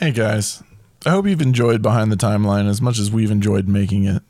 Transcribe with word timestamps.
Hey 0.00 0.12
guys, 0.12 0.62
I 1.04 1.10
hope 1.10 1.26
you've 1.26 1.42
enjoyed 1.42 1.82
Behind 1.82 2.10
the 2.10 2.16
Timeline 2.16 2.66
as 2.66 2.80
much 2.80 2.98
as 2.98 3.10
we've 3.10 3.30
enjoyed 3.30 3.68
making 3.68 4.04
it. 4.04 4.22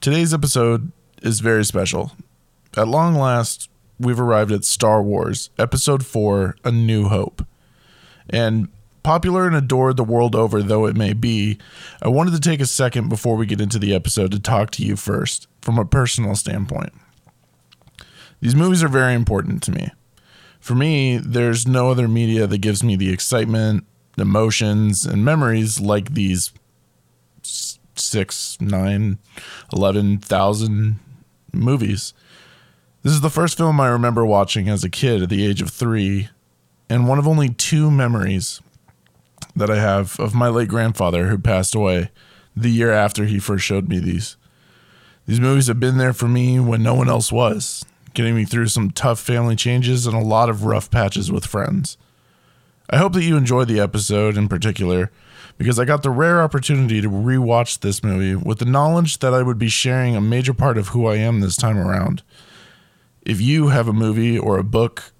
Today's 0.00 0.32
episode 0.32 0.92
is 1.20 1.40
very 1.40 1.62
special. 1.66 2.12
At 2.74 2.88
long 2.88 3.14
last, 3.16 3.68
we've 3.98 4.18
arrived 4.18 4.50
at 4.50 4.64
Star 4.64 5.02
Wars, 5.02 5.50
Episode 5.58 6.06
4 6.06 6.56
A 6.64 6.72
New 6.72 7.08
Hope. 7.08 7.44
And 8.30 8.68
popular 9.02 9.46
and 9.46 9.54
adored 9.54 9.98
the 9.98 10.04
world 10.04 10.34
over 10.34 10.62
though 10.62 10.86
it 10.86 10.96
may 10.96 11.12
be, 11.12 11.58
I 12.00 12.08
wanted 12.08 12.32
to 12.32 12.40
take 12.40 12.60
a 12.62 12.64
second 12.64 13.10
before 13.10 13.36
we 13.36 13.44
get 13.44 13.60
into 13.60 13.78
the 13.78 13.94
episode 13.94 14.32
to 14.32 14.40
talk 14.40 14.70
to 14.70 14.82
you 14.82 14.96
first, 14.96 15.48
from 15.60 15.76
a 15.76 15.84
personal 15.84 16.34
standpoint. 16.34 16.94
These 18.40 18.56
movies 18.56 18.82
are 18.82 18.88
very 18.88 19.12
important 19.12 19.62
to 19.64 19.70
me. 19.70 19.90
For 20.60 20.74
me, 20.74 21.18
there's 21.18 21.68
no 21.68 21.90
other 21.90 22.08
media 22.08 22.46
that 22.46 22.62
gives 22.62 22.82
me 22.82 22.96
the 22.96 23.12
excitement, 23.12 23.84
emotions, 24.20 25.04
and 25.06 25.24
memories 25.24 25.80
like 25.80 26.14
these 26.14 26.52
six, 27.42 28.60
nine, 28.60 29.18
eleven 29.72 30.18
thousand 30.18 30.98
movies. 31.52 32.14
This 33.02 33.12
is 33.12 33.20
the 33.20 33.30
first 33.30 33.56
film 33.56 33.80
I 33.80 33.88
remember 33.88 34.24
watching 34.24 34.68
as 34.68 34.84
a 34.84 34.90
kid 34.90 35.22
at 35.22 35.28
the 35.30 35.46
age 35.46 35.62
of 35.62 35.70
three, 35.70 36.28
and 36.88 37.08
one 37.08 37.18
of 37.18 37.26
only 37.26 37.48
two 37.48 37.90
memories 37.90 38.60
that 39.56 39.70
I 39.70 39.80
have 39.80 40.18
of 40.20 40.34
my 40.34 40.48
late 40.48 40.68
grandfather 40.68 41.28
who 41.28 41.38
passed 41.38 41.74
away 41.74 42.10
the 42.54 42.70
year 42.70 42.92
after 42.92 43.24
he 43.24 43.38
first 43.38 43.64
showed 43.64 43.88
me 43.88 43.98
these. 43.98 44.36
These 45.26 45.40
movies 45.40 45.68
have 45.68 45.80
been 45.80 45.98
there 45.98 46.12
for 46.12 46.28
me 46.28 46.60
when 46.60 46.82
no 46.82 46.94
one 46.94 47.08
else 47.08 47.30
was, 47.30 47.84
getting 48.14 48.34
me 48.34 48.44
through 48.44 48.68
some 48.68 48.90
tough 48.90 49.20
family 49.20 49.56
changes 49.56 50.06
and 50.06 50.14
a 50.16 50.20
lot 50.20 50.50
of 50.50 50.64
rough 50.64 50.90
patches 50.90 51.30
with 51.30 51.46
friends. 51.46 51.96
I 52.92 52.96
hope 52.96 53.12
that 53.12 53.22
you 53.22 53.36
enjoyed 53.36 53.68
the 53.68 53.78
episode 53.78 54.36
in 54.36 54.48
particular 54.48 55.12
because 55.58 55.78
I 55.78 55.84
got 55.84 56.02
the 56.02 56.10
rare 56.10 56.42
opportunity 56.42 57.00
to 57.00 57.08
rewatch 57.08 57.80
this 57.80 58.02
movie 58.02 58.34
with 58.34 58.58
the 58.58 58.64
knowledge 58.64 59.20
that 59.20 59.32
I 59.32 59.42
would 59.42 59.58
be 59.58 59.68
sharing 59.68 60.16
a 60.16 60.20
major 60.20 60.52
part 60.52 60.76
of 60.76 60.88
who 60.88 61.06
I 61.06 61.14
am 61.16 61.38
this 61.38 61.56
time 61.56 61.78
around. 61.78 62.24
If 63.22 63.40
you 63.40 63.68
have 63.68 63.86
a 63.86 63.92
movie 63.92 64.36
or 64.36 64.58
a 64.58 64.64
book 64.64 65.12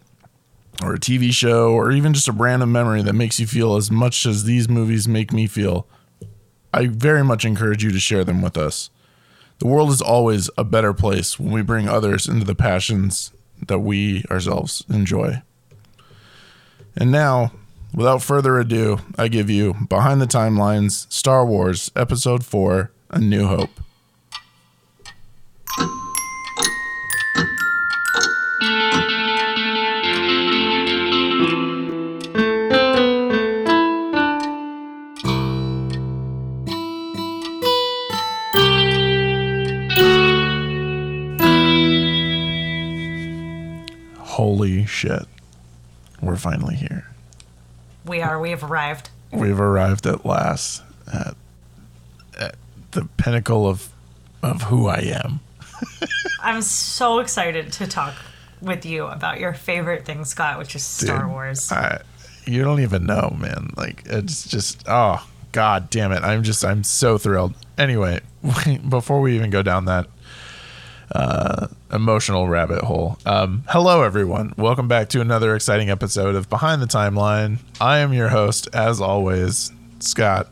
or 0.82 0.94
a 0.94 0.98
TV 0.98 1.32
show 1.32 1.70
or 1.72 1.92
even 1.92 2.12
just 2.12 2.26
a 2.26 2.32
random 2.32 2.72
memory 2.72 3.02
that 3.02 3.12
makes 3.12 3.38
you 3.38 3.46
feel 3.46 3.76
as 3.76 3.88
much 3.88 4.26
as 4.26 4.42
these 4.42 4.68
movies 4.68 5.06
make 5.06 5.32
me 5.32 5.46
feel, 5.46 5.86
I 6.74 6.88
very 6.88 7.22
much 7.22 7.44
encourage 7.44 7.84
you 7.84 7.92
to 7.92 8.00
share 8.00 8.24
them 8.24 8.42
with 8.42 8.56
us. 8.58 8.90
The 9.58 9.68
world 9.68 9.90
is 9.90 10.02
always 10.02 10.50
a 10.58 10.64
better 10.64 10.92
place 10.92 11.38
when 11.38 11.52
we 11.52 11.62
bring 11.62 11.88
others 11.88 12.26
into 12.26 12.46
the 12.46 12.56
passions 12.56 13.30
that 13.64 13.78
we 13.78 14.24
ourselves 14.28 14.84
enjoy. 14.88 15.42
And 16.96 17.10
now, 17.10 17.52
without 17.94 18.22
further 18.22 18.58
ado, 18.58 18.98
I 19.16 19.28
give 19.28 19.48
you 19.48 19.74
Behind 19.88 20.20
the 20.20 20.26
Timelines 20.26 21.10
Star 21.12 21.46
Wars 21.46 21.90
Episode 21.96 22.44
4 22.44 22.90
A 23.10 23.18
New 23.18 23.46
Hope. 23.46 23.70
Holy 44.18 44.86
shit. 44.86 45.26
We're 46.22 46.36
finally 46.36 46.74
here. 46.74 47.06
We 48.04 48.20
are. 48.20 48.40
We 48.40 48.50
have 48.50 48.64
arrived. 48.64 49.10
We've 49.32 49.60
arrived 49.60 50.06
at 50.06 50.24
last 50.26 50.82
at, 51.12 51.34
at 52.38 52.56
the 52.92 53.06
pinnacle 53.16 53.66
of 53.66 53.90
of 54.42 54.62
who 54.62 54.88
I 54.88 54.98
am. 54.98 55.40
I'm 56.42 56.62
so 56.62 57.18
excited 57.18 57.72
to 57.74 57.86
talk 57.86 58.14
with 58.60 58.84
you 58.84 59.06
about 59.06 59.40
your 59.40 59.54
favorite 59.54 60.04
thing, 60.04 60.24
Scott, 60.24 60.58
which 60.58 60.74
is 60.74 60.82
Star 60.82 61.20
Dude, 61.20 61.30
Wars. 61.30 61.70
I, 61.72 62.02
you 62.46 62.62
don't 62.62 62.80
even 62.80 63.06
know, 63.06 63.36
man. 63.38 63.72
Like 63.76 64.02
it's 64.06 64.48
just 64.48 64.84
oh 64.86 65.26
god 65.52 65.90
damn 65.90 66.12
it. 66.12 66.22
I'm 66.22 66.42
just 66.42 66.64
I'm 66.64 66.84
so 66.84 67.18
thrilled. 67.18 67.54
Anyway, 67.78 68.20
before 68.88 69.20
we 69.20 69.36
even 69.36 69.50
go 69.50 69.62
down 69.62 69.86
that 69.86 70.06
uh, 71.14 71.66
emotional 71.92 72.48
rabbit 72.48 72.82
hole. 72.82 73.18
Um, 73.26 73.64
hello, 73.68 74.02
everyone. 74.02 74.54
Welcome 74.56 74.88
back 74.88 75.08
to 75.10 75.20
another 75.20 75.54
exciting 75.54 75.90
episode 75.90 76.34
of 76.34 76.48
Behind 76.48 76.80
the 76.80 76.86
Timeline. 76.86 77.58
I 77.80 77.98
am 77.98 78.12
your 78.12 78.28
host, 78.28 78.68
as 78.72 79.00
always, 79.00 79.72
Scott. 79.98 80.48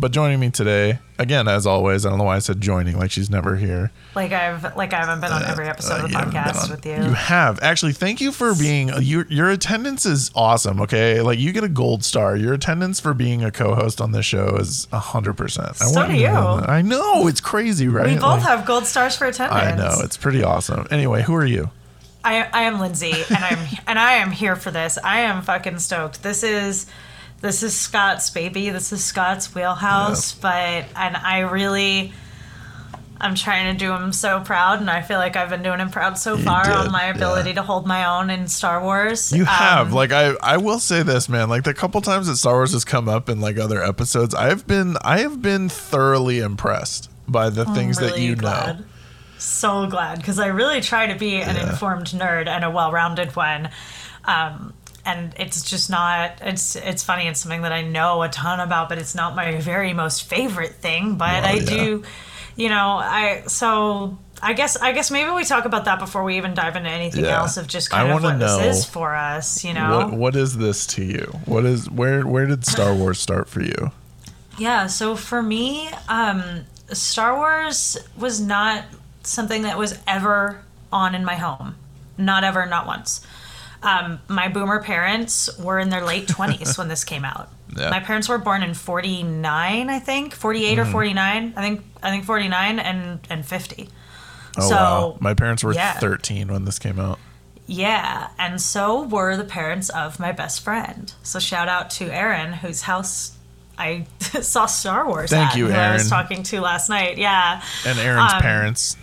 But 0.00 0.12
joining 0.12 0.38
me 0.38 0.50
today, 0.50 1.00
again, 1.18 1.48
as 1.48 1.66
always, 1.66 2.06
I 2.06 2.10
don't 2.10 2.18
know 2.18 2.24
why 2.24 2.36
I 2.36 2.38
said 2.38 2.60
joining, 2.60 2.96
like 2.96 3.10
she's 3.10 3.28
never 3.28 3.56
here. 3.56 3.90
like 4.14 4.30
I've 4.30 4.76
like 4.76 4.92
I 4.92 4.98
haven't 5.00 5.20
been 5.20 5.32
on 5.32 5.42
every 5.44 5.66
episode 5.66 6.04
of 6.04 6.10
the 6.12 6.16
Uh, 6.16 6.20
haven't 6.20 6.34
been 6.34 6.42
podcast 6.44 6.64
on- 6.64 6.70
with 6.70 6.86
you. 6.86 6.92
You 6.92 7.14
have 7.14 7.58
actually. 7.62 7.94
Thank 7.94 8.20
you 8.20 8.30
for 8.30 8.54
being 8.54 8.90
your 9.00 9.26
your 9.28 9.50
attendance 9.50 10.06
is 10.06 10.30
awesome. 10.36 10.80
Okay, 10.82 11.20
like 11.20 11.40
you 11.40 11.50
get 11.52 11.64
a 11.64 11.68
gold 11.68 12.04
star. 12.04 12.36
Your 12.36 12.54
attendance 12.54 13.00
for 13.00 13.12
being 13.12 13.42
a 13.42 13.50
co-host 13.50 14.00
on 14.00 14.12
this 14.12 14.24
show 14.24 14.56
is 14.56 14.86
hundred 14.92 15.34
percent. 15.34 15.74
So 15.74 16.06
do 16.06 16.14
you. 16.14 16.28
I 16.28 16.80
know 16.80 17.26
it's 17.26 17.40
crazy, 17.40 17.88
right? 17.88 18.06
we 18.06 18.14
both 18.14 18.22
Like, 18.22 18.42
have 18.42 18.64
gold 18.64 18.86
stars 18.86 19.16
for 19.16 19.26
attendance. 19.26 19.60
I 19.60 19.74
know 19.74 19.96
it's 20.04 20.16
pretty 20.16 20.44
awesome. 20.44 20.86
Anyway, 20.92 21.22
who 21.22 21.34
are 21.34 21.44
you? 21.46 21.70
I, 22.22 22.42
I 22.52 22.62
am 22.62 22.78
Lindsay, 22.78 23.14
and 23.30 23.44
I'm 23.44 23.58
and 23.88 23.98
I 23.98 24.12
am 24.14 24.30
here 24.30 24.54
for 24.54 24.70
this. 24.70 24.96
I 25.02 25.20
am 25.22 25.42
fucking 25.42 25.80
stoked. 25.80 26.22
This 26.22 26.44
is 26.44 26.86
this 27.40 27.62
is 27.62 27.74
Scott's 27.78 28.30
baby. 28.30 28.70
This 28.70 28.92
is 28.92 29.04
Scott's 29.04 29.54
wheelhouse. 29.54 30.32
But 30.32 30.84
and 30.96 31.16
I 31.16 31.40
really, 31.40 32.12
I'm 33.20 33.34
trying 33.34 33.72
to 33.72 33.78
do 33.78 33.92
him 33.92 34.12
so 34.12 34.40
proud, 34.40 34.80
and 34.80 34.90
I 34.90 35.02
feel 35.02 35.18
like 35.18 35.36
I've 35.36 35.50
been 35.50 35.62
doing 35.62 35.78
him 35.80 35.90
proud 35.90 36.18
so 36.18 36.36
far 36.36 36.64
did, 36.64 36.72
on 36.72 36.92
my 36.92 37.04
yeah. 37.04 37.14
ability 37.14 37.54
to 37.54 37.62
hold 37.62 37.86
my 37.86 38.04
own 38.18 38.30
in 38.30 38.48
Star 38.48 38.82
Wars. 38.82 39.32
You 39.32 39.42
Um, 39.42 39.48
have 39.48 39.92
like 39.92 40.12
I 40.12 40.34
I 40.42 40.56
will 40.56 40.78
say 40.78 41.02
this, 41.02 41.28
man. 41.28 41.48
Like 41.48 41.64
the 41.64 41.74
couple 41.74 42.00
times 42.00 42.26
that 42.26 42.36
Star 42.36 42.54
Wars 42.54 42.72
has 42.72 42.84
come 42.84 43.08
up 43.08 43.28
in 43.28 43.40
like 43.40 43.58
other 43.58 43.82
episodes, 43.82 44.34
I've 44.34 44.66
been 44.66 44.96
I 45.02 45.20
have 45.20 45.40
been 45.42 45.68
thoroughly 45.68 46.40
impressed 46.40 47.10
by 47.28 47.50
the 47.50 47.64
things 47.66 47.98
that 47.98 48.18
you 48.18 48.34
glad. 48.36 48.80
know. 48.80 48.84
So 49.40 49.86
glad 49.86 50.18
because 50.18 50.40
I 50.40 50.48
really 50.48 50.80
try 50.80 51.06
to 51.06 51.14
be 51.16 51.36
an 51.36 51.56
informed 51.56 52.08
nerd 52.08 52.48
and 52.48 52.64
a 52.64 52.70
well-rounded 52.70 53.36
one. 53.36 53.70
Um, 54.24 54.74
and 55.08 55.32
it's 55.38 55.68
just 55.68 55.90
not 55.90 56.32
it's 56.42 56.76
it's 56.76 57.02
funny 57.02 57.26
it's 57.26 57.40
something 57.40 57.62
that 57.62 57.72
i 57.72 57.82
know 57.82 58.22
a 58.22 58.28
ton 58.28 58.60
about 58.60 58.88
but 58.88 58.98
it's 58.98 59.14
not 59.14 59.34
my 59.34 59.56
very 59.60 59.92
most 59.92 60.24
favorite 60.24 60.74
thing 60.74 61.16
but 61.16 61.44
i 61.44 61.54
yeah. 61.54 61.64
do 61.64 62.04
you 62.56 62.68
know 62.68 62.98
i 63.00 63.42
so 63.46 64.18
i 64.42 64.52
guess 64.52 64.76
i 64.76 64.92
guess 64.92 65.10
maybe 65.10 65.30
we 65.30 65.44
talk 65.44 65.64
about 65.64 65.84
that 65.86 65.98
before 65.98 66.22
we 66.24 66.36
even 66.36 66.52
dive 66.54 66.76
into 66.76 66.90
anything 66.90 67.24
Yeah. 67.24 67.38
else 67.40 67.56
of 67.56 67.66
just 67.66 67.92
I 67.92 67.98
kind 67.98 68.08
of 68.12 68.22
wanna 68.22 68.34
what 68.34 68.38
know 68.46 68.58
this 68.62 68.78
is 68.78 68.84
for 68.84 69.14
us 69.14 69.64
you 69.64 69.72
know 69.74 69.98
What 69.98 70.12
what 70.12 70.36
is 70.36 70.58
this 70.58 70.86
to 70.88 71.04
you? 71.04 71.38
What 71.46 71.64
is 71.64 71.90
where 71.90 72.26
where 72.26 72.46
did 72.46 72.66
Star 72.66 72.94
Wars 73.00 73.18
start 73.18 73.48
for 73.48 73.62
you? 73.62 73.90
Yeah, 74.58 74.88
so 74.88 75.14
for 75.14 75.40
me, 75.40 75.88
um, 76.08 76.64
Star 76.92 77.36
Wars 77.36 77.96
was 78.18 78.40
not 78.40 78.84
something 79.22 79.62
that 79.62 79.78
was 79.78 79.96
ever 80.08 80.60
on 80.92 81.14
in 81.14 81.24
my 81.24 81.36
home. 81.36 81.76
Not 82.16 82.42
ever, 82.42 82.66
not 82.66 82.84
once. 82.84 83.24
Um, 83.82 84.20
my 84.28 84.48
boomer 84.48 84.82
parents 84.82 85.56
were 85.58 85.78
in 85.78 85.88
their 85.90 86.04
late 86.04 86.26
20s 86.28 86.76
when 86.78 86.88
this 86.88 87.04
came 87.04 87.24
out. 87.24 87.50
Yeah. 87.76 87.90
My 87.90 88.00
parents 88.00 88.28
were 88.28 88.38
born 88.38 88.62
in 88.62 88.74
49, 88.74 89.90
I 89.90 89.98
think, 89.98 90.34
48 90.34 90.78
or 90.78 90.84
49. 90.84 91.54
I 91.56 91.60
think 91.60 91.82
I 92.02 92.10
think 92.10 92.24
49 92.24 92.78
and 92.78 93.20
and 93.30 93.44
50. 93.46 93.88
Oh 94.56 94.68
so, 94.68 94.74
wow. 94.74 95.16
My 95.20 95.34
parents 95.34 95.62
were 95.62 95.74
yeah. 95.74 95.98
13 95.98 96.48
when 96.50 96.64
this 96.64 96.78
came 96.78 96.98
out. 96.98 97.18
Yeah, 97.66 98.30
and 98.38 98.60
so 98.60 99.02
were 99.02 99.36
the 99.36 99.44
parents 99.44 99.90
of 99.90 100.18
my 100.18 100.32
best 100.32 100.62
friend. 100.62 101.12
So 101.22 101.38
shout 101.38 101.68
out 101.68 101.90
to 101.90 102.06
Aaron, 102.06 102.54
whose 102.54 102.82
house 102.82 103.36
I 103.76 104.06
saw 104.20 104.64
Star 104.64 105.06
Wars. 105.06 105.28
Thank 105.30 105.50
at, 105.50 105.56
you, 105.58 105.66
who 105.66 105.74
I 105.74 105.92
was 105.92 106.08
talking 106.08 106.42
to 106.44 106.60
last 106.62 106.88
night. 106.88 107.18
Yeah, 107.18 107.62
And 107.86 107.98
Aaron's 107.98 108.32
Um, 108.32 108.40
parents. 108.40 108.96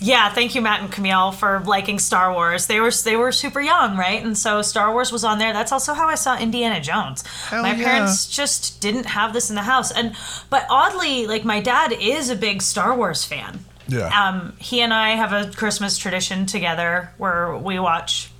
Yeah. 0.00 0.28
Thank 0.28 0.54
you, 0.54 0.60
Matt 0.60 0.80
and 0.80 0.90
Camille, 0.90 1.32
for 1.32 1.60
liking 1.60 1.98
Star 1.98 2.32
Wars. 2.32 2.66
They 2.66 2.80
were 2.80 2.90
they 2.90 3.16
were 3.16 3.32
super 3.32 3.60
young, 3.60 3.96
right? 3.96 4.22
And 4.22 4.36
so 4.36 4.62
Star 4.62 4.92
Wars 4.92 5.12
was 5.12 5.24
on 5.24 5.38
there. 5.38 5.52
That's 5.52 5.72
also 5.72 5.94
how 5.94 6.08
I 6.08 6.14
saw 6.14 6.38
Indiana 6.38 6.80
Jones. 6.80 7.26
Hell 7.26 7.62
my 7.62 7.74
yeah. 7.74 7.84
parents 7.84 8.26
just 8.28 8.80
didn't 8.80 9.06
have 9.06 9.32
this 9.32 9.50
in 9.50 9.56
the 9.56 9.62
house, 9.62 9.90
and 9.90 10.14
but 10.50 10.66
oddly, 10.68 11.26
like 11.26 11.44
my 11.44 11.60
dad 11.60 11.92
is 11.92 12.30
a 12.30 12.36
big 12.36 12.62
Star 12.62 12.96
Wars 12.96 13.24
fan. 13.24 13.64
Yeah. 13.86 14.08
Um, 14.08 14.54
he 14.58 14.80
and 14.80 14.94
I 14.94 15.10
have 15.10 15.32
a 15.32 15.52
Christmas 15.52 15.98
tradition 15.98 16.46
together 16.46 17.10
where 17.18 17.56
we 17.56 17.78
watch 17.78 18.30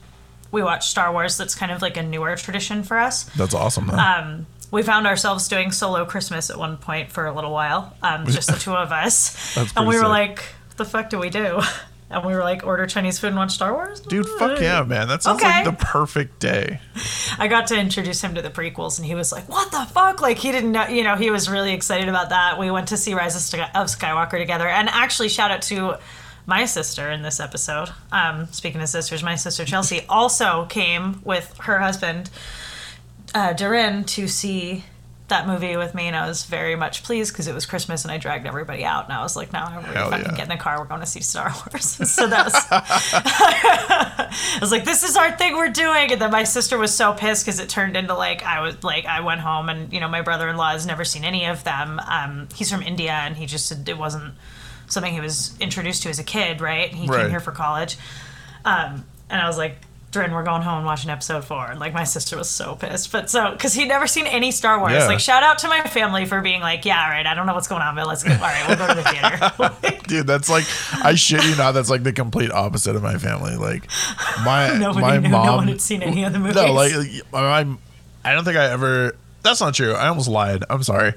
we 0.50 0.62
watch 0.62 0.88
Star 0.88 1.12
Wars. 1.12 1.36
That's 1.36 1.54
kind 1.54 1.72
of 1.72 1.82
like 1.82 1.96
a 1.96 2.02
newer 2.02 2.36
tradition 2.36 2.82
for 2.82 2.98
us. 2.98 3.24
That's 3.36 3.54
awesome 3.54 3.88
though. 3.88 3.96
Um, 3.96 4.46
we 4.70 4.82
found 4.82 5.06
ourselves 5.06 5.46
doing 5.48 5.70
solo 5.70 6.04
Christmas 6.04 6.50
at 6.50 6.58
one 6.58 6.76
point 6.76 7.12
for 7.12 7.26
a 7.26 7.32
little 7.32 7.52
while, 7.52 7.96
um, 8.02 8.26
just 8.28 8.50
the 8.50 8.58
two 8.58 8.74
of 8.74 8.90
us, 8.90 9.54
That's 9.54 9.72
and 9.76 9.86
we 9.86 9.94
pretty 9.94 10.08
were 10.08 10.16
sick. 10.16 10.38
like, 10.38 10.44
"The 10.76 10.84
fuck 10.84 11.10
do 11.10 11.18
we 11.18 11.30
do?" 11.30 11.60
and 12.10 12.24
we 12.24 12.34
were 12.34 12.42
like 12.42 12.64
order 12.66 12.86
Chinese 12.86 13.18
food 13.18 13.28
and 13.28 13.36
watch 13.36 13.52
Star 13.52 13.72
Wars. 13.72 14.00
Dude, 14.00 14.28
fuck 14.38 14.60
yeah, 14.60 14.82
man. 14.82 15.08
That 15.08 15.22
sounds 15.22 15.42
Okay. 15.42 15.50
like 15.50 15.64
the 15.64 15.72
perfect 15.84 16.38
day. 16.38 16.80
I 17.38 17.48
got 17.48 17.66
to 17.68 17.76
introduce 17.78 18.20
him 18.20 18.34
to 18.34 18.42
the 18.42 18.50
prequels, 18.50 18.98
and 18.98 19.06
he 19.06 19.14
was 19.14 19.32
like, 19.32 19.48
"What 19.48 19.70
the 19.72 19.84
fuck?" 19.92 20.20
Like 20.20 20.38
he 20.38 20.52
didn't 20.52 20.72
know, 20.72 20.86
you 20.86 21.02
know, 21.04 21.16
he 21.16 21.30
was 21.30 21.48
really 21.48 21.72
excited 21.72 22.08
about 22.08 22.28
that. 22.28 22.58
We 22.58 22.70
went 22.70 22.88
to 22.88 22.96
see 22.96 23.14
Rise 23.14 23.34
of 23.36 23.58
Skywalker 23.86 24.38
together, 24.38 24.68
and 24.68 24.88
actually, 24.88 25.28
shout 25.28 25.50
out 25.50 25.62
to 25.62 25.96
my 26.46 26.66
sister 26.66 27.10
in 27.10 27.22
this 27.22 27.40
episode. 27.40 27.88
Um, 28.12 28.48
speaking 28.52 28.80
of 28.82 28.88
sisters, 28.90 29.22
my 29.22 29.34
sister 29.34 29.64
Chelsea 29.64 30.04
also 30.08 30.66
came 30.66 31.22
with 31.24 31.56
her 31.60 31.78
husband, 31.78 32.28
uh, 33.34 33.54
Durin, 33.54 34.04
to 34.04 34.28
see 34.28 34.84
that 35.28 35.46
movie 35.46 35.76
with 35.78 35.94
me, 35.94 36.06
and 36.06 36.14
I 36.14 36.28
was 36.28 36.44
very 36.44 36.76
much 36.76 37.02
pleased 37.02 37.32
because 37.32 37.46
it 37.48 37.54
was 37.54 37.64
Christmas, 37.64 38.04
and 38.04 38.12
I 38.12 38.18
dragged 38.18 38.46
everybody 38.46 38.84
out, 38.84 39.04
and 39.04 39.12
I 39.14 39.22
was 39.22 39.36
like, 39.36 39.52
"No, 39.54 39.64
everybody 39.64 39.94
Hell 39.94 40.10
fucking 40.10 40.26
yeah. 40.26 40.36
get 40.36 40.42
in 40.42 40.48
the 40.50 40.56
car. 40.62 40.78
We're 40.78 40.84
going 40.84 41.00
to 41.00 41.06
see 41.06 41.20
Star 41.22 41.50
Wars." 41.72 41.86
so 42.10 42.26
that 42.26 42.44
was. 42.44 42.54
I 43.48 44.58
was 44.60 44.70
like, 44.72 44.84
"This 44.84 45.02
is 45.02 45.16
our 45.16 45.32
thing. 45.36 45.54
We're 45.56 45.70
doing." 45.70 46.12
And 46.12 46.20
then 46.20 46.30
my 46.30 46.44
sister 46.44 46.76
was 46.78 46.94
so 46.94 47.12
pissed 47.14 47.44
because 47.44 47.60
it 47.60 47.68
turned 47.68 47.96
into 47.96 48.14
like 48.14 48.42
I 48.42 48.60
was 48.60 48.82
like 48.84 49.06
I 49.06 49.20
went 49.20 49.40
home 49.40 49.68
and 49.68 49.92
you 49.92 50.00
know 50.00 50.08
my 50.08 50.22
brother-in-law 50.22 50.72
has 50.72 50.86
never 50.86 51.04
seen 51.04 51.24
any 51.24 51.46
of 51.46 51.64
them. 51.64 52.00
Um, 52.06 52.48
he's 52.54 52.70
from 52.70 52.82
India 52.82 53.12
and 53.12 53.36
he 53.36 53.46
just 53.46 53.88
it 53.88 53.98
wasn't 53.98 54.34
something 54.88 55.12
he 55.12 55.20
was 55.20 55.54
introduced 55.60 56.02
to 56.02 56.10
as 56.10 56.18
a 56.18 56.24
kid, 56.24 56.60
right? 56.60 56.92
He 56.92 57.06
Right. 57.08 57.22
came 57.22 57.30
here 57.30 57.40
for 57.40 57.52
college, 57.52 57.96
um, 58.64 59.04
and 59.30 59.40
I 59.40 59.46
was 59.46 59.58
like. 59.58 59.78
Drin, 60.14 60.32
we're 60.32 60.42
going 60.44 60.62
home 60.62 60.78
and 60.78 60.86
watching 60.86 61.10
episode 61.10 61.44
four. 61.44 61.66
And 61.70 61.78
like 61.78 61.92
my 61.92 62.04
sister 62.04 62.36
was 62.38 62.48
so 62.48 62.74
pissed, 62.76 63.12
but 63.12 63.28
so 63.28 63.50
because 63.52 63.74
he'd 63.74 63.88
never 63.88 64.06
seen 64.06 64.26
any 64.26 64.50
Star 64.50 64.78
Wars. 64.80 64.92
Yeah. 64.92 65.06
Like 65.06 65.20
shout 65.20 65.42
out 65.42 65.58
to 65.58 65.68
my 65.68 65.82
family 65.82 66.24
for 66.24 66.40
being 66.40 66.62
like, 66.62 66.84
yeah, 66.86 67.02
all 67.04 67.10
right, 67.10 67.26
I 67.26 67.34
don't 67.34 67.46
know 67.46 67.54
what's 67.54 67.68
going 67.68 67.82
on, 67.82 67.94
but 67.94 68.06
let's 68.06 68.22
go. 68.22 68.32
All 68.32 68.38
right, 68.38 68.64
we'll 68.66 68.78
go 68.78 68.86
to 68.88 68.94
the 68.94 69.02
theater. 69.04 70.02
Dude, 70.08 70.26
that's 70.26 70.48
like 70.48 70.64
I 71.04 71.14
shit 71.14 71.44
you 71.44 71.54
not, 71.56 71.72
that's 71.72 71.90
like 71.90 72.02
the 72.02 72.12
complete 72.12 72.50
opposite 72.50 72.96
of 72.96 73.02
my 73.02 73.18
family. 73.18 73.56
Like 73.56 73.86
my 74.44 74.78
Nobody 74.78 75.00
my 75.00 75.18
knew. 75.18 75.28
mom 75.28 75.46
no 75.46 75.56
one 75.56 75.68
had 75.68 75.80
seen 75.82 76.02
any 76.02 76.24
of 76.24 76.32
the 76.32 76.38
movies. 76.38 76.56
No, 76.56 76.72
like 76.72 76.92
my, 77.32 77.66
I 78.24 78.32
don't 78.32 78.44
think 78.44 78.56
I 78.56 78.70
ever. 78.70 79.16
That's 79.42 79.60
not 79.60 79.74
true. 79.74 79.92
I 79.92 80.08
almost 80.08 80.28
lied. 80.28 80.64
I'm 80.70 80.82
sorry. 80.82 81.12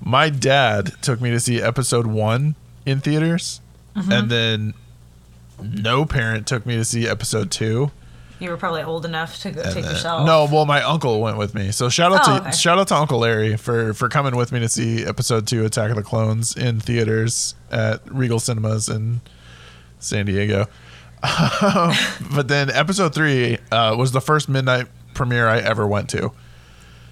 My 0.00 0.28
dad 0.28 0.92
took 1.00 1.20
me 1.22 1.30
to 1.30 1.40
see 1.40 1.62
episode 1.62 2.06
one 2.06 2.54
in 2.84 3.00
theaters, 3.00 3.60
Mm-hmm. 3.96 4.12
and 4.12 4.30
then 4.30 4.74
no 5.62 6.04
parent 6.04 6.46
took 6.46 6.64
me 6.64 6.76
to 6.76 6.84
see 6.84 7.08
episode 7.08 7.50
two. 7.50 7.90
You 8.40 8.50
were 8.50 8.56
probably 8.56 8.82
old 8.82 9.04
enough 9.04 9.38
to 9.42 9.50
go 9.50 9.62
take 9.62 9.74
then- 9.74 9.84
yourself. 9.84 10.26
No, 10.26 10.46
well, 10.50 10.66
my 10.66 10.82
uncle 10.82 11.20
went 11.20 11.36
with 11.36 11.54
me. 11.54 11.70
So 11.72 11.88
shout 11.88 12.12
out 12.12 12.20
Oh, 12.28 12.36
to 12.38 12.40
okay. 12.48 12.50
shout 12.56 12.78
out 12.78 12.88
to 12.88 12.96
Uncle 12.96 13.18
Larry 13.20 13.56
for 13.56 13.94
for 13.94 14.08
coming 14.08 14.34
with 14.36 14.50
me 14.52 14.60
to 14.60 14.68
see 14.68 15.04
episode 15.04 15.46
two, 15.46 15.64
Attack 15.64 15.90
of 15.90 15.96
the 15.96 16.02
Clones, 16.02 16.56
in 16.56 16.80
theaters 16.80 17.54
at 17.70 18.00
Regal 18.10 18.40
Cinemas 18.40 18.88
in 18.88 19.20
San 19.98 20.26
Diego. 20.26 20.66
but 21.22 22.48
then 22.48 22.70
episode 22.70 23.14
three 23.14 23.58
uh, 23.70 23.94
was 23.98 24.12
the 24.12 24.20
first 24.22 24.48
midnight 24.48 24.86
premiere 25.14 25.48
I 25.48 25.58
ever 25.58 25.86
went 25.86 26.08
to. 26.10 26.32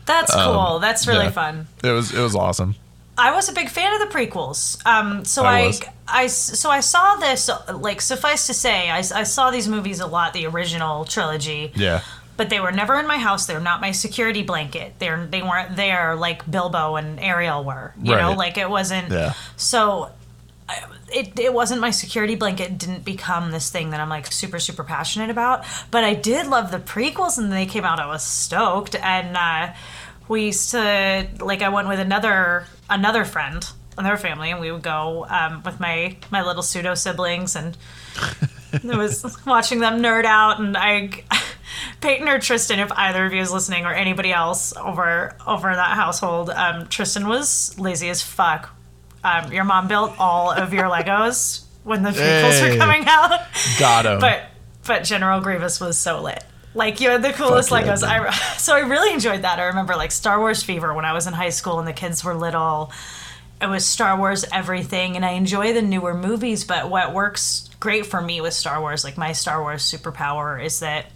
That's 0.06 0.34
cool. 0.34 0.78
That's 0.78 1.06
really 1.06 1.20
Um, 1.20 1.24
yeah. 1.26 1.30
fun. 1.30 1.66
It 1.84 1.90
was 1.92 2.14
it 2.14 2.20
was 2.22 2.34
awesome. 2.34 2.74
I 3.18 3.32
was 3.34 3.48
a 3.48 3.52
big 3.52 3.68
fan 3.68 3.92
of 3.92 4.00
the 4.08 4.14
prequels. 4.16 4.84
Um, 4.86 5.24
so 5.24 5.44
I 5.44 5.60
I. 5.60 5.72
I, 6.10 6.26
so 6.28 6.70
I 6.70 6.80
saw 6.80 7.16
this. 7.16 7.50
Like, 7.70 8.00
suffice 8.00 8.46
to 8.46 8.54
say, 8.54 8.88
I, 8.88 8.98
I 8.98 9.24
saw 9.24 9.50
these 9.50 9.68
movies 9.68 10.00
a 10.00 10.06
lot. 10.06 10.32
The 10.32 10.46
original 10.46 11.04
trilogy. 11.04 11.72
Yeah. 11.74 12.00
But 12.38 12.48
they 12.48 12.60
were 12.60 12.72
never 12.72 12.94
in 12.98 13.06
my 13.06 13.18
house. 13.18 13.46
They're 13.46 13.60
not 13.60 13.80
my 13.80 13.90
security 13.90 14.42
blanket. 14.42 14.94
They're 15.00 15.26
they 15.26 15.42
weren't 15.42 15.76
there 15.76 16.14
like 16.16 16.48
Bilbo 16.50 16.96
and 16.96 17.18
Ariel 17.20 17.64
were. 17.64 17.92
You 18.00 18.12
know, 18.16 18.32
like 18.32 18.56
it 18.56 18.70
wasn't. 18.70 19.10
Yeah. 19.10 19.34
So. 19.56 20.10
I- 20.68 20.84
It, 21.10 21.38
it 21.40 21.54
wasn't 21.54 21.80
my 21.80 21.90
security 21.90 22.34
blanket. 22.36 22.66
It 22.72 22.78
didn't 22.78 23.02
become 23.02 23.50
this 23.50 23.70
thing 23.70 23.90
that 23.92 24.00
I'm 24.00 24.10
like 24.10 24.30
super 24.30 24.58
super 24.60 24.84
passionate 24.84 25.30
about. 25.30 25.64
But 25.90 26.04
I 26.04 26.12
did 26.12 26.46
love 26.46 26.70
the 26.70 26.78
prequels, 26.78 27.38
and 27.38 27.50
they 27.50 27.64
came 27.64 27.82
out. 27.86 27.98
I 27.98 28.06
was 28.06 28.22
stoked, 28.22 28.94
and 28.94 29.34
uh, 29.34 29.72
we 30.28 30.46
used 30.46 30.70
to 30.72 31.28
like 31.40 31.62
I 31.62 31.68
went 31.68 31.88
with 31.88 32.00
another 32.00 32.66
another 32.88 33.24
friend, 33.24 33.64
another 33.96 34.16
family, 34.16 34.50
and 34.50 34.60
we 34.60 34.70
would 34.70 34.82
go 34.82 35.26
um, 35.28 35.62
with 35.64 35.80
my 35.80 36.16
my 36.30 36.42
little 36.42 36.62
pseudo 36.62 36.94
siblings, 36.94 37.56
and 37.56 37.76
it 38.72 38.96
was 38.96 39.36
watching 39.46 39.80
them 39.80 40.00
nerd 40.00 40.24
out, 40.24 40.60
and 40.60 40.76
I. 40.76 41.10
Peyton 42.00 42.28
or 42.28 42.38
Tristan, 42.38 42.78
if 42.78 42.92
either 42.92 43.26
of 43.26 43.32
you 43.32 43.40
is 43.40 43.52
listening, 43.52 43.84
or 43.84 43.92
anybody 43.92 44.32
else 44.32 44.72
over 44.76 45.36
over 45.46 45.74
that 45.74 45.96
household, 45.96 46.50
um, 46.50 46.86
Tristan 46.86 47.26
was 47.26 47.78
lazy 47.78 48.08
as 48.08 48.22
fuck. 48.22 48.70
Um, 49.24 49.52
your 49.52 49.64
mom 49.64 49.88
built 49.88 50.14
all 50.18 50.52
of 50.52 50.72
your 50.72 50.84
Legos 50.84 51.64
when 51.82 52.02
the 52.02 52.10
prequels 52.10 52.70
were 52.70 52.76
coming 52.76 53.04
out, 53.06 53.40
Got 53.78 54.06
him. 54.06 54.18
but 54.20 54.42
but 54.86 55.04
General 55.04 55.40
Grievous 55.40 55.80
was 55.80 55.98
so 55.98 56.22
lit. 56.22 56.44
Like 56.78 57.00
you 57.00 57.10
had 57.10 57.22
the 57.22 57.32
coolest 57.32 57.70
Fuck 57.70 57.86
yeah, 57.86 57.94
Legos. 57.94 58.04
I 58.04 58.30
so 58.56 58.72
I 58.72 58.80
really 58.80 59.12
enjoyed 59.12 59.42
that. 59.42 59.58
I 59.58 59.64
remember 59.64 59.96
like 59.96 60.12
Star 60.12 60.38
Wars 60.38 60.62
fever 60.62 60.94
when 60.94 61.04
I 61.04 61.12
was 61.12 61.26
in 61.26 61.32
high 61.32 61.48
school 61.48 61.80
and 61.80 61.88
the 61.88 61.92
kids 61.92 62.22
were 62.22 62.34
little. 62.34 62.92
It 63.60 63.66
was 63.66 63.84
Star 63.84 64.16
Wars 64.16 64.44
everything, 64.52 65.16
and 65.16 65.24
I 65.24 65.32
enjoy 65.32 65.72
the 65.72 65.82
newer 65.82 66.14
movies. 66.14 66.62
But 66.62 66.88
what 66.88 67.12
works 67.12 67.68
great 67.80 68.06
for 68.06 68.20
me 68.20 68.40
with 68.40 68.54
Star 68.54 68.80
Wars, 68.80 69.02
like 69.02 69.18
my 69.18 69.32
Star 69.32 69.60
Wars 69.60 69.82
superpower, 69.82 70.64
is 70.64 70.78
that 70.78 71.06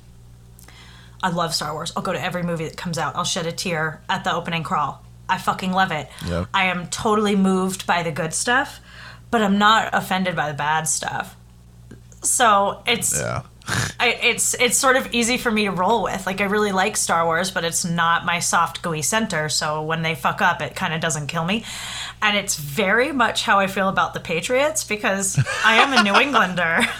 I 1.22 1.30
love 1.30 1.54
Star 1.54 1.72
Wars. 1.72 1.92
I'll 1.96 2.02
go 2.02 2.12
to 2.12 2.20
every 2.20 2.42
movie 2.42 2.64
that 2.64 2.76
comes 2.76 2.98
out. 2.98 3.14
I'll 3.14 3.22
shed 3.22 3.46
a 3.46 3.52
tear 3.52 4.02
at 4.08 4.24
the 4.24 4.34
opening 4.34 4.64
crawl. 4.64 5.04
I 5.28 5.38
fucking 5.38 5.70
love 5.70 5.92
it. 5.92 6.08
I 6.52 6.64
am 6.64 6.88
totally 6.88 7.36
moved 7.36 7.86
by 7.86 8.02
the 8.02 8.10
good 8.10 8.34
stuff, 8.34 8.80
but 9.30 9.40
I'm 9.40 9.58
not 9.58 9.90
offended 9.92 10.34
by 10.34 10.50
the 10.50 10.58
bad 10.58 10.88
stuff. 10.88 11.36
So 12.24 12.82
it's 12.84 13.16
yeah. 13.20 13.42
I, 13.68 14.18
it's 14.22 14.54
it's 14.54 14.76
sort 14.76 14.96
of 14.96 15.14
easy 15.14 15.38
for 15.38 15.50
me 15.50 15.64
to 15.64 15.70
roll 15.70 16.02
with. 16.02 16.26
Like 16.26 16.40
I 16.40 16.44
really 16.44 16.72
like 16.72 16.96
Star 16.96 17.24
Wars, 17.24 17.50
but 17.50 17.64
it's 17.64 17.84
not 17.84 18.24
my 18.24 18.40
soft 18.40 18.82
gooey 18.82 19.02
center. 19.02 19.48
So 19.48 19.82
when 19.82 20.02
they 20.02 20.14
fuck 20.14 20.40
up, 20.42 20.60
it 20.60 20.74
kind 20.74 20.92
of 20.92 21.00
doesn't 21.00 21.28
kill 21.28 21.44
me. 21.44 21.64
And 22.20 22.36
it's 22.36 22.56
very 22.56 23.12
much 23.12 23.44
how 23.44 23.60
I 23.60 23.66
feel 23.68 23.88
about 23.88 24.14
the 24.14 24.20
Patriots 24.20 24.84
because 24.84 25.38
I 25.64 25.76
am 25.76 25.92
a 25.92 26.02
New 26.02 26.18
Englander. 26.20 26.80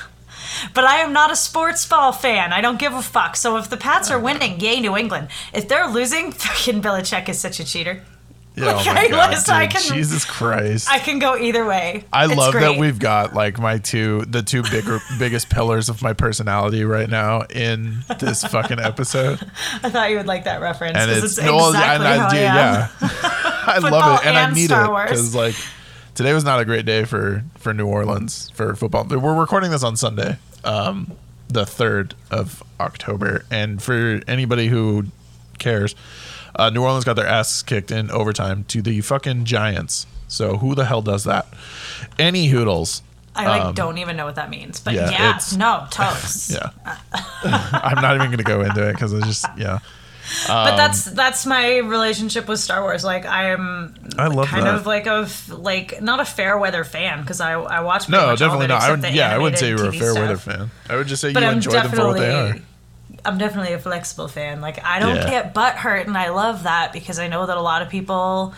But 0.75 0.85
I 0.85 0.97
am 0.97 1.13
not 1.13 1.33
a 1.33 1.37
sports 1.37 1.87
ball 1.87 2.13
fan. 2.13 2.53
I 2.53 2.61
don't 2.61 2.79
give 2.79 2.93
a 2.93 3.03
fuck. 3.03 3.37
So 3.37 3.57
if 3.57 3.71
the 3.71 3.77
Pats 3.77 4.11
are 4.11 4.21
winning, 4.21 4.61
yay 4.61 4.81
New 4.81 4.97
England. 4.97 5.29
If 5.53 5.67
they're 5.67 5.89
losing, 5.89 6.31
fucking 6.33 6.83
Belichick 6.83 7.29
is 7.29 7.39
such 7.39 7.59
a 7.59 7.65
cheater. 7.65 8.03
Yeah, 8.55 8.67
Like, 8.67 8.87
oh 8.87 8.95
my 8.95 9.09
God, 9.09 9.49
I 9.51 9.67
can- 9.67 9.95
Jesus 9.95 10.25
Christ. 10.25 10.89
I 10.91 10.99
can 10.99 11.19
go 11.19 11.37
either 11.37 11.65
way. 11.65 12.05
I 12.13 12.27
It's 12.27 12.35
love 12.37 12.53
that 12.53 12.79
we've 12.79 12.99
got 12.99 13.35
like 13.35 13.59
my 13.59 13.79
two, 13.79 14.25
the 14.27 14.43
two 14.43 14.63
bigger, 14.63 15.01
biggest 15.19 15.49
pillars 15.49 15.89
of 15.89 16.03
my 16.03 16.13
personality 16.13 16.85
right 16.85 17.09
now 17.09 17.43
in 17.43 18.01
this 18.21 18.45
fucking 18.45 18.79
episode, 18.79 19.41
I 19.83 19.89
thought 19.91 20.11
you 20.11 20.19
would 20.19 20.27
like 20.27 20.45
that 20.45 20.61
reference 20.61 20.99
and 20.99 21.09
because 21.09 21.25
it's, 21.25 21.39
it's, 21.39 21.47
no, 21.47 21.69
exactly 21.69 22.07
and 22.07 22.21
how 22.21 22.27
I 22.27 22.31
do, 22.31 22.37
I 22.37 22.41
am. 22.41 22.55
yeah, 22.55 22.89
I 23.67 23.79
love 23.79 24.21
it, 24.21 24.27
and, 24.27 24.37
I 24.37 24.51
need 24.53 24.67
Star 24.67 25.05
it 25.05 25.09
because 25.09 25.35
like 25.35 25.55
today 26.15 26.35
was 26.35 26.45
not 26.45 26.61
a 26.61 26.65
great 26.67 26.85
day 26.85 27.05
for 27.05 27.45
for 27.57 27.73
New 27.73 27.87
Orleans 27.87 28.51
for 28.51 28.75
football. 28.75 29.05
We're 29.05 29.39
recording 29.39 29.71
this 29.71 29.83
on 29.83 29.97
Sunday, 29.97 30.37
um, 30.65 31.13
the 31.49 31.65
third 31.65 32.15
of 32.31 32.63
October, 32.79 33.45
and 33.51 33.83
for 33.83 34.21
anybody 34.29 34.69
who 34.69 35.07
cares, 35.59 35.95
uh, 36.57 36.71
New 36.71 36.83
Orleans 36.83 37.05
got 37.05 37.15
their 37.17 37.27
asses 37.27 37.63
kicked 37.63 37.91
in 37.91 38.11
overtime 38.11 38.65
to 38.65 38.83
the 38.83 39.01
fucking 39.01 39.45
Giants. 39.45 40.07
So 40.29 40.57
who 40.59 40.75
the 40.75 40.85
hell 40.87 41.03
does 41.03 41.25
that? 41.25 41.47
Any 42.19 42.49
hoodles. 42.49 43.03
I 43.35 43.47
like 43.47 43.75
don't 43.75 43.97
even 43.99 44.17
know 44.17 44.27
what 44.27 44.35
that 44.35 44.51
means, 44.51 44.81
but 44.81 44.91
Um, 44.95 45.11
yeah, 45.11 45.11
yeah, 45.11 45.39
no 45.57 45.87
toast. 45.91 46.51
Yeah. 46.55 46.71
I'm 47.73 48.03
not 48.03 48.15
even 48.17 48.27
going 48.27 48.39
to 48.39 48.45
go 48.45 48.61
into 48.61 48.87
it 48.89 48.93
because 48.93 49.15
I 49.15 49.21
just, 49.27 49.47
yeah. 49.57 49.79
but 50.47 50.77
that's 50.77 51.05
that's 51.07 51.47
my 51.47 51.79
relationship 51.79 52.47
with 52.47 52.61
Star 52.61 52.83
Wars. 52.83 53.05
Like 53.05 53.25
I 53.25 53.51
am 53.51 53.95
I 54.19 54.27
love 54.27 54.49
kind 54.49 54.67
that. 54.67 54.75
of 54.75 54.87
like 54.87 55.07
a 55.07 55.27
like 55.49 56.03
not 56.03 56.21
a 56.21 56.25
fair 56.27 56.59
weather 56.59 56.85
fan 56.85 57.23
because 57.23 57.41
I 57.41 57.53
I 57.55 57.81
watch 57.81 58.09
No, 58.09 58.19
much 58.19 58.27
all 58.27 58.33
of 58.33 58.39
definitely 58.39 58.67
it 58.67 58.69
not. 58.69 58.83
I 58.83 58.91
would, 58.91 59.15
yeah, 59.15 59.35
I 59.35 59.39
wouldn't 59.39 59.59
say 59.59 59.69
you 59.69 59.75
animated 59.79 60.01
were 60.01 60.07
a 60.07 60.11
TV 60.11 60.15
fair 60.15 60.23
weather 60.23 60.37
fan. 60.37 60.71
I 60.91 60.97
would 60.97 61.07
just 61.07 61.23
say 61.23 61.33
But 61.33 61.43
you 61.43 61.49
I'm 61.49 61.55
enjoy 61.55 61.73
them 61.73 61.91
for 61.91 62.07
what 62.09 62.19
they 62.19 62.31
are. 62.35 62.57
I'm 63.25 63.39
definitely 63.39 63.73
a 63.73 63.79
flexible 63.79 64.29
fan. 64.29 64.61
Like 64.61 64.85
I 64.85 64.99
don't 64.99 65.17
Yeah. 65.17 65.31
get 65.31 65.55
butt 65.55 65.75
hurt, 65.77 66.07
and 66.07 66.17
I 66.19 66.31
love 66.31 66.65
that 66.65 66.93
because 66.93 67.19
I 67.19 67.29
know 67.29 67.47
that 67.47 67.57
a 67.57 67.61
lot 67.61 67.83
of 67.83 67.89
people 67.89 68.55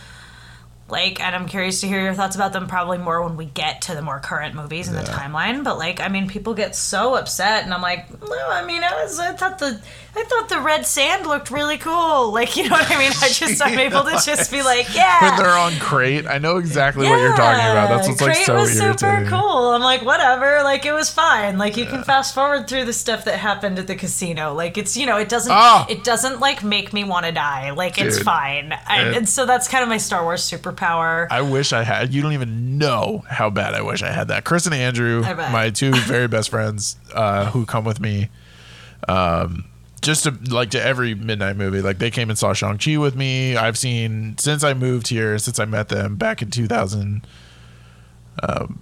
like, 0.89 1.19
and 1.21 1.35
I'm 1.35 1.47
curious 1.49 1.81
to 1.81 1.87
hear 1.89 2.03
your 2.03 2.13
thoughts 2.15 2.37
about 2.37 2.53
them. 2.53 2.67
Probably 2.67 2.99
more 2.99 3.23
when 3.23 3.37
we 3.37 3.47
get 3.47 3.83
to 3.83 3.95
the 3.95 4.03
more 4.03 4.21
current 4.21 4.55
movies 4.55 4.87
in 4.89 4.95
the 4.95 5.01
timeline. 5.03 5.65
But 5.65 5.79
like, 5.79 5.99
I 6.01 6.09
mean, 6.09 6.29
people 6.29 6.53
get 6.55 6.77
so 6.77 7.15
upset, 7.15 7.65
and 7.65 7.73
I'm 7.73 7.81
like, 7.81 8.11
no, 8.23 8.49
I 8.51 8.65
mean, 8.67 8.83
I 8.85 9.03
was, 9.03 9.19
I 9.19 9.33
thought 9.33 9.59
the, 9.59 9.81
I 10.15 10.25
thought 10.25 10.49
the 10.51 10.61
red 10.61 10.87
sand 10.87 11.27
looked 11.27 11.51
really 11.51 11.79
cool. 11.79 12.33
Like, 12.35 12.57
you 12.57 12.65
know 12.65 12.71
what 12.77 12.91
I 12.91 12.99
mean? 12.99 13.13
I 13.23 13.29
just, 13.29 13.63
I'm 13.63 13.79
able 13.79 14.03
to 14.05 14.11
just 14.25 14.51
be 14.51 14.63
like, 14.63 14.93
yeah. 14.95 15.23
When 15.23 15.39
they're 15.39 15.57
on 15.57 15.73
Crait, 15.75 16.27
I 16.27 16.39
know 16.39 16.59
exactly 16.59 17.07
what 17.09 17.19
you're 17.19 17.37
talking 17.37 17.61
about. 17.61 17.89
That's 17.89 18.09
what's 18.09 18.21
like 18.21 18.35
Crait 18.35 18.47
so 18.47 18.55
was 18.57 18.81
irritating. 18.81 18.99
super 19.27 19.31
cool. 19.31 19.69
I'm 19.71 19.81
like, 19.83 20.03
whatever. 20.03 20.63
Like, 20.65 20.85
it 20.85 20.93
was 20.93 21.11
fine. 21.11 21.59
Like, 21.59 21.77
you 21.77 21.87
can 21.87 22.03
fast 22.03 22.35
forward 22.35 22.69
through 22.69 22.85
the 22.87 22.93
stuff 22.93 23.25
that 23.27 23.39
happened 23.39 23.79
at 23.79 23.87
the 23.87 23.95
casino. 23.95 24.53
Like, 24.53 24.77
it's 24.77 24.97
you 24.97 25.07
know, 25.07 25.17
it 25.19 25.29
doesn't, 25.29 25.53
Ah! 25.53 25.87
it 25.89 26.03
doesn't 26.05 26.41
like 26.41 26.63
make 26.65 26.93
me 26.93 27.05
want 27.05 27.25
to 27.27 27.33
die. 27.33 27.71
Like, 27.71 27.99
it's 28.01 28.19
fine. 28.21 28.73
I, 28.73 29.13
and 29.15 29.29
so 29.29 29.47
that's 29.47 29.69
kind 29.69 29.83
of 29.83 29.89
my 29.89 29.99
Star 29.99 30.25
Wars 30.25 30.43
superpower 30.43 30.74
superpower. 30.75 31.27
I 31.31 31.43
wish 31.43 31.73
I 31.73 31.83
had. 31.83 32.13
You 32.13 32.23
don't 32.23 32.33
even 32.33 32.79
know 32.79 33.25
how 33.29 33.51
bad 33.51 33.75
I 33.75 33.83
wish 33.83 34.03
I 34.03 34.11
had 34.11 34.29
that. 34.29 34.45
Chris 34.45 34.67
and 34.67 34.75
Andrew, 34.75 35.23
my 35.23 35.71
two 35.71 35.93
very 35.93 36.29
best 36.29 36.51
friends, 36.51 36.97
uh, 37.15 37.51
who 37.51 37.67
come 37.67 37.85
with 37.85 38.01
me, 38.01 38.29
um, 39.09 39.65
just 40.03 40.25
to 40.25 40.37
like 40.51 40.71
to 40.71 40.83
every 40.83 41.15
midnight 41.15 41.57
movie. 41.57 41.81
Like 41.81 41.99
they 41.99 42.11
came 42.11 42.31
and 42.31 42.39
saw 42.39 42.53
Shang 42.53 42.79
Chi 42.79 42.97
with 42.97 43.17
me. 43.17 43.57
I've 43.57 43.79
seen 43.79 44.37
since 44.39 44.65
I 44.65 44.75
moved 44.75 45.09
here, 45.09 45.39
since 45.39 45.59
I 45.59 45.65
met 45.65 45.89
them 45.89 46.17
back 46.17 46.43
in 46.43 46.51
two 46.51 46.67
thousand. 46.67 47.27
Um, 48.43 48.81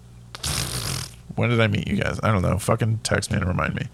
when 1.35 1.51
did 1.51 1.61
I 1.61 1.67
meet 1.67 1.89
you 1.89 1.97
guys? 1.97 2.19
I 2.23 2.33
don't 2.33 2.43
know. 2.43 2.59
Fucking 2.59 3.01
text 3.03 3.31
me 3.31 3.39
and 3.39 3.47
remind 3.47 3.75
me. 3.75 3.87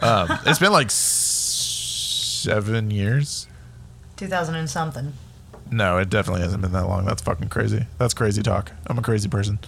Um, 0.00 0.28
it's 0.44 0.58
been 0.58 0.72
like 0.72 0.90
seven 0.90 2.90
years. 2.90 3.48
2000 4.16 4.54
and 4.54 4.70
something. 4.70 5.12
No, 5.70 5.98
it 5.98 6.10
definitely 6.10 6.42
hasn't 6.42 6.62
been 6.62 6.72
that 6.72 6.86
long. 6.86 7.04
That's 7.04 7.22
fucking 7.22 7.48
crazy. 7.48 7.86
That's 7.98 8.14
crazy 8.14 8.42
talk. 8.42 8.72
I'm 8.86 8.98
a 8.98 9.02
crazy 9.02 9.28
person. 9.28 9.58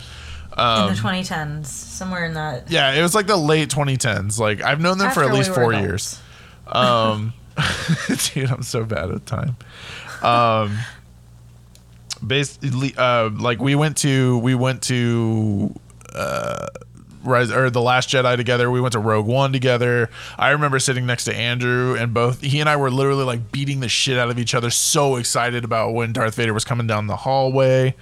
Um, 0.57 0.88
in 0.88 0.95
the 0.95 1.00
2010s, 1.00 1.67
somewhere 1.67 2.25
in 2.25 2.35
that. 2.35 2.71
Yeah, 2.71 2.93
it 2.93 3.03
was 3.03 3.15
like 3.15 3.26
the 3.26 3.37
late 3.37 3.69
2010s. 3.69 4.38
Like 4.38 4.62
I've 4.62 4.81
known 4.81 4.99
them 4.99 5.11
for 5.11 5.23
at 5.23 5.33
least 5.33 5.50
we 5.50 5.55
four 5.55 5.73
adults. 5.73 5.87
years. 5.87 6.21
Um, 6.67 7.35
dude, 8.35 8.50
I'm 8.50 8.62
so 8.62 8.85
bad 8.85 9.11
at 9.11 9.26
time. 9.26 9.57
Um, 10.23 10.79
basically, 12.26 12.95
uh, 12.97 13.31
like 13.31 13.61
we 13.61 13.75
went 13.75 13.99
to 13.99 14.38
we 14.38 14.55
went 14.55 14.83
to 14.85 15.79
uh, 16.15 16.67
Rise 17.26 17.50
or 17.50 17.71
the 17.71 17.83
Last 17.83 18.09
Jedi 18.09 18.37
together. 18.37 18.71
We 18.71 18.80
went 18.80 18.92
to 18.92 18.99
Rogue 18.99 19.26
One 19.26 19.52
together. 19.52 20.09
I 20.38 20.50
remember 20.50 20.78
sitting 20.78 21.06
next 21.06 21.25
to 21.25 21.35
Andrew, 21.37 21.95
and 21.99 22.14
both 22.14 22.40
he 22.40 22.61
and 22.61 22.68
I 22.68 22.76
were 22.76 22.90
literally 22.90 23.25
like 23.25 23.52
beating 23.52 23.80
the 23.80 23.88
shit 23.88 24.18
out 24.18 24.30
of 24.30 24.38
each 24.38 24.54
other, 24.54 24.71
so 24.71 25.16
excited 25.16 25.64
about 25.64 25.92
when 25.92 26.12
Darth 26.12 26.35
Vader 26.37 26.54
was 26.54 26.64
coming 26.64 26.87
down 26.87 27.06
the 27.06 27.16
hallway. 27.16 27.95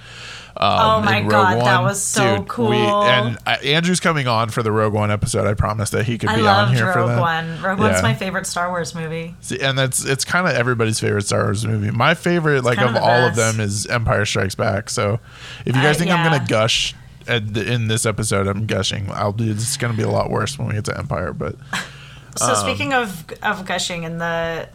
Um, 0.56 0.70
Oh 0.80 1.00
my 1.02 1.20
God, 1.20 1.58
that 1.64 1.82
was 1.82 2.00
so 2.00 2.36
Dude, 2.38 2.46
cool. 2.48 2.68
We, 2.70 2.76
and 2.76 3.36
uh, 3.44 3.56
Andrew's 3.64 3.98
coming 3.98 4.28
on 4.28 4.50
for 4.50 4.62
the 4.62 4.70
Rogue 4.70 4.92
One 4.94 5.10
episode. 5.10 5.48
I 5.48 5.54
promised 5.54 5.90
that 5.92 6.04
he 6.06 6.16
could 6.16 6.28
I 6.28 6.36
be 6.36 6.46
on 6.46 6.72
here 6.72 6.92
for 6.92 7.00
Rogue 7.00 7.08
that. 7.08 7.20
One. 7.20 7.60
Rogue 7.60 7.80
One's 7.80 8.02
my 8.04 8.14
favorite 8.14 8.46
Star 8.46 8.68
Wars 8.70 8.94
movie. 8.94 9.34
See, 9.40 9.58
and 9.60 9.76
that's 9.76 10.04
it's 10.04 10.24
kind 10.24 10.46
of 10.46 10.54
everybody's 10.54 11.00
favorite 11.00 11.26
Star 11.26 11.42
Wars 11.42 11.66
movie. 11.66 11.90
My 11.90 12.14
favorite, 12.14 12.62
like 12.62 12.78
of 12.78 12.94
all 12.94 13.26
of 13.26 13.34
them, 13.34 13.58
is 13.58 13.86
Empire 13.86 14.24
Strikes 14.24 14.54
Back. 14.54 14.90
So, 14.90 15.18
if 15.66 15.74
you 15.74 15.82
guys 15.82 15.96
Uh, 15.96 15.98
think 15.98 16.10
I'm 16.12 16.24
gonna 16.30 16.46
gush 16.46 16.94
the, 17.26 17.72
in 17.72 17.88
this 17.88 18.06
episode, 18.06 18.46
I'm 18.46 18.66
gushing. 18.66 19.10
I'll 19.10 19.32
do. 19.32 19.50
It's 19.50 19.76
gonna 19.76 19.94
be 19.94 20.02
a 20.02 20.08
lot 20.10 20.30
worse 20.30 20.58
when 20.58 20.68
we 20.68 20.74
get 20.74 20.84
to 20.86 20.96
Empire, 20.98 21.32
but 21.32 21.56
So 22.36 22.46
Um, 22.46 22.56
speaking 22.56 22.92
of 22.92 23.24
of 23.42 23.64
gushing 23.64 24.04
and 24.04 24.20
the 24.20 24.68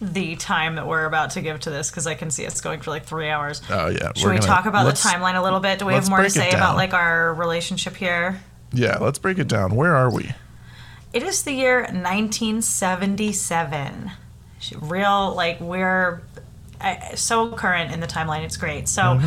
the 0.00 0.36
time 0.36 0.76
that 0.76 0.86
we're 0.86 1.06
about 1.06 1.30
to 1.30 1.40
give 1.40 1.58
to 1.60 1.70
this, 1.70 1.90
because 1.90 2.06
I 2.06 2.14
can 2.14 2.30
see 2.30 2.44
it's 2.44 2.60
going 2.60 2.80
for 2.80 2.90
like 2.90 3.06
three 3.06 3.28
hours. 3.30 3.62
oh 3.70 3.88
yeah. 3.88 4.12
Should 4.14 4.24
we're 4.26 4.32
we 4.32 4.36
gonna- 4.38 4.46
talk 4.46 4.66
about 4.66 4.84
the 4.84 4.92
timeline 4.92 5.36
a 5.36 5.42
little 5.42 5.60
bit? 5.60 5.78
Do 5.78 5.86
we 5.86 5.94
have 5.94 6.08
more 6.08 6.22
to 6.22 6.30
say 6.30 6.50
about 6.50 6.76
like 6.76 6.92
our 6.94 7.32
relationship 7.34 7.96
here? 7.96 8.40
Yeah, 8.72 8.98
let's 8.98 9.18
break 9.18 9.38
it 9.38 9.48
down. 9.48 9.74
Where 9.74 9.96
are 9.96 10.12
we? 10.12 10.32
It 11.12 11.22
is 11.22 11.44
the 11.44 11.52
year 11.52 11.80
1977. 11.90 14.10
Real, 14.80 15.34
like, 15.34 15.60
we're 15.60 16.20
uh, 16.80 17.14
so 17.14 17.50
current 17.52 17.92
in 17.92 18.00
the 18.00 18.06
timeline. 18.06 18.42
It's 18.44 18.56
great. 18.56 18.88
So 18.88 19.20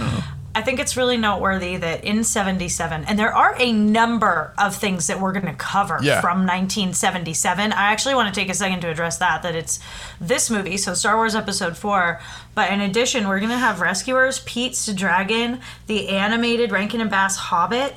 I 0.55 0.61
think 0.63 0.79
it's 0.79 0.97
really 0.97 1.15
noteworthy 1.15 1.77
that 1.77 2.03
in 2.03 2.23
77, 2.23 3.05
and 3.05 3.19
there 3.19 3.33
are 3.33 3.55
a 3.59 3.71
number 3.71 4.51
of 4.57 4.75
things 4.75 5.05
that 5.07 5.21
we're 5.21 5.31
going 5.31 5.45
to 5.45 5.53
cover 5.53 5.99
Yeah. 6.01 6.21
from 6.21 6.39
1977. 6.45 7.71
I 7.71 7.91
actually 7.91 8.15
want 8.15 8.33
to 8.33 8.39
take 8.39 8.49
a 8.49 8.53
second 8.55 8.81
to 8.81 8.89
address 8.89 9.17
that, 9.17 9.43
that 9.43 9.55
it's 9.55 9.79
this 10.19 10.49
movie, 10.49 10.75
so 10.77 10.93
Star 10.95 11.15
Wars 11.17 11.35
Episode 11.35 11.77
4. 11.77 12.19
But 12.55 12.71
in 12.71 12.81
addition, 12.81 13.27
we're 13.27 13.39
going 13.39 13.51
to 13.51 13.57
have 13.57 13.79
Rescuers, 13.79 14.39
Pete's 14.39 14.87
Dragon, 14.91 15.59
the 15.87 16.09
animated 16.09 16.71
Rankin 16.71 16.99
and 16.99 17.09
Bass 17.11 17.35
Hobbit. 17.37 17.93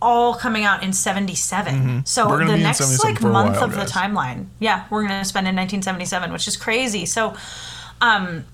All 0.00 0.34
coming 0.34 0.62
out 0.62 0.84
in 0.84 0.92
'77. 0.92 2.06
So 2.06 2.22
Mm-hmm. 2.26 2.30
We're 2.30 2.46
the 2.46 2.56
next 2.56 2.78
77 2.78 3.14
like 3.14 3.22
month 3.32 3.56
while, 3.56 3.64
of 3.64 3.74
the 3.74 3.80
timeline. 3.82 4.46
Yeah, 4.60 4.84
we're 4.90 5.04
going 5.04 5.20
to 5.20 5.24
spend 5.24 5.48
in 5.48 5.56
1977, 5.56 6.32
which 6.32 6.46
is 6.46 6.56
crazy. 6.56 7.04
So, 7.04 7.34
um, 8.00 8.44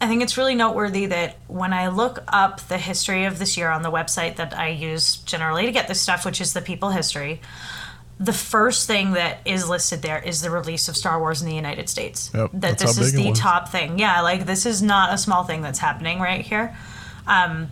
I 0.00 0.08
think 0.08 0.22
it's 0.22 0.38
really 0.38 0.54
noteworthy 0.54 1.06
that 1.06 1.36
when 1.46 1.72
I 1.74 1.88
look 1.88 2.24
up 2.28 2.60
the 2.68 2.78
history 2.78 3.26
of 3.26 3.38
this 3.38 3.56
year 3.56 3.68
on 3.68 3.82
the 3.82 3.90
website 3.90 4.36
that 4.36 4.56
I 4.58 4.68
use 4.68 5.16
generally 5.16 5.66
to 5.66 5.72
get 5.72 5.88
this 5.88 6.00
stuff, 6.00 6.24
which 6.24 6.40
is 6.40 6.54
the 6.54 6.62
People 6.62 6.90
History, 6.90 7.40
the 8.18 8.32
first 8.32 8.86
thing 8.86 9.12
that 9.12 9.38
is 9.44 9.68
listed 9.68 10.02
there 10.02 10.22
is 10.22 10.42
the 10.42 10.50
release 10.50 10.88
of 10.88 10.96
Star 10.96 11.18
Wars 11.18 11.42
in 11.42 11.48
the 11.48 11.54
United 11.54 11.88
States. 11.88 12.30
Yep, 12.34 12.50
that 12.54 12.78
this 12.78 12.98
is 12.98 13.12
the 13.12 13.32
top 13.32 13.68
thing. 13.70 13.98
Yeah, 13.98 14.20
like 14.20 14.46
this 14.46 14.66
is 14.66 14.82
not 14.82 15.12
a 15.12 15.18
small 15.18 15.44
thing 15.44 15.62
that's 15.62 15.78
happening 15.78 16.20
right 16.20 16.44
here. 16.44 16.76
Um, 17.26 17.68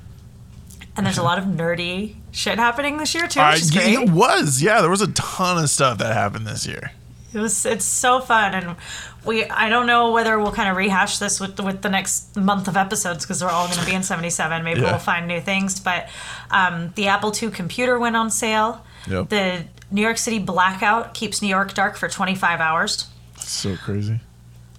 and 0.96 1.06
there's 1.06 1.18
a 1.18 1.22
lot 1.22 1.38
of 1.38 1.44
nerdy 1.44 2.16
shit 2.32 2.58
happening 2.58 2.96
this 2.96 3.14
year 3.14 3.28
too, 3.28 3.40
which 3.40 3.76
I, 3.76 3.78
great. 3.78 3.92
it 3.92 4.10
was 4.10 4.60
yeah. 4.62 4.80
There 4.80 4.90
was 4.90 5.02
a 5.02 5.12
ton 5.12 5.62
of 5.62 5.70
stuff 5.70 5.98
that 5.98 6.12
happened 6.12 6.46
this 6.46 6.66
year. 6.66 6.92
It 7.32 7.38
was 7.38 7.66
it's 7.66 7.84
so 7.84 8.20
fun 8.20 8.54
and 8.54 8.76
we 9.24 9.44
I 9.44 9.68
don't 9.68 9.86
know 9.86 10.12
whether 10.12 10.38
we'll 10.38 10.52
kind 10.52 10.68
of 10.68 10.76
rehash 10.76 11.18
this 11.18 11.40
with 11.40 11.58
with 11.60 11.82
the 11.82 11.88
next 11.90 12.36
month 12.36 12.68
of 12.68 12.76
episodes 12.76 13.24
because 13.24 13.40
they're 13.40 13.50
all 13.50 13.66
going 13.66 13.78
to 13.80 13.86
be 13.86 13.94
in 13.94 14.02
77 14.02 14.62
maybe 14.64 14.80
Yeah. 14.80 14.90
we'll 14.92 14.98
find 15.00 15.26
new 15.26 15.40
things 15.40 15.80
but 15.80 16.08
um, 16.50 16.92
the 16.94 17.08
Apple 17.08 17.32
II 17.40 17.50
computer 17.50 17.98
went 17.98 18.16
on 18.16 18.30
sale 18.30 18.84
Yep. 19.06 19.28
the 19.30 19.64
New 19.90 20.02
York 20.02 20.18
City 20.18 20.38
blackout 20.38 21.14
keeps 21.14 21.40
New 21.42 21.48
York 21.48 21.72
dark 21.74 21.96
for 21.96 22.08
25 22.08 22.60
hours 22.60 23.06
So 23.36 23.76
crazy. 23.76 24.20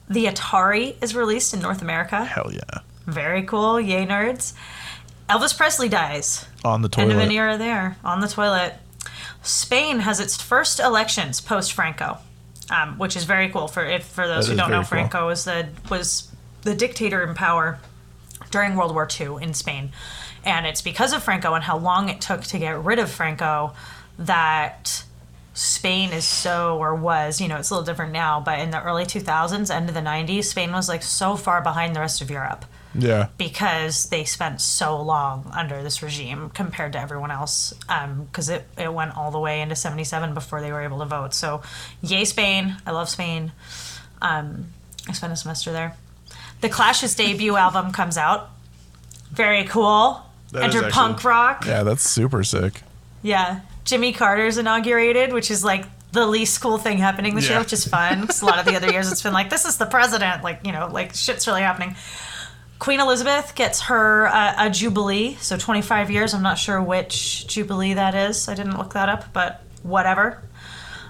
the 0.09 0.25
Atari 0.25 0.95
is 1.01 1.15
released 1.15 1.53
in 1.53 1.59
North 1.61 1.81
America 1.81 2.23
Hell 2.25 2.51
yeah. 2.53 2.79
very 3.07 3.43
cool 3.43 3.79
yay 3.79 4.05
nerds 4.05 4.53
Elvis 5.29 5.55
Presley 5.55 5.89
dies 5.89 6.45
On 6.65 6.81
the 6.81 6.89
toilet. 6.89 7.11
End 7.11 7.21
of 7.21 7.27
an 7.27 7.31
era 7.31 7.55
there 7.57 7.97
on 8.03 8.19
the 8.19 8.27
toilet. 8.27 8.73
Spain 9.43 9.99
has 9.99 10.19
its 10.19 10.41
first 10.41 10.79
elections 10.79 11.39
post 11.39 11.71
Franco, 11.71 12.17
um, 12.69 12.97
which 12.97 13.15
is 13.15 13.23
very 13.25 13.49
cool 13.49 13.67
for 13.67 13.85
if 13.85 14.05
for 14.05 14.27
those 14.27 14.47
That 14.47 14.53
who 14.53 14.57
don't 14.57 14.69
know. 14.71 14.81
very 14.83 15.01
cool. 15.03 15.09
Franco 15.09 15.27
was 15.27 15.45
the 15.45 15.69
was 15.89 16.31
the 16.63 16.75
dictator 16.75 17.23
in 17.23 17.33
power 17.35 17.79
during 18.51 18.75
World 18.75 18.93
War 18.93 19.07
II 19.19 19.37
in 19.41 19.53
Spain, 19.53 19.91
and 20.43 20.65
it's 20.65 20.81
because 20.81 21.13
of 21.13 21.23
Franco 21.23 21.53
and 21.53 21.63
how 21.63 21.77
long 21.77 22.09
it 22.09 22.21
took 22.21 22.43
to 22.45 22.59
get 22.59 22.83
rid 22.83 22.99
of 22.99 23.09
Franco 23.11 23.73
that. 24.17 25.03
Spain 25.55 26.13
is 26.13 26.23
so, 26.23 26.77
or 26.77 26.95
was, 26.95 27.41
you 27.41 27.47
know, 27.49 27.57
it's 27.57 27.69
a 27.69 27.73
little 27.73 27.85
different 27.85 28.13
now, 28.13 28.39
but 28.39 28.59
in 28.59 28.71
the 28.71 28.81
early 28.81 29.03
2000s, 29.03 29.69
end 29.69 29.89
of 29.89 29.95
the 29.95 29.99
90s, 29.99 30.45
Spain 30.45 30.71
was 30.71 30.87
like 30.87 31.03
so 31.03 31.35
far 31.35 31.59
behind 31.61 31.93
the 31.93 31.99
rest 31.99 32.21
of 32.21 32.29
Europe 32.31 32.63
Yeah. 33.01 33.27
because 33.37 34.09
they 34.09 34.23
spent 34.23 34.61
so 34.61 35.01
long 35.01 35.49
under 35.53 35.81
this 35.83 36.01
regime 36.03 36.49
compared 36.51 36.93
to 36.93 36.99
everyone 36.99 37.31
else 37.31 37.73
because 38.25 38.49
it, 38.49 38.67
it 38.77 38.93
went 38.93 39.15
all 39.17 39.31
the 39.31 39.39
way 39.39 39.61
into 39.61 39.75
77 39.75 40.33
before 40.33 40.61
they 40.61 40.71
were 40.71 40.81
able 40.81 40.99
to 40.99 41.05
vote 41.05 41.33
so 41.33 41.61
yay 42.01 42.25
spain 42.25 42.75
i 42.85 42.91
love 42.91 43.09
spain 43.09 43.51
um, 44.21 44.67
i 45.07 45.11
spent 45.13 45.33
a 45.33 45.35
semester 45.35 45.71
there 45.71 45.95
the 46.61 46.69
clash's 46.69 47.15
debut 47.15 47.55
album 47.65 47.91
comes 47.91 48.17
out 48.17 48.49
very 49.31 49.63
cool 49.65 50.21
That 50.51 50.63
enter 50.63 50.77
actually- 50.79 50.91
punk 50.91 51.23
rock 51.23 51.65
Yeah, 51.65 51.83
that's 51.83 52.03
super 52.09 52.43
sick. 52.43 52.81
yeah. 53.21 53.61
Jimmy 53.85 54.13
Carter's 54.13 54.59
inaugurated, 54.59 55.33
which 55.33 55.49
is 55.49 55.63
like 55.63 55.83
the 56.11 56.27
least 56.27 56.61
cool 56.61 56.77
thing 56.77 56.99
happening 56.99 57.33
this 57.33 57.45
Yeah. 57.45 57.53
year, 57.53 57.59
which 57.61 57.73
is 57.73 57.87
fun. 57.87 58.21
Because 58.21 58.43
a 58.43 58.45
lot 58.45 58.59
of 58.59 58.65
the 58.65 58.75
other 58.75 58.91
years 58.91 59.11
it's 59.11 59.23
been 59.23 59.33
like, 59.33 59.49
this 59.49 59.65
is 59.65 59.77
the 59.77 59.85
president. 59.87 60.43
Like, 60.43 60.59
you 60.63 60.71
know, 60.71 60.89
like 60.91 61.15
shit's 61.15 61.47
really 61.47 61.61
happening. 61.63 61.95
Queen 62.79 63.01
Elizabeth 63.01 63.55
gets 63.55 63.81
her 63.81 64.27
uh, 64.27 64.55
a 64.57 64.69
jubilee, 64.69 65.35
so 65.41 65.57
25 65.57 66.09
years. 66.09 66.33
I'm 66.33 66.41
not 66.41 66.57
sure 66.57 66.81
which 66.81 67.45
jubilee 67.47 67.93
that 67.93 68.15
is. 68.15 68.47
I 68.47 68.55
didn't 68.55 68.77
look 68.77 68.93
that 68.93 69.09
up, 69.09 69.33
but 69.33 69.61
whatever. 69.83 70.41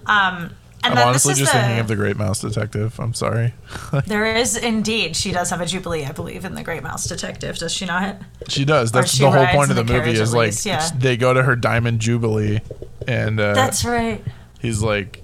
Um, 0.07 0.55
and 0.83 0.97
I'm 0.97 1.09
honestly 1.09 1.35
just 1.35 1.53
the, 1.53 1.59
thinking 1.59 1.79
of 1.79 1.87
the 1.87 1.95
Great 1.95 2.17
Mouse 2.17 2.39
Detective. 2.39 2.99
I'm 2.99 3.13
sorry. 3.13 3.53
There 4.07 4.25
is 4.25 4.55
indeed. 4.55 5.15
She 5.15 5.31
does 5.31 5.49
have 5.49 5.61
a 5.61 5.65
jubilee, 5.65 6.05
I 6.05 6.11
believe, 6.11 6.45
in 6.45 6.55
the 6.55 6.63
Great 6.63 6.83
Mouse 6.83 7.05
Detective. 7.05 7.57
Does 7.57 7.73
she 7.73 7.85
not? 7.85 8.17
She 8.47 8.65
does. 8.65 8.91
That's 8.91 9.11
she 9.13 9.23
the 9.23 9.31
whole 9.31 9.45
point 9.47 9.69
of 9.69 9.75
the, 9.75 9.83
the 9.83 9.93
movie 9.93 10.11
is 10.11 10.33
like 10.33 10.47
least, 10.47 10.65
yeah. 10.65 10.89
they 10.97 11.17
go 11.17 11.33
to 11.33 11.43
her 11.43 11.55
diamond 11.55 11.99
jubilee, 11.99 12.61
and 13.07 13.39
uh, 13.39 13.53
That's 13.53 13.83
right. 13.85 14.23
he's 14.59 14.81
like, 14.81 15.21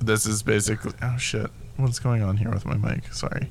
"This 0.00 0.26
is 0.26 0.42
basically 0.42 0.92
oh 1.02 1.16
shit, 1.18 1.50
what's 1.76 1.98
going 1.98 2.22
on 2.22 2.36
here 2.36 2.50
with 2.50 2.66
my 2.66 2.76
mic? 2.76 3.12
Sorry." 3.12 3.50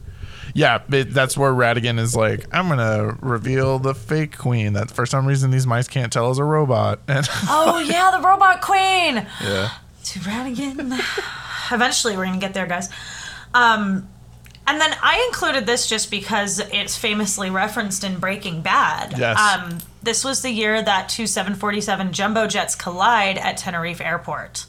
Yeah, 0.53 0.81
but 0.87 1.13
that's 1.13 1.37
where 1.37 1.51
Ratigan 1.51 1.99
is 1.99 2.15
like, 2.15 2.45
"I'm 2.51 2.67
gonna 2.69 3.17
reveal 3.21 3.79
the 3.79 3.93
fake 3.93 4.37
queen 4.37 4.73
that 4.73 4.91
for 4.91 5.05
some 5.05 5.25
reason 5.25 5.51
these 5.51 5.67
mice 5.67 5.87
can't 5.87 6.11
tell 6.11 6.31
is 6.31 6.37
a 6.37 6.43
robot." 6.43 6.99
And 7.07 7.27
Oh 7.47 7.79
yeah, 7.85 8.11
the 8.11 8.25
robot 8.25 8.61
queen. 8.61 9.25
yeah, 9.43 9.69
to 10.05 10.19
Ratigan. 10.19 10.99
Eventually, 11.71 12.17
we're 12.17 12.25
gonna 12.25 12.39
get 12.39 12.53
there, 12.53 12.67
guys. 12.67 12.89
Um, 13.53 14.07
and 14.67 14.79
then 14.79 14.95
I 15.01 15.25
included 15.31 15.65
this 15.65 15.87
just 15.87 16.11
because 16.11 16.59
it's 16.59 16.95
famously 16.95 17.49
referenced 17.49 18.03
in 18.03 18.19
Breaking 18.19 18.61
Bad. 18.61 19.17
Yes. 19.17 19.39
Um, 19.39 19.79
this 20.03 20.23
was 20.23 20.43
the 20.43 20.51
year 20.51 20.79
that 20.81 21.09
two 21.09 21.25
747 21.25 22.13
jumbo 22.13 22.45
jets 22.45 22.75
collide 22.75 23.39
at 23.39 23.57
Tenerife 23.57 23.99
Airport. 23.99 24.67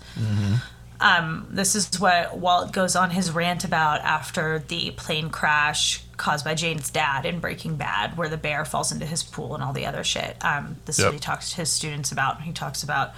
Um, 1.00 1.46
this 1.50 1.74
is 1.74 1.98
what 1.98 2.36
Walt 2.36 2.72
goes 2.72 2.94
on 2.94 3.10
his 3.10 3.30
rant 3.30 3.64
about 3.64 4.02
after 4.02 4.58
the 4.68 4.90
plane 4.92 5.30
crash 5.30 6.04
caused 6.18 6.44
by 6.44 6.54
Jane's 6.54 6.90
dad 6.90 7.24
in 7.24 7.40
Breaking 7.40 7.76
Bad, 7.76 8.18
where 8.18 8.28
the 8.28 8.36
bear 8.36 8.66
falls 8.66 8.92
into 8.92 9.06
his 9.06 9.22
pool 9.22 9.54
and 9.54 9.64
all 9.64 9.72
the 9.72 9.86
other 9.86 10.04
shit. 10.04 10.36
Um, 10.44 10.76
this 10.84 10.98
is 10.98 11.04
what 11.06 11.14
he 11.14 11.20
talks 11.20 11.50
to 11.50 11.56
his 11.56 11.72
students 11.72 12.12
about. 12.12 12.42
He 12.42 12.52
talks 12.52 12.82
about 12.82 13.12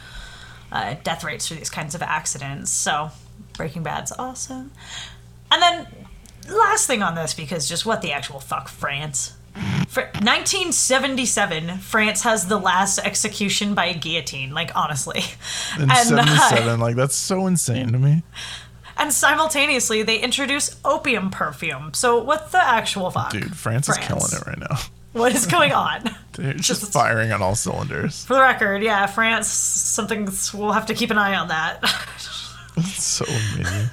uh, 0.70 0.94
death 1.02 1.24
rates 1.24 1.48
for 1.48 1.54
these 1.54 1.70
kinds 1.70 1.96
of 1.96 2.02
accidents. 2.02 2.70
So 2.70 3.10
Breaking 3.56 3.82
Bad's 3.82 4.12
awesome. 4.12 4.70
And 5.50 5.60
then 5.60 5.86
last 6.48 6.86
thing 6.86 7.02
on 7.02 7.16
this, 7.16 7.34
because 7.34 7.68
just 7.68 7.84
what 7.84 8.00
the 8.00 8.12
actual 8.12 8.38
fuck, 8.38 8.68
France. 8.68 9.34
For 9.88 10.02
1977, 10.22 11.78
France 11.78 12.22
has 12.22 12.46
the 12.46 12.56
last 12.58 12.98
execution 12.98 13.74
by 13.74 13.92
guillotine. 13.92 14.52
Like 14.54 14.70
honestly, 14.74 15.20
In 15.78 15.90
uh, 15.90 15.94
77, 15.94 16.80
like 16.80 16.96
that's 16.96 17.14
so 17.14 17.46
insane 17.46 17.92
to 17.92 17.98
me. 17.98 18.22
and 18.96 19.12
simultaneously 19.12 20.02
they 20.02 20.18
introduce 20.18 20.76
opium 20.84 21.30
perfume. 21.30 21.92
So 21.94 22.22
what 22.22 22.52
the 22.52 22.64
actual 22.64 23.10
fuck, 23.10 23.32
Dude, 23.32 23.54
France, 23.56 23.88
is 23.88 23.98
killing 23.98 24.32
it 24.32 24.46
right 24.46 24.58
now. 24.58 24.76
What 25.12 25.34
is 25.34 25.44
going 25.44 25.72
on? 25.72 26.04
They're 26.32 26.54
just 26.54 26.90
firing 26.90 27.32
on 27.32 27.42
all 27.42 27.54
cylinders. 27.54 28.24
For 28.24 28.32
the 28.32 28.40
record, 28.40 28.82
yeah, 28.82 29.04
France. 29.04 29.46
Something 29.46 30.26
we'll 30.54 30.72
have 30.72 30.86
to 30.86 30.94
keep 30.94 31.10
an 31.10 31.18
eye 31.18 31.36
on 31.36 31.48
that. 31.48 31.82
It's 32.78 33.04
so 33.04 33.26
mean. 33.58 33.90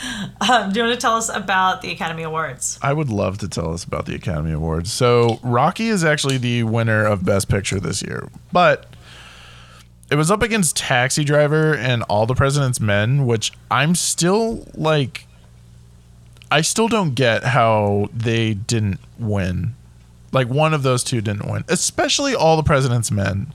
um, 0.40 0.72
do 0.72 0.80
you 0.80 0.86
want 0.86 0.94
to 0.94 1.00
tell 1.00 1.16
us 1.16 1.28
about 1.28 1.82
the 1.82 1.90
Academy 1.90 2.22
Awards? 2.22 2.78
I 2.82 2.92
would 2.92 3.08
love 3.08 3.38
to 3.38 3.48
tell 3.48 3.72
us 3.72 3.84
about 3.84 4.06
the 4.06 4.14
Academy 4.14 4.52
Awards. 4.52 4.92
So, 4.92 5.38
Rocky 5.42 5.88
is 5.88 6.04
actually 6.04 6.38
the 6.38 6.64
winner 6.64 7.04
of 7.04 7.24
Best 7.24 7.48
Picture 7.48 7.80
this 7.80 8.02
year, 8.02 8.28
but 8.52 8.86
it 10.10 10.16
was 10.16 10.30
up 10.30 10.42
against 10.42 10.76
Taxi 10.76 11.24
Driver 11.24 11.74
and 11.74 12.02
All 12.04 12.26
the 12.26 12.34
President's 12.34 12.80
Men, 12.80 13.26
which 13.26 13.52
I'm 13.70 13.94
still 13.94 14.66
like, 14.74 15.26
I 16.50 16.60
still 16.60 16.88
don't 16.88 17.14
get 17.14 17.42
how 17.44 18.08
they 18.12 18.54
didn't 18.54 19.00
win. 19.18 19.74
Like, 20.32 20.48
one 20.48 20.74
of 20.74 20.82
those 20.82 21.02
two 21.02 21.20
didn't 21.20 21.50
win, 21.50 21.64
especially 21.68 22.34
All 22.34 22.56
the 22.56 22.62
President's 22.62 23.10
Men. 23.10 23.52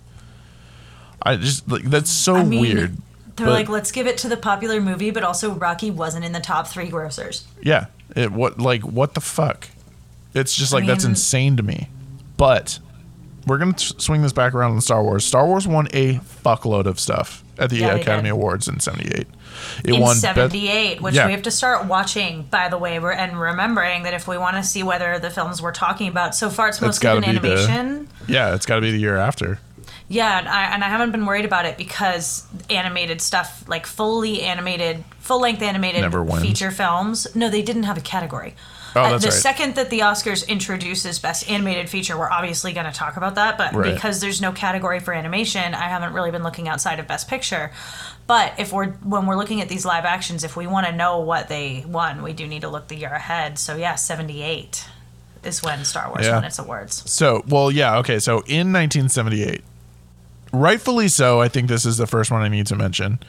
I 1.24 1.36
just 1.36 1.70
like 1.70 1.84
that's 1.84 2.10
so 2.10 2.36
I 2.36 2.44
mean, 2.44 2.62
weird. 2.62 2.98
They're 3.42 3.48
But- 3.50 3.54
like, 3.54 3.70
let's 3.70 3.92
give 3.92 4.06
it 4.08 4.18
to 4.20 4.30
the 4.30 4.38
popular 4.38 4.80
movie, 4.80 5.10
but 5.12 5.24
also 5.24 5.52
Rocky 5.54 5.90
wasn't 5.90 6.24
in 6.26 6.32
the 6.32 6.40
top 6.40 6.68
three 6.68 6.90
grossers. 6.92 7.42
Yeah. 7.62 7.86
It 8.16 8.32
what 8.32 8.60
like 8.60 8.84
what 8.84 9.14
the 9.16 9.22
fuck? 9.22 9.68
It's 10.36 10.56
just 10.56 10.72
like 10.74 10.86
that's 10.86 11.04
mean- 11.04 11.12
insane 11.14 11.58
to 11.58 11.64
me. 11.64 11.90
But 12.38 12.80
we're 13.48 13.58
gonna 13.58 13.74
t- 13.74 13.96
swing 13.98 14.22
this 14.22 14.34
back 14.34 14.54
around 14.54 14.72
on 14.74 14.82
Star 14.82 15.02
Wars. 15.04 15.26
Star 15.26 15.46
Wars 15.48 15.68
won 15.68 15.88
a 15.94 16.20
fuckload 16.46 16.86
of 16.86 17.00
stuff 17.00 17.44
at 17.58 17.70
the 17.70 17.78
Yeah, 17.78 17.96
Academy. 17.96 18.30
Awards 18.30 18.68
in 18.68 18.80
'78. 18.80 19.28
It 19.84 19.94
in 19.96 20.00
won 20.00 20.12
Best- 20.12 20.22
78 20.22 21.02
which 21.02 21.16
Yeah. 21.16 21.26
we 21.26 21.32
have 21.34 21.42
to 21.44 21.52
start 21.52 21.86
watching 21.86 22.44
by 22.52 22.70
the 22.70 22.78
way 22.78 23.00
we're, 23.00 23.12
and 23.12 23.40
remembering 23.40 24.04
that 24.04 24.14
if 24.14 24.28
we 24.28 24.38
want 24.38 24.56
to 24.58 24.64
see 24.64 24.84
whether 24.84 25.18
the 25.20 25.30
films 25.30 25.62
we're 25.62 25.72
talking 25.72 26.08
about 26.08 26.36
so 26.36 26.50
far 26.50 26.68
it's 26.70 26.78
It's 26.82 27.02
mostly 27.04 27.22
been 27.22 27.34
be 27.34 27.40
the- 27.40 27.54
animation 27.58 28.08
yeah, 28.28 28.54
it's 28.56 28.66
got 28.66 28.76
to 28.76 28.82
be 28.82 28.92
the 28.92 29.00
year 29.00 29.18
after. 29.18 29.60
Yeah 30.12 30.40
and 30.40 30.48
I, 30.48 30.64
and 30.74 30.84
I 30.84 30.88
haven't 30.90 31.12
been 31.12 31.26
worried 31.26 31.46
about 31.46 31.66
it 31.66 31.78
because 31.78 32.46
animated 32.70 33.22
stuff 33.22 33.64
like 33.68 33.86
fully 33.86 34.42
animated 34.42 35.04
full 35.20 35.40
length 35.42 35.62
animated 35.62 36.02
Never 36.02 36.24
wins. 36.24 36.42
feature 36.42 36.72
films 36.72 37.34
no 37.36 37.50
they 37.50 37.62
didn't 37.62 37.84
have 37.84 37.98
a 37.98 38.02
category 38.02 38.54
Oh, 38.94 39.00
Uh, 39.04 39.18
the 39.20 39.28
right. 39.28 39.34
second 39.34 39.76
that 39.76 39.90
the 39.90 40.00
Oscars 40.02 40.46
introduces 40.50 41.18
Best 41.18 41.50
Animated 41.50 41.88
Feature, 41.90 42.18
we're 42.18 42.30
obviously 42.30 42.74
going 42.74 42.88
to 42.88 42.92
talk 42.92 43.16
about 43.16 43.36
that. 43.36 43.58
But 43.58 43.74
Right. 43.74 43.94
because 43.94 44.20
there's 44.20 44.42
no 44.42 44.52
category 44.52 45.00
for 45.00 45.14
animation, 45.14 45.74
I 45.74 45.88
haven't 45.88 46.12
really 46.12 46.30
been 46.30 46.44
looking 46.44 46.68
outside 46.68 47.00
of 47.00 47.08
Best 47.08 47.30
Picture. 47.30 47.72
But 48.28 48.52
if 48.58 48.74
we're 48.74 48.88
when 49.14 49.28
we're 49.28 49.38
looking 49.38 49.62
at 49.62 49.70
these 49.70 49.86
live 49.86 50.04
actions, 50.04 50.44
if 50.44 50.58
we 50.58 50.68
want 50.68 50.88
to 50.88 50.92
know 50.92 51.20
what 51.22 51.48
they 51.48 51.86
won, 51.88 52.22
we 52.22 52.34
do 52.34 52.46
need 52.46 52.64
to 52.64 52.68
look 52.68 52.90
the 52.90 52.98
year 52.98 53.14
ahead. 53.14 53.58
So 53.58 53.78
yeah, 53.78 53.96
78 53.96 54.84
is 55.46 55.64
when 55.64 55.86
Star 55.86 56.10
Wars 56.10 56.26
Yeah. 56.26 56.36
won 56.36 56.44
its 56.44 56.60
awards. 56.60 57.10
So, 57.10 57.46
well, 57.48 57.72
yeah, 57.72 57.96
okay. 58.00 58.20
So 58.20 58.40
in 58.46 58.74
1978, 58.74 59.64
rightfully 60.52 61.08
so, 61.08 61.42
I 61.42 61.48
think 61.48 61.68
this 61.68 61.86
is 61.86 61.98
the 61.98 62.08
first 62.08 62.32
one 62.32 62.42
I 62.42 62.48
need 62.48 62.68
to 62.68 62.76
mention. 62.76 63.20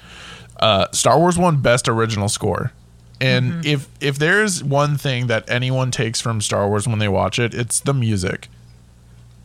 Uh, 0.60 0.86
Star 0.92 1.18
Wars 1.18 1.36
won 1.38 1.60
Best 1.60 1.88
Original 1.88 2.28
Score, 2.28 2.72
and 3.20 3.52
Mm-hmm. 3.52 3.66
if 3.66 3.88
if 4.00 4.18
there's 4.18 4.62
one 4.62 4.96
thing 4.96 5.26
that 5.28 5.48
anyone 5.48 5.90
takes 5.90 6.20
from 6.20 6.40
Star 6.40 6.68
Wars 6.68 6.86
when 6.86 6.98
they 6.98 7.08
watch 7.08 7.38
it, 7.38 7.54
it's 7.54 7.80
the 7.80 7.94
music. 7.94 8.48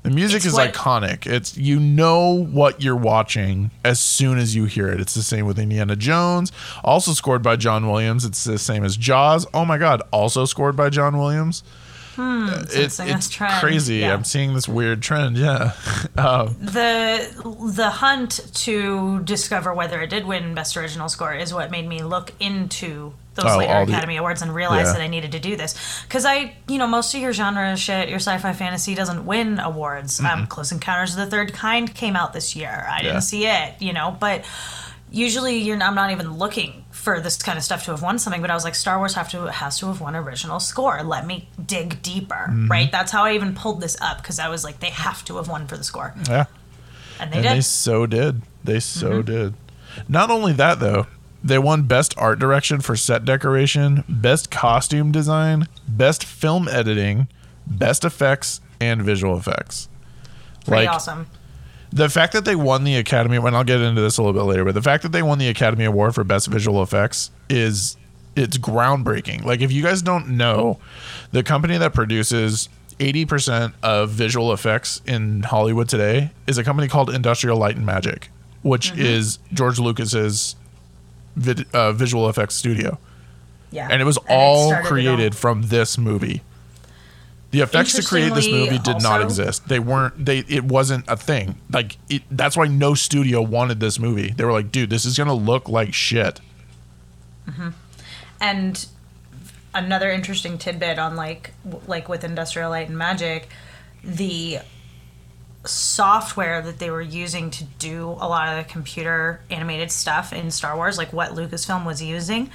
The 0.04 0.12
music 0.12 0.38
It's 0.38 0.46
is 0.48 0.54
what- 0.54 0.74
iconic. 0.74 1.26
It's 1.26 1.58
you 1.58 1.80
know 1.80 2.46
what 2.46 2.82
you're 2.82 2.96
watching 2.96 3.72
as 3.84 4.00
soon 4.00 4.38
as 4.38 4.56
you 4.56 4.66
hear 4.66 4.88
it. 4.90 5.02
It's 5.02 5.16
the 5.16 5.24
same 5.24 5.46
with 5.46 5.58
Indiana 5.60 5.96
Jones, 5.96 6.52
also 6.84 7.12
scored 7.14 7.42
by 7.42 7.56
John 7.56 7.90
Williams. 7.90 8.24
It's 8.24 8.44
the 8.44 8.58
same 8.60 8.86
as 8.86 8.96
Jaws. 8.96 9.46
Oh 9.54 9.66
my 9.66 9.78
God, 9.78 10.02
also 10.12 10.46
scored 10.46 10.76
by 10.76 10.90
John 10.90 11.18
Williams. 11.18 11.64
It's 12.18 12.96
Sensing 12.96 13.10
it's 13.16 13.30
trend. 13.30 13.62
crazy. 13.62 13.98
Yeah. 13.98 14.14
I'm 14.14 14.24
seeing 14.24 14.54
this 14.54 14.68
weird 14.68 15.02
trend. 15.02 15.38
Yeah. 15.38 15.72
Um, 16.18 16.56
the 16.60 17.70
the 17.76 17.90
hunt 17.92 18.40
to 18.66 19.20
discover 19.20 19.72
whether 19.74 20.02
it 20.02 20.10
did 20.10 20.26
win 20.26 20.56
best 20.56 20.76
original 20.76 21.10
score 21.10 21.34
is 21.36 21.54
what 21.54 21.70
made 21.70 21.88
me 21.88 22.02
look 22.02 22.34
into 22.40 23.14
those 23.36 23.46
Oh, 23.46 23.58
later 23.60 23.74
all 23.74 23.86
the- 23.86 23.92
academy 23.94 24.18
awards 24.18 24.42
and 24.42 24.54
realize 24.54 24.88
yeah. 24.88 24.94
that 24.94 25.02
i 25.02 25.06
needed 25.08 25.34
to 25.34 25.40
do 25.40 25.56
this 25.56 25.76
because 26.08 26.26
i 26.26 26.56
you 26.68 26.80
know 26.80 26.88
most 26.88 27.14
of 27.14 27.22
your 27.22 27.34
genre 27.34 27.78
shit 27.78 28.10
your 28.10 28.18
sci-fi 28.18 28.52
fantasy 28.54 28.96
doesn't 28.96 29.28
win 29.28 29.60
awards 29.60 30.20
um, 30.22 30.48
close 30.48 30.72
encounters 30.72 31.12
of 31.12 31.18
the 31.20 31.28
third 31.28 31.54
kind 31.54 31.94
came 31.94 32.16
out 32.16 32.34
this 32.34 32.56
year 32.56 32.88
i 32.90 33.04
didn't 33.04 33.22
see 33.22 33.46
it 33.46 33.76
you 33.80 33.94
know 33.94 34.18
but 34.20 34.44
usually 35.12 35.58
you're 35.60 35.82
i'm 35.84 35.94
not 35.96 36.10
even 36.12 36.34
looking 36.38 36.84
for 37.08 37.22
this 37.22 37.38
kind 37.42 37.58
of 37.58 37.64
stuff 37.64 37.86
to 37.86 37.92
have 37.92 38.02
won 38.02 38.20
something 38.20 38.42
but 38.42 38.52
i 38.52 38.54
was 38.54 38.66
like 38.66 38.76
star 38.76 38.98
wars 38.98 39.14
have 39.14 39.30
to 39.30 39.50
has 39.50 39.80
to 39.80 39.86
have 39.88 40.02
won 40.02 40.14
original 40.16 40.60
score 40.60 41.02
let 41.04 41.26
me 41.26 41.48
dig 41.66 42.02
deeper 42.02 42.48
Mm-hmm. 42.50 42.68
right 42.68 42.92
that's 42.92 43.12
how 43.14 43.24
i 43.24 43.34
even 43.34 43.56
pulled 43.56 43.80
this 43.80 43.96
up 44.02 44.18
because 44.18 44.40
i 44.40 44.50
was 44.50 44.64
like 44.66 44.80
they 44.82 44.90
have 44.90 45.24
to 45.26 45.38
have 45.38 45.48
won 45.48 45.68
for 45.68 45.78
the 45.78 45.84
score 45.86 46.14
yeah. 46.28 46.46
and 47.20 47.32
they 47.32 47.38
And 47.38 47.44
did 47.46 47.52
they 47.58 47.62
so 47.62 48.06
did. 48.06 48.42
They 48.64 48.80
so 48.82 49.10
Mm-hmm. 49.12 49.22
did. 49.22 49.54
Not 50.10 50.30
only 50.30 50.52
that 50.54 50.80
though, 50.82 51.08
they 51.42 51.58
won 51.58 51.84
best 51.84 52.14
art 52.18 52.40
direction 52.40 52.82
for 52.82 52.96
set 52.98 53.24
decoration, 53.24 54.04
best 54.10 54.52
costume 54.52 55.12
design, 55.14 55.68
best 55.88 56.24
film 56.26 56.68
editing, 56.68 57.28
best 57.66 58.04
effects, 58.04 58.60
and 58.82 59.02
visual 59.02 59.38
effects. 59.38 59.88
pretty 60.66 60.86
like 60.88 60.96
awesome 60.96 61.28
the 61.98 62.10
fact 62.10 62.34
that 62.34 62.46
they 62.46 62.56
won 62.56 62.84
the 62.84 62.96
Academy, 62.96 63.38
and 63.38 63.56
I'll 63.56 63.64
get 63.64 63.82
into 63.82 64.02
this 64.02 64.18
a 64.18 64.22
little 64.22 64.40
bit 64.40 64.46
later, 64.48 64.64
but 64.64 64.74
the 64.74 64.82
fact 64.82 65.04
that 65.04 65.12
they 65.12 65.24
won 65.24 65.38
the 65.40 65.48
Academy 65.48 65.86
Award 65.86 66.16
for 66.16 66.24
Best 66.24 66.48
Visual 66.48 66.82
Effects 66.84 67.32
is 67.50 67.98
it's 68.36 68.58
groundbreaking. 68.58 69.44
Like 69.44 69.62
if 69.62 69.72
you 69.72 69.84
guys 69.84 70.02
don't 70.02 70.30
know, 70.30 70.80
the 71.32 71.44
company 71.44 71.78
that 71.78 71.94
produces 71.94 72.70
80% 73.00 73.74
of 73.84 74.12
visual 74.12 74.54
effects 74.54 75.02
in 75.06 75.44
Hollywood 75.44 75.90
today 75.90 76.32
is 76.46 76.58
a 76.58 76.64
company 76.64 76.88
called 76.88 77.10
Industrial 77.10 77.58
Light 77.58 77.76
and 77.76 77.86
Magic, 77.86 78.30
which 78.62 78.92
is 78.98 79.40
George 79.54 79.80
Lucas's 79.80 80.56
vid, 81.36 81.66
uh, 81.74 81.92
visual 81.94 82.30
effects 82.30 82.56
studio. 82.56 82.98
Yeah. 83.72 83.88
And 83.90 84.02
it 84.02 84.06
was 84.06 84.18
it 84.18 84.24
all 84.30 84.72
it 84.72 84.86
created 84.86 85.36
from 85.36 85.64
this 85.64 85.98
movie. 85.98 86.42
The 87.58 87.64
effects 87.64 87.94
to 87.94 88.04
create 88.04 88.34
this 88.34 88.50
movie 88.50 88.78
did 88.80 89.02
not 89.02 89.22
exist. 89.22 89.68
They 89.68 89.80
weren't. 89.80 90.26
They. 90.26 90.40
It 90.40 90.64
wasn't 90.64 91.06
a 91.08 91.18
thing. 91.18 91.56
Like 91.72 91.98
it, 92.10 92.24
that's 92.30 92.56
why 92.56 92.68
no 92.68 92.94
studio 92.94 93.42
wanted 93.42 93.80
this 93.80 94.00
movie. 94.00 94.30
They 94.32 94.44
were 94.44 94.52
like, 94.52 94.72
dude, 94.72 94.90
this 94.90 95.06
is 95.06 95.18
gonna 95.18 95.34
look 95.34 95.68
like 95.68 95.94
shit. 95.94 96.40
Mhm. 97.50 97.74
And 98.40 98.86
another 99.74 100.12
interesting 100.12 100.58
tidbit 100.58 101.00
on 101.00 101.16
like 101.16 101.54
like 101.88 102.08
with 102.10 102.24
Industrial 102.24 102.70
Light 102.70 102.90
and 102.90 102.98
Magic, 102.98 103.50
the 104.04 104.60
software 105.66 106.62
that 106.62 106.80
they 106.80 106.90
were 106.90 107.02
using 107.02 107.50
to 107.52 107.64
do 107.64 108.10
a 108.22 108.28
lot 108.28 108.48
of 108.50 108.66
the 108.66 108.72
computer 108.72 109.42
animated 109.50 109.92
stuff 109.92 110.32
in 110.32 110.52
Star 110.52 110.76
Wars, 110.76 110.98
like 110.98 111.12
what 111.12 111.32
Lucasfilm 111.32 111.86
was 111.86 112.02
using, 112.02 112.50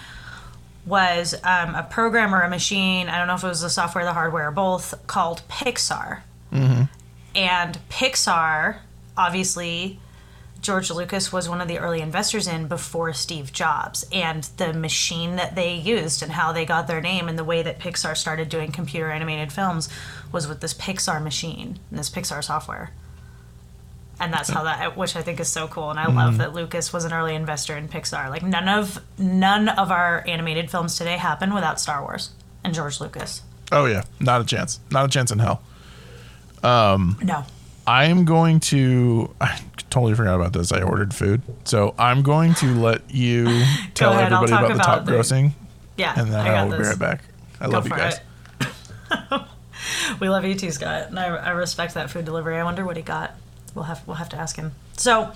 was 0.85 1.35
um, 1.45 1.75
a 1.75 1.87
program 1.89 2.35
or 2.35 2.41
a 2.41 2.51
machine. 2.51 3.09
I 3.09 3.19
don't 3.19 3.29
know 3.29 3.35
if 3.35 3.45
it 3.45 3.49
was 3.49 3.61
the 3.61 3.71
software, 3.71 4.05
the 4.05 4.13
hardware, 4.13 4.49
or 4.49 4.51
both, 4.51 5.07
called 5.07 5.43
Pixar. 5.49 6.23
And 7.35 7.79
Pixar, 7.89 8.79
obviously, 9.17 10.01
George 10.61 10.91
Lucas 10.91 11.33
was 11.33 11.49
one 11.49 11.61
of 11.61 11.69
the 11.69 11.79
early 11.79 12.01
investors 12.01 12.47
in 12.47 12.69
before 12.69 13.13
Steve 13.13 13.53
Jobs. 13.53 14.05
And 14.13 14.45
the 14.57 14.73
machine 14.73 15.37
that 15.37 15.55
they 15.55 15.75
used 15.75 16.23
and 16.23 16.33
how 16.33 16.53
they 16.53 16.65
got 16.65 16.87
their 16.87 17.01
name 17.01 17.29
and 17.29 17.39
the 17.39 17.45
way 17.45 17.63
that 17.63 17.79
Pixar 17.79 18.17
started 18.17 18.49
doing 18.49 18.71
computer 18.71 19.11
animated 19.11 19.53
films 19.53 19.89
was 20.31 20.47
with 20.47 20.61
this 20.61 20.75
Pixar 20.75 21.23
machine 21.23 21.79
and 21.91 21.99
this 21.99 22.11
Pixar 22.11 22.43
software. 22.45 22.91
And 24.21 24.33
that's 24.33 24.49
how 24.49 24.63
that, 24.65 24.97
which 24.97 25.17
I 25.17 25.23
think 25.23 25.41
is 25.41 25.49
so 25.49 25.67
cool. 25.67 25.91
And 25.91 25.99
I 25.99 26.07
love 26.07 26.39
that 26.39 26.53
Lucas 26.53 26.93
was 26.93 27.05
an 27.05 27.13
early 27.13 27.35
investor 27.35 27.77
in 27.77 27.89
Pixar. 27.89 28.31
Like 28.31 28.43
none 28.45 28.69
of 28.69 29.01
none 29.19 29.69
of 29.69 29.91
our 29.91 30.23
animated 30.29 30.71
films 30.71 30.97
today 30.97 31.17
happen 31.17 31.53
without 31.55 31.81
Star 31.81 32.03
Wars 32.03 32.31
and 32.63 32.73
George 32.73 33.01
Lucas. 33.01 33.43
Oh 33.73 33.87
yeah, 33.87 34.05
not 34.21 34.41
a 34.41 34.45
chance. 34.45 34.79
Not 34.93 35.07
a 35.07 35.09
chance 35.09 35.33
in 35.33 35.41
hell. 35.41 35.63
um 36.63 37.17
No, 37.23 37.45
I 37.87 38.05
am 38.05 38.25
going 38.25 38.61
to. 38.61 39.35
I 39.41 39.59
totally 39.91 40.15
forgot 40.15 40.37
about 40.37 40.53
this. 40.53 40.71
I 40.73 40.83
ordered 40.83 41.13
food, 41.15 41.43
so 41.65 41.95
I'm 41.99 42.23
going 42.23 42.55
to 42.57 42.67
let 42.75 43.11
you 43.11 43.47
tell 43.95 44.13
ahead, 44.13 44.33
everybody 44.33 44.51
talk 44.53 44.65
about 44.67 44.77
the 44.77 44.83
top 44.83 45.05
the- 45.05 45.13
grossing, 45.13 45.51
yeah, 45.97 46.15
and 46.17 46.31
then 46.33 46.47
I 46.47 46.55
I, 46.55 46.65
will 46.65 46.73
be 46.73 46.79
this. 46.79 46.89
right 46.89 46.99
back. 46.99 47.25
I 47.61 47.65
Go 47.67 47.73
love 47.73 47.85
you 47.89 47.91
guys. 47.97 48.21
we 50.21 50.29
love 50.29 50.45
you 50.45 50.55
too, 50.55 50.71
Scott, 50.71 51.09
and 51.09 51.19
I, 51.19 51.27
I 51.27 51.51
respect 51.51 51.95
that 51.95 52.11
food 52.11 52.25
delivery. 52.25 52.57
I 52.57 52.63
wonder 52.65 52.85
what 52.85 52.97
he 52.97 53.03
got. 53.03 53.35
We'll 53.75 53.85
have 53.85 54.07
we'll 54.07 54.17
have 54.17 54.29
to 54.31 54.37
ask 54.37 54.57
him. 54.57 54.73
So, 54.97 55.33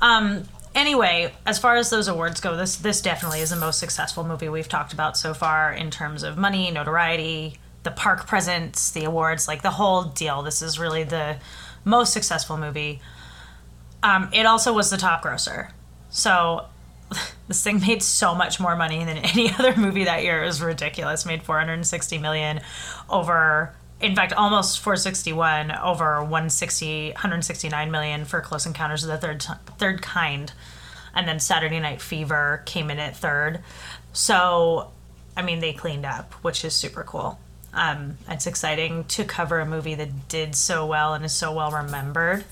um, 0.00 0.44
anyway, 0.74 1.32
as 1.46 1.58
far 1.58 1.76
as 1.76 1.90
those 1.90 2.08
awards 2.08 2.40
go, 2.40 2.56
this 2.56 2.76
this 2.76 3.00
definitely 3.00 3.40
is 3.40 3.50
the 3.50 3.56
most 3.56 3.78
successful 3.78 4.24
movie 4.24 4.48
we've 4.48 4.68
talked 4.68 4.92
about 4.92 5.16
so 5.16 5.34
far 5.34 5.72
in 5.72 5.90
terms 5.90 6.22
of 6.22 6.36
money, 6.36 6.70
notoriety, 6.70 7.58
the 7.82 7.90
park 7.90 8.26
presence, 8.26 8.90
the 8.90 9.04
awards, 9.04 9.48
like 9.48 9.62
the 9.62 9.70
whole 9.70 10.04
deal. 10.04 10.42
This 10.42 10.62
is 10.62 10.78
really 10.78 11.04
the 11.04 11.36
most 11.84 12.12
successful 12.12 12.56
movie. 12.56 13.00
Um, 14.02 14.30
it 14.32 14.46
also 14.46 14.72
was 14.72 14.90
the 14.90 14.96
top 14.96 15.22
grosser. 15.22 15.70
So 16.10 16.66
this 17.48 17.62
thing 17.62 17.80
made 17.80 18.02
so 18.02 18.34
much 18.34 18.60
more 18.60 18.76
money 18.76 19.04
than 19.04 19.18
any 19.18 19.50
other 19.52 19.76
movie 19.76 20.04
that 20.04 20.22
year. 20.22 20.42
It 20.42 20.46
was 20.46 20.60
ridiculous. 20.60 21.26
Made 21.26 21.42
460 21.42 22.18
million 22.18 22.60
over 23.08 23.74
in 24.02 24.16
fact 24.16 24.32
almost 24.32 24.80
461 24.80 25.70
over 25.70 26.20
160 26.20 27.12
169 27.12 27.90
million 27.90 28.24
for 28.24 28.40
Close 28.40 28.66
Encounters 28.66 29.04
of 29.04 29.10
the 29.10 29.18
Third 29.18 29.46
Third 29.78 30.02
Kind. 30.02 30.52
And 31.14 31.28
then 31.28 31.40
Saturday 31.40 31.78
Night 31.78 32.00
Fever 32.00 32.62
came 32.64 32.90
in 32.90 32.98
at 32.98 33.16
third. 33.16 33.60
So 34.12 34.90
I 35.36 35.42
mean 35.42 35.60
they 35.60 35.72
cleaned 35.72 36.04
up, 36.04 36.34
which 36.42 36.64
is 36.64 36.74
super 36.74 37.04
cool. 37.04 37.38
Um, 37.72 38.18
it's 38.28 38.46
exciting 38.46 39.04
to 39.04 39.24
cover 39.24 39.60
a 39.60 39.66
movie 39.66 39.94
that 39.94 40.28
did 40.28 40.54
so 40.54 40.84
well 40.84 41.14
and 41.14 41.24
is 41.24 41.32
so 41.32 41.52
well 41.52 41.70
remembered. 41.70 42.44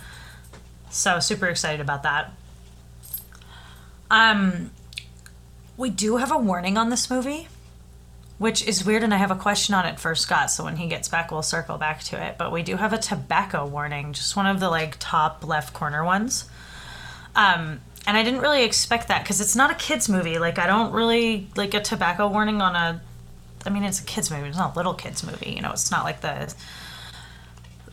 So 0.90 1.20
super 1.20 1.46
excited 1.46 1.80
about 1.80 2.04
that. 2.04 2.32
Um, 4.10 4.70
we 5.76 5.90
do 5.90 6.16
have 6.16 6.32
a 6.32 6.38
warning 6.38 6.76
on 6.76 6.90
this 6.90 7.10
movie, 7.10 7.48
which 8.40 8.66
is 8.66 8.86
weird, 8.86 9.02
and 9.02 9.12
I 9.12 9.18
have 9.18 9.30
a 9.30 9.36
question 9.36 9.74
on 9.74 9.84
it 9.84 10.00
for 10.00 10.14
Scott. 10.14 10.50
So 10.50 10.64
when 10.64 10.76
he 10.76 10.86
gets 10.86 11.10
back, 11.10 11.30
we'll 11.30 11.42
circle 11.42 11.76
back 11.76 12.02
to 12.04 12.26
it. 12.26 12.38
But 12.38 12.52
we 12.52 12.62
do 12.62 12.74
have 12.74 12.94
a 12.94 12.98
tobacco 12.98 13.66
warning, 13.66 14.14
just 14.14 14.34
one 14.34 14.46
of 14.46 14.60
the 14.60 14.70
like 14.70 14.96
top 14.98 15.46
left 15.46 15.74
corner 15.74 16.02
ones. 16.02 16.48
Um, 17.36 17.82
and 18.06 18.16
I 18.16 18.22
didn't 18.22 18.40
really 18.40 18.64
expect 18.64 19.08
that 19.08 19.22
because 19.22 19.42
it's 19.42 19.54
not 19.54 19.70
a 19.70 19.74
kids 19.74 20.08
movie. 20.08 20.38
Like 20.38 20.58
I 20.58 20.66
don't 20.66 20.94
really 20.94 21.48
like 21.54 21.74
a 21.74 21.82
tobacco 21.82 22.28
warning 22.28 22.62
on 22.62 22.74
a. 22.74 23.02
I 23.66 23.68
mean, 23.68 23.84
it's 23.84 24.00
a 24.00 24.04
kids 24.04 24.30
movie. 24.30 24.48
It's 24.48 24.56
not 24.56 24.74
a 24.74 24.78
little 24.78 24.94
kids 24.94 25.22
movie. 25.22 25.50
You 25.50 25.60
know, 25.60 25.72
it's 25.72 25.90
not 25.90 26.04
like 26.04 26.22
the 26.22 26.54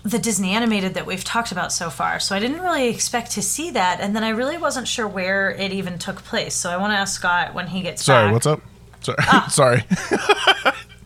the 0.03 0.19
Disney 0.19 0.51
animated 0.51 0.93
that 0.93 1.05
we've 1.05 1.25
talked 1.25 1.51
about 1.51 1.73
so 1.73 1.89
far. 1.89 2.21
So 2.21 2.37
I 2.37 2.39
didn't 2.39 2.61
really 2.61 2.87
expect 2.87 3.31
to 3.31 3.41
see 3.41 3.71
that, 3.71 3.99
and 3.99 4.15
then 4.15 4.23
I 4.23 4.29
really 4.29 4.57
wasn't 4.57 4.87
sure 4.87 5.09
where 5.09 5.51
it 5.51 5.73
even 5.73 5.99
took 5.99 6.23
place. 6.23 6.55
So 6.55 6.69
I 6.69 6.77
want 6.77 6.93
to 6.93 6.97
ask 6.97 7.19
Scott 7.19 7.53
when 7.53 7.67
he 7.67 7.81
gets 7.81 8.01
back. 8.03 8.05
Sorry, 8.05 8.27
back. 8.27 8.33
what's 8.33 8.47
up? 8.47 8.61
Sorry. 9.01 9.17
Ah. 9.21 9.47
Sorry. 9.51 9.83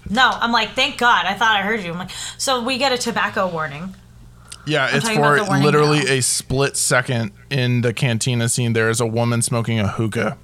No, 0.09 0.29
I'm 0.29 0.51
like, 0.51 0.71
thank 0.71 0.97
God. 0.97 1.25
I 1.25 1.33
thought 1.35 1.55
I 1.55 1.61
heard 1.61 1.81
you. 1.81 1.91
I'm 1.91 1.97
like, 1.99 2.11
so 2.37 2.61
we 2.63 2.77
get 2.77 2.91
a 2.91 2.97
tobacco 2.97 3.47
warning. 3.47 3.95
Yeah, 4.65 4.89
it's 4.91 5.05
talking 5.05 5.19
about 5.19 5.47
for 5.47 5.57
literally 5.57 5.99
now. 5.99 6.11
a 6.11 6.21
split 6.21 6.77
second 6.77 7.31
in 7.49 7.81
the 7.81 7.93
cantina 7.93 8.49
scene. 8.49 8.73
There 8.73 8.89
is 8.89 8.99
a 8.99 9.07
woman 9.07 9.41
smoking 9.41 9.79
a 9.79 9.87
hookah. 9.87 10.37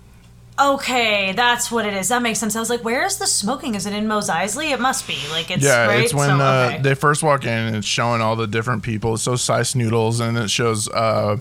Okay, 0.60 1.34
that's 1.34 1.72
what 1.72 1.86
it 1.86 1.94
is. 1.94 2.08
That 2.10 2.24
makes 2.24 2.40
sense. 2.40 2.56
I 2.56 2.60
was 2.60 2.70
like, 2.70 2.84
where 2.84 3.06
is 3.06 3.18
the 3.18 3.28
smoking? 3.28 3.76
Is 3.76 3.86
it 3.86 3.94
in 3.94 4.08
Mos 4.08 4.28
Eisley? 4.28 4.72
It 4.72 4.80
must 4.80 5.06
be. 5.08 5.18
Like 5.30 5.52
it's 5.52 5.64
Yeah, 5.64 5.86
right. 5.86 6.00
it's 6.04 6.14
when 6.16 6.30
so, 6.30 6.40
uh, 6.40 6.70
okay. 6.74 6.82
they 6.82 6.96
first 6.96 7.22
walk 7.22 7.44
in 7.44 7.50
and 7.50 7.76
it's 7.76 7.86
showing 7.86 8.22
all 8.22 8.36
the 8.36 8.48
different 8.48 8.82
people. 8.82 9.14
It's 9.14 9.24
shows 9.24 9.44
Sice 9.44 9.76
Noodles 9.76 10.20
and 10.20 10.36
it 10.36 10.50
shows 10.50 10.90
uh, 10.90 11.38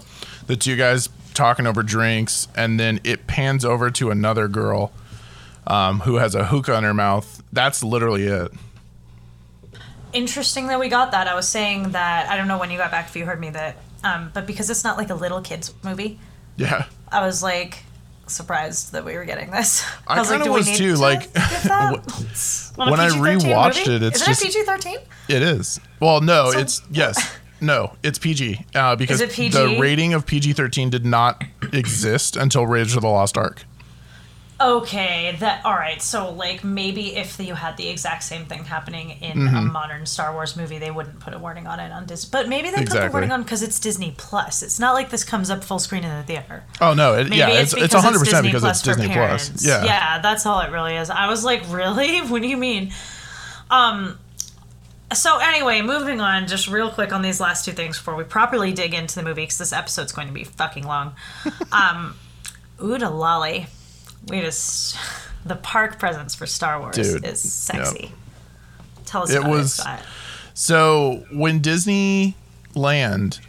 the 0.48 0.56
two 0.56 0.76
guys 0.76 1.08
talking 1.32 1.66
over 1.66 1.82
drinks, 1.82 2.48
and 2.56 2.80
then 2.80 2.98
it 3.04 3.26
pans 3.26 3.64
over 3.64 3.90
to 3.90 4.10
another 4.10 4.48
girl 4.48 4.92
um, 5.66 6.00
who 6.00 6.16
has 6.16 6.34
a 6.34 6.44
hookah 6.46 6.76
in 6.78 6.84
her 6.84 6.94
mouth. 6.94 7.42
That's 7.52 7.82
literally 7.82 8.26
it. 8.26 8.52
Interesting 10.12 10.68
that 10.68 10.80
we 10.80 10.88
got 10.88 11.10
that. 11.10 11.26
I 11.28 11.34
was 11.34 11.48
saying 11.48 11.90
that 11.90 12.28
I 12.30 12.36
don't 12.36 12.48
know 12.48 12.58
when 12.58 12.70
you 12.70 12.78
got 12.78 12.90
back 12.90 13.08
if 13.08 13.16
you 13.16 13.26
heard 13.26 13.40
me 13.40 13.50
that, 13.50 13.76
um, 14.02 14.30
but 14.32 14.46
because 14.46 14.70
it's 14.70 14.84
not 14.84 14.96
like 14.96 15.10
a 15.10 15.14
little 15.14 15.40
kids 15.42 15.74
movie, 15.82 16.18
Yeah. 16.56 16.86
I 17.10 17.24
was 17.26 17.42
like 17.42 17.82
surprised 18.26 18.92
that 18.92 19.04
we 19.04 19.14
were 19.14 19.24
getting 19.24 19.50
this. 19.50 19.84
I 20.06 20.18
was 20.18 20.30
like, 20.30 20.42
we 20.44 20.48
was 20.50 20.66
need 20.66 20.76
too, 20.76 20.94
to 20.94 21.00
like, 21.00 21.32
get 21.34 21.34
that? 21.64 21.92
Want 22.76 22.88
a 22.88 22.90
when 22.90 23.00
I 23.00 23.08
PG-13 23.08 23.40
rewatched 23.40 23.86
movie? 23.86 23.94
it, 23.96 24.02
it's 24.04 24.16
Isn't 24.22 24.26
just- 24.28 24.42
it 24.42 24.52
PG 24.52 24.62
thirteen? 24.64 24.98
It 25.28 25.42
is. 25.42 25.80
Well, 26.00 26.20
no, 26.20 26.50
So- 26.52 26.58
it's 26.60 26.82
yes. 26.90 27.36
No, 27.60 27.96
it's 28.02 28.18
PG 28.18 28.66
uh, 28.74 28.96
because 28.96 29.20
it 29.22 29.30
PG? 29.32 29.56
the 29.56 29.78
rating 29.80 30.12
of 30.14 30.26
PG 30.26 30.52
thirteen 30.54 30.88
did 30.90 31.04
not 31.06 31.42
exist 31.72 32.36
until 32.36 32.66
Raiders 32.66 32.94
of 32.96 33.02
the 33.02 33.08
Lost 33.08 33.36
Ark. 33.38 33.64
Okay, 34.58 35.36
that 35.40 35.66
all 35.66 35.74
right. 35.74 36.00
So 36.00 36.30
like 36.30 36.64
maybe 36.64 37.14
if 37.14 37.38
you 37.38 37.54
had 37.54 37.76
the 37.76 37.88
exact 37.88 38.22
same 38.22 38.46
thing 38.46 38.64
happening 38.64 39.10
in 39.20 39.32
a 39.46 39.50
Mm-hmm. 39.50 39.70
modern 39.72 40.06
Star 40.06 40.32
Wars 40.32 40.56
movie, 40.56 40.78
they 40.78 40.90
wouldn't 40.90 41.20
put 41.20 41.34
a 41.34 41.38
warning 41.38 41.66
on 41.66 41.78
it 41.78 41.92
on 41.92 42.06
Disney. 42.06 42.30
But 42.32 42.48
maybe 42.48 42.70
they 42.70 42.84
put 42.84 43.00
the 43.02 43.10
warning 43.12 43.32
on 43.32 43.42
because 43.42 43.62
it's 43.62 43.78
Disney 43.78 44.14
Plus. 44.16 44.62
It's 44.62 44.80
not 44.80 44.94
like 44.94 45.10
this 45.10 45.24
comes 45.24 45.50
up 45.50 45.62
full 45.62 45.78
screen 45.78 46.04
in 46.04 46.16
the 46.16 46.22
theater. 46.22 46.64
Oh 46.80 46.94
no, 46.94 47.14
it, 47.14 47.34
yeah, 47.34 47.50
it's 47.50 47.74
it's 47.74 47.82
it's 47.84 47.94
hundred 47.94 48.20
percent 48.20 48.46
because 48.46 48.64
it's 48.64 48.80
Disney 48.80 49.08
parents. 49.08 49.50
Plus. 49.50 49.66
Yeah, 49.66 49.84
yeah, 49.84 50.20
that's 50.22 50.46
all 50.46 50.60
it 50.60 50.70
really 50.70 50.96
is. 50.96 51.10
I 51.10 51.28
was 51.28 51.44
like, 51.44 51.62
really? 51.70 52.20
What 52.22 52.40
do 52.40 52.48
you 52.48 52.56
mean? 52.56 52.92
Um. 53.70 54.18
So 55.14 55.38
anyway, 55.38 55.82
moving 55.82 56.20
on, 56.20 56.48
just 56.48 56.66
real 56.66 56.90
quick 56.90 57.12
on 57.12 57.20
these 57.22 57.40
last 57.40 57.64
two 57.64 57.72
things 57.72 57.96
before 57.98 58.16
we 58.16 58.24
properly 58.24 58.72
dig 58.72 58.94
into 58.94 59.14
the 59.16 59.22
movie, 59.22 59.42
because 59.42 59.58
this 59.58 59.72
episode's 59.72 60.12
going 60.12 60.28
to 60.28 60.34
be 60.34 60.44
fucking 60.44 60.84
long. 60.84 61.14
um, 61.72 62.16
Ooda 62.80 63.08
lolly, 63.16 63.66
we 64.28 64.40
just 64.40 64.96
the 65.44 65.56
park 65.56 65.98
presence 65.98 66.34
for 66.34 66.46
Star 66.46 66.80
Wars 66.80 66.96
Dude, 66.96 67.24
is 67.24 67.40
sexy. 67.40 68.12
Tell 69.04 69.22
us 69.22 69.30
It 69.30 69.38
about 69.38 69.50
was- 69.50 69.78
it, 69.78 70.00
So 70.54 71.24
when 71.32 71.60
Disneyland 71.60 73.40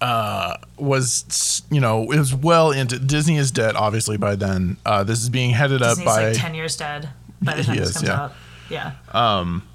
uh, 0.00 0.54
was, 0.76 1.62
you 1.70 1.80
know, 1.80 2.02
it 2.12 2.18
was 2.18 2.34
well 2.34 2.70
into 2.70 2.98
Disney 2.98 3.36
is 3.36 3.50
dead, 3.50 3.74
obviously 3.74 4.16
by 4.16 4.36
then. 4.36 4.76
Uh, 4.86 5.02
this 5.04 5.20
is 5.22 5.28
being 5.28 5.50
headed 5.50 5.82
up 5.82 5.90
Disney's 5.96 6.06
by 6.06 6.28
like 6.28 6.36
ten 6.36 6.54
years 6.54 6.76
dead 6.76 7.08
by 7.42 7.54
the 7.54 7.62
He 7.62 7.66
time 7.66 7.76
this 7.76 7.88
is, 7.90 7.96
comes 7.96 8.08
yeah. 8.08 8.20
out. 8.22 8.32
Yeah. 8.70 8.92
Um, 9.12 9.66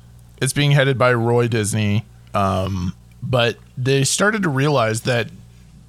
it's 0.41 0.53
being 0.53 0.71
headed 0.71 0.97
by 0.97 1.13
Roy 1.13 1.47
Disney. 1.47 2.05
Um, 2.33 2.93
but 3.21 3.57
they 3.77 4.03
started 4.03 4.43
to 4.43 4.49
realize 4.49 5.01
that 5.01 5.29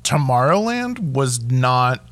Tomorrowland 0.02 1.12
was 1.14 1.42
not 1.44 2.04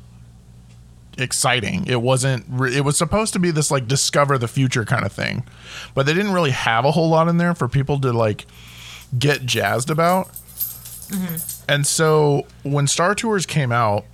exciting. 1.17 1.85
It 1.87 2.01
wasn't. 2.01 2.45
Re- 2.49 2.75
it 2.75 2.83
was 2.85 2.97
supposed 2.97 3.33
to 3.33 3.39
be 3.39 3.51
this 3.51 3.71
like 3.71 3.87
discover 3.87 4.37
the 4.37 4.47
future 4.47 4.85
kind 4.85 5.05
of 5.05 5.11
thing, 5.11 5.43
but 5.93 6.05
they 6.05 6.13
didn't 6.13 6.33
really 6.33 6.51
have 6.51 6.85
a 6.85 6.91
whole 6.91 7.09
lot 7.09 7.27
in 7.27 7.37
there 7.37 7.53
for 7.53 7.67
people 7.67 7.99
to 8.01 8.11
like 8.11 8.45
get 9.17 9.45
jazzed 9.45 9.89
about. 9.89 10.29
And 11.69 11.85
so 11.85 12.47
when 12.63 12.87
Star 12.87 13.13
Tours 13.13 13.45
came 13.45 13.71
out, 13.71 14.05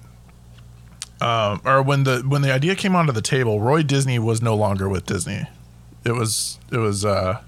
um, 1.22 1.62
or 1.66 1.82
when 1.82 2.04
the 2.04 2.24
when 2.28 2.42
the 2.42 2.52
idea 2.52 2.76
came 2.76 2.96
onto 2.96 3.12
the 3.12 3.22
table, 3.22 3.62
Roy 3.62 3.84
Disney 3.84 4.20
was 4.20 4.42
no 4.42 4.56
longer 4.56 4.90
with 4.90 5.06
Disney. 5.06 5.48
It 6.06 6.14
was 6.14 6.60
it 6.72 6.78
was 6.78 7.06
uh, 7.06 7.42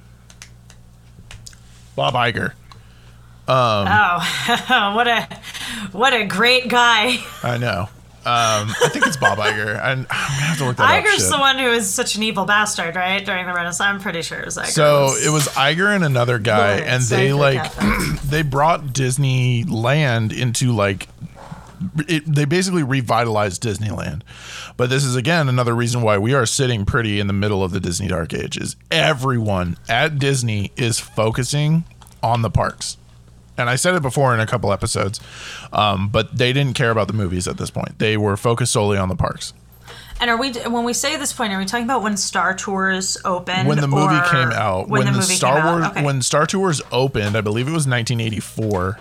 Bob 1.96 2.14
Iger. 2.14 2.54
Oh, 3.48 4.94
what 4.96 5.08
a 5.08 5.28
what 5.92 6.14
a 6.14 6.26
great 6.26 6.68
guy. 6.68 7.18
I 7.44 7.58
know. 7.58 7.90
Um, 8.24 8.70
I 8.84 8.90
think 8.90 9.08
it's 9.08 9.18
Bob 9.18 9.40
Iger. 9.40 9.80
I, 9.80 9.92
I'm 9.94 10.04
gonna 10.04 10.14
have 10.14 10.58
to 10.60 10.66
look 10.66 10.78
that 10.78 10.84
up. 10.84 11.04
Iger's 11.06 11.28
the 11.30 11.40
one 11.40 11.58
who 11.58 11.72
is 11.72 11.92
such 11.92 12.16
an 12.16 12.24
evil 12.24 12.46
bastard, 12.46 12.96
right? 12.96 13.26
During 13.26 13.48
the 13.48 13.54
Renaissance, 13.54 13.82
I'm 13.82 14.00
pretty 14.00 14.22
sure 14.22 14.40
it 14.40 14.46
was 14.46 14.58
Iger. 14.58 14.68
So 14.68 15.16
it 15.18 15.32
was 15.32 15.48
Iger 15.50 15.96
and 15.96 16.04
another 16.04 16.38
guy, 16.38 16.76
Lord, 16.76 16.88
and 16.88 17.04
they 17.04 17.34
like 17.34 17.74
they 18.26 18.44
brought 18.44 18.86
Disneyland 18.88 20.38
into 20.38 20.72
like 20.72 21.08
it, 22.08 22.24
they 22.26 22.46
basically 22.46 22.84
revitalized 22.84 23.64
Disneyland. 23.64 24.22
But 24.78 24.90
this 24.90 25.04
is 25.04 25.16
again 25.16 25.50
another 25.50 25.76
reason 25.76 26.02
why 26.02 26.18
we 26.18 26.34
are 26.34 26.46
sitting 26.46 26.86
pretty 26.86 27.20
in 27.20 27.28
the 27.28 27.34
middle 27.34 27.64
of 27.64 27.72
the 27.72 27.80
Disney 27.80 28.08
Dark 28.08 28.34
Age. 28.34 28.58
Is 28.58 28.76
everyone 28.92 29.78
at 29.90 30.20
Disney 30.20 30.72
is 30.78 31.00
focusing 31.00 31.86
on 32.22 32.42
the 32.42 32.50
parks. 32.50 32.98
And 33.58 33.70
I 33.70 33.76
said 33.76 33.96
it 33.96 34.02
before 34.02 34.34
in 34.34 34.40
a 34.40 34.48
couple 34.48 34.72
episodes, 34.72 35.20
um, 35.74 36.10
but 36.10 36.36
they 36.38 36.54
didn't 36.54 36.76
care 36.76 36.90
about 36.90 37.08
the 37.08 37.14
movies 37.14 37.48
at 37.48 37.58
this 37.58 37.70
point. 37.70 38.00
They 38.00 38.18
were 38.18 38.38
focused 38.38 38.72
solely 38.72 38.98
on 38.98 39.10
the 39.10 39.16
parks. 39.16 39.54
And 40.20 40.30
are 40.30 40.38
we 40.38 40.52
when 40.52 40.84
we 40.84 40.94
say 40.94 41.18
this 41.18 41.34
point, 41.34 41.52
are 41.52 41.58
we 41.58 41.66
talking 41.66 41.86
about 41.86 42.04
when 42.04 42.16
Star 42.16 42.54
Tours 42.54 43.18
opened? 43.26 43.68
when 43.68 43.80
the 43.80 43.88
movie 43.88 44.16
or 44.16 44.24
came 44.30 44.52
out, 44.52 44.88
When, 44.88 45.00
when, 45.00 45.08
the, 45.08 45.12
the, 45.14 45.18
movie 45.18 45.34
Star 45.34 45.66
Wars. 45.80 45.86
Okay. 45.88 46.04
when 46.04 46.22
Star 46.22 46.46
Tours 46.46 46.82
opened, 46.92 47.36
I 47.36 47.42
believe 47.42 47.68
it 47.68 47.72
was 47.72 47.88
1984, 47.88 49.00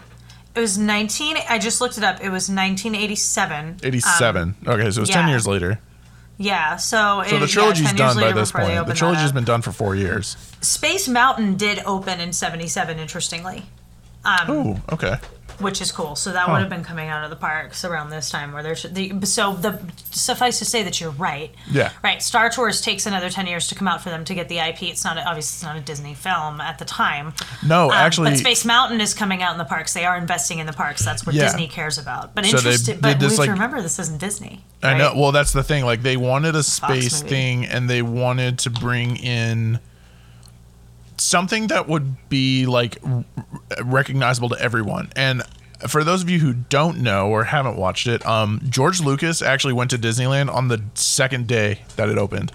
it 0.55 0.61
was 0.61 0.79
19. 0.79 1.37
I 1.49 1.59
just 1.59 1.81
looked 1.81 1.97
it 1.99 2.05
up. 2.05 2.17
It 2.17 2.31
was 2.31 2.49
1987. 2.49 3.81
87. 3.83 4.57
okay, 4.67 4.91
so 4.91 4.99
it 4.99 5.01
was 5.01 5.11
10 5.11 5.25
Um, 5.25 5.31
years 5.31 5.47
later. 5.47 5.79
Yeah. 6.39 6.77
So, 6.77 7.23
So 7.27 7.37
it, 7.37 7.41
the 7.41 7.47
trilogy's 7.47 7.83
yeah, 7.83 7.89
10 7.89 7.97
done 7.97 8.17
by 8.17 8.33
this 8.33 8.51
point. 8.51 8.87
The 8.87 8.95
that 8.95 9.33
been 9.35 9.45
done 9.45 9.63
for 9.63 9.73
four 9.73 9.95
years. 9.95 10.37
Space 10.61 11.07
Mountain 11.07 11.57
did 11.57 11.81
open 11.85 12.19
in 12.19 12.33
77. 12.33 12.99
Interestingly. 12.99 13.65
Um, 14.25 14.51
Oh, 14.51 14.81
okay. 14.93 15.17
which 15.61 15.81
is 15.83 15.93
cool. 15.93 16.17
So 16.17 16.33
that 16.33 16.49
would 16.49 16.61
have 16.61 16.71
been 16.71 16.85
coming 16.85 17.09
out 17.09 17.23
of 17.25 17.31
the 17.31 17.37
parks 17.37 17.85
around 17.85 18.09
this 18.11 18.31
time, 18.31 18.53
where 18.53 18.63
there's 18.63 18.83
the 18.85 19.13
so 19.25 19.55
the 19.55 19.79
suffice 20.11 20.59
to 20.59 20.65
say 20.65 20.83
that 20.83 21.01
you're 21.01 21.11
right. 21.11 21.55
Yeah. 21.71 21.91
Right. 22.03 22.23
Star 22.23 22.49
Tours 22.51 22.81
takes 22.81 23.05
another 23.07 23.29
ten 23.31 23.47
years 23.47 23.69
to 23.69 23.75
come 23.75 23.87
out 23.89 24.03
for 24.03 24.09
them 24.11 24.25
to 24.27 24.35
get 24.35 24.49
the 24.49 24.59
IP. 24.59 24.85
It's 24.85 25.05
not 25.05 25.19
obviously 25.19 25.57
it's 25.57 25.63
not 25.63 25.77
a 25.77 25.81
Disney 25.81 26.15
film 26.15 26.61
at 26.63 26.79
the 26.79 26.85
time. 26.87 27.35
No, 27.67 27.87
Um, 27.87 27.93
actually, 27.93 28.31
but 28.31 28.39
Space 28.39 28.65
Mountain 28.65 29.01
is 29.03 29.13
coming 29.15 29.43
out 29.43 29.53
in 29.53 29.59
the 29.59 29.65
parks. 29.67 29.93
They 29.93 30.05
are 30.07 30.17
investing 30.17 30.61
in 30.61 30.67
the 30.67 30.73
parks. 30.73 31.05
That's 31.05 31.27
what 31.27 31.35
Yeah. 31.35 31.45
Disney 31.45 31.69
cares 31.69 31.99
about. 31.99 32.35
But 32.35 32.45
So 32.47 32.53
they 32.59 32.59
interesting. 32.71 33.01
But 33.01 33.19
we 33.19 33.25
have 33.27 33.39
like- 33.39 33.47
to 33.47 33.53
remember 33.53 33.83
this 33.83 33.99
isn't 33.99 34.19
Disney. 34.19 34.65
I 34.83 34.95
know. 34.97 35.13
Well, 35.15 35.33
that's 35.33 35.53
the 35.53 35.63
thing. 35.63 35.85
Like 35.85 36.03
they 36.03 36.17
wanted 36.17 36.57
a 36.57 36.63
space 36.63 37.21
thing, 37.23 37.67
and 37.67 37.89
they 37.89 38.01
wanted 38.03 38.59
to 38.61 38.71
bring 38.71 39.17
in 39.17 39.79
something 41.21 41.69
that 41.69 41.89
would 41.89 42.29
be 42.29 42.67
like 42.67 42.99
r- 43.05 43.25
recognizable 43.83 44.49
to 44.51 44.61
everyone. 44.61 45.11
And 45.15 45.43
for 45.89 46.05
those 46.05 46.23
of 46.23 46.31
you 46.31 46.41
who 46.41 46.53
don't 46.55 46.99
know 46.99 47.29
or 47.29 47.45
haven't 47.45 47.77
watched 47.77 48.07
it, 48.07 48.25
um, 48.27 48.61
George 48.69 49.01
Lucas 49.01 49.43
actually 49.43 49.73
went 49.73 49.91
to 49.91 49.99
Disneyland 49.99 50.53
on 50.53 50.69
the 50.69 50.83
second 50.95 51.47
day 51.47 51.81
that 51.97 52.09
it 52.09 52.19
opened. 52.19 52.53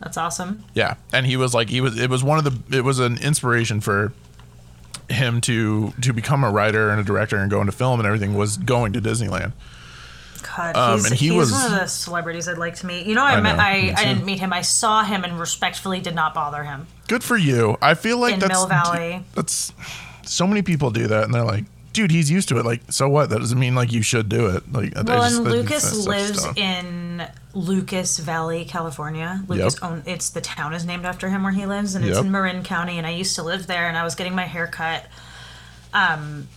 That's 0.00 0.16
awesome. 0.16 0.64
Yeah, 0.74 0.94
and 1.12 1.26
he 1.26 1.36
was 1.36 1.54
like, 1.54 1.68
he 1.70 1.80
was. 1.80 1.98
It 1.98 2.10
was 2.10 2.24
one 2.24 2.38
of 2.38 2.44
the. 2.44 2.76
It 2.76 2.82
was 2.82 2.98
an 2.98 3.18
inspiration 3.18 3.80
for 3.80 4.12
him 5.08 5.40
to 5.42 5.92
to 6.00 6.12
become 6.12 6.42
a 6.42 6.50
writer 6.50 6.90
and 6.90 7.00
a 7.00 7.04
director 7.04 7.36
and 7.36 7.48
go 7.50 7.60
into 7.60 7.72
film 7.72 8.00
and 8.00 8.06
everything. 8.06 8.34
Was 8.34 8.56
going 8.56 8.92
to 8.94 9.00
Disneyland. 9.00 9.52
God, 10.42 10.76
Um, 10.76 10.94
he's, 10.98 11.06
and 11.06 11.14
he 11.14 11.28
he's 11.28 11.34
was- 11.36 11.52
one 11.52 11.72
of 11.72 11.80
the 11.80 11.86
celebrities 11.86 12.48
I'd 12.48 12.58
like 12.58 12.76
to 12.76 12.86
meet. 12.86 13.06
You 13.06 13.14
know, 13.14 13.24
I, 13.24 13.32
I 13.34 13.40
met, 13.40 13.56
know, 13.56 13.62
I, 13.62 13.94
I 13.96 14.04
didn't 14.04 14.24
meet 14.24 14.38
him. 14.40 14.52
I 14.52 14.62
saw 14.62 15.02
him 15.04 15.24
and 15.24 15.38
respectfully 15.38 16.00
did 16.00 16.14
not 16.14 16.34
bother 16.34 16.64
him. 16.64 16.86
Good 17.08 17.22
for 17.24 17.36
you. 17.36 17.76
I 17.82 17.94
feel 17.94 18.18
like 18.18 18.34
In 18.34 18.40
that's 18.40 18.52
Mill 18.52 18.66
Valley. 18.66 19.24
That's 19.34 19.72
so 20.24 20.46
many 20.46 20.62
people 20.62 20.90
do 20.90 21.06
that, 21.08 21.24
and 21.24 21.34
they're 21.34 21.44
like, 21.44 21.64
"Dude, 21.92 22.10
he's 22.10 22.30
used 22.30 22.48
to 22.50 22.58
it." 22.58 22.64
Like, 22.64 22.80
so 22.90 23.08
what? 23.08 23.28
That 23.30 23.38
doesn't 23.40 23.58
mean 23.58 23.74
like 23.74 23.92
you 23.92 24.02
should 24.02 24.28
do 24.28 24.46
it. 24.46 24.72
Like, 24.72 24.94
Well, 24.94 25.04
just- 25.22 25.36
and 25.38 25.44
Lucas 25.50 26.06
lives 26.06 26.42
dumb. 26.44 26.54
in 26.56 27.26
Lucas 27.54 28.18
Valley, 28.18 28.64
California. 28.64 29.42
Lucas 29.48 29.74
Yep. 29.74 29.82
own, 29.90 30.02
it's 30.06 30.30
the 30.30 30.40
town 30.40 30.72
is 30.74 30.84
named 30.86 31.04
after 31.04 31.28
him 31.28 31.42
where 31.42 31.52
he 31.52 31.66
lives, 31.66 31.94
and 31.94 32.04
it's 32.04 32.18
in 32.18 32.30
Marin 32.30 32.62
County. 32.62 32.96
And 32.98 33.06
I 33.06 33.10
used 33.10 33.34
to 33.36 33.42
live 33.42 33.66
there, 33.66 33.88
and 33.88 33.96
I 33.98 34.04
was 34.04 34.14
getting 34.14 34.34
my 34.34 34.46
hair 34.46 34.66
cut, 34.68 35.04
um, 35.92 36.48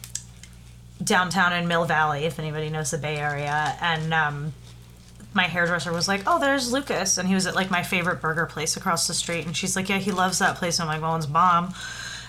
downtown 1.03 1.53
in 1.53 1.67
Mill 1.67 1.85
Valley, 1.85 2.25
if 2.25 2.39
anybody 2.39 2.69
knows 2.69 2.91
the 2.91 2.97
Bay 2.97 3.17
Area, 3.17 3.75
and 3.81 4.13
um. 4.13 4.53
My 5.33 5.43
hairdresser 5.43 5.91
was 5.91 6.07
like, 6.07 6.21
"Oh, 6.27 6.39
there's 6.39 6.71
Lucas," 6.71 7.17
and 7.17 7.27
he 7.27 7.35
was 7.35 7.45
at 7.45 7.55
like 7.55 7.69
my 7.69 7.83
favorite 7.83 8.21
burger 8.21 8.45
place 8.45 8.77
across 8.77 9.05
the 9.05 9.13
street. 9.13 9.45
And 9.45 9.53
she's 9.53 9.75
like, 9.75 9.89
"Yeah, 9.89 9.97
he 9.97 10.13
loves 10.13 10.39
that 10.39 10.55
place." 10.55 10.79
And 10.79 10.89
I'm 10.89 10.95
like, 10.95 11.05
"Well, 11.05 11.17
it's 11.17 11.25
bomb." 11.25 11.73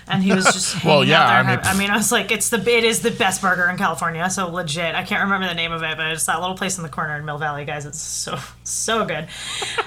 And 0.08 0.22
he 0.22 0.32
was 0.32 0.44
just 0.44 0.84
Well, 0.84 1.02
yeah, 1.04 1.20
out 1.22 1.28
there. 1.28 1.36
I 1.38 1.56
mean- 1.56 1.60
I 1.64 1.78
mean, 1.78 1.90
I 1.90 1.96
was 1.96 2.12
like, 2.12 2.30
it's 2.30 2.48
the 2.50 2.58
it 2.70 2.84
is 2.84 3.00
the 3.00 3.10
best 3.10 3.42
burger 3.42 3.68
in 3.68 3.76
California. 3.76 4.30
So 4.30 4.48
legit, 4.48 4.94
I 4.94 5.02
can't 5.02 5.24
remember 5.24 5.48
the 5.48 5.54
name 5.54 5.72
of 5.72 5.82
it, 5.82 5.96
but 5.96 6.12
it's 6.12 6.26
that 6.26 6.40
little 6.40 6.54
place 6.56 6.76
in 6.76 6.84
the 6.84 6.88
corner 6.88 7.16
in 7.16 7.24
Mill 7.24 7.38
Valley, 7.38 7.64
guys. 7.64 7.86
It's 7.86 8.00
so 8.00 8.38
so 8.64 9.04
good. 9.04 9.26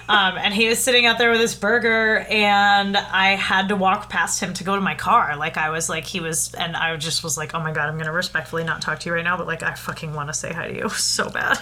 Um, 0.10 0.40
and 0.40 0.56
he 0.56 0.68
was 0.68 0.84
sitting 0.84 1.06
out 1.06 1.20
there 1.20 1.30
with 1.30 1.40
his 1.40 1.54
burger, 1.54 2.26
and 2.32 2.98
I 2.98 3.36
had 3.36 3.70
to 3.70 3.76
walk 3.76 4.10
past 4.10 4.40
him 4.42 4.56
to 4.56 4.64
go 4.64 4.74
to 4.74 4.82
my 4.82 4.96
car. 4.96 5.36
Like 5.38 5.56
I 5.56 5.70
was 5.70 5.88
like 5.88 6.04
he 6.04 6.20
was, 6.20 6.52
and 6.56 6.76
I 6.76 6.96
just 6.98 7.24
was 7.24 7.38
like, 7.38 7.54
oh 7.54 7.60
my 7.60 7.72
god, 7.72 7.90
I'm 7.90 7.98
gonna 8.00 8.12
respectfully 8.12 8.64
not 8.64 8.82
talk 8.82 9.00
to 9.02 9.10
you 9.10 9.14
right 9.14 9.24
now, 9.24 9.38
but 9.38 9.46
like 9.46 9.62
I 9.62 9.76
fucking 9.76 10.16
want 10.16 10.30
to 10.30 10.34
say 10.34 10.52
hi 10.52 10.68
to 10.68 10.76
you 10.76 10.90
so 10.98 11.30
bad. 11.30 11.60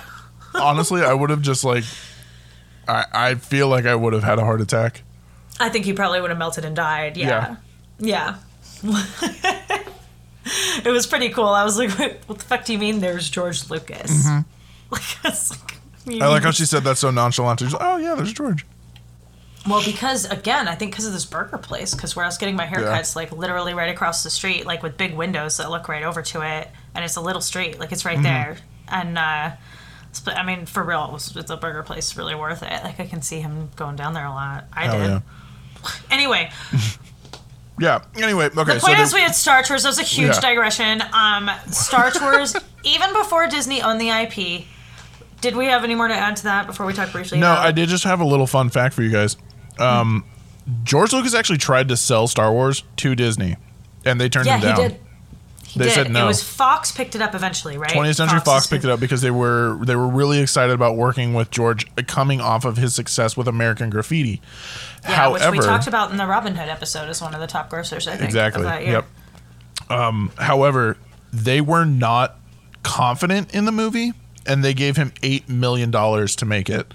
Honestly, 0.55 1.01
I 1.01 1.13
would 1.13 1.29
have 1.29 1.41
just 1.41 1.65
like, 1.65 1.83
I 2.87 3.03
I 3.13 3.35
feel 3.35 3.67
like 3.67 3.85
I 3.85 3.95
would 3.95 4.13
have 4.13 4.23
had 4.23 4.39
a 4.39 4.45
heart 4.45 4.61
attack. 4.61 5.03
I 5.59 5.67
think 5.67 5.83
he 5.83 5.91
probably 5.91 6.21
would 6.21 6.29
have 6.29 6.39
melted 6.39 6.63
and 6.63 6.73
died. 6.75 7.17
Yeah. 7.17 7.57
Yeah. 7.99 8.37
It 8.83 9.87
was 10.91 11.07
pretty 11.07 11.29
cool. 11.29 11.45
I 11.47 11.63
was 11.63 11.77
like, 11.77 11.97
"Wait, 11.97 12.17
what 12.27 12.39
the 12.39 12.45
fuck 12.45 12.65
do 12.65 12.73
you 12.73 12.79
mean 12.79 12.99
there's 12.99 13.29
George 13.29 13.69
Lucas? 13.69 14.27
Like, 14.89 15.01
it's 15.25 15.51
like, 15.51 15.73
Mm-hmm. 16.05 16.23
I 16.23 16.27
like 16.27 16.43
how 16.43 16.51
she 16.51 16.65
said 16.65 16.85
that 16.85 16.97
so 16.97 17.11
nonchalant. 17.11 17.59
She's 17.59 17.73
like, 17.73 17.81
"Oh 17.83 17.97
yeah, 17.97 18.15
there's 18.15 18.31
George." 18.31 18.65
Well, 19.67 19.83
because 19.83 20.23
again, 20.23 20.69
I 20.69 20.75
think 20.75 20.93
because 20.93 21.05
of 21.05 21.11
this 21.11 21.25
burger 21.25 21.57
place, 21.57 21.93
because 21.93 22.15
where 22.15 22.23
I 22.23 22.29
was 22.29 22.37
getting 22.37 22.55
my 22.55 22.65
haircuts, 22.65 23.13
like 23.13 23.33
literally 23.33 23.73
right 23.73 23.89
across 23.89 24.23
the 24.23 24.29
street, 24.29 24.65
like 24.65 24.81
with 24.83 24.95
big 24.95 25.13
windows 25.13 25.57
that 25.57 25.69
look 25.69 25.89
right 25.89 26.03
over 26.03 26.21
to 26.21 26.41
it, 26.59 26.69
and 26.95 27.03
it's 27.03 27.17
a 27.17 27.21
little 27.21 27.41
street, 27.41 27.77
like 27.77 27.91
it's 27.91 28.03
Mm-hmm. 28.03 28.15
right 28.15 28.23
there. 28.23 28.57
And 28.87 29.17
uh, 29.17 29.51
I 30.27 30.43
mean, 30.45 30.65
for 30.65 30.81
real, 30.83 31.03
it 31.07 31.11
was, 31.11 31.35
it's 31.35 31.51
a 31.51 31.57
burger 31.57 31.83
place, 31.83 32.15
really 32.15 32.35
worth 32.35 32.63
it. 32.63 32.83
Like 32.85 33.01
I 33.01 33.05
can 33.05 33.21
see 33.21 33.41
him 33.41 33.67
going 33.75 33.97
down 33.97 34.13
there 34.13 34.25
a 34.25 34.31
lot. 34.31 34.63
I 34.71 34.85
Hell 34.85 34.97
did. 34.97 35.07
yeah. 35.09 35.19
Anyway, 36.09 36.49
Yeah. 37.79 38.01
Anyway, 38.15 38.45
okay. 38.45 38.53
the 38.53 38.79
point 38.79 38.97
they- 38.97 39.03
is, 39.03 39.13
we 39.13 39.21
had 39.21 39.35
Star 39.35 39.61
Tours. 39.63 39.83
That 39.83 39.89
was 39.89 39.99
a 39.99 40.03
huge 40.03 40.33
Yeah. 40.35 40.39
digression. 40.39 41.03
Um, 41.13 41.49
Star 41.71 42.09
Tours, 42.11 42.55
even 42.83 43.13
before 43.13 43.47
Disney 43.47 43.81
owned 43.81 44.01
the 44.01 44.09
IP. 44.09 44.65
Did 45.41 45.55
we 45.55 45.67
have 45.67 45.83
any 45.83 45.93
more 45.93 46.07
to 46.07 46.15
add 46.15 46.35
to 46.37 46.43
that 46.45 46.65
before 46.65 46.85
we 46.87 46.93
talk 46.93 47.11
briefly? 47.11 47.39
no, 47.39 47.51
I 47.51 47.71
did 47.71 47.89
just 47.89 48.03
have 48.05 48.19
a 48.19 48.25
little 48.25 48.47
fun 48.47 48.69
fact 48.69 48.95
for 48.95 49.03
you 49.03 49.11
guys. 49.11 49.37
Um, 49.77 50.23
George 50.83 51.13
Lucas 51.13 51.35
actually 51.35 51.59
tried 51.59 51.87
to 51.89 51.97
sell 51.97 52.27
Star 52.27 52.51
Wars 52.51 52.83
to 52.97 53.13
Disney, 53.15 53.55
and 54.03 54.19
they 54.19 54.29
turned 54.29 54.47
Yeah, 54.47 54.55
him 54.57 54.61
down. 54.61 54.75
he 54.81 54.87
did. 54.89 54.99
He 55.77 55.83
They 55.83 55.85
did. 55.85 55.93
said 55.93 56.11
no. 56.11 56.25
It 56.25 56.27
was 56.27 56.43
Fox 56.43 56.91
picked 56.91 57.15
it 57.15 57.21
up 57.21 57.33
eventually, 57.35 57.77
right? 57.77 57.91
20th 57.91 58.15
Century 58.15 58.39
Fox 58.41 58.65
is- 58.65 58.69
picked 58.69 58.83
it 58.85 58.89
up 58.91 58.99
because 58.99 59.21
they 59.21 59.31
were 59.31 59.77
they 59.83 59.95
were 59.95 60.07
really 60.07 60.39
excited 60.39 60.73
about 60.73 60.97
working 60.97 61.33
with 61.33 61.49
George, 61.51 61.85
coming 62.07 62.41
off 62.41 62.65
of 62.65 62.77
his 62.77 62.93
success 62.95 63.37
with 63.37 63.47
American 63.47 63.89
Graffiti. 63.89 64.41
Yeah, 65.03 65.11
However, 65.15 65.51
which 65.51 65.59
we 65.61 65.65
talked 65.65 65.87
about 65.87 66.11
in 66.11 66.17
the 66.17 66.25
Robin 66.27 66.55
Hood 66.55 66.69
episode 66.69 67.07
as 67.09 67.21
one 67.21 67.33
of 67.33 67.39
the 67.39 67.47
top 67.47 67.69
grossers, 67.69 68.07
I 68.07 68.11
think. 68.17 68.23
exactly. 68.25 68.63
Of 68.63 68.69
that 68.69 68.83
year. 68.83 68.91
Yep. 68.91 69.05
Um, 69.99 70.31
however, 70.37 70.97
they 71.31 71.61
were 71.61 71.85
not 71.85 72.37
confident 72.83 73.53
in 73.53 73.65
the 73.65 73.71
movie, 73.71 74.13
and 74.45 74.63
they 74.63 74.73
gave 74.73 74.97
him 74.97 75.13
eight 75.23 75.47
million 75.47 75.91
dollars 75.91 76.35
to 76.37 76.45
make 76.45 76.69
it. 76.69 76.93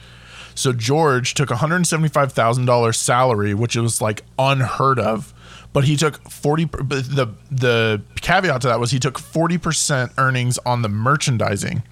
So 0.54 0.72
George 0.72 1.32
took 1.34 1.48
one 1.50 1.58
hundred 1.58 1.86
seventy-five 1.86 2.32
thousand 2.32 2.66
dollars 2.66 2.98
salary, 2.98 3.54
which 3.54 3.76
was 3.76 4.00
like 4.02 4.22
unheard 4.38 4.98
of. 4.98 5.31
But 5.72 5.84
he 5.84 5.96
took 5.96 6.28
forty. 6.30 6.64
But 6.66 6.88
the 6.88 7.28
the 7.50 8.02
caveat 8.20 8.60
to 8.62 8.68
that 8.68 8.78
was 8.80 8.90
he 8.90 8.98
took 8.98 9.18
forty 9.18 9.56
percent 9.56 10.12
earnings 10.18 10.58
on 10.66 10.82
the 10.82 10.88
merchandising, 10.90 11.82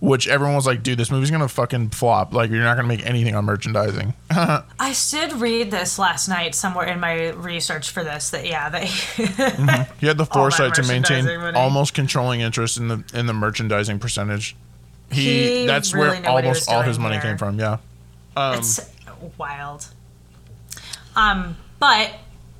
which 0.00 0.26
everyone 0.28 0.54
was 0.56 0.64
like, 0.66 0.82
"Dude, 0.82 0.98
this 0.98 1.10
movie's 1.10 1.30
gonna 1.30 1.46
fucking 1.46 1.90
flop. 1.90 2.32
Like, 2.32 2.50
you're 2.50 2.62
not 2.62 2.76
gonna 2.76 2.88
make 2.88 3.04
anything 3.04 3.34
on 3.34 3.44
merchandising." 3.44 4.14
I 4.30 4.96
did 5.10 5.32
read 5.34 5.70
this 5.70 5.98
last 5.98 6.26
night 6.28 6.54
somewhere 6.54 6.86
in 6.86 7.00
my 7.00 7.28
research 7.32 7.90
for 7.90 8.02
this 8.02 8.30
that 8.30 8.46
yeah 8.46 8.70
they 8.70 8.86
He 8.86 10.06
had 10.06 10.16
the 10.16 10.26
foresight 10.32 10.72
to 10.76 10.82
maintain 10.84 11.26
money. 11.26 11.54
almost 11.58 11.92
controlling 11.92 12.40
interest 12.40 12.78
in 12.78 12.88
the 12.88 13.04
in 13.12 13.26
the 13.26 13.34
merchandising 13.34 13.98
percentage. 13.98 14.56
He, 15.12 15.60
He 15.60 15.66
that's 15.66 15.92
really 15.92 16.08
where 16.10 16.20
knew 16.20 16.32
what 16.32 16.44
he 16.44 16.48
almost 16.48 16.70
all 16.70 16.80
his 16.82 16.98
money 16.98 17.18
came 17.20 17.36
from. 17.36 17.58
Yeah. 17.58 17.78
Um, 18.36 18.58
it's 18.58 18.80
wild. 19.36 19.86
Um, 21.16 21.56
but 21.80 22.10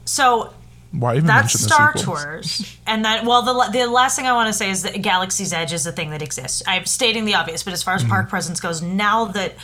so 0.09 0.53
why 0.90 1.14
even 1.16 1.27
that's 1.27 1.55
mention 1.55 1.68
Star? 1.68 1.92
Tours, 1.92 2.77
and 2.87 3.05
then 3.05 3.27
well, 3.27 3.42
the 3.42 3.71
the 3.79 3.87
last 3.87 4.16
thing 4.16 4.27
I 4.27 4.33
want 4.33 4.47
to 4.49 4.53
say 4.55 4.71
is 4.71 4.83
that 4.85 5.01
Galaxy's 5.03 5.53
Edge 5.53 5.73
is 5.73 5.87
a 5.87 5.92
thing 5.92 6.11
that 6.11 6.23
exists. 6.23 6.62
I'm 6.66 6.87
stating 6.87 7.25
the 7.27 7.35
obvious, 7.35 7.62
but 7.62 7.73
as 7.75 7.83
far 7.83 7.94
as 7.94 8.03
Mm-hmm. 8.03 8.11
park 8.11 8.29
presence 8.31 8.59
goes, 8.61 8.81
now 8.81 9.27
that 9.27 9.55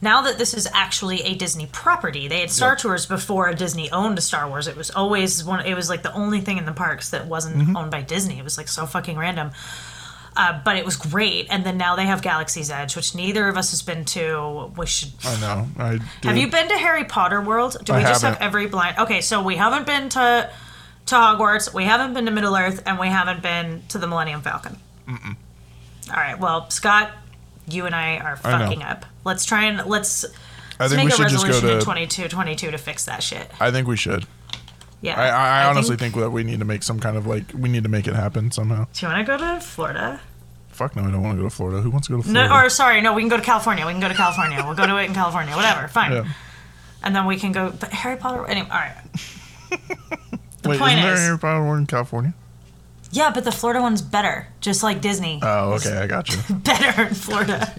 now 0.00 0.22
that 0.22 0.36
this 0.38 0.54
is 0.54 0.66
actually 0.74 1.22
a 1.22 1.34
Disney 1.36 1.66
property, 1.70 2.26
they 2.26 2.40
had 2.40 2.50
Star 2.50 2.70
Yep. 2.72 2.78
Tours 2.78 3.06
before 3.06 3.52
Disney 3.54 3.88
owned 3.92 4.20
Star 4.22 4.48
Wars. 4.48 4.66
It 4.66 4.76
was 4.76 4.90
always 4.90 5.44
one. 5.44 5.64
It 5.64 5.74
was 5.74 5.88
like 5.88 6.02
the 6.02 6.12
only 6.12 6.40
thing 6.40 6.58
in 6.58 6.64
the 6.66 6.72
parks 6.72 7.10
that 7.10 7.26
wasn't 7.28 7.56
Mm-hmm. 7.58 7.76
owned 7.76 7.90
by 7.92 8.02
Disney. 8.02 8.38
It 8.38 8.44
was 8.44 8.58
like 8.58 8.66
so 8.66 8.84
fucking 8.84 9.16
random. 9.16 9.52
Uh, 10.34 10.58
but 10.64 10.76
it 10.76 10.84
was 10.86 10.96
great, 10.96 11.46
and 11.50 11.62
then 11.64 11.76
now 11.76 11.94
they 11.94 12.06
have 12.06 12.22
Galaxy's 12.22 12.70
Edge, 12.70 12.96
which 12.96 13.14
neither 13.14 13.48
of 13.48 13.58
us 13.58 13.70
has 13.70 13.82
been 13.82 14.04
to. 14.06 14.72
We 14.76 14.86
should 14.86 15.10
I 15.24 15.38
know. 15.40 15.66
I 15.78 15.98
do. 16.22 16.28
have 16.28 16.38
you 16.38 16.48
been 16.50 16.68
to 16.68 16.78
Harry 16.78 17.04
Potter 17.04 17.42
World? 17.42 17.76
Do 17.84 17.92
I 17.92 17.98
we 17.98 18.02
just 18.04 18.22
haven't. 18.22 18.40
have 18.40 18.48
every 18.48 18.66
blind? 18.66 18.96
Okay, 18.98 19.20
so 19.20 19.42
we 19.42 19.56
haven't 19.56 19.84
been 19.86 20.08
to 20.10 20.48
to 21.06 21.14
Hogwarts, 21.14 21.74
we 21.74 21.84
haven't 21.84 22.14
been 22.14 22.24
to 22.26 22.30
Middle 22.30 22.56
Earth, 22.56 22.82
and 22.86 22.98
we 22.98 23.08
haven't 23.08 23.42
been 23.42 23.82
to 23.88 23.98
the 23.98 24.06
Millennium 24.06 24.40
Falcon. 24.40 24.78
Mm-mm. 25.08 25.36
All 26.08 26.16
right, 26.16 26.38
well, 26.38 26.70
Scott, 26.70 27.10
you 27.68 27.86
and 27.86 27.94
I 27.94 28.18
are 28.18 28.38
I 28.44 28.52
know. 28.58 28.64
fucking 28.64 28.82
up. 28.82 29.04
Let's 29.24 29.44
try 29.44 29.64
and 29.64 29.86
let's, 29.86 30.24
I 30.24 30.28
let's 30.80 30.94
think 30.94 31.02
we 31.02 31.04
make 31.04 31.12
a 31.14 31.16
should 31.16 31.28
just 31.28 31.44
resolution 31.44 31.66
go 31.68 31.72
in 31.74 31.78
to. 31.80 31.84
22, 31.84 32.28
22 32.28 32.70
to 32.70 32.78
fix 32.78 33.04
that 33.04 33.22
shit. 33.22 33.50
I 33.60 33.70
think 33.70 33.86
we 33.88 33.96
should. 33.96 34.26
Yeah, 35.02 35.20
I, 35.20 35.28
I, 35.28 35.62
I 35.62 35.66
honestly 35.68 35.96
think, 35.96 36.14
that 36.14 36.30
we 36.30 36.44
need 36.44 36.60
to 36.60 36.64
make 36.64 36.82
some 36.82 37.00
kind 37.00 37.16
of 37.16 37.26
like 37.26 37.44
we 37.54 37.68
need 37.68 37.82
to 37.82 37.88
make 37.88 38.06
it 38.08 38.14
happen 38.14 38.50
somehow. 38.50 38.86
Do 38.92 39.06
you 39.06 39.12
want 39.12 39.26
to 39.26 39.36
go 39.36 39.38
to 39.54 39.60
Florida? 39.60 40.20
Fuck 40.68 40.96
no, 40.96 41.02
I 41.02 41.10
don't 41.10 41.22
want 41.22 41.36
to 41.36 41.42
go 41.42 41.48
to 41.48 41.54
Florida. 41.54 41.80
Who 41.82 41.90
wants 41.90 42.06
to 42.06 42.16
go 42.16 42.22
to 42.22 42.28
No, 42.32 42.46
Florida? 42.46 42.66
or 42.66 42.70
sorry, 42.70 43.00
no, 43.00 43.12
we 43.12 43.20
can 43.22 43.28
go 43.28 43.36
to 43.36 43.42
California. 43.42 43.84
We 43.84 43.92
can 43.92 44.00
go 44.00 44.08
to 44.08 44.14
California. 44.14 44.62
We'll 44.64 44.74
go 44.76 44.86
to 44.86 44.96
it 44.98 45.04
in 45.04 45.12
California. 45.14 45.54
Whatever, 45.54 45.88
fine. 45.98 46.12
yeah. 46.12 46.24
And 47.02 47.14
then 47.16 47.26
we 47.26 47.36
can 47.36 47.52
go. 47.52 47.70
But 47.78 47.90
Harry 47.92 48.16
Potter. 48.16 48.46
Anyway, 48.46 48.68
all 48.70 48.78
right. 48.78 48.96
Wait, 50.64 50.78
point 50.78 50.92
isn't 50.92 51.02
there 51.02 51.14
is- 51.14 51.20
a 51.20 51.24
Harry 51.24 51.38
Potter 51.38 51.62
World 51.64 51.78
in 51.80 51.86
California? 51.86 52.32
Yeah, 53.10 53.30
but 53.34 53.44
the 53.44 53.52
Florida 53.52 53.82
one's 53.82 54.00
better, 54.00 54.46
just 54.62 54.82
like 54.82 55.02
Disney. 55.02 55.40
Oh, 55.42 55.72
okay, 55.74 55.98
I 55.98 56.06
got 56.06 56.30
you. 56.30 56.38
better 56.54 57.02
in 57.08 57.14
Florida. 57.14 57.74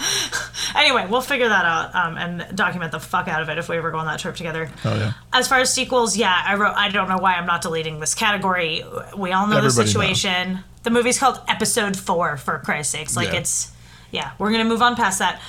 Anyway, 0.74 1.04
we'll 1.10 1.20
figure 1.20 1.48
that 1.48 1.64
out 1.64 1.94
um, 1.96 2.16
and 2.16 2.56
document 2.56 2.92
the 2.92 3.00
fuck 3.00 3.26
out 3.26 3.42
of 3.42 3.48
it 3.48 3.58
if 3.58 3.68
we 3.68 3.76
ever 3.76 3.90
go 3.90 3.98
on 3.98 4.06
that 4.06 4.20
trip 4.20 4.36
together. 4.36 4.70
Oh 4.84 4.94
yeah. 4.96 5.12
As 5.32 5.48
far 5.48 5.58
as 5.58 5.72
sequels, 5.72 6.16
yeah, 6.16 6.42
I 6.46 6.54
wrote. 6.54 6.74
I 6.76 6.90
don't 6.90 7.08
know 7.08 7.18
why 7.18 7.34
I'm 7.34 7.46
not 7.46 7.60
deleting 7.60 7.98
this 7.98 8.14
category. 8.14 8.84
We 9.16 9.32
all 9.32 9.46
know 9.48 9.60
the 9.60 9.66
Everybody 9.66 9.88
situation. 9.88 10.60
The 10.84 10.90
movie's 10.90 11.18
called 11.18 11.40
Episode 11.48 11.96
Four, 11.96 12.36
for 12.36 12.58
Christ's 12.60 12.92
sakes. 12.92 13.16
Like 13.16 13.32
Yeah. 13.32 13.40
it's, 13.40 13.72
yeah, 14.12 14.30
we're 14.38 14.52
gonna 14.52 14.64
move 14.64 14.80
on 14.80 14.94
past 14.94 15.18
that. 15.18 15.42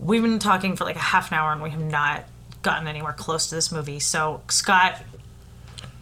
We've 0.00 0.22
been 0.22 0.40
talking 0.40 0.74
for 0.76 0.84
like 0.84 0.96
a 0.96 1.00
half 1.00 1.30
an 1.30 1.38
hour 1.38 1.52
and 1.52 1.62
we 1.62 1.70
have 1.70 1.80
not 1.80 2.24
gotten 2.62 2.88
anywhere 2.88 3.12
close 3.12 3.46
to 3.50 3.54
this 3.54 3.70
movie. 3.70 4.00
So 4.00 4.42
Scott, 4.48 5.00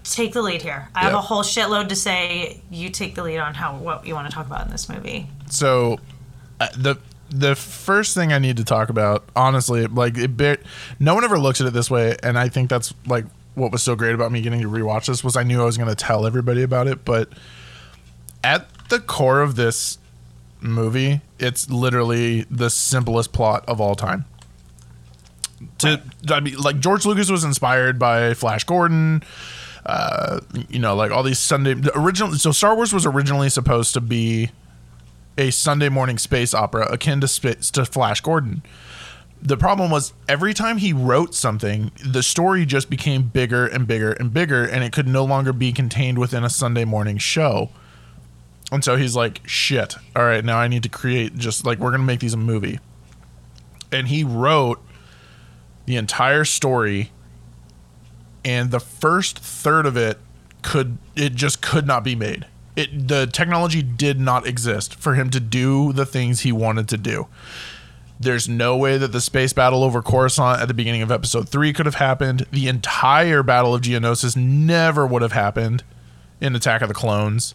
take 0.02 0.32
the 0.32 0.42
lead 0.42 0.62
here. 0.62 0.88
I 0.94 1.00
have 1.00 1.14
a 1.14 1.20
whole 1.20 1.42
shitload 1.42 1.90
to 1.90 1.96
say. 1.96 2.62
You 2.70 2.88
take 2.88 3.14
the 3.16 3.22
lead 3.22 3.38
on 3.38 3.54
how 3.54 3.76
what 3.76 4.06
you 4.06 4.14
want 4.14 4.28
to 4.28 4.34
talk 4.34 4.46
about 4.46 4.64
in 4.64 4.72
this 4.72 4.88
movie. 4.88 5.28
So 5.50 5.98
uh, 6.58 6.68
the 6.76 6.96
the 7.32 7.56
first 7.56 8.14
thing 8.14 8.32
I 8.32 8.38
need 8.38 8.58
to 8.58 8.64
talk 8.64 8.90
about, 8.90 9.24
honestly, 9.34 9.86
like 9.86 10.18
it, 10.18 10.60
no 11.00 11.14
one 11.14 11.24
ever 11.24 11.38
looks 11.38 11.60
at 11.60 11.66
it 11.66 11.72
this 11.72 11.90
way, 11.90 12.16
and 12.22 12.38
I 12.38 12.48
think 12.48 12.68
that's 12.68 12.92
like 13.06 13.24
what 13.54 13.72
was 13.72 13.82
so 13.82 13.96
great 13.96 14.14
about 14.14 14.32
me 14.32 14.40
getting 14.40 14.60
to 14.60 14.68
rewatch 14.68 15.06
this 15.06 15.22
was 15.22 15.36
I 15.36 15.42
knew 15.42 15.60
I 15.60 15.64
was 15.64 15.76
going 15.76 15.88
to 15.88 15.94
tell 15.94 16.26
everybody 16.26 16.62
about 16.62 16.86
it, 16.86 17.04
but 17.04 17.28
at 18.44 18.68
the 18.88 19.00
core 19.00 19.40
of 19.40 19.56
this 19.56 19.98
movie, 20.60 21.20
it's 21.38 21.70
literally 21.70 22.42
the 22.50 22.70
simplest 22.70 23.32
plot 23.32 23.64
of 23.66 23.80
all 23.80 23.94
time. 23.94 24.24
To 25.78 26.02
I 26.28 26.40
mean, 26.40 26.56
like 26.56 26.80
George 26.80 27.06
Lucas 27.06 27.30
was 27.30 27.44
inspired 27.44 27.98
by 27.98 28.34
Flash 28.34 28.64
Gordon, 28.64 29.22
uh, 29.86 30.40
you 30.68 30.78
know, 30.78 30.94
like 30.94 31.10
all 31.10 31.22
these 31.22 31.38
Sunday 31.38 31.74
the 31.74 31.96
original. 31.98 32.34
So 32.34 32.52
Star 32.52 32.74
Wars 32.74 32.92
was 32.92 33.06
originally 33.06 33.48
supposed 33.48 33.94
to 33.94 34.00
be 34.00 34.50
a 35.38 35.50
Sunday 35.50 35.88
morning 35.88 36.18
space 36.18 36.54
opera 36.54 36.86
akin 36.92 37.20
to 37.20 37.54
to 37.54 37.84
Flash 37.84 38.20
Gordon. 38.20 38.62
The 39.40 39.56
problem 39.56 39.90
was 39.90 40.12
every 40.28 40.54
time 40.54 40.78
he 40.78 40.92
wrote 40.92 41.34
something, 41.34 41.90
the 42.04 42.22
story 42.22 42.64
just 42.64 42.88
became 42.88 43.24
bigger 43.24 43.66
and 43.66 43.88
bigger 43.88 44.12
and 44.12 44.32
bigger, 44.32 44.64
and 44.64 44.84
it 44.84 44.92
could 44.92 45.08
no 45.08 45.24
longer 45.24 45.52
be 45.52 45.72
contained 45.72 46.18
within 46.18 46.44
a 46.44 46.50
Sunday 46.50 46.84
morning 46.84 47.18
show. 47.18 47.70
And 48.70 48.84
so 48.84 48.96
he's 48.96 49.16
like, 49.16 49.40
shit, 49.44 49.96
all 50.14 50.24
right, 50.24 50.44
now 50.44 50.58
I 50.58 50.68
need 50.68 50.84
to 50.84 50.88
create 50.88 51.36
just 51.36 51.66
like, 51.66 51.78
we're 51.78 51.90
going 51.90 52.00
to 52.00 52.06
make 52.06 52.20
these 52.20 52.34
a 52.34 52.38
movie. 52.38 52.78
And 53.90 54.08
he 54.08 54.22
wrote 54.22 54.80
the 55.86 55.96
entire 55.96 56.44
story, 56.44 57.10
and 58.44 58.70
the 58.70 58.80
first 58.80 59.40
third 59.40 59.86
of 59.86 59.96
it 59.96 60.18
could, 60.62 60.98
it 61.16 61.34
just 61.34 61.60
could 61.60 61.86
not 61.86 62.04
be 62.04 62.14
made. 62.14 62.46
It, 62.74 63.08
the 63.08 63.26
technology 63.26 63.82
did 63.82 64.18
not 64.18 64.46
exist 64.46 64.94
for 64.94 65.14
him 65.14 65.30
to 65.30 65.40
do 65.40 65.92
the 65.92 66.06
things 66.06 66.40
he 66.40 66.52
wanted 66.52 66.88
to 66.88 66.96
do. 66.96 67.26
There's 68.18 68.48
no 68.48 68.76
way 68.76 68.98
that 68.98 69.12
the 69.12 69.20
space 69.20 69.52
battle 69.52 69.82
over 69.82 70.00
Coruscant 70.00 70.60
at 70.60 70.68
the 70.68 70.74
beginning 70.74 71.02
of 71.02 71.10
episode 71.10 71.48
three 71.48 71.72
could 71.72 71.86
have 71.86 71.96
happened. 71.96 72.46
The 72.52 72.68
entire 72.68 73.42
battle 73.42 73.74
of 73.74 73.82
Geonosis 73.82 74.36
never 74.36 75.06
would 75.06 75.22
have 75.22 75.32
happened 75.32 75.82
in 76.40 76.54
Attack 76.54 76.82
of 76.82 76.88
the 76.88 76.94
Clones. 76.94 77.54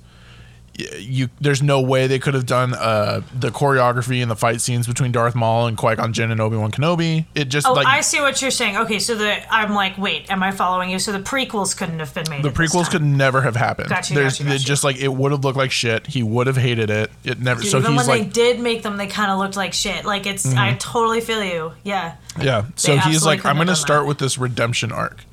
You, 0.77 1.29
there's 1.41 1.63
no 1.63 1.81
way 1.81 2.05
they 2.05 2.19
could 2.19 2.35
have 2.35 2.45
done 2.45 2.75
uh, 2.75 3.21
the 3.33 3.49
choreography 3.49 4.21
and 4.21 4.29
the 4.29 4.35
fight 4.35 4.61
scenes 4.61 4.85
between 4.85 5.11
Darth 5.11 5.33
Maul 5.33 5.65
and 5.65 5.75
Qui 5.75 5.95
Gon 5.95 6.13
Jinn 6.13 6.29
and 6.29 6.39
Obi 6.39 6.55
Wan 6.55 6.71
Kenobi. 6.71 7.25
It 7.33 7.45
just 7.45 7.65
Oh, 7.67 7.73
like 7.73 7.87
I 7.87 8.01
see 8.01 8.21
what 8.21 8.39
you're 8.43 8.51
saying. 8.51 8.77
Okay, 8.77 8.99
so 8.99 9.15
the 9.15 9.51
I'm 9.51 9.73
like, 9.73 9.97
wait, 9.97 10.29
am 10.29 10.43
I 10.43 10.51
following 10.51 10.91
you? 10.91 10.99
So 10.99 11.11
the 11.11 11.19
prequels 11.19 11.75
couldn't 11.75 11.97
have 11.97 12.13
been 12.13 12.29
made. 12.29 12.43
the 12.43 12.49
prequels 12.51 12.91
could 12.91 13.01
never 13.01 13.41
have 13.41 13.55
happened. 13.55 13.89
Gotcha, 13.89 14.13
There's 14.13 14.37
gotcha, 14.37 14.49
it 14.49 14.53
gotcha. 14.53 14.65
just 14.65 14.83
like 14.83 14.97
it 14.97 15.07
would 15.11 15.31
have 15.31 15.43
looked 15.43 15.57
like 15.57 15.71
shit. 15.71 16.05
He 16.05 16.21
would 16.21 16.45
have 16.45 16.57
hated 16.57 16.91
it. 16.91 17.09
It 17.23 17.39
never. 17.39 17.61
Dude, 17.61 17.71
so 17.71 17.79
even 17.79 17.93
he's 17.93 18.07
when 18.07 18.19
like, 18.19 18.21
they 18.25 18.29
did 18.29 18.59
make 18.59 18.83
them, 18.83 18.97
they 18.97 19.07
kind 19.07 19.31
of 19.31 19.39
looked 19.39 19.55
like 19.55 19.73
shit. 19.73 20.05
Like 20.05 20.27
it's, 20.27 20.45
I 20.53 20.75
totally 20.75 21.21
feel 21.21 21.43
you. 21.43 21.71
Yeah. 21.83 22.17
Yeah. 22.39 22.65
So 22.75 22.95
he's 22.97 23.25
like, 23.25 23.45
I'm 23.45 23.55
going 23.55 23.67
to 23.67 23.75
start 23.75 24.03
that. 24.03 24.07
with 24.07 24.19
this 24.19 24.37
redemption 24.37 24.91
arc, 24.91 25.23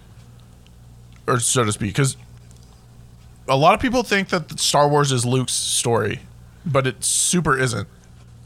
or 1.26 1.38
so 1.38 1.64
to 1.64 1.72
speak, 1.72 1.90
because 1.90 2.16
a 3.48 3.56
lot 3.56 3.74
of 3.74 3.80
people 3.80 4.02
think 4.02 4.28
that 4.28 4.58
Star 4.58 4.88
Wars 4.88 5.12
is 5.12 5.24
Luke's 5.24 5.52
story, 5.52 6.20
but 6.64 6.86
it 6.86 7.04
super 7.04 7.58
isn't. 7.58 7.88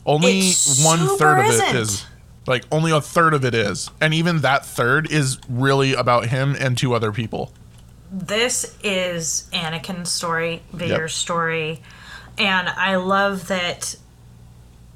Only 0.06 0.38
It 0.40 0.78
one 0.82 1.18
third 1.18 1.38
of 1.38 1.46
it 1.50 1.74
is. 1.74 2.06
Like 2.46 2.64
only 2.72 2.90
a 2.92 3.00
third 3.00 3.34
of 3.34 3.44
it 3.44 3.54
is, 3.54 3.90
and 4.00 4.14
even 4.14 4.38
that 4.40 4.64
third 4.64 5.10
is 5.10 5.38
really 5.50 5.92
about 5.92 6.28
him 6.28 6.56
and 6.58 6.78
two 6.78 6.94
other 6.94 7.12
people. 7.12 7.52
This 8.10 8.74
is 8.82 9.48
Anakin's 9.52 10.10
story, 10.10 10.62
Vader's 10.72 10.98
Yep. 10.98 11.10
story, 11.10 11.82
and 12.38 12.68
I 12.70 12.96
love 12.96 13.48
that. 13.48 13.96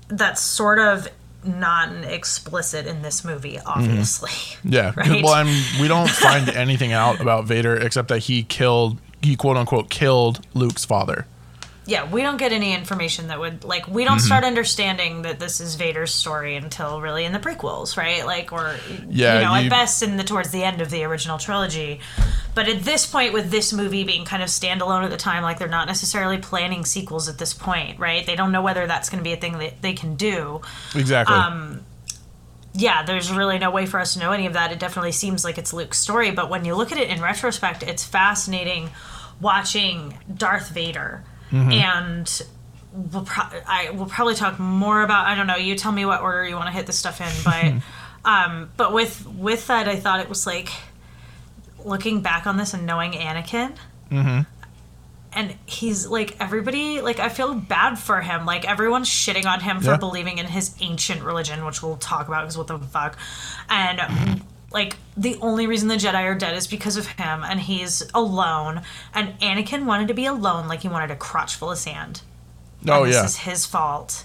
That's 0.08 0.40
sort 0.40 0.78
of 0.78 1.08
not 1.44 1.92
explicit 2.04 2.86
in 2.86 3.02
this 3.02 3.24
movie, 3.24 3.56
mm-hmm. 3.56 3.68
obviously. 3.68 4.30
Yeah. 4.64 4.92
Right. 4.96 5.22
Well, 5.22 5.34
I'm. 5.34 5.48
We 5.80 5.88
don't 5.88 6.08
find 6.08 6.48
anything 6.48 6.92
out 6.92 7.20
about 7.20 7.44
Vader 7.44 7.76
except 7.76 8.08
that 8.08 8.20
he 8.20 8.44
killed. 8.44 8.98
He 9.22 9.36
quote 9.36 9.56
unquote 9.56 9.88
killed 9.90 10.44
Luke's 10.54 10.84
father. 10.84 11.26
Yeah, 11.84 12.08
we 12.08 12.22
don't 12.22 12.36
get 12.36 12.52
any 12.52 12.74
information 12.74 13.26
that 13.26 13.40
would 13.40 13.64
like 13.64 13.88
we 13.88 14.02
Mm-hmm. 14.02 14.08
don't 14.10 14.20
start 14.20 14.44
understanding 14.44 15.22
that 15.22 15.40
this 15.40 15.60
is 15.60 15.74
Vader's 15.74 16.14
story 16.14 16.54
until 16.54 17.00
really 17.00 17.24
in 17.24 17.32
the 17.32 17.40
prequels, 17.40 17.96
right? 17.96 18.24
Like 18.24 18.52
or 18.52 18.76
Yeah, 19.08 19.38
you 19.40 19.44
know, 19.44 19.54
you- 19.56 19.64
at 19.66 19.70
best 19.70 20.00
in 20.00 20.16
the 20.16 20.22
towards 20.22 20.50
the 20.52 20.62
end 20.62 20.80
of 20.80 20.90
the 20.90 21.02
original 21.02 21.38
trilogy. 21.38 21.98
But 22.54 22.68
at 22.68 22.82
this 22.84 23.04
point 23.04 23.32
with 23.32 23.50
this 23.50 23.72
movie 23.72 24.04
being 24.04 24.24
kind 24.24 24.44
of 24.44 24.48
standalone 24.48 25.02
at 25.02 25.10
the 25.10 25.16
time, 25.16 25.42
like 25.42 25.58
they're 25.58 25.66
not 25.66 25.88
necessarily 25.88 26.38
planning 26.38 26.84
sequels 26.84 27.28
at 27.28 27.38
this 27.38 27.52
point, 27.52 27.98
right? 27.98 28.24
They 28.24 28.36
don't 28.36 28.52
know 28.52 28.62
whether 28.62 28.86
that's 28.86 29.08
going 29.08 29.18
to 29.18 29.24
be 29.24 29.32
a 29.32 29.36
thing 29.36 29.58
that 29.58 29.82
they 29.82 29.92
can 29.94 30.14
do. 30.14 30.60
Exactly. 30.94 31.34
Um, 31.34 31.80
yeah, 32.74 33.02
there's 33.02 33.30
really 33.32 33.58
no 33.58 33.70
way 33.70 33.86
for 33.86 34.00
us 34.00 34.14
to 34.14 34.20
know 34.20 34.32
any 34.32 34.46
of 34.46 34.54
that. 34.54 34.72
It 34.72 34.78
definitely 34.78 35.12
seems 35.12 35.44
like 35.44 35.58
it's 35.58 35.72
Luke's 35.72 35.98
story, 35.98 36.30
but 36.30 36.48
when 36.48 36.64
you 36.64 36.74
look 36.74 36.90
at 36.92 36.98
it 36.98 37.10
in 37.10 37.20
retrospect, 37.20 37.82
it's 37.82 38.04
fascinating 38.04 38.90
watching 39.40 40.18
Darth 40.34 40.70
Vader. 40.70 41.22
And 41.72 42.42
we'll 42.92 43.24
pro- 43.24 43.60
I 43.66 43.90
will 43.90 44.06
probably 44.06 44.34
talk 44.34 44.58
more 44.58 45.02
about. 45.02 45.26
I 45.26 45.34
don't 45.34 45.46
know. 45.46 45.56
You 45.56 45.74
tell 45.76 45.92
me 45.92 46.06
what 46.06 46.22
order 46.22 46.46
you 46.48 46.54
want 46.54 46.66
to 46.68 46.72
hit 46.72 46.86
this 46.86 46.98
stuff 46.98 47.20
in, 47.20 47.32
but 47.44 47.82
um, 48.24 48.70
but 48.76 48.92
with 48.94 49.26
with 49.26 49.66
that, 49.66 49.86
I 49.88 49.96
thought 49.96 50.20
it 50.20 50.28
was 50.30 50.46
like 50.46 50.70
looking 51.84 52.22
back 52.22 52.46
on 52.46 52.56
this 52.56 52.72
and 52.74 52.86
knowing 52.86 53.12
Anakin. 53.12 53.76
And 55.34 55.54
he's 55.66 56.06
like 56.06 56.36
everybody 56.40 57.00
like 57.00 57.18
I 57.18 57.28
feel 57.28 57.54
bad 57.54 57.98
for 57.98 58.20
him. 58.20 58.44
Like 58.44 58.68
everyone's 58.68 59.08
shitting 59.08 59.46
on 59.46 59.60
him 59.60 59.80
for 59.80 59.92
Yeah. 59.92 59.96
believing 59.96 60.38
in 60.38 60.46
his 60.46 60.74
ancient 60.80 61.22
religion, 61.22 61.64
which 61.64 61.82
we'll 61.82 61.96
talk 61.96 62.28
about 62.28 62.42
because 62.42 62.58
what 62.58 62.66
the 62.66 62.78
fuck. 62.78 63.16
And 63.70 64.42
like 64.70 64.96
the 65.16 65.36
only 65.40 65.66
reason 65.66 65.88
the 65.88 65.96
Jedi 65.96 66.22
are 66.24 66.34
dead 66.34 66.56
is 66.56 66.66
because 66.66 66.96
of 66.96 67.06
him, 67.06 67.42
and 67.44 67.60
he's 67.60 68.02
alone. 68.14 68.82
And 69.14 69.38
Anakin 69.40 69.84
wanted 69.84 70.08
to 70.08 70.14
be 70.14 70.26
alone, 70.26 70.68
like 70.68 70.80
he 70.80 70.88
wanted 70.88 71.10
a 71.10 71.16
crotch 71.16 71.56
full 71.56 71.70
of 71.70 71.78
sand. 71.78 72.22
oh 72.88 73.04
and 73.04 73.12
yeah. 73.12 73.22
this 73.22 73.32
is 73.32 73.36
his 73.38 73.66
fault. 73.66 74.24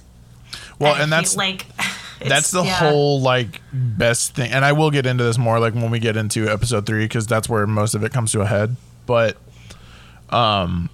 Well, 0.79 0.95
he, 0.95 1.01
and 1.03 1.11
that's 1.11 1.35
like 1.35 1.65
that's 2.25 2.51
the 2.51 2.63
yeah. 2.63 2.71
whole 2.75 3.21
like 3.21 3.61
best 3.71 4.33
thing 4.33 4.51
and 4.51 4.65
i 4.65 4.71
will 4.71 4.89
get 4.89 5.05
into 5.05 5.23
this 5.23 5.37
more 5.37 5.59
like 5.59 5.75
when 5.75 5.91
we 5.91 5.99
get 5.99 6.17
into 6.17 6.49
episode 6.49 6.83
three 6.87 7.05
because 7.05 7.27
that's 7.27 7.47
where 7.47 7.67
most 7.67 7.93
of 7.93 8.03
it 8.03 8.11
comes 8.11 8.31
to 8.31 8.41
a 8.41 8.45
head 8.45 8.75
but 9.05 9.37
um 10.31 10.89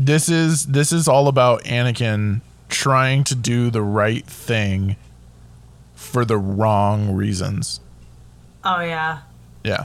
this 0.00 0.28
is 0.28 0.66
this 0.66 0.92
is 0.92 1.08
all 1.08 1.26
about 1.26 1.64
anakin 1.64 2.40
trying 2.68 3.24
to 3.24 3.34
do 3.34 3.68
the 3.70 3.82
right 3.82 4.24
thing 4.26 4.94
for 5.94 6.24
the 6.24 6.38
wrong 6.38 7.12
reasons 7.14 7.80
Oh 8.64 8.80
yeah. 8.80 9.20
yeah 9.64 9.84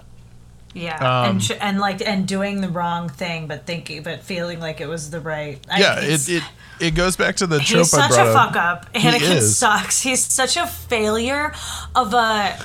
Yeah, 0.75 0.97
Um, 0.97 1.29
and 1.31 1.43
sh- 1.43 1.51
and 1.59 1.79
like 1.79 2.01
and 2.07 2.27
doing 2.27 2.61
the 2.61 2.69
wrong 2.69 3.07
thing, 3.09 3.47
but 3.47 3.65
thinking, 3.65 4.03
but 4.03 4.21
feeling 4.23 4.59
like 4.59 4.81
it 4.81 4.87
was 4.87 5.09
the 5.09 5.19
right. 5.19 5.59
I- 5.71 5.79
yeah 5.79 5.99
it, 6.01 6.27
it 6.29 6.43
it 6.79 6.91
goes 6.95 7.15
back 7.15 7.35
to 7.37 7.47
the 7.47 7.59
trope 7.59 7.79
He's 7.81 7.89
such 7.91 8.11
a 8.11 8.21
up. 8.23 8.33
fuck 8.33 8.55
up. 8.55 8.93
Anakin 8.93 9.35
is. 9.37 9.57
sucks. 9.57 10.01
He's 10.01 10.23
such 10.25 10.57
a 10.57 10.65
failure 10.67 11.53
of 11.95 12.13
a 12.13 12.57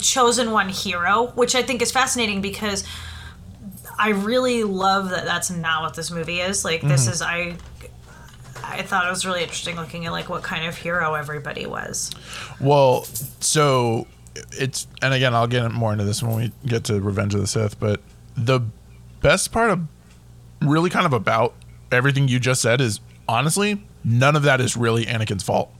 chosen 0.00 0.50
one 0.52 0.68
hero, 0.70 1.26
which 1.34 1.54
I 1.54 1.62
think 1.62 1.82
is 1.82 1.90
fascinating 1.92 2.40
because 2.40 2.84
I 3.98 4.10
really 4.10 4.62
love 4.64 5.10
that 5.10 5.24
that's 5.24 5.50
not 5.50 5.82
what 5.82 5.94
this 5.94 6.10
movie 6.10 6.40
is. 6.40 6.64
Like 6.64 6.80
Mm-hmm. 6.80 6.88
this 6.88 7.06
is 7.08 7.22
I 7.22 7.56
I 8.64 8.82
thought 8.82 9.06
it 9.06 9.10
was 9.10 9.24
really 9.24 9.42
interesting 9.42 9.76
looking 9.76 10.06
at 10.06 10.12
like 10.12 10.28
what 10.28 10.42
kind 10.42 10.66
of 10.66 10.76
hero 10.76 11.14
everybody 11.14 11.66
was. 11.66 12.10
Well, 12.60 13.04
so 13.40 14.06
it's 14.52 14.86
and 15.02 15.14
again 15.14 15.34
I'll 15.34 15.46
get 15.46 15.70
more 15.72 15.92
into 15.92 16.04
this 16.04 16.22
when 16.22 16.36
we 16.36 16.52
get 16.66 16.84
to 16.84 17.00
Revenge 17.00 17.34
of 17.34 17.40
the 17.40 17.46
Sith, 17.46 17.78
but 17.78 18.00
the 18.36 18.60
best 19.22 19.52
part 19.52 19.70
of 19.70 19.80
really 20.62 20.90
kind 20.90 21.06
of 21.06 21.12
about 21.12 21.54
everything 21.92 22.28
you 22.28 22.38
just 22.40 22.60
said 22.60 22.80
is 22.80 23.00
honestly 23.28 23.82
none 24.04 24.36
of 24.36 24.42
that 24.42 24.60
is 24.60 24.76
really 24.76 25.06
Anakin's 25.06 25.42
fault. 25.42 25.72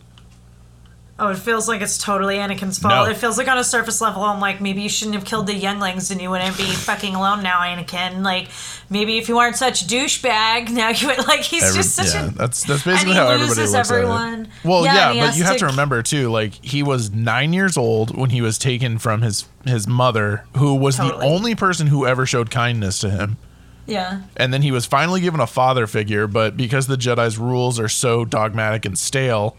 Oh, 1.19 1.29
it 1.29 1.39
feels 1.39 1.67
like 1.67 1.81
it's 1.81 1.97
totally 1.97 2.37
Anakin's 2.37 2.79
fault. 2.79 3.07
No. 3.07 3.11
It 3.11 3.17
feels 3.17 3.39
like 3.39 3.49
on 3.49 3.57
a 3.57 3.65
surface 3.65 4.03
level, 4.03 4.23
I'm 4.23 4.39
like, 4.39 4.61
maybe 4.61 4.83
you 4.83 4.89
shouldn't 4.91 5.15
have 5.15 5.25
killed 5.25 5.47
the 5.47 5.55
younglings 5.55 6.11
and 6.11 6.21
you 6.21 6.29
wouldn't 6.29 6.59
be 6.59 6.65
fucking 6.65 7.15
alone 7.15 7.43
now, 7.43 7.61
Anakin. 7.61 8.23
Like, 8.23 8.49
maybe 8.91 9.17
if 9.17 9.27
you 9.27 9.37
weren't 9.37 9.57
such 9.57 9.81
a 9.81 9.85
douchebag, 9.87 10.69
now 10.71 10.91
you 10.91 11.07
would, 11.07 11.27
like, 11.27 11.41
he's 11.41 11.63
Every- 11.63 11.77
just 11.79 11.95
such 11.95 12.13
yeah, 12.13 12.27
a. 12.27 12.31
that's 12.33 12.65
that's 12.65 12.85
basically 12.85 13.15
how 13.15 13.29
everybody 13.29 13.49
loses 13.61 13.73
looks 13.73 13.91
everyone. 13.91 14.41
at 14.41 14.41
it. 14.41 14.49
Well, 14.63 14.85
Yeah, 14.85 15.13
yeah, 15.13 15.27
but 15.29 15.37
you 15.39 15.45
have 15.45 15.55
to- 15.55 15.61
to 15.61 15.67
remember 15.67 16.03
too, 16.03 16.29
like 16.31 16.63
he 16.63 16.83
was 16.83 17.11
nine 17.11 17.55
years 17.55 17.79
old 17.79 18.15
when 18.15 18.29
he 18.29 18.43
was 18.43 18.59
taken 18.59 18.99
from 18.99 19.23
his 19.23 19.47
his 19.65 19.89
mother, 19.89 20.45
who 20.59 20.75
was 20.75 20.97
Totally. 20.99 21.19
the 21.27 21.33
only 21.35 21.55
person 21.55 21.87
who 21.87 22.07
ever 22.07 22.27
showed 22.27 22.51
kindness 22.51 22.99
to 23.01 23.09
him. 23.11 23.39
Yeah. 23.87 24.21
And 24.37 24.53
then 24.53 24.61
he 24.63 24.71
was 24.71 24.85
finally 24.85 25.21
given 25.23 25.41
a 25.41 25.47
father 25.47 25.87
figure, 25.87 26.27
but 26.27 26.57
because 26.59 26.89
the 26.89 26.97
Jedi's 26.97 27.39
rules 27.39 27.81
are 27.81 27.89
so 27.89 28.25
dogmatic 28.27 28.85
and 28.85 28.99
stale, 28.99 29.57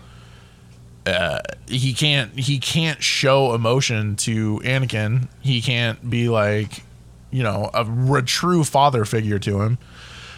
uh, 1.08 1.40
he 1.68 1.94
can't 1.94 2.38
he 2.38 2.60
can't 2.60 3.02
show 3.02 3.54
emotion 3.54 4.16
to 4.18 4.60
Anakin. 4.64 5.30
He 5.42 5.62
can't 5.62 6.10
be 6.10 6.28
like, 6.28 6.84
you 7.32 7.44
know, 7.44 7.70
a 7.74 8.22
true 8.22 8.64
father 8.64 9.06
figure 9.06 9.40
to 9.40 9.62
him. 9.62 9.78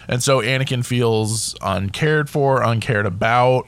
And 0.08 0.22
so 0.22 0.40
Anakin 0.40 0.84
feels 0.84 1.56
uncared 1.60 2.30
for, 2.30 2.62
uncared 2.62 3.06
about, 3.06 3.66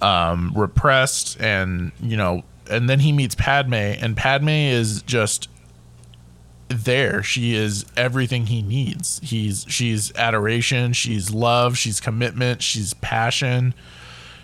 um, 0.00 0.52
repressed, 0.54 1.40
and 1.40 1.92
you 2.00 2.16
know, 2.16 2.42
and 2.70 2.88
then 2.88 3.00
he 3.00 3.12
meets 3.12 3.34
Padme, 3.34 3.74
and 3.74 4.16
Padme 4.16 4.48
is 4.48 5.02
just 5.02 5.48
there. 6.68 7.22
She 7.22 7.54
is 7.54 7.84
everything 7.96 8.46
he 8.46 8.62
needs. 8.62 9.20
He's 9.22 9.66
she's 9.68 10.14
adoration, 10.16 10.94
she's 10.94 11.30
love, 11.30 11.76
she's 11.76 12.00
commitment, 12.00 12.62
she's 12.62 12.94
passion, 12.94 13.74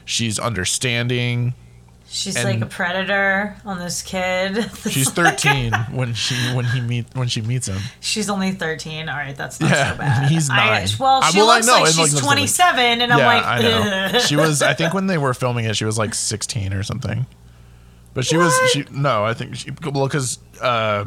she's 0.05 0.39
understanding. 0.39 1.55
She's 2.11 2.37
And- 2.37 2.45
like 2.49 2.61
a 2.63 2.67
predator 2.67 3.55
on 3.67 3.79
this 3.79 4.01
kid. 4.03 4.71
She's 4.91 5.11
13 5.11 5.73
when 5.93 6.15
she 6.15 6.35
when 6.55 6.65
he 6.65 6.81
meet 6.81 7.07
when 7.15 7.29
she 7.29 7.43
meets 7.43 7.69
him. 7.69 7.79
She's 8.01 8.31
only 8.31 8.53
13. 8.53 9.09
All 9.11 9.15
right, 9.17 9.37
that's 9.37 9.61
not 9.61 9.71
Yeah, 9.71 9.93
so 9.93 9.99
bad. 9.99 10.31
he's 10.31 10.49
I- 10.49 10.57
nine. 10.57 10.89
well, 10.99 11.21
I- 11.23 11.31
she 11.31 11.39
well, 11.39 11.51
I 11.51 11.55
looks 11.57 11.67
know, 11.67 11.73
like 11.75 11.87
she's 11.89 11.99
looks 11.99 12.15
like- 12.15 12.23
27, 12.25 13.01
and 13.03 13.13
I'm 13.13 13.19
yeah, 13.19 13.27
like, 13.27 13.45
I 13.45 13.61
know. 14.13 14.19
She 14.27 14.37
was 14.37 14.63
I 14.63 14.73
think 14.75 14.95
when 14.95 15.07
they 15.07 15.19
were 15.19 15.35
filming 15.35 15.67
it 15.67 15.77
she 15.77 15.85
was 15.85 15.99
like 15.99 16.15
16 16.15 16.73
or 16.73 16.83
something. 16.83 17.27
But 18.15 18.25
she 18.25 18.37
was 18.39 18.53
she 18.73 18.85
no, 18.91 19.25
I 19.25 19.35
think 19.35 19.55
she 19.57 19.71
well 19.93 20.09
cuz 20.09 20.39
uh 20.63 21.05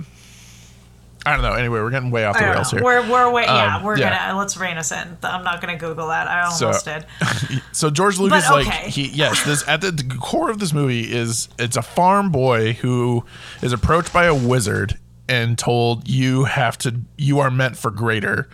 I 1.25 1.33
don't 1.33 1.43
know. 1.43 1.53
Anyway, 1.53 1.79
we're 1.79 1.91
getting 1.91 2.09
way 2.09 2.25
off 2.25 2.37
the 2.37 2.45
rails 2.45 2.73
know. 2.73 2.77
here. 2.79 2.83
We're 2.83 3.09
we're 3.09 3.31
way, 3.31 3.43
yeah. 3.43 3.77
Um, 3.77 3.83
we're 3.83 3.97
yeah. 3.97 4.27
gonna 4.27 4.39
let's 4.39 4.57
rein 4.57 4.77
us 4.77 4.91
in. 4.91 5.17
I'm 5.23 5.43
not 5.43 5.61
gonna 5.61 5.77
Google 5.77 6.07
that. 6.07 6.27
I 6.27 6.49
So- 6.49 6.67
almost 6.67 6.85
did. 6.85 7.05
So 7.73 7.89
George 7.89 8.17
Lucas, 8.19 8.47
But 8.47 8.65
like 8.65 8.67
okay. 8.67 8.89
he, 8.89 9.07
yes, 9.09 9.43
this 9.43 9.67
at 9.67 9.81
the, 9.81 10.17
core 10.19 10.49
of 10.49 10.59
this 10.59 10.73
movie 10.73 11.11
is 11.11 11.47
it's 11.59 11.77
a 11.77 11.81
farm 11.81 12.31
boy 12.31 12.73
who 12.73 13.23
is 13.61 13.71
approached 13.73 14.11
by 14.11 14.25
a 14.25 14.35
wizard 14.35 14.97
and 15.29 15.57
told 15.57 16.09
you 16.09 16.43
have 16.45 16.77
to, 16.79 17.01
you 17.17 17.39
are 17.39 17.49
meant 17.49 17.77
for 17.77 17.89
greater. 17.91 18.49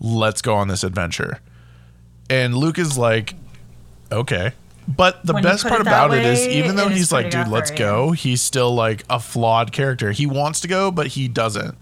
Let's 0.00 0.40
go 0.40 0.54
on 0.54 0.68
this 0.68 0.82
adventure. 0.84 1.40
And 2.30 2.56
Luke 2.56 2.78
is 2.78 2.96
like, 2.96 3.34
okay. 4.10 4.52
But 4.88 5.24
the 5.24 5.34
When 5.34 5.42
best 5.42 5.62
part 5.66 5.80
it 5.80 5.86
about 5.86 6.12
it 6.14 6.24
is, 6.24 6.46
even 6.48 6.76
though 6.76 6.88
he's 6.88 7.12
like, 7.12 7.30
dude, 7.30 7.48
let's 7.48 7.70
go, 7.70 8.12
he's 8.12 8.40
still 8.42 8.74
like 8.74 9.04
a 9.10 9.20
flawed 9.20 9.70
character. 9.72 10.10
He 10.12 10.26
wants 10.26 10.60
to 10.60 10.68
go, 10.68 10.90
but 10.90 11.08
he 11.08 11.28
doesn't. 11.28 11.76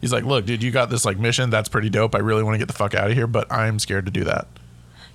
He's 0.00 0.12
like, 0.12 0.24
look, 0.24 0.46
dude, 0.46 0.62
you 0.62 0.70
got 0.70 0.90
this 0.90 1.04
like 1.04 1.18
mission. 1.18 1.50
That's 1.50 1.68
pretty 1.68 1.90
dope. 1.90 2.14
I 2.14 2.18
really 2.18 2.42
want 2.42 2.54
to 2.54 2.58
get 2.58 2.68
the 2.68 2.74
fuck 2.74 2.94
out 2.94 3.10
of 3.10 3.16
here, 3.16 3.26
but 3.26 3.50
I'm 3.52 3.78
scared 3.78 4.06
to 4.06 4.12
do 4.12 4.24
that. 4.24 4.46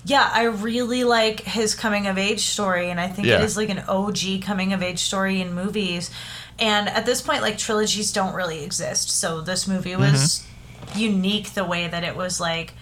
Yeah, 0.06 0.30
I 0.34 0.44
really 0.44 1.06
like 1.06 1.40
his 1.42 1.76
coming 1.76 2.08
of 2.08 2.18
age 2.18 2.42
story, 2.42 2.90
and 2.90 3.00
I 3.00 3.08
think 3.08 3.26
Yeah. 3.28 3.40
it 3.40 3.46
is 3.46 3.56
like 3.56 3.70
an 3.70 3.80
OG 3.88 4.42
coming 4.42 4.74
of 4.74 4.84
age 4.84 5.00
story 5.00 5.40
in 5.40 5.54
movies. 5.54 6.12
And 6.60 6.90
at 6.90 7.06
this 7.06 7.22
point, 7.22 7.42
like 7.42 7.58
trilogies 7.58 8.12
don't 8.12 8.36
really 8.36 8.64
exist. 8.66 9.10
So 9.10 9.40
this 9.42 9.68
movie 9.68 9.96
was 9.96 10.44
Mm-hmm. 10.88 11.00
unique 11.00 11.54
the 11.54 11.64
way 11.64 11.88
that 11.88 12.04
it 12.04 12.16
was 12.18 12.40
like 12.42 12.74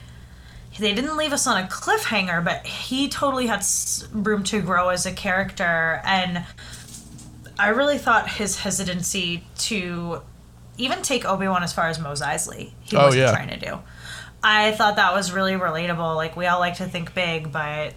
they 0.80 0.96
didn't 0.96 1.16
leave 1.16 1.32
us 1.34 1.46
on 1.46 1.64
a 1.64 1.68
cliffhanger, 1.68 2.44
but 2.44 2.66
he 2.66 3.08
totally 3.08 3.46
had 3.46 3.64
room 4.12 4.44
to 4.46 4.60
grow 4.62 4.90
as 4.90 5.06
a 5.06 5.12
character. 5.12 6.02
And 6.04 6.44
I 7.60 7.68
really 7.68 8.00
thought 8.00 8.28
his 8.28 8.58
hesitancy 8.62 9.44
to 9.60 10.22
even 10.78 11.02
take 11.02 11.26
Obi 11.26 11.48
Wan 11.48 11.64
as 11.64 11.74
far 11.74 11.88
as 11.88 12.00
Mos 12.00 12.22
Eisley, 12.22 12.72
he 12.82 12.96
Oh, 12.98 13.06
wasn't 13.06 13.22
yeah. 13.24 13.32
trying 13.32 13.50
to 13.50 13.58
do. 13.58 13.80
I 14.44 14.72
thought 14.72 14.96
that 14.96 15.14
was 15.14 15.32
really 15.32 15.54
relatable. 15.54 16.16
Like 16.16 16.36
we 16.36 16.48
all 16.48 16.60
like 16.60 16.78
to 16.78 16.86
think 16.86 17.14
big, 17.14 17.52
but 17.52 17.94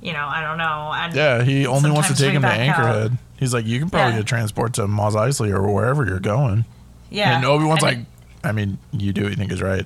you 0.00 0.12
know, 0.12 0.24
I 0.26 0.40
don't 0.42 0.58
know. 0.58 0.92
And 0.94 1.14
Yeah, 1.14 1.42
he 1.42 1.66
only 1.66 1.90
wants 1.90 2.08
to 2.08 2.14
take 2.14 2.32
him 2.32 2.42
to 2.42 2.48
back 2.48 2.60
out. 2.68 2.76
Anchorhead. 3.10 3.18
He's 3.38 3.52
like, 3.52 3.66
you 3.66 3.78
can 3.80 3.90
probably 3.90 4.12
Yeah. 4.12 4.18
get 4.18 4.26
transport 4.26 4.74
to 4.74 4.86
Mos 4.86 5.14
Eisley 5.14 5.50
or 5.50 5.72
wherever 5.72 6.04
you're 6.04 6.20
going. 6.20 6.64
yeah. 7.10 7.36
and 7.36 7.44
Obi 7.44 7.64
Wan's 7.64 7.82
like, 7.82 7.98
I 8.44 8.52
mean, 8.52 8.78
you 8.92 9.12
do 9.12 9.22
what 9.24 9.30
you 9.30 9.36
think 9.36 9.50
is 9.50 9.60
right, 9.62 9.84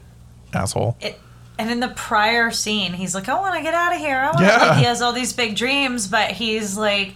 asshole. 0.53 0.96
it, 1.00 1.18
and 1.59 1.70
in 1.70 1.80
the 1.80 1.88
prior 1.88 2.50
scene, 2.50 2.92
he's 2.92 3.14
like, 3.14 3.28
I 3.28 3.38
want 3.38 3.55
to 3.57 3.62
get 3.62 3.72
out 3.74 3.94
of 3.94 3.98
here. 3.98 4.16
I 4.18 4.26
want 4.26 4.38
to. 4.38 4.44
Yeah. 4.44 4.57
Like, 4.57 4.78
he 4.78 4.84
has 4.84 5.00
all 5.00 5.12
these 5.12 5.32
big 5.32 5.55
dreams, 5.57 6.07
but 6.09 6.32
he's 6.32 6.76
like, 6.76 7.14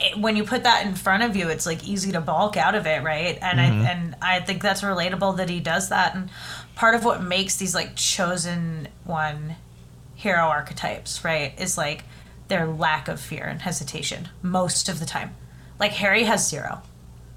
it, 0.00 0.18
when 0.18 0.36
you 0.36 0.44
put 0.44 0.64
that 0.64 0.86
in 0.86 0.94
front 0.94 1.22
of 1.22 1.36
you, 1.36 1.48
it's 1.48 1.66
like 1.66 1.86
easy 1.86 2.12
to 2.12 2.20
balk 2.20 2.56
out 2.56 2.74
of 2.74 2.86
it, 2.86 3.02
right? 3.02 3.38
And 3.40 3.58
Mm-hmm. 3.58 3.82
I 3.86 3.90
and 3.90 4.16
I 4.22 4.40
think 4.40 4.62
that's 4.62 4.82
relatable 4.82 5.36
that 5.36 5.48
he 5.48 5.60
does 5.60 5.88
that. 5.90 6.14
And 6.14 6.30
part 6.74 6.94
of 6.94 7.04
what 7.04 7.22
makes 7.22 7.56
these 7.56 7.74
like 7.74 7.94
chosen 7.96 8.88
one 9.04 9.56
hero 10.14 10.42
archetypes, 10.42 11.24
right, 11.24 11.52
is 11.60 11.76
like 11.78 12.04
their 12.48 12.66
lack 12.66 13.08
of 13.08 13.20
fear 13.20 13.44
and 13.44 13.62
hesitation 13.62 14.28
most 14.42 14.88
of 14.88 14.98
the 15.00 15.06
time. 15.06 15.34
Like 15.78 15.92
Harry 15.92 16.24
has 16.24 16.48
zero. 16.48 16.82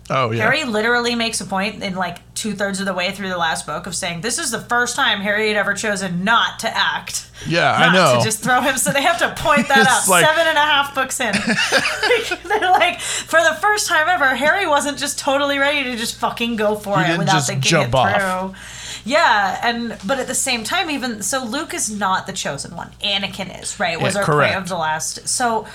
Oh 0.10 0.32
yeah, 0.32 0.44
Harry 0.44 0.64
literally 0.64 1.16
makes 1.16 1.42
a 1.42 1.46
point 1.46 1.84
in 1.84 1.96
like 1.96 2.20
two 2.34 2.54
thirds 2.54 2.80
of 2.80 2.86
the 2.86 2.94
way 2.94 3.12
through 3.12 3.30
the 3.30 3.38
last 3.38 3.66
book 3.66 3.88
of 3.88 3.96
saying 3.96 4.22
this 4.22 4.40
is 4.40 4.52
the 4.52 4.60
first 4.62 4.96
time 4.96 5.20
Harry 5.22 5.50
had 5.50 5.58
ever 5.58 5.74
chosen 5.74 6.24
not 6.24 6.60
to 6.60 6.70
act. 6.78 7.30
yeah, 7.48 7.72
Not 7.78 7.82
I 7.90 7.94
know. 7.94 8.18
to 8.20 8.24
just 8.24 8.42
throw 8.44 8.62
him, 8.62 8.78
so 8.78 8.92
they 8.92 9.02
have 9.02 9.20
to 9.20 9.34
point 9.44 9.68
that 9.68 9.86
out. 9.88 10.08
like- 10.10 10.26
Seven 10.26 10.48
and 10.48 10.58
a 10.58 10.62
half 10.62 10.96
books 10.96 11.20
in, 11.20 11.34
they're 12.48 12.72
like, 12.72 13.00
for 13.00 13.42
the 13.42 13.58
first 13.62 13.88
time 13.88 14.08
ever, 14.08 14.34
Harry 14.36 14.68
wasn't 14.68 14.98
just 14.98 15.20
totally 15.20 15.58
ready 15.58 15.84
to 15.84 15.96
just 15.98 16.18
fucking 16.20 16.56
go 16.56 16.76
for 16.76 17.00
it 17.02 17.18
without 17.18 17.34
just 17.34 17.48
thinking 17.50 17.70
jump 17.70 17.90
it 17.90 17.96
off. 17.96 18.52
through. 18.54 18.62
Yeah, 19.06 19.60
and 19.64 19.98
but 20.06 20.20
at 20.20 20.28
the 20.28 20.36
same 20.36 20.64
time, 20.66 20.90
even 20.90 21.22
so, 21.22 21.44
Luke 21.44 21.74
is 21.74 21.90
not 21.90 22.28
the 22.28 22.34
chosen 22.34 22.76
one. 22.76 22.90
Anakin 23.02 23.62
is 23.62 23.80
right. 23.80 24.00
Was 24.02 24.16
Yeah, 24.16 24.20
our 24.22 24.26
correct. 24.26 24.56
of 24.58 24.68
the 24.68 24.76
last. 24.76 25.28
So 25.30 25.66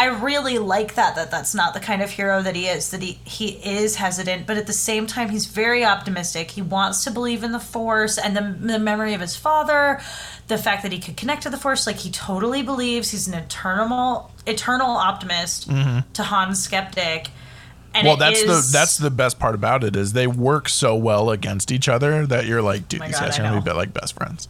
I 0.00 0.06
really 0.22 0.58
like 0.58 0.94
that. 0.94 1.14
That 1.16 1.30
that's 1.30 1.54
not 1.54 1.74
the 1.74 1.80
kind 1.80 2.00
of 2.00 2.10
hero 2.10 2.40
that 2.42 2.56
he 2.56 2.66
is. 2.66 2.90
That 2.90 3.02
he 3.02 3.18
he 3.24 3.48
is 3.48 3.96
hesitant, 3.96 4.46
but 4.46 4.56
at 4.56 4.66
the 4.66 4.72
same 4.72 5.06
time, 5.06 5.28
he's 5.28 5.46
very 5.46 5.84
optimistic. 5.84 6.50
He 6.52 6.62
wants 6.62 7.04
to 7.04 7.10
believe 7.10 7.44
in 7.44 7.52
the 7.52 7.60
Force 7.60 8.16
and 8.18 8.36
the 8.36 8.56
the 8.58 8.78
memory 8.78 9.12
of 9.14 9.20
his 9.20 9.36
father, 9.36 10.00
the 10.48 10.56
fact 10.58 10.82
that 10.84 10.92
he 10.92 10.98
could 11.00 11.16
connect 11.16 11.42
to 11.42 11.50
the 11.50 11.58
Force. 11.58 11.86
Like 11.86 11.96
he 11.98 12.10
totally 12.10 12.62
believes. 12.62 13.10
He's 13.10 13.28
an 13.28 13.34
eternal 13.34 14.30
eternal 14.46 14.90
optimist 14.90 15.68
to 15.68 16.22
Han's 16.22 16.62
skeptic. 16.62 17.28
And 17.92 18.06
Mm-hmm. 18.06 18.06
well, 18.06 18.16
that's 18.16 18.40
is- 18.40 18.70
the 18.72 18.78
that's 18.78 18.96
the 18.98 19.10
best 19.10 19.38
part 19.38 19.54
about 19.54 19.82
it 19.84 19.96
is 19.96 20.12
they 20.12 20.26
work 20.28 20.68
so 20.68 20.94
well 20.96 21.28
against 21.30 21.70
each 21.72 21.88
other 21.88 22.24
that 22.26 22.46
you're 22.46 22.62
like, 22.62 22.88
dude, 22.88 23.02
Oh 23.02 23.06
these 23.06 23.18
God, 23.18 23.26
guys 23.26 23.38
are 23.38 23.42
gonna 23.42 23.60
be 23.60 23.72
like 23.72 23.92
best 23.92 24.14
friends. 24.14 24.48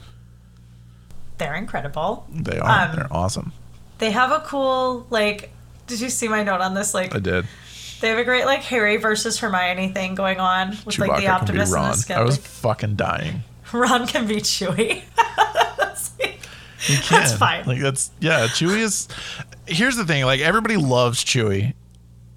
they're 1.38 1.54
incredible. 1.56 2.26
They 2.30 2.58
are. 2.58 2.88
Um, 2.90 2.96
They're 2.96 3.08
awesome. 3.10 3.52
They 4.00 4.10
have 4.10 4.32
a 4.32 4.40
cool 4.40 5.06
like. 5.10 5.52
Did 5.86 6.00
you 6.00 6.08
see 6.08 6.28
my 6.28 6.42
note 6.42 6.60
on 6.60 6.74
this? 6.74 6.94
Like 6.94 7.14
I 7.14 7.18
did. 7.18 7.46
They 8.00 8.08
have 8.08 8.18
a 8.18 8.24
great 8.24 8.46
like 8.46 8.60
Harry 8.62 8.96
versus 8.96 9.38
Hermione 9.38 9.88
thing 9.88 10.14
going 10.14 10.40
on 10.40 10.70
with 10.70 10.96
Chewbacca 10.96 11.08
like 11.08 11.20
the 11.20 11.28
optimist 11.28 11.74
and 11.74 11.94
the 11.94 12.14
I 12.16 12.22
was 12.22 12.38
fucking 12.38 12.96
dying. 12.96 13.42
Ron 13.72 14.06
can 14.06 14.26
be 14.26 14.36
Chewy. 14.36 15.02
He 16.80 16.96
can. 16.96 17.20
That's 17.20 17.34
fine. 17.34 17.66
Like 17.66 17.80
that's 17.80 18.10
yeah. 18.20 18.46
Chewie 18.46 18.78
is. 18.78 19.08
Here's 19.66 19.96
the 19.96 20.04
thing. 20.04 20.24
Like 20.24 20.40
everybody 20.40 20.76
loves 20.76 21.22
Chewy, 21.22 21.74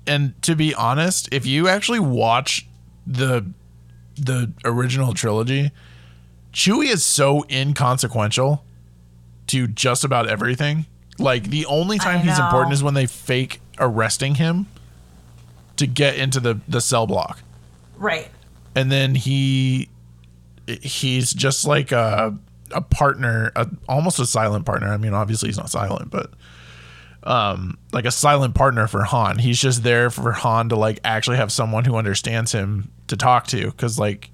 and 0.05 0.39
to 0.43 0.55
be 0.55 0.75
honest, 0.75 1.29
if 1.31 1.45
you 1.45 1.69
actually 1.69 2.01
watch 2.01 2.67
the 3.07 3.45
the 4.15 4.51
original 4.65 5.13
trilogy, 5.13 5.71
Chewie 6.51 6.91
is 6.91 7.05
so 7.05 7.45
inconsequential 7.49 8.65
to 9.47 9.67
just 9.67 10.03
about 10.03 10.27
everything. 10.27 10.85
Like 11.19 11.49
the 11.49 11.65
only 11.67 11.99
time 11.99 12.21
he's 12.21 12.37
know. 12.37 12.45
important 12.45 12.73
is 12.73 12.83
when 12.83 12.93
they 12.93 13.05
fake 13.05 13.59
arresting 13.79 14.35
him 14.35 14.67
to 15.77 15.87
get 15.87 16.17
into 16.17 16.39
the 16.39 16.59
the 16.67 16.79
cell 16.79 17.07
block 17.07 17.39
right. 17.97 18.29
and 18.75 18.91
then 18.91 19.15
he 19.15 19.89
he's 20.67 21.33
just 21.33 21.65
like 21.65 21.91
a 21.91 22.37
a 22.73 22.81
partner, 22.81 23.51
a, 23.55 23.67
almost 23.87 24.19
a 24.19 24.25
silent 24.25 24.65
partner. 24.65 24.87
I 24.87 24.97
mean, 24.97 25.13
obviously 25.13 25.49
he's 25.49 25.57
not 25.57 25.69
silent, 25.69 26.09
but 26.09 26.31
um, 27.23 27.77
like 27.91 28.05
a 28.05 28.11
silent 28.11 28.55
partner 28.55 28.87
for 28.87 29.03
Han. 29.03 29.37
He's 29.37 29.59
just 29.59 29.83
there 29.83 30.09
for 30.09 30.31
Han 30.31 30.69
to 30.69 30.75
like 30.75 30.99
actually 31.03 31.37
have 31.37 31.51
someone 31.51 31.85
who 31.85 31.95
understands 31.95 32.51
him 32.51 32.91
to 33.07 33.17
talk 33.17 33.47
to, 33.47 33.67
because 33.71 33.99
like, 33.99 34.29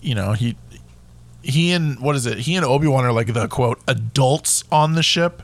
you 0.00 0.14
know, 0.14 0.32
he 0.32 0.56
he 1.42 1.72
and 1.72 1.98
what 2.00 2.16
is 2.16 2.26
it? 2.26 2.38
He 2.38 2.56
and 2.56 2.64
Obi 2.64 2.86
Wan 2.86 3.04
are 3.04 3.12
like 3.12 3.32
the 3.32 3.48
quote 3.48 3.80
adults 3.88 4.64
on 4.70 4.94
the 4.94 5.02
ship. 5.02 5.42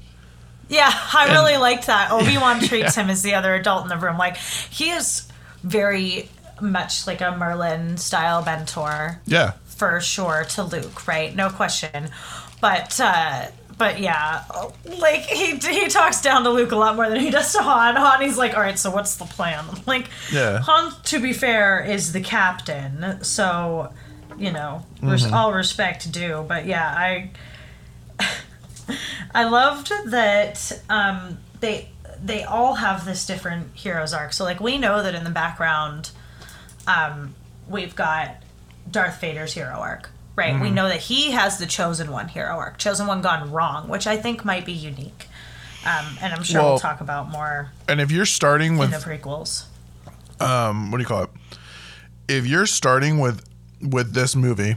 Yeah, 0.70 0.90
I 1.14 1.32
really 1.32 1.56
liked 1.58 1.86
that. 1.88 2.10
Obi 2.12 2.38
Wan 2.38 2.60
treats 2.66 2.94
him 2.94 3.10
as 3.10 3.22
the 3.22 3.34
other 3.34 3.54
adult 3.54 3.82
in 3.82 3.88
the 3.90 3.98
room. 3.98 4.16
Like 4.16 4.36
he 4.38 4.90
is 4.90 5.28
very 5.62 6.28
much 6.62 7.06
like 7.06 7.20
a 7.20 7.36
Merlin 7.36 7.96
style 7.98 8.42
mentor 8.44 9.20
Yeah. 9.26 9.52
for 9.66 10.00
sure 10.00 10.44
to 10.50 10.62
Luke, 10.62 11.06
right? 11.06 11.34
No 11.36 11.50
question. 11.50 12.08
But 12.62 12.98
uh 13.00 13.46
but 13.78 13.98
yeah, 13.98 14.44
like 14.98 15.20
he 15.22 15.56
he 15.56 15.88
talks 15.88 16.20
down 16.20 16.44
to 16.44 16.50
Luke 16.50 16.70
a 16.72 16.76
lot 16.76 16.96
more 16.96 17.08
than 17.08 17.18
he 17.18 17.30
does 17.30 17.50
to 17.54 17.62
Han. 17.62 17.96
Han, 17.96 18.20
he's 18.20 18.36
like, 18.36 18.54
all 18.54 18.60
right, 18.60 18.78
so 18.78 18.90
what's 18.90 19.16
the 19.16 19.24
plan? 19.24 19.64
Like, 19.86 20.08
Yeah. 20.30 20.58
Han, 20.60 20.92
to 21.04 21.18
be 21.18 21.32
fair, 21.32 21.80
is 21.82 22.12
the 22.12 22.20
captain, 22.20 23.24
so 23.24 23.90
you 24.38 24.52
know, 24.52 24.84
res- 25.02 25.32
all 25.32 25.54
respect 25.54 26.12
due. 26.12 26.44
But 26.46 26.66
yeah, 26.66 26.86
I 26.94 27.30
I 29.34 29.44
loved 29.44 29.92
that 30.06 30.80
um, 30.88 31.38
they 31.60 31.88
they 32.22 32.44
all 32.44 32.74
have 32.74 33.04
this 33.04 33.26
different 33.26 33.74
heroes 33.74 34.12
arc. 34.12 34.32
So 34.32 34.44
like 34.44 34.60
we 34.60 34.78
know 34.78 35.02
that 35.02 35.14
in 35.14 35.24
the 35.24 35.30
background, 35.30 36.10
um, 36.86 37.34
we've 37.68 37.94
got 37.96 38.42
Darth 38.90 39.20
Vader's 39.20 39.52
hero 39.54 39.74
arc. 39.74 40.10
Right, 40.36 40.58
we 40.58 40.70
know 40.70 40.88
that 40.88 41.00
he 41.00 41.32
has 41.32 41.58
the 41.58 41.66
chosen 41.66 42.10
one 42.10 42.28
hero 42.28 42.56
arc, 42.56 42.78
chosen 42.78 43.06
one 43.06 43.20
gone 43.20 43.50
wrong, 43.50 43.88
which 43.88 44.06
I 44.06 44.16
think 44.16 44.42
might 44.42 44.64
be 44.64 44.72
unique. 44.72 45.28
Um, 45.84 46.16
and 46.22 46.32
I'm 46.32 46.42
sure 46.42 46.62
Well- 46.62 46.70
we'll 46.72 46.78
talk 46.78 47.02
about 47.02 47.30
more 47.30 47.72
And 47.88 48.00
if 48.00 48.10
you're 48.10 48.24
starting 48.24 48.72
in 48.74 48.78
with 48.78 48.90
the 48.90 48.96
prequels. 48.96 49.64
um, 50.40 50.90
what 50.90 50.96
do 50.96 51.02
you 51.02 51.06
call 51.08 51.24
it? 51.24 51.30
If 52.26 52.46
you're 52.46 52.64
starting 52.66 53.18
with 53.18 53.44
with 53.82 54.14
this 54.14 54.34
movie, 54.34 54.76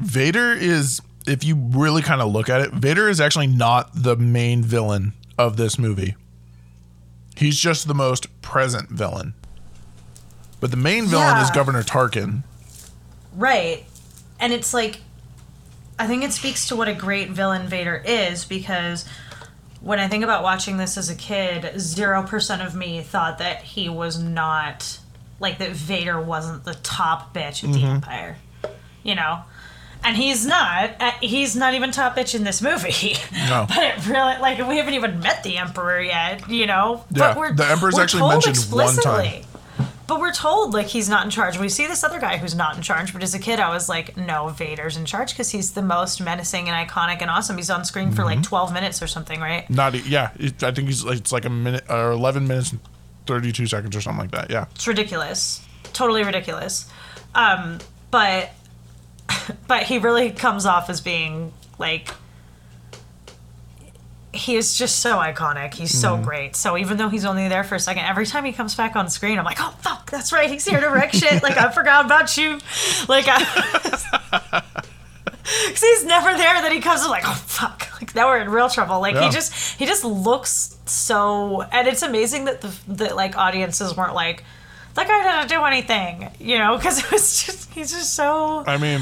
Vader 0.00 0.52
is 0.52 1.00
if 1.26 1.44
you 1.44 1.56
really 1.56 2.02
kind 2.02 2.20
of 2.20 2.32
look 2.32 2.48
at 2.48 2.60
it, 2.60 2.72
Vader 2.72 3.08
is 3.08 3.20
actually 3.20 3.46
not 3.46 3.90
the 3.94 4.16
main 4.16 4.62
villain 4.62 5.12
of 5.38 5.56
this 5.56 5.78
movie. 5.78 6.14
He's 7.36 7.58
just 7.58 7.86
the 7.86 7.94
most 7.94 8.40
present 8.42 8.88
villain. 8.90 9.34
But 10.60 10.70
the 10.70 10.76
main 10.76 11.06
villain 11.06 11.36
is 11.38 11.50
Governor 11.50 11.82
Tarkin. 11.82 12.42
Right. 13.34 13.84
And 14.40 14.52
it's 14.52 14.72
like 14.72 15.00
I 15.98 16.06
think 16.06 16.24
it 16.24 16.32
speaks 16.32 16.68
to 16.68 16.76
what 16.76 16.88
a 16.88 16.94
great 16.94 17.30
villain 17.30 17.68
Vader 17.68 18.02
is 18.04 18.44
because 18.44 19.06
when 19.80 19.98
I 19.98 20.08
think 20.08 20.24
about 20.24 20.42
watching 20.42 20.76
this 20.76 20.98
as 20.98 21.08
a 21.08 21.14
kid, 21.14 21.62
0% 21.62 22.66
of 22.66 22.74
me 22.74 23.00
thought 23.00 23.38
that 23.38 23.62
he 23.62 23.88
was 23.88 24.18
not 24.18 24.98
like 25.40 25.58
that 25.58 25.70
Vader 25.70 26.20
wasn't 26.20 26.64
the 26.64 26.74
top 26.74 27.34
bitch 27.34 27.62
of 27.62 27.72
the 27.72 27.80
mm-hmm. 27.80 27.96
empire. 27.96 28.36
You 29.02 29.14
know? 29.14 29.42
And 30.06 30.16
he's 30.16 30.46
not. 30.46 30.90
Uh, 31.00 31.10
He's 31.20 31.56
not 31.56 31.74
even 31.74 31.90
top 31.90 32.16
bitch 32.16 32.34
in 32.34 32.44
this 32.44 32.62
movie. 32.62 33.16
No. 33.48 33.66
but 33.68 33.78
it 33.78 34.06
really, 34.06 34.38
like, 34.40 34.58
we 34.68 34.76
haven't 34.78 34.94
even 34.94 35.20
met 35.20 35.42
the 35.44 35.56
Emperor 35.58 36.00
yet, 36.00 36.48
you 36.48 36.66
know? 36.66 37.04
Yeah, 37.10 37.28
but 37.34 37.36
we're, 37.36 37.52
the 37.54 37.66
Emperor's 37.66 37.94
we're 37.94 38.02
actually 38.02 38.20
told 38.20 38.32
mentioned 38.44 38.56
one 38.72 38.86
time. 38.96 39.24
explicitly. 39.24 39.46
But 40.08 40.20
we're 40.20 40.32
told 40.32 40.72
like 40.72 40.86
he's 40.86 41.08
not 41.08 41.24
in 41.24 41.30
charge. 41.30 41.58
We 41.58 41.68
see 41.68 41.88
this 41.88 42.04
other 42.04 42.20
guy 42.20 42.36
who's 42.36 42.54
not 42.54 42.76
in 42.76 42.82
charge. 42.82 43.12
But 43.12 43.24
as 43.24 43.34
a 43.34 43.40
kid, 43.40 43.58
I 43.58 43.70
was 43.70 43.88
like, 43.88 44.16
no, 44.16 44.48
Vader's 44.50 44.96
in 44.96 45.04
charge 45.04 45.30
because 45.32 45.50
he's 45.50 45.72
the 45.72 45.82
most 45.82 46.20
menacing 46.20 46.68
and 46.68 46.88
iconic 46.88 47.20
and 47.22 47.28
awesome. 47.30 47.56
He's 47.56 47.70
on 47.70 47.84
screen 47.84 48.10
for 48.12 48.18
Mm-hmm. 48.22 48.24
like 48.36 48.42
twelve 48.44 48.72
minutes 48.72 49.02
or 49.02 49.08
something, 49.08 49.40
right? 49.40 49.68
Not 49.68 49.94
yeah, 50.06 50.30
it, 50.38 50.62
I 50.62 50.70
think 50.70 50.86
he's 50.86 51.02
like 51.04 51.18
it's 51.18 51.32
like 51.32 51.44
a 51.44 51.50
minute 51.50 51.84
or 51.90 52.12
11 52.12 52.46
minutes 52.46 52.70
and 52.70 52.80
32 53.26 53.66
seconds 53.66 53.96
or 53.96 54.00
something 54.00 54.20
like 54.20 54.30
that. 54.30 54.48
Yeah. 54.50 54.66
It's 54.76 54.86
ridiculous, 54.86 55.60
totally 55.92 56.22
ridiculous. 56.22 56.88
Um, 57.34 57.78
but 58.12 58.50
but 59.66 59.84
he 59.84 59.98
really 59.98 60.30
comes 60.30 60.66
off 60.66 60.90
as 60.90 61.00
being 61.00 61.52
like 61.78 62.10
he 64.36 64.56
is 64.56 64.76
just 64.76 65.00
so 65.00 65.16
iconic. 65.16 65.74
He's 65.74 65.98
so 65.98 66.14
mm-hmm. 66.14 66.24
great. 66.24 66.56
So 66.56 66.76
even 66.76 66.98
though 66.98 67.08
he's 67.08 67.24
only 67.24 67.48
there 67.48 67.64
for 67.64 67.74
a 67.74 67.80
second, 67.80 68.04
every 68.04 68.26
time 68.26 68.44
he 68.44 68.52
comes 68.52 68.74
back 68.74 68.94
on 68.94 69.08
screen, 69.08 69.38
I'm 69.38 69.44
like, 69.44 69.58
oh 69.60 69.74
fuck, 69.80 70.10
that's 70.10 70.32
right, 70.32 70.50
he's 70.50 70.66
here 70.66 70.80
to 70.80 70.88
wreck 70.88 71.12
shit. 71.14 71.42
Like 71.42 71.56
I 71.56 71.70
forgot 71.70 72.04
about 72.04 72.36
you. 72.36 72.58
Like 73.08 73.24
I. 73.28 74.62
Cause 75.68 75.80
he's 75.80 76.04
never 76.04 76.36
there. 76.36 76.60
Then 76.60 76.72
he 76.72 76.80
comes 76.80 77.02
and 77.02 77.10
like, 77.10 77.22
oh 77.24 77.34
fuck! 77.46 77.88
Like 78.00 78.14
now 78.16 78.26
we're 78.26 78.40
in 78.40 78.50
real 78.50 78.68
trouble. 78.68 79.00
Like 79.00 79.14
Yeah. 79.14 79.26
he 79.26 79.30
just 79.30 79.78
he 79.78 79.86
just 79.86 80.04
looks 80.04 80.76
so, 80.86 81.62
and 81.62 81.86
it's 81.86 82.02
amazing 82.02 82.46
that 82.46 82.60
the 82.62 82.74
that 82.88 83.16
like 83.16 83.36
audiences 83.38 83.96
weren't 83.96 84.14
like, 84.14 84.42
that 84.94 85.06
guy 85.06 85.22
didn't 85.22 85.48
do 85.48 85.64
anything, 85.64 86.30
you 86.40 86.58
know? 86.58 86.76
Because 86.76 86.98
it 86.98 87.10
was 87.12 87.44
just 87.44 87.70
he's 87.72 87.92
just 87.92 88.14
so 88.14 88.64
I 88.66 88.76
mean, 88.76 89.00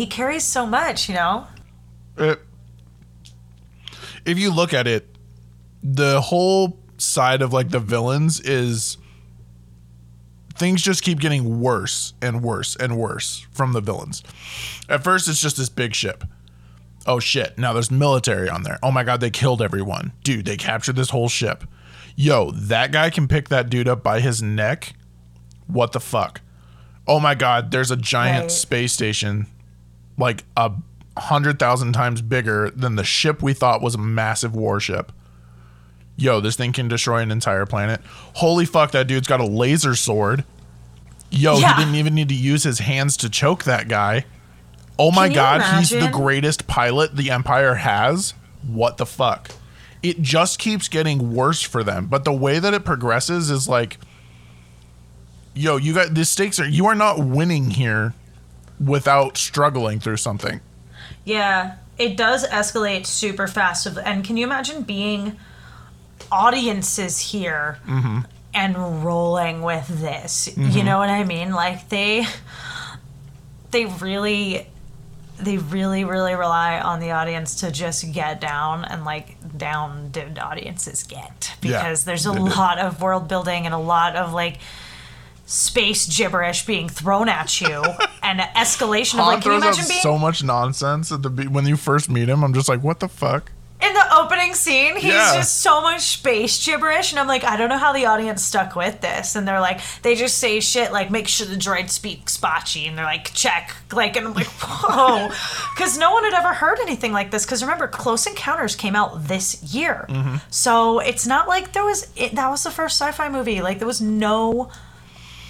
he 0.00 0.06
carries 0.06 0.44
so 0.44 0.64
much, 0.64 1.10
you 1.10 1.14
know. 1.14 1.46
it, 2.16 2.40
if 4.24 4.38
you 4.38 4.50
look 4.50 4.72
at 4.72 4.86
it, 4.86 5.14
the 5.82 6.22
whole 6.22 6.78
side 6.96 7.42
of 7.42 7.52
like 7.52 7.68
the 7.68 7.80
villains 7.80 8.40
is 8.40 8.96
things 10.54 10.80
just 10.80 11.02
keep 11.02 11.20
getting 11.20 11.60
worse 11.60 12.14
and 12.22 12.42
worse 12.42 12.76
and 12.76 12.96
worse 12.96 13.46
from 13.52 13.74
the 13.74 13.82
villains. 13.82 14.22
At 14.88 15.04
first, 15.04 15.28
it's 15.28 15.40
just 15.42 15.58
this 15.58 15.68
big 15.68 15.94
ship. 15.94 16.24
Oh 17.06 17.20
shit, 17.20 17.58
now 17.58 17.74
there's 17.74 17.90
military 17.90 18.48
on 18.48 18.62
there. 18.62 18.78
Oh 18.82 18.90
my 18.90 19.04
god, 19.04 19.20
they 19.20 19.30
killed 19.30 19.60
everyone. 19.60 20.12
Dude, 20.24 20.46
they 20.46 20.56
captured 20.56 20.96
this 20.96 21.10
whole 21.10 21.28
ship. 21.28 21.64
Yo, 22.16 22.52
that 22.52 22.90
guy 22.90 23.10
can 23.10 23.28
pick 23.28 23.50
that 23.50 23.68
dude 23.68 23.86
up 23.88 24.02
by 24.02 24.20
his 24.20 24.42
neck. 24.42 24.94
What 25.66 25.92
the 25.92 26.00
fuck? 26.00 26.40
Oh 27.06 27.20
my 27.20 27.34
god, 27.34 27.70
there's 27.70 27.90
a 27.90 27.96
giant 27.98 28.44
Right. 28.44 28.50
space 28.50 28.92
station 28.94 29.46
like 30.20 30.44
a 30.56 30.70
hundred 31.16 31.58
thousand 31.58 31.92
times 31.92 32.22
bigger 32.22 32.70
than 32.70 32.94
the 32.94 33.02
ship 33.04 33.42
we 33.42 33.52
thought 33.52 33.82
was 33.82 33.96
a 33.96 33.98
massive 33.98 34.54
warship. 34.54 35.10
Yo, 36.16 36.40
this 36.40 36.54
thing 36.54 36.72
can 36.72 36.86
destroy 36.86 37.18
an 37.18 37.30
entire 37.30 37.66
planet. 37.66 38.00
Holy 38.34 38.64
fuck, 38.66 38.92
that 38.92 39.06
dude's 39.08 39.26
got 39.26 39.40
a 39.40 39.46
laser 39.46 39.96
sword. 39.96 40.44
Yo, 41.30 41.58
Yeah. 41.58 41.74
he 41.74 41.82
didn't 41.82 41.96
even 41.96 42.14
need 42.14 42.28
to 42.28 42.34
use 42.34 42.62
his 42.62 42.78
hands 42.80 43.16
to 43.18 43.28
choke 43.30 43.64
that 43.64 43.88
guy. 43.88 44.26
Oh 44.98 45.10
my 45.10 45.28
god, 45.30 45.62
he's 45.78 45.88
the 45.90 46.08
greatest 46.12 46.66
pilot 46.66 47.16
the 47.16 47.30
Empire 47.30 47.76
has. 47.76 48.34
What 48.66 48.98
the 48.98 49.06
fuck? 49.06 49.50
It 50.02 50.20
just 50.20 50.58
keeps 50.58 50.88
getting 50.88 51.34
worse 51.34 51.62
for 51.62 51.82
them. 51.82 52.06
But 52.06 52.24
the 52.24 52.32
way 52.32 52.58
that 52.58 52.74
it 52.74 52.84
progresses 52.84 53.50
is 53.50 53.68
like 53.68 53.98
yo, 55.54 55.76
you 55.76 55.94
got 55.94 56.14
the 56.14 56.24
stakes 56.24 56.60
are 56.60 56.68
you 56.68 56.86
are 56.86 56.94
not 56.94 57.18
winning 57.18 57.70
here 57.70 58.14
without 58.80 59.36
struggling 59.36 60.00
through 60.00 60.16
something. 60.16 60.60
Yeah, 61.24 61.76
it 61.98 62.16
does 62.16 62.46
escalate 62.48 63.06
super 63.06 63.46
fast. 63.46 63.86
And 63.86 64.24
can 64.24 64.36
you 64.36 64.44
imagine 64.44 64.82
being 64.82 65.36
audiences 66.32 67.18
here 67.18 67.78
mm-hmm. 67.86 68.20
and 68.54 69.04
rolling 69.04 69.62
with 69.62 69.86
this? 69.86 70.48
You 70.56 70.64
mm-hmm. 70.64 70.86
know 70.86 70.98
what 70.98 71.10
I 71.10 71.24
mean? 71.24 71.52
Like 71.52 71.88
they 71.90 72.24
they 73.70 73.84
really 73.84 74.66
they 75.38 75.58
really 75.58 76.04
really 76.04 76.34
rely 76.34 76.80
on 76.80 77.00
the 77.00 77.12
audience 77.12 77.56
to 77.56 77.70
just 77.70 78.12
get 78.12 78.40
down 78.40 78.84
and 78.84 79.04
like 79.04 79.36
down 79.56 80.10
did 80.10 80.38
audiences 80.38 81.02
get 81.02 81.54
Yeah, 81.62 81.82
because 81.82 82.04
there's 82.04 82.26
a 82.26 82.32
lot 82.32 82.78
of 82.78 83.00
world 83.00 83.28
building 83.28 83.66
and 83.66 83.74
a 83.74 83.78
lot 83.78 84.16
of 84.16 84.32
like 84.32 84.58
space 85.50 86.06
gibberish 86.06 86.64
being 86.64 86.88
thrown 86.88 87.28
at 87.28 87.60
you 87.60 87.82
and 88.22 88.40
an 88.40 88.48
escalation 88.56 89.14
of 89.14 89.26
like 89.26 89.42
can 89.42 89.52
you 89.52 89.58
imagine 89.58 89.84
being 89.88 90.00
so 90.00 90.16
much 90.16 90.44
nonsense 90.44 91.10
at 91.10 91.22
the 91.22 91.30
be- 91.30 91.48
when 91.48 91.66
you 91.66 91.76
first 91.76 92.08
meet 92.08 92.28
him. 92.28 92.44
I'm 92.44 92.54
just 92.54 92.68
like, 92.68 92.82
what 92.82 93.00
the 93.00 93.08
fuck? 93.08 93.52
in 93.82 93.94
the 93.94 94.14
opening 94.14 94.52
scene, 94.52 94.94
he's 94.94 95.04
Yeah. 95.14 95.36
just 95.36 95.60
so 95.62 95.80
much 95.80 96.02
space 96.02 96.62
gibberish, 96.66 97.12
and 97.12 97.18
I'm 97.18 97.26
like, 97.26 97.44
I 97.44 97.56
don't 97.56 97.70
know 97.70 97.78
how 97.78 97.94
the 97.94 98.04
audience 98.04 98.44
stuck 98.44 98.76
with 98.76 99.00
this. 99.00 99.36
And 99.36 99.48
they're 99.48 99.58
like, 99.58 99.80
they 100.02 100.14
just 100.16 100.36
say 100.36 100.60
shit 100.60 100.92
like, 100.92 101.10
make 101.10 101.26
sure 101.26 101.46
the 101.46 101.56
droid 101.56 101.88
speaks 101.88 102.36
Bocce, 102.36 102.86
and 102.86 102.98
they're 102.98 103.06
like, 103.06 103.32
check, 103.32 103.74
like, 103.90 104.16
and 104.16 104.26
I'm 104.26 104.34
like, 104.34 104.46
whoa, 104.60 105.28
because 105.74 105.96
no 105.96 106.12
one 106.12 106.24
had 106.24 106.34
ever 106.34 106.52
heard 106.52 106.78
anything 106.80 107.14
like 107.14 107.30
this. 107.30 107.46
Because 107.46 107.62
remember, 107.62 107.88
Close 107.88 108.26
Encounters 108.26 108.76
came 108.76 108.94
out 108.94 109.24
this 109.28 109.62
year, 109.74 110.04
Mm-hmm. 110.10 110.36
so 110.50 110.98
it's 110.98 111.26
not 111.26 111.48
like 111.48 111.72
there 111.72 111.84
was 111.84 112.06
it, 112.16 112.34
that 112.34 112.50
was 112.50 112.62
the 112.62 112.70
first 112.70 113.00
sci-fi 113.00 113.30
movie. 113.30 113.62
Like 113.62 113.78
there 113.78 113.88
was 113.88 114.02
no 114.02 114.70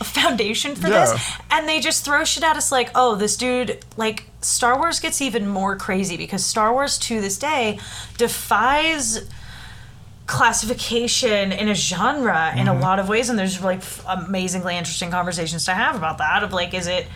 foundation 0.05 0.74
for 0.74 0.88
Yeah. 0.88 1.07
this 1.12 1.32
and 1.51 1.68
they 1.68 1.78
just 1.80 2.05
throw 2.05 2.24
shit 2.24 2.42
at 2.42 2.57
us 2.57 2.72
like 2.72 2.90
oh 2.94 3.16
this 3.16 3.36
dude 3.36 3.84
like 3.96 4.24
star 4.40 4.78
wars 4.78 4.98
gets 5.01 5.20
even 5.20 5.46
more 5.46 5.76
crazy 5.76 6.16
because 6.16 6.44
star 6.44 6.72
wars 6.72 6.96
to 6.98 7.20
this 7.20 7.38
day 7.38 7.78
defies 8.16 9.20
classification 10.26 11.53
in 11.53 11.68
a 11.68 11.74
genre 11.74 12.53
in 12.57 12.68
a 12.68 12.70
Mm-hmm. 12.72 12.82
lot 12.82 12.98
of 12.98 13.09
ways 13.09 13.28
and 13.30 13.38
there's 13.38 13.61
like 13.62 13.82
amazingly 14.09 14.76
interesting 14.76 15.11
conversations 15.11 15.64
to 15.64 15.72
have 15.74 15.96
about 15.96 16.18
that 16.18 16.42
of 16.44 16.53
like 16.53 16.72
is 16.72 16.86
it 16.86 17.07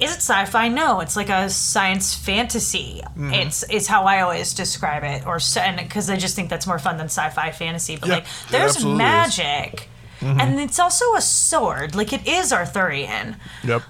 is 0.00 0.10
it 0.10 0.16
sci-fi 0.16 0.66
no 0.68 0.98
it's 1.00 1.14
like 1.16 1.28
a 1.28 1.48
science 1.48 2.14
fantasy 2.14 3.00
Mm-hmm. 3.04 3.32
it's 3.32 3.62
it's 3.70 3.86
how 3.86 4.04
i 4.04 4.22
always 4.22 4.52
describe 4.54 5.04
it 5.04 5.24
or 5.26 5.38
because 5.78 6.10
i 6.10 6.16
just 6.16 6.34
think 6.34 6.50
that's 6.50 6.66
more 6.66 6.78
fun 6.80 6.96
than 6.96 7.06
sci-fi 7.06 7.52
fantasy 7.52 7.96
but 7.96 8.08
Yeah, 8.08 8.14
like 8.16 8.26
there's 8.50 8.84
magic 8.84 9.74
is. 9.74 9.86
Magic 10.22 10.42
and 10.42 10.60
it's 10.60 10.78
also 10.78 11.14
a 11.14 11.20
sword 11.20 11.94
like 11.94 12.12
it 12.12 12.26
is 12.26 12.52
arthurian 12.52 13.36
Yep. 13.64 13.82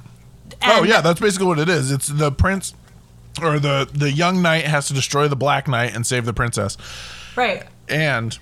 and 0.60 0.72
oh 0.72 0.82
yeah, 0.84 1.00
that's 1.00 1.20
basically 1.20 1.46
what 1.46 1.58
it 1.58 1.68
is. 1.68 1.90
It's 1.90 2.06
the 2.08 2.30
prince 2.32 2.74
or 3.42 3.58
the 3.58 3.88
the 3.92 4.10
young 4.12 4.42
knight 4.42 4.64
has 4.64 4.86
to 4.88 4.94
destroy 4.94 5.28
the 5.28 5.36
black 5.36 5.66
knight 5.68 5.94
and 5.94 6.06
save 6.06 6.24
the 6.24 6.32
princess. 6.34 6.76
Right. 7.36 7.64
And 7.88 8.38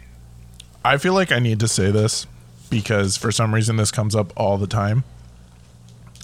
I 0.85 0.97
feel 0.99 1.15
like 1.15 1.31
I 1.33 1.39
need 1.39 1.61
to 1.61 1.69
say 1.69 1.91
this 1.91 2.27
because 2.71 3.17
for 3.17 3.31
some 3.33 3.55
reason 3.55 3.77
this 3.77 3.91
comes 3.91 4.15
up 4.17 4.33
all 4.37 4.59
the 4.59 4.67
time. 4.67 5.05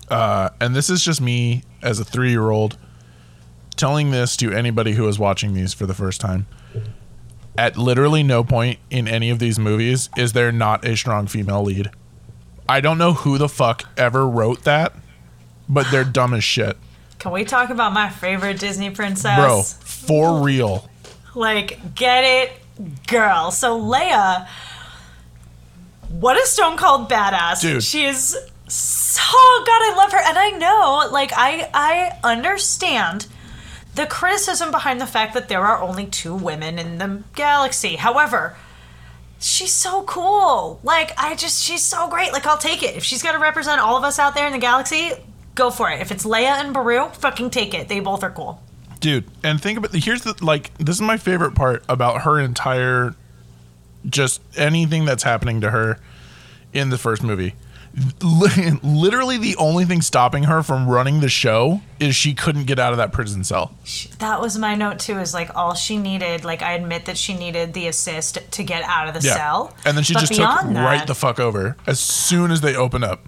Uh, 0.08 0.50
and 0.60 0.74
this 0.74 0.88
is 0.88 1.02
just 1.02 1.20
me 1.20 1.62
as 1.82 1.98
a 1.98 2.04
three 2.04 2.30
year 2.30 2.50
old 2.50 2.76
telling 3.76 4.10
this 4.10 4.36
to 4.38 4.52
anybody 4.52 4.92
who 4.92 5.06
is 5.08 5.18
watching 5.18 5.54
these 5.54 5.74
for 5.74 5.86
the 5.86 5.94
first 5.94 6.20
time. 6.20 6.46
At 7.58 7.76
literally 7.76 8.22
no 8.22 8.44
point 8.44 8.78
in 8.90 9.08
any 9.08 9.30
of 9.30 9.38
these 9.38 9.58
movies 9.58 10.10
is 10.16 10.32
there 10.32 10.52
not 10.52 10.84
a 10.84 10.96
strong 10.96 11.26
female 11.26 11.62
lead. 11.62 11.90
I 12.68 12.80
don't 12.80 12.98
know 12.98 13.12
who 13.12 13.38
the 13.38 13.48
fuck 13.48 13.84
ever 13.96 14.28
wrote 14.28 14.64
that, 14.64 14.92
but 15.68 15.90
they're 15.90 16.04
dumb 16.04 16.34
as 16.34 16.44
shit. 16.44 16.76
Can 17.18 17.32
we 17.32 17.44
talk 17.44 17.70
about 17.70 17.92
my 17.92 18.10
favorite 18.10 18.58
Disney 18.58 18.90
princess? 18.90 19.36
Bro, 19.38 19.62
for 19.62 20.42
real. 20.42 20.88
Like, 21.34 21.94
get 21.94 22.24
it, 22.24 22.52
girl. 23.06 23.50
So 23.50 23.80
Leia, 23.80 24.46
what 26.08 26.36
a 26.36 26.46
stone 26.46 26.76
cold 26.76 27.08
badass. 27.08 27.60
Dude. 27.60 27.82
She 27.82 28.04
is 28.04 28.36
so 28.68 29.22
God, 29.22 29.68
I 29.68 29.94
love 29.96 30.12
her. 30.12 30.18
And 30.18 30.38
I 30.38 30.50
know, 30.50 31.08
like, 31.12 31.32
I 31.34 31.70
I 31.72 32.18
understand 32.24 33.26
the 33.96 34.06
criticism 34.06 34.70
behind 34.70 35.00
the 35.00 35.06
fact 35.06 35.34
that 35.34 35.48
there 35.48 35.64
are 35.66 35.82
only 35.82 36.06
two 36.06 36.34
women 36.34 36.78
in 36.78 36.98
the 36.98 37.22
galaxy. 37.34 37.96
However, 37.96 38.56
she's 39.40 39.72
so 39.72 40.02
cool. 40.04 40.80
Like, 40.82 41.12
I 41.18 41.34
just 41.34 41.62
she's 41.64 41.82
so 41.82 42.08
great. 42.08 42.32
Like, 42.32 42.46
I'll 42.46 42.58
take 42.58 42.82
it. 42.82 42.96
If 42.96 43.04
she's 43.04 43.22
gotta 43.22 43.38
represent 43.38 43.80
all 43.80 43.96
of 43.96 44.04
us 44.04 44.18
out 44.18 44.34
there 44.34 44.46
in 44.46 44.52
the 44.52 44.58
galaxy, 44.58 45.12
go 45.54 45.70
for 45.70 45.90
it. 45.90 46.00
If 46.00 46.12
it's 46.12 46.24
Leia 46.24 46.60
and 46.62 46.72
Beru, 46.72 47.08
fucking 47.08 47.50
take 47.50 47.74
it. 47.74 47.88
They 47.88 48.00
both 48.00 48.22
are 48.22 48.30
cool. 48.30 48.62
dude 49.00 49.24
and 49.42 49.60
think 49.60 49.78
about 49.78 49.94
here's 49.94 50.22
the 50.22 50.34
like 50.44 50.72
this 50.78 50.96
is 50.96 51.02
my 51.02 51.16
favorite 51.16 51.54
part 51.54 51.84
about 51.88 52.22
her 52.22 52.38
entire 52.40 53.14
just 54.08 54.40
anything 54.56 55.04
that's 55.04 55.22
happening 55.22 55.60
to 55.60 55.70
her 55.70 55.98
in 56.72 56.90
the 56.90 56.98
first 56.98 57.22
movie 57.22 57.54
literally 58.82 59.38
the 59.38 59.56
only 59.56 59.84
thing 59.84 60.02
stopping 60.02 60.44
her 60.44 60.62
from 60.62 60.88
running 60.88 61.20
the 61.20 61.28
show 61.28 61.80
is 61.98 62.14
she 62.14 62.34
couldn't 62.34 62.64
get 62.64 62.78
out 62.78 62.92
of 62.92 62.98
that 62.98 63.12
prison 63.12 63.42
cell. 63.42 63.74
That 64.18 64.40
was 64.40 64.58
my 64.58 64.74
note 64.74 64.98
too 64.98 65.18
is 65.18 65.32
like 65.32 65.54
all 65.56 65.74
she 65.74 65.96
needed 65.96 66.44
like 66.44 66.60
i 66.62 66.72
admit 66.72 67.06
that 67.06 67.16
she 67.16 67.32
needed 67.34 67.72
the 67.72 67.86
assist 67.86 68.38
to 68.52 68.62
get 68.62 68.82
out 68.82 69.08
of 69.08 69.14
the 69.20 69.26
yeah. 69.26 69.34
cell. 69.36 69.74
And 69.86 69.96
then 69.96 70.04
she 70.04 70.12
But 70.14 70.20
just 70.20 70.34
took 70.34 70.44
that, 70.46 70.66
right 70.74 71.06
the 71.06 71.14
fuck 71.14 71.40
over 71.40 71.76
as 71.86 71.98
soon 71.98 72.50
as 72.50 72.60
they 72.60 72.76
open 72.76 73.02
up. 73.02 73.20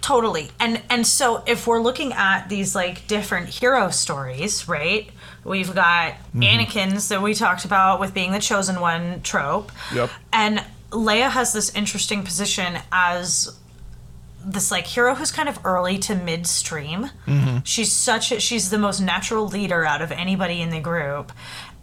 Totally. 0.00 0.50
And 0.58 0.82
and 0.88 1.06
so 1.06 1.42
if 1.46 1.66
we're 1.66 1.80
looking 1.80 2.12
at 2.12 2.48
these 2.48 2.74
like 2.74 3.06
different 3.06 3.48
hero 3.48 3.90
stories 3.90 4.66
right? 4.68 5.10
We've 5.44 5.74
got 5.74 6.14
Mm-hmm. 6.34 6.42
anakin's 6.42 7.08
that 7.10 7.20
we 7.22 7.34
talked 7.34 7.64
about 7.64 8.00
with 8.00 8.12
being 8.14 8.32
the 8.32 8.40
chosen 8.40 8.80
one 8.80 9.20
trope. 9.22 9.70
Yep. 9.94 10.10
and 10.32 10.64
leia 10.90 11.28
has 11.30 11.52
this 11.52 11.74
interesting 11.74 12.22
position 12.22 12.78
as 12.90 13.54
this 14.44 14.70
like 14.70 14.86
hero 14.86 15.14
who's 15.14 15.32
kind 15.32 15.48
of 15.48 15.58
early 15.64 15.98
to 15.98 16.14
midstream. 16.14 17.10
Mm-hmm. 17.26 17.58
She's 17.64 17.92
such 17.92 18.32
a, 18.32 18.40
she's 18.40 18.70
the 18.70 18.78
most 18.78 19.00
natural 19.00 19.46
leader 19.46 19.84
out 19.84 20.02
of 20.02 20.12
anybody 20.12 20.60
in 20.60 20.70
the 20.70 20.80
group 20.80 21.32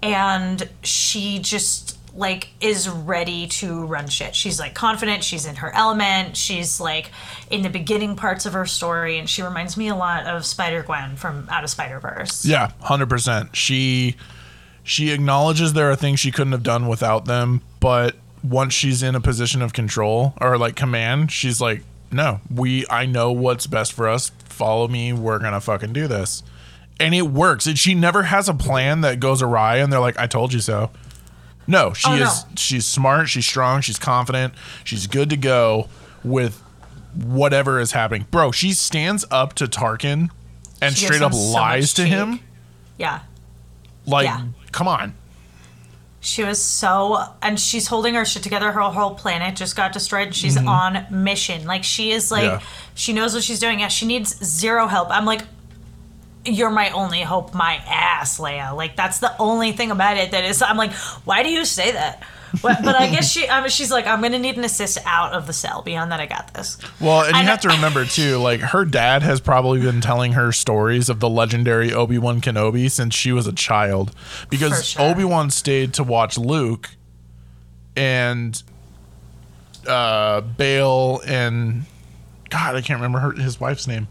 and 0.02 0.68
she 0.84 1.40
just 1.40 1.98
like 2.14 2.50
is 2.60 2.90
ready 2.90 3.48
to 3.48 3.86
run 3.86 4.08
shit. 4.08 4.36
She's 4.36 4.60
like 4.60 4.74
confident, 4.74 5.24
she's 5.24 5.46
in 5.46 5.56
her 5.58 5.74
element, 5.74 6.36
she's 6.36 6.80
like 6.80 7.12
in 7.50 7.62
the 7.62 7.70
beginning 7.70 8.16
parts 8.16 8.46
of 8.46 8.54
her 8.54 8.66
story 8.66 9.18
and 9.18 9.30
she 9.30 9.42
reminds 9.42 9.78
me 9.78 9.88
a 9.88 9.96
lot 9.96 10.26
of 10.26 10.46
Spider-Gwen 10.46 11.16
from 11.16 11.48
Out 11.50 11.64
of 11.64 11.70
Spider-Verse. 11.70 12.46
Yeah, 12.46 12.72
hundred 12.82 13.10
percent. 13.10 13.56
She 13.56 14.18
she 14.84 15.12
acknowledges 15.12 15.74
there 15.74 15.90
are 15.92 15.96
things 15.96 16.20
she 16.20 16.32
couldn't 16.32 16.52
have 16.52 16.64
done 16.64 16.88
without 16.88 17.26
them, 17.26 17.62
but 17.80 18.16
once 18.44 18.74
she's 18.74 19.04
in 19.04 19.16
a 19.16 19.22
position 19.22 19.62
of 19.62 19.72
control 19.72 20.34
or 20.42 20.58
like 20.58 20.76
command, 20.76 21.32
she's 21.32 21.62
like, 21.62 21.84
"No, 22.12 22.42
we 22.54 22.86
I 22.90 23.06
know 23.06 23.32
what's 23.32 23.68
best 23.68 23.94
for 23.94 24.08
us. 24.08 24.32
Follow 24.46 24.88
me. 24.88 25.14
We're 25.14 25.40
gonna 25.40 25.62
fucking 25.62 25.94
do 25.94 26.08
this." 26.08 26.44
And 27.00 27.16
it 27.16 27.24
works. 27.24 27.66
And 27.66 27.80
she 27.80 27.94
never 27.96 28.24
has 28.24 28.48
a 28.48 28.54
plan 28.54 29.02
that 29.02 29.20
goes 29.20 29.42
awry, 29.42 29.78
and 29.78 29.92
they're 29.92 30.00
like, 30.00 30.20
"I 30.20 30.28
told 30.28 30.54
you 30.54 30.60
so." 30.60 30.92
No, 31.68 31.94
she 31.94 32.10
Oh, 32.10 32.16
no. 32.16 32.24
is. 32.26 32.46
She's 32.56 32.86
smart. 32.86 33.30
She's 33.30 33.46
strong. 33.46 33.82
She's 33.82 34.00
confident. 34.00 34.54
She's 34.84 35.08
good 35.08 35.30
to 35.30 35.38
go 35.38 35.88
with 36.24 36.62
whatever 37.16 37.80
is 37.80 37.92
happening, 37.94 38.26
bro. 38.32 38.52
She 38.52 38.74
stands 38.74 39.26
up 39.32 39.54
to 39.56 39.66
Tarkin 39.68 40.30
and 40.82 40.96
She 40.96 41.06
straight 41.06 41.22
up 41.22 41.32
him 41.34 41.38
so 41.40 41.52
lies 41.52 41.94
to 41.96 42.04
cheek. 42.04 42.12
him. 42.12 42.40
Yeah. 42.98 43.20
Like, 44.06 44.26
Yeah. 44.26 44.42
come 44.72 44.88
on. 44.88 45.14
She 46.24 46.44
was 46.44 46.64
so, 46.64 47.24
and 47.42 47.60
she's 47.60 47.88
holding 47.88 48.14
her 48.14 48.26
shit 48.26 48.44
together. 48.44 48.72
Her 48.72 48.82
whole 48.82 49.16
planet 49.16 49.56
just 49.56 49.76
got 49.76 49.92
destroyed. 49.92 50.28
and 50.28 50.36
She's 50.36 50.56
on 50.56 51.06
mission. 51.10 51.66
Like 51.66 51.84
she 51.84 52.12
is 52.12 52.30
like, 52.32 52.44
Mm-hmm. 52.44 52.60
Yeah. 52.62 52.68
she 52.94 53.14
knows 53.14 53.34
what 53.34 53.44
she's 53.44 53.60
doing. 53.60 53.80
Yeah, 53.80 53.88
she 53.88 54.06
needs 54.06 54.38
zero 54.46 54.86
help. 54.88 55.10
I'm 55.10 55.26
like, 55.26 55.42
you're 56.46 56.70
my 56.72 56.90
only 56.92 57.22
hope, 57.22 57.54
my 57.56 57.76
ass, 57.88 58.40
Leia. 58.40 58.76
Like 58.76 58.96
that's 58.96 59.18
the 59.20 59.36
only 59.40 59.72
thing 59.72 59.90
about 59.92 60.18
it 60.18 60.30
that 60.32 60.44
is. 60.46 60.62
I'm 60.62 60.78
like, 60.78 60.92
why 61.26 61.42
do 61.44 61.50
you 61.50 61.66
say 61.66 61.92
that? 61.92 62.22
But, 62.62 62.84
but 62.84 62.96
I 62.96 63.10
guess 63.10 63.32
she, 63.32 63.48
I 63.48 63.62
mean, 63.62 63.70
she's 63.70 63.92
like, 63.92 64.06
I'm 64.08 64.22
gonna 64.22 64.40
need 64.40 64.58
an 64.58 64.64
assist 64.64 64.98
out 65.06 65.34
of 65.34 65.48
the 65.48 65.54
cell. 65.54 65.82
Beyond 65.82 66.12
that, 66.12 66.20
I 66.20 66.26
got 66.26 66.54
this. 66.54 66.78
Well, 67.00 67.22
and 67.22 67.36
you 67.38 67.44
have 67.44 67.62
to 67.62 67.70
remember 67.70 68.06
too, 68.06 68.38
like 68.38 68.60
her 68.60 68.84
dad 68.86 69.24
has 69.24 69.40
probably 69.40 69.80
been 69.80 70.02
telling 70.02 70.34
her 70.34 70.52
stories 70.52 71.10
of 71.10 71.20
the 71.20 71.30
legendary 71.30 71.94
Obi 71.94 72.18
Wan 72.18 72.42
Kenobi 72.42 72.90
since 72.92 73.16
she 73.16 73.32
was 73.32 73.48
a 73.48 73.54
child, 73.54 74.14
because 74.50 74.86
sure. 74.86 75.04
Obi 75.04 75.24
Wan 75.24 75.50
stayed 75.50 75.94
to 75.94 76.04
watch 76.04 76.38
Luke, 76.38 76.90
and 77.96 78.62
uh, 79.88 80.42
Bail 80.42 81.22
and 81.26 81.84
God, 82.50 82.76
I 82.76 82.82
can't 82.82 83.00
remember 83.00 83.20
her, 83.20 83.32
his 83.32 83.60
wife's 83.60 83.88
name. 83.88 84.08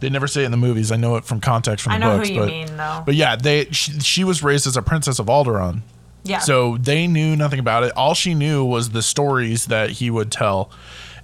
They 0.00 0.10
never 0.10 0.26
say 0.26 0.42
it 0.42 0.46
in 0.46 0.50
the 0.50 0.56
movies. 0.58 0.92
I 0.92 0.96
know 0.96 1.16
it 1.16 1.24
from 1.24 1.40
context 1.40 1.84
from 1.84 1.92
I 1.92 1.98
the 1.98 2.04
know 2.04 2.16
books, 2.16 2.28
who 2.28 2.34
you 2.34 2.40
but 2.40 2.48
mean, 2.48 2.76
though. 2.76 3.02
but 3.06 3.14
yeah, 3.14 3.36
they 3.36 3.66
she, 3.66 4.00
she 4.00 4.24
was 4.24 4.42
raised 4.42 4.66
as 4.66 4.76
a 4.76 4.82
princess 4.82 5.18
of 5.18 5.26
Alderaan. 5.26 5.80
Yeah. 6.24 6.38
So 6.38 6.78
they 6.78 7.06
knew 7.06 7.36
nothing 7.36 7.58
about 7.58 7.84
it. 7.84 7.92
All 7.96 8.14
she 8.14 8.34
knew 8.34 8.64
was 8.64 8.90
the 8.90 9.02
stories 9.02 9.66
that 9.66 9.90
he 9.90 10.10
would 10.10 10.32
tell. 10.32 10.70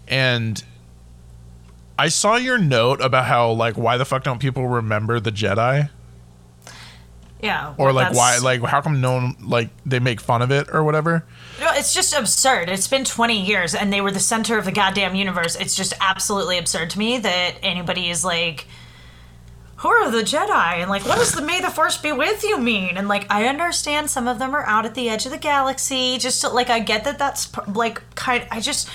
And 0.06 0.62
I 1.98 2.08
saw 2.08 2.36
your 2.36 2.58
note 2.58 3.00
about 3.00 3.24
how 3.26 3.50
like 3.52 3.76
why 3.76 3.96
the 3.96 4.04
fuck 4.04 4.24
don't 4.24 4.38
people 4.38 4.68
remember 4.68 5.18
the 5.18 5.32
Jedi? 5.32 5.90
yeah. 7.42 7.74
Or 7.78 7.86
well, 7.86 7.94
like 7.94 8.14
why 8.14 8.38
like 8.38 8.62
how 8.62 8.80
come 8.80 9.00
no 9.00 9.14
one 9.14 9.36
like 9.40 9.70
they 9.86 9.98
make 9.98 10.20
fun 10.20 10.42
of 10.42 10.50
it 10.50 10.68
or 10.72 10.84
whatever? 10.84 11.24
No, 11.58 11.68
it's 11.72 11.94
just 11.94 12.14
absurd. 12.14 12.68
It's 12.68 12.88
been 12.88 13.04
20 13.04 13.40
years 13.44 13.74
and 13.74 13.92
they 13.92 14.00
were 14.00 14.10
the 14.10 14.20
center 14.20 14.58
of 14.58 14.64
the 14.64 14.72
goddamn 14.72 15.14
universe. 15.14 15.56
It's 15.56 15.74
just 15.74 15.94
absolutely 16.00 16.58
absurd 16.58 16.90
to 16.90 16.98
me 16.98 17.18
that 17.18 17.54
anybody 17.62 18.10
is 18.10 18.24
like, 18.24 18.66
who 19.80 19.88
are 19.88 20.10
the 20.10 20.22
Jedi? 20.22 20.74
And 20.78 20.90
like, 20.90 21.06
what 21.06 21.16
does 21.18 21.32
the 21.32 21.42
May 21.42 21.60
the 21.60 21.70
Force 21.70 21.96
be 21.96 22.12
with 22.12 22.44
you 22.44 22.58
mean? 22.58 22.96
And 22.96 23.08
like, 23.08 23.26
I 23.30 23.46
understand 23.48 24.10
some 24.10 24.28
of 24.28 24.38
them 24.38 24.54
are 24.54 24.64
out 24.64 24.84
at 24.84 24.94
the 24.94 25.08
edge 25.08 25.24
of 25.24 25.32
the 25.32 25.38
galaxy. 25.38 26.18
Just 26.18 26.42
to, 26.42 26.48
like, 26.50 26.68
I 26.70 26.80
get 26.80 27.04
that 27.04 27.18
that's 27.18 27.50
like 27.68 28.02
kind 28.14 28.46
I 28.50 28.60
just. 28.60 28.88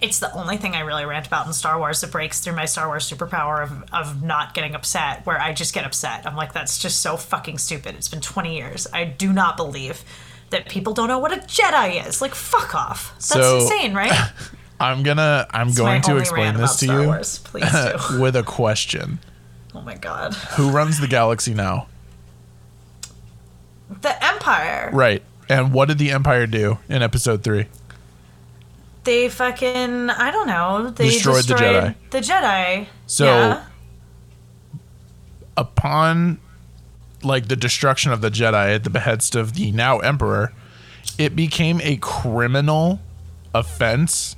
It's 0.00 0.18
the 0.18 0.32
only 0.34 0.56
thing 0.56 0.74
I 0.74 0.80
really 0.80 1.04
rant 1.04 1.28
about 1.28 1.46
in 1.46 1.52
Star 1.52 1.78
Wars 1.78 2.00
that 2.00 2.10
breaks 2.10 2.40
through 2.40 2.56
my 2.56 2.64
Star 2.64 2.88
Wars 2.88 3.08
superpower 3.08 3.62
of, 3.62 3.84
of 3.92 4.20
not 4.20 4.52
getting 4.52 4.74
upset, 4.74 5.24
where 5.24 5.40
I 5.40 5.52
just 5.52 5.72
get 5.72 5.84
upset. 5.84 6.26
I'm 6.26 6.34
like, 6.34 6.52
that's 6.52 6.80
just 6.80 6.98
so 7.02 7.16
fucking 7.16 7.58
stupid. 7.58 7.94
It's 7.94 8.08
been 8.08 8.20
20 8.20 8.56
years. 8.56 8.88
I 8.92 9.04
do 9.04 9.32
not 9.32 9.56
believe 9.56 10.02
that 10.50 10.68
people 10.68 10.92
don't 10.92 11.06
know 11.06 11.20
what 11.20 11.32
a 11.32 11.36
Jedi 11.36 12.04
is. 12.04 12.20
Like, 12.20 12.34
fuck 12.34 12.74
off. 12.74 13.12
That's 13.14 13.26
So- 13.32 13.60
insane, 13.60 13.94
right? 13.94 14.10
I'm 14.80 15.04
gonna 15.04 15.46
I'm 15.52 15.68
my 15.68 15.72
going 15.74 16.02
to 16.02 16.16
explain 16.16 16.56
this 16.56 16.78
to 16.78 16.84
Star 16.86 17.00
you 17.02 17.06
Wars. 17.06 17.40
With 18.18 18.34
a 18.34 18.42
question. 18.44 19.20
Oh 19.74 19.80
my 19.80 19.96
god. 19.96 20.34
Who 20.56 20.70
runs 20.70 21.00
the 21.00 21.08
galaxy 21.08 21.54
now? 21.54 21.88
The 24.00 24.24
Empire. 24.24 24.90
Right. 24.92 25.22
And 25.48 25.72
what 25.72 25.88
did 25.88 25.98
the 25.98 26.10
Empire 26.10 26.46
do 26.46 26.78
in 26.88 27.02
episode 27.02 27.42
3? 27.42 27.66
They 29.04 29.28
fucking 29.28 30.10
I 30.10 30.30
don't 30.30 30.46
know. 30.46 30.90
They 30.90 31.10
Destroyed 31.10 31.44
the 31.44 31.54
Jedi. 31.54 31.94
the 32.10 32.18
Jedi. 32.20 32.86
So 33.06 33.26
yeah. 33.26 33.64
upon 35.56 36.38
like 37.22 37.48
the 37.48 37.56
destruction 37.56 38.12
of 38.12 38.20
the 38.20 38.30
Jedi 38.30 38.74
at 38.74 38.84
the 38.84 38.90
behest 38.90 39.34
of 39.34 39.54
the 39.54 39.72
now 39.72 39.98
Emperor, 39.98 40.52
it 41.18 41.36
became 41.36 41.80
a 41.82 41.96
criminal 41.96 43.00
offense 43.54 44.36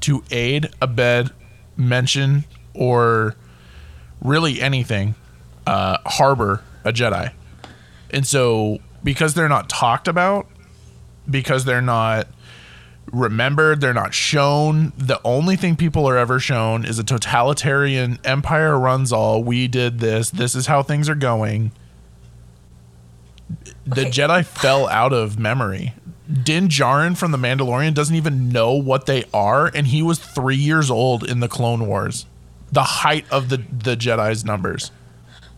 to 0.00 0.24
aid, 0.30 0.70
abet, 0.80 1.30
mention, 1.76 2.44
or 2.74 3.36
really 4.22 4.60
anything 4.60 5.14
uh, 5.66 5.98
harbor 6.06 6.62
a 6.84 6.92
Jedi. 6.92 7.32
And 8.10 8.26
so, 8.26 8.78
because 9.04 9.34
they're 9.34 9.48
not 9.48 9.68
talked 9.68 10.08
about, 10.08 10.48
because 11.28 11.64
they're 11.64 11.82
not 11.82 12.26
remembered, 13.12 13.80
they're 13.80 13.94
not 13.94 14.14
shown. 14.14 14.92
The 14.96 15.20
only 15.24 15.56
thing 15.56 15.76
people 15.76 16.08
are 16.08 16.16
ever 16.16 16.40
shown 16.40 16.84
is 16.84 16.98
a 16.98 17.04
totalitarian 17.04 18.18
empire 18.24 18.78
runs 18.78 19.12
all. 19.12 19.42
We 19.42 19.68
did 19.68 20.00
this. 20.00 20.30
This 20.30 20.54
is 20.54 20.66
how 20.66 20.82
things 20.82 21.08
are 21.08 21.14
going. 21.14 21.72
The. 23.84 24.04
Jedi 24.04 24.44
fell 24.44 24.88
out 24.88 25.12
of 25.12 25.38
memory 25.38 25.94
Din 26.30 26.68
Djarin 26.68 27.16
from 27.16 27.32
The 27.32 27.38
Mandalorian 27.38 27.94
doesn't 27.94 28.14
even 28.14 28.50
know 28.50 28.72
what 28.74 29.06
they 29.06 29.24
are, 29.34 29.66
and 29.66 29.88
he 29.88 30.02
was 30.02 30.18
three 30.18 30.56
years 30.56 30.90
old 30.90 31.28
in 31.28 31.40
the 31.40 31.48
Clone 31.48 31.86
Wars, 31.86 32.26
the 32.72 32.82
height 32.82 33.24
of 33.30 33.48
the 33.48 33.56
the 33.56 33.96
Jedi's 33.96 34.44
numbers. 34.44 34.90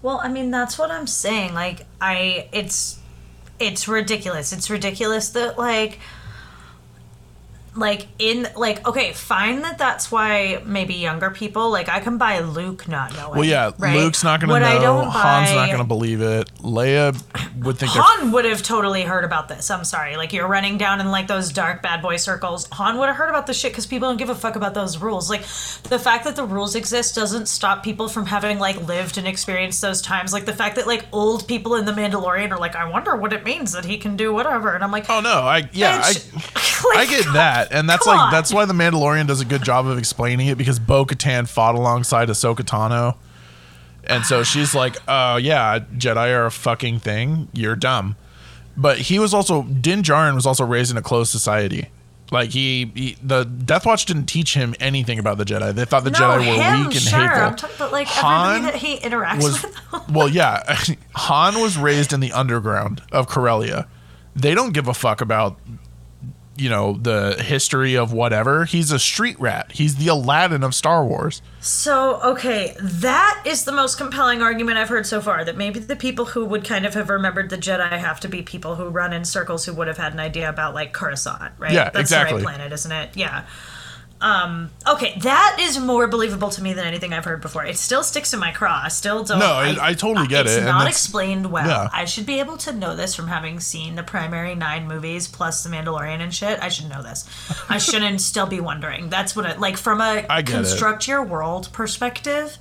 Well, 0.02 0.20
I 0.22 0.28
mean, 0.28 0.50
that's 0.50 0.78
what 0.78 0.90
I'm 0.90 1.06
saying. 1.06 1.54
Like, 1.54 1.86
I, 2.00 2.48
it's, 2.52 2.98
it's 3.60 3.86
ridiculous. 3.86 4.52
It's 4.52 4.68
ridiculous 4.68 5.28
that 5.30 5.56
like, 5.56 6.00
like 7.74 8.06
in 8.18 8.46
like 8.54 8.86
okay, 8.86 9.12
fine 9.12 9.62
that 9.62 9.78
that's 9.78 10.12
why 10.12 10.62
maybe 10.66 10.94
younger 10.94 11.30
people 11.30 11.70
like 11.70 11.88
I 11.88 12.00
can 12.00 12.18
buy 12.18 12.40
Luke 12.40 12.86
not 12.86 13.14
knowing. 13.16 13.38
Well, 13.38 13.44
yeah, 13.44 13.70
right? 13.78 13.96
Luke's 13.96 14.22
not 14.22 14.40
gonna 14.40 14.52
What 14.52 14.60
know. 14.60 15.08
Han's 15.08 15.54
not 15.54 15.70
gonna 15.70 15.84
believe 15.84 16.20
it. 16.20 16.52
Leia 16.56 17.14
would 17.64 17.78
think 17.78 17.92
Han 17.92 18.32
would 18.32 18.44
have 18.44 18.62
totally 18.62 19.02
heard 19.02 19.24
about 19.24 19.48
this. 19.48 19.70
I'm 19.70 19.84
sorry. 19.84 20.16
Like 20.16 20.32
you're 20.32 20.48
running 20.48 20.76
down 20.76 21.00
in 21.00 21.10
like 21.10 21.28
those 21.28 21.50
dark 21.50 21.82
bad 21.82 22.02
boy 22.02 22.16
circles. 22.16 22.68
Han 22.72 22.98
would 22.98 23.06
have 23.06 23.16
heard 23.16 23.30
about 23.30 23.46
this 23.46 23.58
shit 23.58 23.72
because 23.72 23.86
people 23.86 24.08
don't 24.08 24.18
give 24.18 24.28
a 24.28 24.34
fuck 24.34 24.56
about 24.56 24.74
those 24.74 24.98
rules. 24.98 25.30
Like 25.30 25.42
the 25.84 25.98
fact 25.98 26.24
that 26.24 26.36
the 26.36 26.44
rules 26.44 26.74
exist 26.74 27.14
doesn't 27.14 27.46
stop 27.46 27.82
people 27.82 28.08
from 28.08 28.26
having 28.26 28.58
like 28.58 28.76
lived 28.86 29.16
and 29.16 29.26
experienced 29.26 29.80
those 29.80 30.02
times. 30.02 30.32
Like 30.32 30.44
the 30.44 30.52
fact 30.52 30.76
that 30.76 30.86
like 30.86 31.06
old 31.12 31.48
people 31.48 31.76
in 31.76 31.86
the 31.86 31.92
Mandalorian 31.92 32.50
are 32.50 32.58
like, 32.58 32.76
I 32.76 32.88
wonder 32.88 33.16
what 33.16 33.32
it 33.32 33.44
means 33.44 33.72
that 33.72 33.86
he 33.86 33.96
can 33.96 34.16
do 34.16 34.32
whatever. 34.34 34.74
And 34.74 34.84
I'm 34.84 34.90
like, 34.90 35.08
Oh 35.08 35.20
no, 35.20 35.40
I 35.40 35.68
yeah, 35.72 36.02
I 36.04 36.12
Bitch. 36.12 36.86
I 36.94 36.96
Like, 37.02 37.08
get 37.08 37.24
that, 37.68 37.76
and 37.76 37.88
that's 37.88 38.04
come 38.04 38.16
like 38.16 38.26
on. 38.26 38.32
that's 38.32 38.52
why 38.52 38.64
the 38.64 38.72
Mandalorian 38.72 39.26
does 39.26 39.40
a 39.40 39.44
good 39.44 39.62
job 39.62 39.86
of 39.86 39.98
explaining 39.98 40.48
it 40.48 40.58
because 40.58 40.78
Bo 40.78 41.04
Katan 41.04 41.48
fought 41.48 41.74
alongside 41.74 42.28
Ahsoka 42.28 42.56
Tano, 42.60 43.16
and 44.04 44.24
so 44.24 44.42
she's 44.42 44.74
like, 44.74 44.96
"Oh 45.08 45.36
yeah, 45.36 45.80
Jedi 45.96 46.34
are 46.34 46.46
a 46.46 46.50
fucking 46.50 47.00
thing. 47.00 47.48
You're 47.52 47.76
dumb." 47.76 48.16
But 48.76 48.98
he 48.98 49.18
was 49.18 49.34
also 49.34 49.62
Din 49.64 50.02
Djarin 50.02 50.34
was 50.34 50.46
also 50.46 50.64
raised 50.64 50.90
in 50.90 50.96
a 50.96 51.02
closed 51.02 51.30
society. 51.30 51.88
Like 52.32 52.48
he, 52.48 52.90
he, 52.94 53.16
the 53.22 53.44
Death 53.44 53.84
Watch 53.84 54.06
didn't 54.06 54.24
teach 54.24 54.54
him 54.54 54.74
anything 54.80 55.18
about 55.18 55.36
the 55.36 55.44
Jedi. 55.44 55.74
They 55.74 55.84
thought 55.84 56.02
the 56.02 56.10
no, 56.10 56.18
Jedi 56.18 56.38
were 56.38 56.62
him, 56.62 56.86
weak 56.86 56.96
and 56.96 57.02
sure. 57.02 57.20
hateful. 57.20 57.42
I'm 57.42 57.56
talking 57.56 57.76
about 57.76 57.92
like 57.92 58.06
Han 58.06 58.56
everybody 58.56 58.72
that 58.72 58.86
he 58.86 58.96
interacts 59.06 59.42
was 59.42 59.62
with. 59.62 60.08
well, 60.10 60.28
yeah. 60.28 60.78
Han 61.14 61.60
was 61.60 61.76
raised 61.76 62.14
in 62.14 62.20
the 62.20 62.32
underground 62.32 63.02
of 63.12 63.28
Corellia. 63.28 63.86
They 64.34 64.54
don't 64.54 64.72
give 64.72 64.88
a 64.88 64.94
fuck 64.94 65.20
about 65.20 65.58
you 66.57 66.68
know 66.68 66.94
the 66.94 67.42
history 67.42 67.96
of 67.96 68.12
whatever. 68.12 68.64
He's 68.64 68.90
a 68.90 68.98
street 68.98 69.38
rat. 69.40 69.72
He's 69.72 69.96
the 69.96 70.09
Aladdin 70.09 70.62
of 70.62 70.74
Star 70.74 71.05
Wars. 71.05 71.42
So, 71.61 72.20
okay, 72.22 72.76
that 72.80 73.42
is 73.46 73.64
the 73.64 73.72
most 73.72 73.96
compelling 73.96 74.42
argument 74.42 74.78
I've 74.78 74.88
heard 74.88 75.07
so 75.07 75.20
far. 75.20 75.44
That 75.44 75.57
maybe 75.57 75.80
the 75.80 75.96
people 75.96 76.26
who 76.26 76.44
would 76.44 76.64
kind 76.64 76.84
of 76.84 76.94
have 76.94 77.09
remembered 77.09 77.50
the 77.50 77.59
Jedi 77.59 77.90
have 77.90 78.20
to 78.20 78.28
be 78.28 78.42
people 78.42 78.76
who 78.76 78.88
run 78.88 79.12
in 79.12 79.24
circles 79.24 79.64
who 79.64 79.72
would 79.74 79.88
have 79.88 79.98
had 79.98 80.12
an 80.12 80.20
idea 80.20 80.48
about 80.48 80.74
like 80.74 80.92
Coruscant, 80.92 81.53
right? 81.59 81.72
Yeah, 81.72 81.90
That's 81.90 82.00
exactly. 82.00 82.40
the 82.40 82.46
right 82.46 82.57
planet, 82.57 82.72
isn't 82.72 82.92
it? 82.92 83.16
Yeah. 83.16 83.44
Um, 84.22 84.70
okay, 84.86 85.18
that 85.22 85.56
is 85.60 85.80
more 85.80 86.06
believable 86.06 86.48
to 86.50 86.62
me 86.62 86.74
than 86.74 86.86
anything 86.86 87.12
I've 87.12 87.24
heard 87.24 87.40
before. 87.40 87.66
It 87.66 87.76
still 87.76 88.04
sticks 88.04 88.32
in 88.32 88.38
my 88.38 88.52
craw. 88.52 88.82
I 88.84 88.88
still 88.88 89.24
don't. 89.24 89.40
No, 89.40 89.46
I- 89.52 89.88
I 89.88 89.94
totally 89.94 90.28
get 90.28 90.46
it's 90.46 90.54
it, 90.54 90.58
It's 90.58 90.66
not 90.66 90.86
explained 90.86 91.50
well. 91.50 91.66
yeah. 91.66 91.88
I 91.92 92.04
should 92.04 92.24
be 92.24 92.38
able 92.38 92.56
to 92.58 92.72
know 92.72 92.94
this 92.94 93.16
from 93.16 93.26
having 93.26 93.58
seen 93.58 93.96
the 93.96 94.04
primary 94.04 94.54
nine 94.54 94.86
movies 94.86 95.26
plus 95.26 95.64
The 95.64 95.70
Mandalorian 95.70 96.20
and 96.20 96.32
shit. 96.32 96.60
I 96.62 96.68
should 96.68 96.88
know 96.88 97.02
this. 97.02 97.28
I 97.68 97.78
shouldn't 97.88 98.20
still 98.20 98.46
be 98.46 98.60
wondering. 98.60 99.08
That's 99.10 99.34
what 99.34 99.44
it 99.44 99.58
like 99.58 99.76
from 99.76 100.00
a 100.00 100.22
get 100.22 100.38
it. 100.40 100.46
construct 100.46 101.08
your 101.08 101.24
world 101.24 101.68
perspective. 101.72 102.58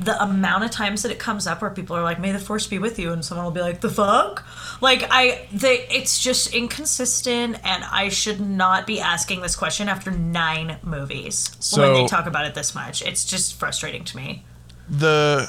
The 0.00 0.22
amount 0.22 0.62
of 0.64 0.70
times 0.70 1.02
that 1.02 1.10
it 1.10 1.18
comes 1.18 1.46
up 1.48 1.60
where 1.60 1.70
people 1.72 1.96
are 1.96 2.04
like, 2.04 2.20
"May 2.20 2.30
the 2.30 2.38
force 2.38 2.66
be 2.68 2.78
with 2.78 3.00
you," 3.00 3.12
and 3.12 3.24
someone 3.24 3.44
will 3.46 3.50
be 3.52 3.62
like, 3.62 3.80
"The 3.80 3.88
fuck." 3.90 4.44
Like 4.80 5.04
I, 5.10 5.46
they, 5.52 5.86
it's 5.88 6.22
just 6.22 6.54
inconsistent, 6.54 7.58
and 7.64 7.84
I 7.84 8.08
should 8.10 8.40
not 8.40 8.86
be 8.86 9.00
asking 9.00 9.42
this 9.42 9.56
question 9.56 9.88
after 9.88 10.10
nine 10.10 10.78
movies 10.82 11.50
when 11.76 11.94
they 11.94 12.06
talk 12.06 12.26
about 12.26 12.46
it 12.46 12.54
this 12.54 12.74
much. 12.74 13.02
It's 13.02 13.24
just 13.24 13.54
frustrating 13.54 14.04
to 14.04 14.16
me. 14.16 14.44
The 14.88 15.48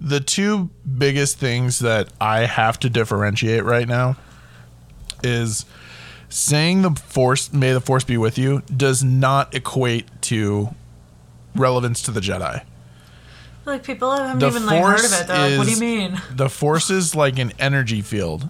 the 0.00 0.20
two 0.20 0.70
biggest 0.98 1.38
things 1.38 1.80
that 1.80 2.08
I 2.20 2.40
have 2.40 2.78
to 2.80 2.90
differentiate 2.90 3.64
right 3.64 3.86
now 3.86 4.16
is 5.22 5.66
saying 6.28 6.82
the 6.82 6.90
force 6.92 7.52
may 7.52 7.72
the 7.72 7.80
force 7.80 8.04
be 8.04 8.16
with 8.16 8.38
you 8.38 8.62
does 8.74 9.02
not 9.04 9.54
equate 9.54 10.06
to 10.22 10.68
relevance 11.54 12.02
to 12.02 12.10
the 12.10 12.20
Jedi. 12.20 12.64
Like 13.70 13.84
people 13.84 14.10
haven't 14.12 14.38
The 14.40 14.46
even 14.48 14.66
like 14.66 14.82
heard 14.82 15.04
of 15.04 15.12
it. 15.12 15.26
They're 15.26 15.48
like, 15.50 15.58
"What 15.58 15.64
do 15.64 15.70
you 15.70 15.74
is- 15.76 15.80
mean?" 15.80 16.22
the 16.36 16.48
force 16.50 16.90
is 16.90 17.14
like 17.14 17.38
an 17.38 17.52
energy 17.58 18.02
field. 18.02 18.48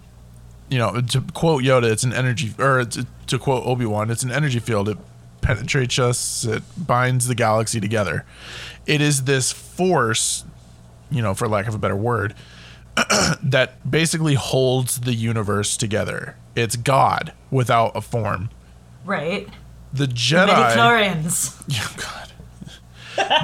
You 0.68 0.78
know, 0.78 1.00
to 1.00 1.20
quote 1.34 1.62
Yoda, 1.64 1.90
it's 1.90 2.04
an 2.04 2.12
energy, 2.12 2.54
or 2.58 2.84
to, 2.84 3.06
to 3.26 3.38
quote 3.38 3.66
Obi 3.66 3.84
Wan, 3.86 4.08
it's 4.10 4.22
an 4.22 4.30
energy 4.30 4.60
field. 4.60 4.88
It 4.88 4.98
penetrates 5.40 5.98
us. 5.98 6.44
It 6.44 6.62
binds 6.76 7.26
the 7.26 7.34
galaxy 7.34 7.80
together. 7.80 8.24
It 8.86 9.00
is 9.00 9.24
this 9.24 9.50
force, 9.50 10.44
you 11.10 11.22
know, 11.22 11.34
for 11.34 11.48
lack 11.48 11.66
of 11.66 11.74
a 11.74 11.78
better 11.78 11.96
word, 11.96 12.34
that 13.42 13.90
basically 13.90 14.34
holds 14.34 15.00
the 15.00 15.12
universe 15.14 15.76
together. 15.76 16.36
It's 16.54 16.76
God 16.76 17.32
without 17.50 17.92
a 17.96 18.00
form. 18.00 18.50
Right? 19.04 19.48
The 19.92 20.06
Jedi. 20.06 20.46
Midichlorians. 20.46 21.62
Yeah, 21.68 21.86
God. 21.96 22.30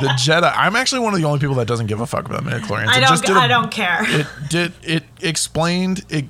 The 0.01 0.09
Jedi. 0.19 0.53
I'm 0.55 0.77
actually 0.77 1.01
one 1.01 1.15
of 1.15 1.21
the 1.21 1.27
only 1.27 1.39
people 1.39 1.57
that 1.57 1.67
doesn't 1.67 1.87
give 1.87 2.01
a 2.01 2.07
fuck 2.07 2.27
about 2.27 2.45
midichlorians. 2.45 2.89
I 2.89 3.01
don't. 3.01 3.09
just 3.09 3.25
did 3.25 3.37
a 3.37 3.41
I 3.41 3.49
don't 3.49 3.71
care. 3.71 4.01
it 4.03 4.27
did 4.49 4.73
it 4.83 5.05
explained 5.21 6.05
it 6.09 6.27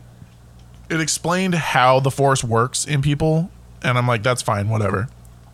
it 0.89 1.01
explained 1.01 1.55
how 1.55 2.01
the 2.01 2.11
force 2.11 2.45
works 2.45 2.85
in 2.87 3.03
people 3.03 3.51
and 3.83 3.99
i'm 3.99 4.07
like 4.07 4.23
that's 4.23 4.41
fine 4.41 4.69
whatever 4.69 5.09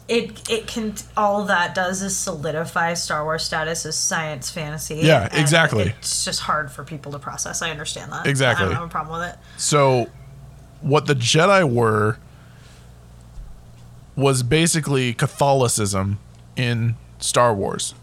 it 0.08 0.50
it 0.50 0.66
can 0.66 0.94
all 1.16 1.44
that 1.46 1.74
does 1.74 2.02
is 2.02 2.14
solidify 2.16 2.92
Star 2.94 3.24
Wars 3.24 3.44
status 3.44 3.86
as 3.86 3.96
science 3.96 4.50
fantasy. 4.50 4.96
Yeah, 4.96 5.28
exactly. 5.32 5.94
It's 5.98 6.24
just 6.24 6.40
hard 6.40 6.72
for 6.72 6.82
people 6.84 7.12
to 7.12 7.18
process. 7.18 7.62
I 7.62 7.70
understand 7.70 8.12
that. 8.12 8.26
Exactly. 8.26 8.66
I 8.66 8.68
don't 8.68 8.76
have 8.76 8.88
a 8.88 8.90
problem 8.90 9.20
with 9.20 9.30
it. 9.30 9.38
so 9.56 10.10
what 10.80 11.06
the 11.06 11.14
jedi 11.14 11.62
were 11.70 12.18
was 14.16 14.42
basically 14.42 15.14
catholicism 15.14 16.18
in 16.56 16.96
star 17.22 17.54
wars 17.54 17.94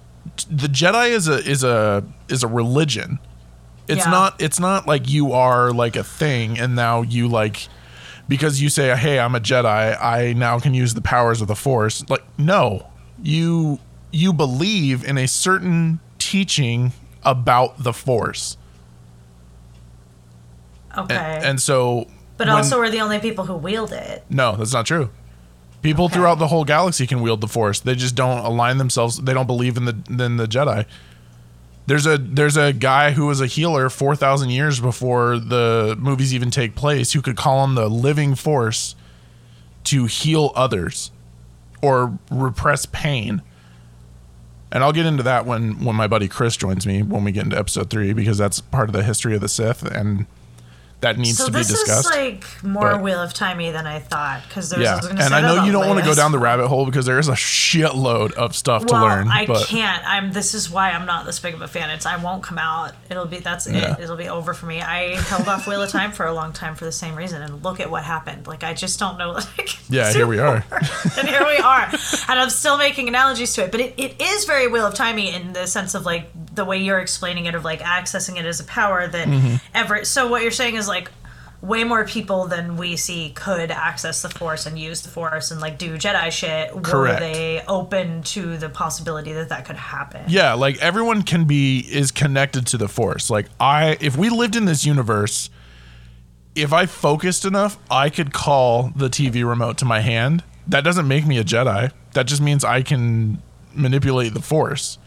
the 0.50 0.68
jedi 0.68 1.10
is 1.10 1.28
a 1.28 1.38
is 1.50 1.64
a 1.64 2.04
is 2.30 2.44
a 2.44 2.48
religion 2.48 3.20
it's 3.88 4.06
Yeah. 4.06 4.12
not 4.12 4.42
it's 4.42 4.60
not 4.60 4.88
like 4.88 5.10
you 5.10 5.32
are 5.34 5.72
like 5.72 5.96
a 5.96 6.04
thing 6.04 6.60
and 6.60 6.76
now 6.76 7.02
you 7.02 7.28
like 7.28 7.68
because 8.28 8.62
you 8.62 8.70
say 8.70 8.96
hey 8.96 9.20
i'm 9.20 9.34
a 9.36 9.40
jedi 9.40 10.02
i 10.02 10.34
now 10.34 10.60
can 10.60 10.74
use 10.74 10.94
the 10.94 11.02
powers 11.02 11.42
of 11.42 11.48
the 11.48 11.56
force 11.56 12.08
like 12.10 12.24
no 12.38 12.88
you 13.22 13.80
you 14.12 14.32
believe 14.34 15.04
in 15.04 15.18
a 15.18 15.28
certain 15.28 16.00
teaching 16.20 16.92
about 17.24 17.84
the 17.84 17.94
force 17.94 18.58
Okay. 20.98 21.16
and, 21.16 21.44
and 21.46 21.62
so 21.62 22.08
but 22.38 22.48
when- 22.48 22.56
also, 22.56 22.78
we're 22.80 22.90
the 22.90 23.02
only 23.02 23.20
people 23.20 23.46
who 23.46 23.56
wield 23.56 23.92
it. 23.92 24.24
no 24.30 24.56
that's 24.56 24.74
not 24.74 24.86
true 24.86 25.10
people 25.82 26.06
Okay. 26.06 26.16
throughout 26.16 26.40
the 26.40 26.48
whole 26.48 26.66
galaxy 26.66 27.08
can 27.08 27.22
wield 27.22 27.42
the 27.42 27.48
force. 27.48 27.80
They 27.80 27.96
just 27.96 28.16
don't 28.16 28.40
align 28.46 28.78
themselves. 28.78 29.18
They 29.18 29.34
don't 29.34 29.48
believe 29.48 29.78
in 29.78 29.86
the 29.86 30.24
in 30.24 30.38
the 30.38 30.46
jedi. 30.48 30.86
There's 31.88 32.06
a 32.06 32.18
there's 32.18 32.56
a 32.58 32.72
guy 32.74 33.12
who 33.12 33.26
was 33.26 33.42
a 33.42 33.48
healer 33.48 33.90
4000 33.90 34.50
years 34.50 34.80
before 34.80 35.40
the 35.40 35.96
movies 36.00 36.34
even 36.34 36.52
take 36.52 36.76
place 36.76 37.14
who 37.14 37.22
could 37.22 37.36
call 37.36 37.58
on 37.60 37.76
the 37.76 37.90
living 37.90 38.36
force 38.36 38.96
to 39.86 40.06
heal 40.06 40.52
others 40.56 41.10
or 41.82 42.20
repress 42.30 42.86
pain. 42.86 43.42
And 44.72 44.84
I'll 44.84 44.92
get 44.94 45.08
into 45.08 45.24
that 45.24 45.48
when 45.48 45.84
when 45.84 45.96
my 45.96 46.06
buddy 46.06 46.28
Chris 46.28 46.56
joins 46.56 46.86
me 46.86 47.02
when 47.02 47.24
we 47.24 47.32
get 47.32 47.46
into 47.46 47.58
episode 47.58 47.90
3 47.90 48.14
because 48.14 48.38
that's 48.38 48.62
part 48.62 48.88
of 48.90 48.94
the 48.94 49.02
history 49.04 49.34
of 49.34 49.42
the 49.42 49.50
Sith 49.50 49.82
and 49.84 50.28
that 51.02 51.18
needs 51.18 51.38
So 51.38 51.46
to 51.46 51.52
be 51.52 51.60
discussed. 51.60 51.86
So 51.88 51.94
this 51.94 52.06
is 52.06 52.12
like 52.44 52.64
more 52.64 52.92
but- 52.92 53.02
Wheel 53.02 53.20
of 53.22 53.34
Timey 53.34 53.72
than 53.72 53.88
I 53.88 54.00
thought 54.00 54.42
because 54.48 54.70
there's. 54.70 54.84
yeah, 54.84 54.94
I 54.94 54.96
was 54.98 55.08
gonna 55.08 55.24
and 55.24 55.34
I 55.34 55.42
know 55.42 55.64
you 55.64 55.72
don't 55.72 55.88
want 55.88 56.00
to 56.00 56.06
go 56.06 56.14
down 56.14 56.32
the 56.34 56.40
rabbit 56.40 56.68
hole 56.68 56.86
because 56.86 57.06
there 57.06 57.20
is 57.20 57.28
a 57.30 57.34
shitload 57.34 58.34
of 58.34 58.56
stuff 58.56 58.86
to 58.88 58.94
well, 58.94 59.04
learn. 59.04 59.28
I 59.28 59.46
but 59.46 59.68
can't. 59.68 60.04
I'm. 60.06 60.32
This 60.32 60.54
is 60.54 60.70
why 60.70 60.92
I'm 60.92 61.06
not 61.06 61.26
this 61.26 61.40
big 61.40 61.54
of 61.54 61.62
a 61.62 61.68
fan. 61.68 61.90
It's. 61.90 62.06
I 62.06 62.18
won't 62.18 62.44
come 62.44 62.58
out. 62.58 62.94
It'll 63.10 63.26
be. 63.26 63.40
That's 63.40 63.68
Yeah. 63.68 63.94
it. 63.94 64.02
It'll 64.04 64.18
be 64.18 64.28
over 64.30 64.54
for 64.54 64.66
me. 64.66 64.82
I 64.82 65.16
held 65.22 65.48
off 65.48 65.68
Wheel 65.68 65.82
of 65.82 65.90
Time 65.90 66.12
for 66.12 66.26
a 66.26 66.34
long 66.34 66.52
time 66.54 66.76
for 66.76 66.86
the 66.86 66.92
same 66.92 67.16
reason, 67.16 67.42
and 67.42 67.64
look 67.64 67.80
at 67.80 67.90
what 67.90 68.04
happened. 68.04 68.48
Like 68.48 68.64
I 68.64 68.74
just 68.74 69.00
don't 69.00 69.18
know. 69.18 69.32
Like, 69.58 69.70
Yeah, 69.90 70.12
here 70.12 70.28
we 70.28 70.40
are. 70.40 70.64
and 71.18 71.28
here 71.28 71.46
we 71.46 71.58
are, 71.58 71.84
and 72.28 72.40
I'm 72.40 72.50
still 72.50 72.78
making 72.78 73.08
analogies 73.08 73.54
to 73.56 73.64
it. 73.64 73.72
But 73.72 73.80
it, 73.80 73.94
it 73.98 74.22
is 74.22 74.46
very 74.46 74.68
Wheel 74.68 74.86
of 74.86 74.94
Timey 74.96 75.34
in 75.34 75.54
the 75.54 75.66
sense 75.66 75.96
of 75.96 76.06
like 76.06 76.30
the 76.56 76.66
way 76.66 76.78
you're 76.78 77.00
explaining 77.00 77.46
it, 77.46 77.56
of 77.56 77.64
like 77.64 77.80
accessing 77.80 78.38
it 78.38 78.46
as 78.46 78.60
a 78.60 78.64
power 78.66 79.08
that 79.08 79.28
Mm-hmm. 79.30 79.56
ever. 79.74 80.04
So 80.06 80.28
what 80.28 80.42
you're 80.42 80.52
saying 80.52 80.76
is 80.76 80.88
like. 80.90 81.12
Way 81.62 81.84
more 81.84 82.06
people 82.06 82.48
than 82.48 82.78
we 82.78 82.96
see 82.96 83.32
could 83.32 83.70
access 83.70 84.22
the 84.22 84.30
Force 84.30 84.66
and 84.66 84.80
use 84.80 85.02
the 85.02 85.10
Force 85.10 85.52
and 85.52 85.60
like 85.60 85.78
do 85.78 85.98
Jedi 85.98 86.32
shit. 86.32 86.74
Were 86.74 86.80
Correct. 86.80 87.20
they 87.20 87.62
open 87.68 88.24
to 88.24 88.56
the 88.56 88.70
possibility 88.70 89.34
that 89.34 89.50
that 89.50 89.66
could 89.66 89.76
happen? 89.76 90.24
yeah, 90.30 90.54
like 90.54 90.78
everyone 90.78 91.22
can 91.22 91.44
be 91.44 91.80
is 91.80 92.12
connected 92.12 92.66
to 92.68 92.78
the 92.78 92.88
Force. 92.88 93.30
Like 93.30 93.48
I, 93.60 93.98
if 94.00 94.16
we 94.16 94.30
lived 94.30 94.56
in 94.56 94.64
this 94.64 94.86
universe, 94.86 95.50
if 96.56 96.72
I 96.72 96.86
focused 96.86 97.44
enough, 97.44 97.78
I 97.92 98.10
could 98.10 98.32
call 98.32 98.94
the 98.96 99.10
TV 99.10 99.46
remote 99.46 99.78
to 99.80 99.86
my 99.86 100.00
hand. 100.00 100.46
That 100.66 100.86
doesn't 100.86 101.10
make 101.10 101.26
me 101.28 101.38
a 101.40 101.44
Jedi. 101.44 101.92
That 102.14 102.26
just 102.26 102.42
means 102.42 102.64
I 102.64 102.84
can 102.84 103.42
manipulate 103.74 104.34
the 104.34 104.42
Force. 104.42 104.98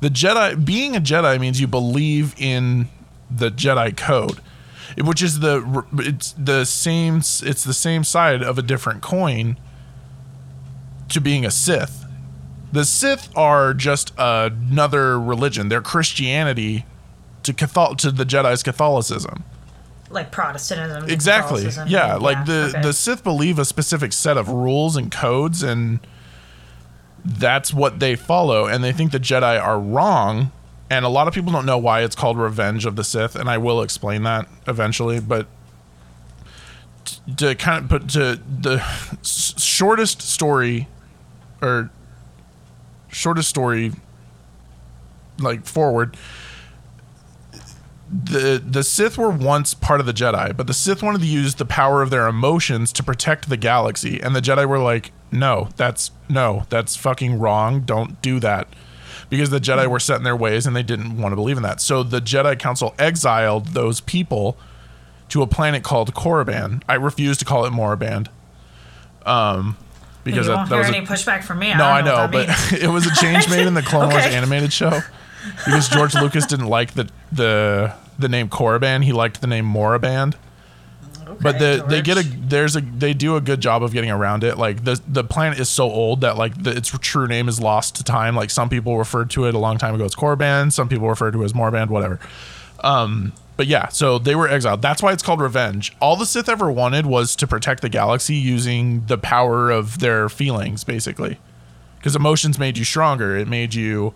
The 0.00 0.08
Jedi, 0.08 0.64
being 0.64 0.96
a 0.96 1.00
Jedi 1.00 1.38
means 1.38 1.60
you 1.60 1.66
believe 1.66 2.34
in 2.40 2.88
the 3.30 3.50
Jedi 3.50 3.96
code, 3.96 4.40
which 4.98 5.22
is 5.22 5.40
the 5.40 5.84
it's 5.94 6.32
the 6.32 6.64
same 6.64 7.18
it's 7.18 7.64
the 7.64 7.74
same 7.74 8.04
side 8.04 8.42
of 8.42 8.58
a 8.58 8.62
different 8.62 9.02
coin 9.02 9.58
to 11.08 11.20
being 11.20 11.44
a 11.44 11.50
Sith. 11.50 12.04
The 12.72 12.84
Sith 12.84 13.28
are 13.36 13.74
just 13.74 14.12
another 14.16 15.20
religion. 15.20 15.68
They're 15.68 15.82
Christianity 15.82 16.86
to 17.42 17.52
Catholic 17.52 17.98
to 17.98 18.10
the 18.10 18.24
Jedi's 18.24 18.62
Catholicism. 18.62 19.44
Like 20.10 20.30
Protestantism. 20.30 21.08
Exactly. 21.08 21.64
Catholicism. 21.64 21.88
Yeah, 21.88 22.16
like 22.16 22.46
the 22.46 22.70
okay. 22.70 22.82
the 22.82 22.92
Sith 22.92 23.24
believe 23.24 23.58
a 23.58 23.64
specific 23.64 24.12
set 24.12 24.36
of 24.36 24.48
rules 24.48 24.96
and 24.96 25.10
codes 25.10 25.62
and 25.62 26.00
that's 27.24 27.72
what 27.72 28.00
they 28.00 28.16
follow 28.16 28.66
and 28.66 28.82
they 28.82 28.92
think 28.92 29.12
the 29.12 29.20
Jedi 29.20 29.62
are 29.62 29.78
wrong 29.78 30.50
and 30.92 31.06
a 31.06 31.08
lot 31.08 31.26
of 31.26 31.32
people 31.32 31.50
don't 31.50 31.64
know 31.64 31.78
why 31.78 32.02
it's 32.02 32.14
called 32.14 32.36
Revenge 32.36 32.84
of 32.84 32.96
the 32.96 33.04
Sith 33.04 33.34
and 33.34 33.48
I 33.48 33.56
will 33.56 33.80
explain 33.80 34.24
that 34.24 34.46
eventually 34.66 35.20
but 35.20 35.46
to 37.38 37.54
kind 37.54 37.84
of 37.84 37.90
put 37.90 38.08
to 38.10 38.38
the 38.60 38.78
shortest 39.22 40.20
story 40.20 40.88
or 41.62 41.90
shortest 43.08 43.48
story 43.48 43.92
like 45.38 45.64
forward 45.64 46.16
the 48.12 48.62
the 48.64 48.82
Sith 48.82 49.16
were 49.16 49.30
once 49.30 49.72
part 49.72 49.98
of 49.98 50.04
the 50.04 50.12
Jedi, 50.12 50.54
but 50.54 50.66
the 50.66 50.74
Sith 50.74 51.02
wanted 51.02 51.22
to 51.22 51.26
use 51.26 51.54
the 51.54 51.64
power 51.64 52.02
of 52.02 52.10
their 52.10 52.26
emotions 52.28 52.92
to 52.92 53.02
protect 53.02 53.48
the 53.48 53.56
galaxy, 53.56 54.20
and 54.20 54.36
the 54.36 54.42
Jedi 54.42 54.68
were 54.68 54.78
like, 54.78 55.12
"No, 55.30 55.70
that's 55.76 56.10
no, 56.28 56.64
that's 56.68 56.94
fucking 56.94 57.38
wrong. 57.38 57.80
Don't 57.80 58.20
do 58.20 58.38
that." 58.40 58.68
Because 59.32 59.48
the 59.48 59.60
Jedi 59.60 59.88
were 59.88 59.98
set 59.98 60.18
in 60.18 60.24
their 60.24 60.36
ways 60.36 60.66
and 60.66 60.76
they 60.76 60.82
didn't 60.82 61.16
want 61.16 61.32
to 61.32 61.36
believe 61.36 61.56
in 61.56 61.62
that. 61.62 61.80
So 61.80 62.02
the 62.02 62.20
Jedi 62.20 62.58
Council 62.58 62.94
exiled 62.98 63.68
those 63.68 64.02
people 64.02 64.58
to 65.30 65.40
a 65.40 65.46
planet 65.46 65.82
called 65.82 66.12
Korriban. 66.12 66.82
I 66.86 66.96
refuse 66.96 67.38
to 67.38 67.46
call 67.46 67.64
it 67.64 67.70
Moraband. 67.72 68.28
Um 69.24 69.78
because 70.24 70.46
you 70.48 70.52
won't 70.52 70.68
that 70.68 70.74
hear 70.74 70.84
was 70.84 70.90
a- 70.90 70.96
any 70.96 71.06
pushback 71.06 71.44
from 71.44 71.60
me. 71.60 71.72
no, 71.74 71.82
I 71.82 72.02
know, 72.02 72.28
that 72.28 72.30
but 72.30 72.72
it 72.82 72.88
was 72.88 73.06
a 73.06 73.14
change 73.14 73.48
made 73.48 73.66
in 73.66 73.72
the 73.72 73.80
Clone 73.82 74.10
Wars 74.10 74.24
animated 74.26 74.70
show 74.70 75.00
because 75.64 75.88
George 75.88 76.14
Lucas 76.14 76.44
didn't 76.44 76.66
like 76.68 76.92
the 76.92 77.08
the 77.32 77.94
the 78.18 78.28
name 78.28 78.50
Korriban. 78.50 79.02
He 79.02 79.12
liked 79.12 79.40
the 79.40 79.46
name 79.46 79.64
Moraband. 79.64 80.34
But 81.42 81.58
the, 81.58 81.84
they 81.88 82.02
get 82.02 82.18
a 82.18 82.22
there's 82.22 82.76
a 82.76 82.80
they 82.80 83.14
do 83.14 83.36
a 83.36 83.40
good 83.40 83.60
job 83.60 83.82
of 83.82 83.92
getting 83.92 84.10
around 84.10 84.44
it. 84.44 84.58
Like 84.58 84.84
the 84.84 85.00
the 85.08 85.24
planet 85.24 85.58
is 85.58 85.68
so 85.68 85.90
old 85.90 86.20
that 86.20 86.36
like 86.36 86.62
the, 86.62 86.70
its 86.70 86.96
true 87.00 87.26
name 87.26 87.48
is 87.48 87.60
lost 87.60 87.96
to 87.96 88.04
time. 88.04 88.36
Like 88.36 88.50
some 88.50 88.68
people 88.68 88.96
referred 88.98 89.30
to 89.30 89.46
it 89.46 89.54
a 89.54 89.58
long 89.58 89.78
time 89.78 89.94
ago 89.94 90.04
as 90.04 90.14
Korriban, 90.14 90.72
some 90.72 90.88
people 90.88 91.08
referred 91.08 91.32
to 91.32 91.42
it 91.42 91.44
as 91.44 91.52
Moraband, 91.52 91.88
whatever. 91.88 92.20
Um, 92.80 93.32
but 93.56 93.66
yeah, 93.66 93.88
so 93.88 94.18
they 94.18 94.34
were 94.34 94.48
exiled. 94.48 94.82
That's 94.82 95.02
why 95.02 95.12
it's 95.12 95.22
called 95.22 95.40
revenge. 95.40 95.94
All 96.00 96.16
the 96.16 96.26
Sith 96.26 96.48
ever 96.48 96.70
wanted 96.70 97.06
was 97.06 97.36
to 97.36 97.46
protect 97.46 97.82
the 97.82 97.88
galaxy 97.88 98.34
using 98.34 99.06
the 99.06 99.18
power 99.18 99.70
of 99.70 99.98
their 99.98 100.28
feelings, 100.28 100.84
basically. 100.84 101.38
Because 101.98 102.16
emotions 102.16 102.58
made 102.58 102.78
you 102.78 102.84
stronger. 102.84 103.36
It 103.36 103.48
made 103.48 103.74
you. 103.74 104.14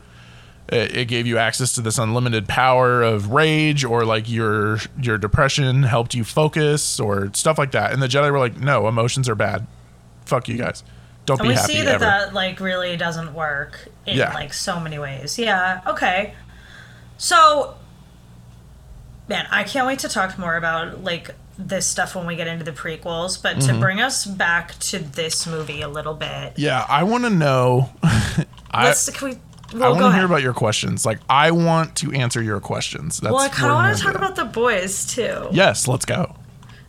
It 0.68 0.96
it 0.96 1.04
gave 1.06 1.26
you 1.26 1.38
access 1.38 1.72
to 1.74 1.80
this 1.80 1.96
unlimited 1.98 2.48
power 2.48 3.02
of 3.02 3.30
rage, 3.30 3.84
or 3.84 4.04
like 4.04 4.28
your 4.28 4.78
your 5.00 5.16
depression 5.18 5.84
helped 5.84 6.14
you 6.14 6.24
focus, 6.24 6.98
or 6.98 7.30
stuff 7.34 7.56
like 7.58 7.70
that. 7.72 7.92
And 7.92 8.02
the 8.02 8.08
Jedi 8.08 8.30
were 8.32 8.38
like, 8.38 8.56
"No, 8.58 8.88
emotions 8.88 9.28
are 9.28 9.34
bad. 9.36 9.66
Fuck 10.24 10.48
you 10.48 10.56
guys. 10.58 10.82
Don't 11.24 11.38
And 11.40 11.44
be 11.48 11.48
we 11.50 11.54
happy 11.54 11.72
see 11.74 11.82
that 11.82 11.94
ever." 11.96 12.04
that 12.04 12.34
like 12.34 12.58
really 12.60 12.96
doesn't 12.96 13.32
work 13.34 13.88
in 14.06 14.16
Yeah. 14.16 14.32
like 14.34 14.52
so 14.52 14.80
many 14.80 14.98
ways. 14.98 15.38
Yeah. 15.38 15.80
Okay. 15.86 16.34
So, 17.18 17.76
man, 19.28 19.46
I 19.50 19.64
can't 19.64 19.86
wait 19.86 20.00
to 20.00 20.08
talk 20.08 20.38
more 20.38 20.56
about 20.56 21.02
like 21.04 21.30
this 21.58 21.86
stuff 21.86 22.14
when 22.14 22.26
we 22.26 22.36
get 22.36 22.46
into 22.46 22.64
the 22.64 22.72
prequels. 22.72 23.40
But 23.40 23.56
Mm-hmm. 23.58 23.74
to 23.74 23.80
bring 23.80 24.00
us 24.00 24.24
back 24.26 24.78
to 24.80 24.98
this 24.98 25.46
movie 25.46 25.80
a 25.80 25.88
little 25.88 26.14
bit, 26.14 26.54
yeah, 26.56 26.84
I 26.88 27.02
want 27.04 27.24
to 27.24 27.30
know. 27.30 27.90
I, 28.70 28.84
let's 28.84 29.08
can 29.10 29.28
we. 29.30 29.36
I 29.74 29.88
want 29.90 30.00
to 30.00 30.12
hear 30.12 30.24
about 30.24 30.42
your 30.42 30.54
questions. 30.54 31.04
Like, 31.04 31.18
I 31.28 31.50
want 31.50 31.96
to 31.96 32.12
answer 32.12 32.42
your 32.42 32.60
questions. 32.60 33.18
That's 33.20 33.32
well, 33.32 33.42
I 33.42 33.48
kind 33.48 33.70
of 33.70 33.76
want 33.76 33.96
to 33.96 34.02
talk 34.02 34.14
about 34.14 34.36
the 34.36 34.44
boys 34.44 35.06
too. 35.06 35.48
Yes, 35.52 35.88
let's 35.88 36.04
go. 36.04 36.36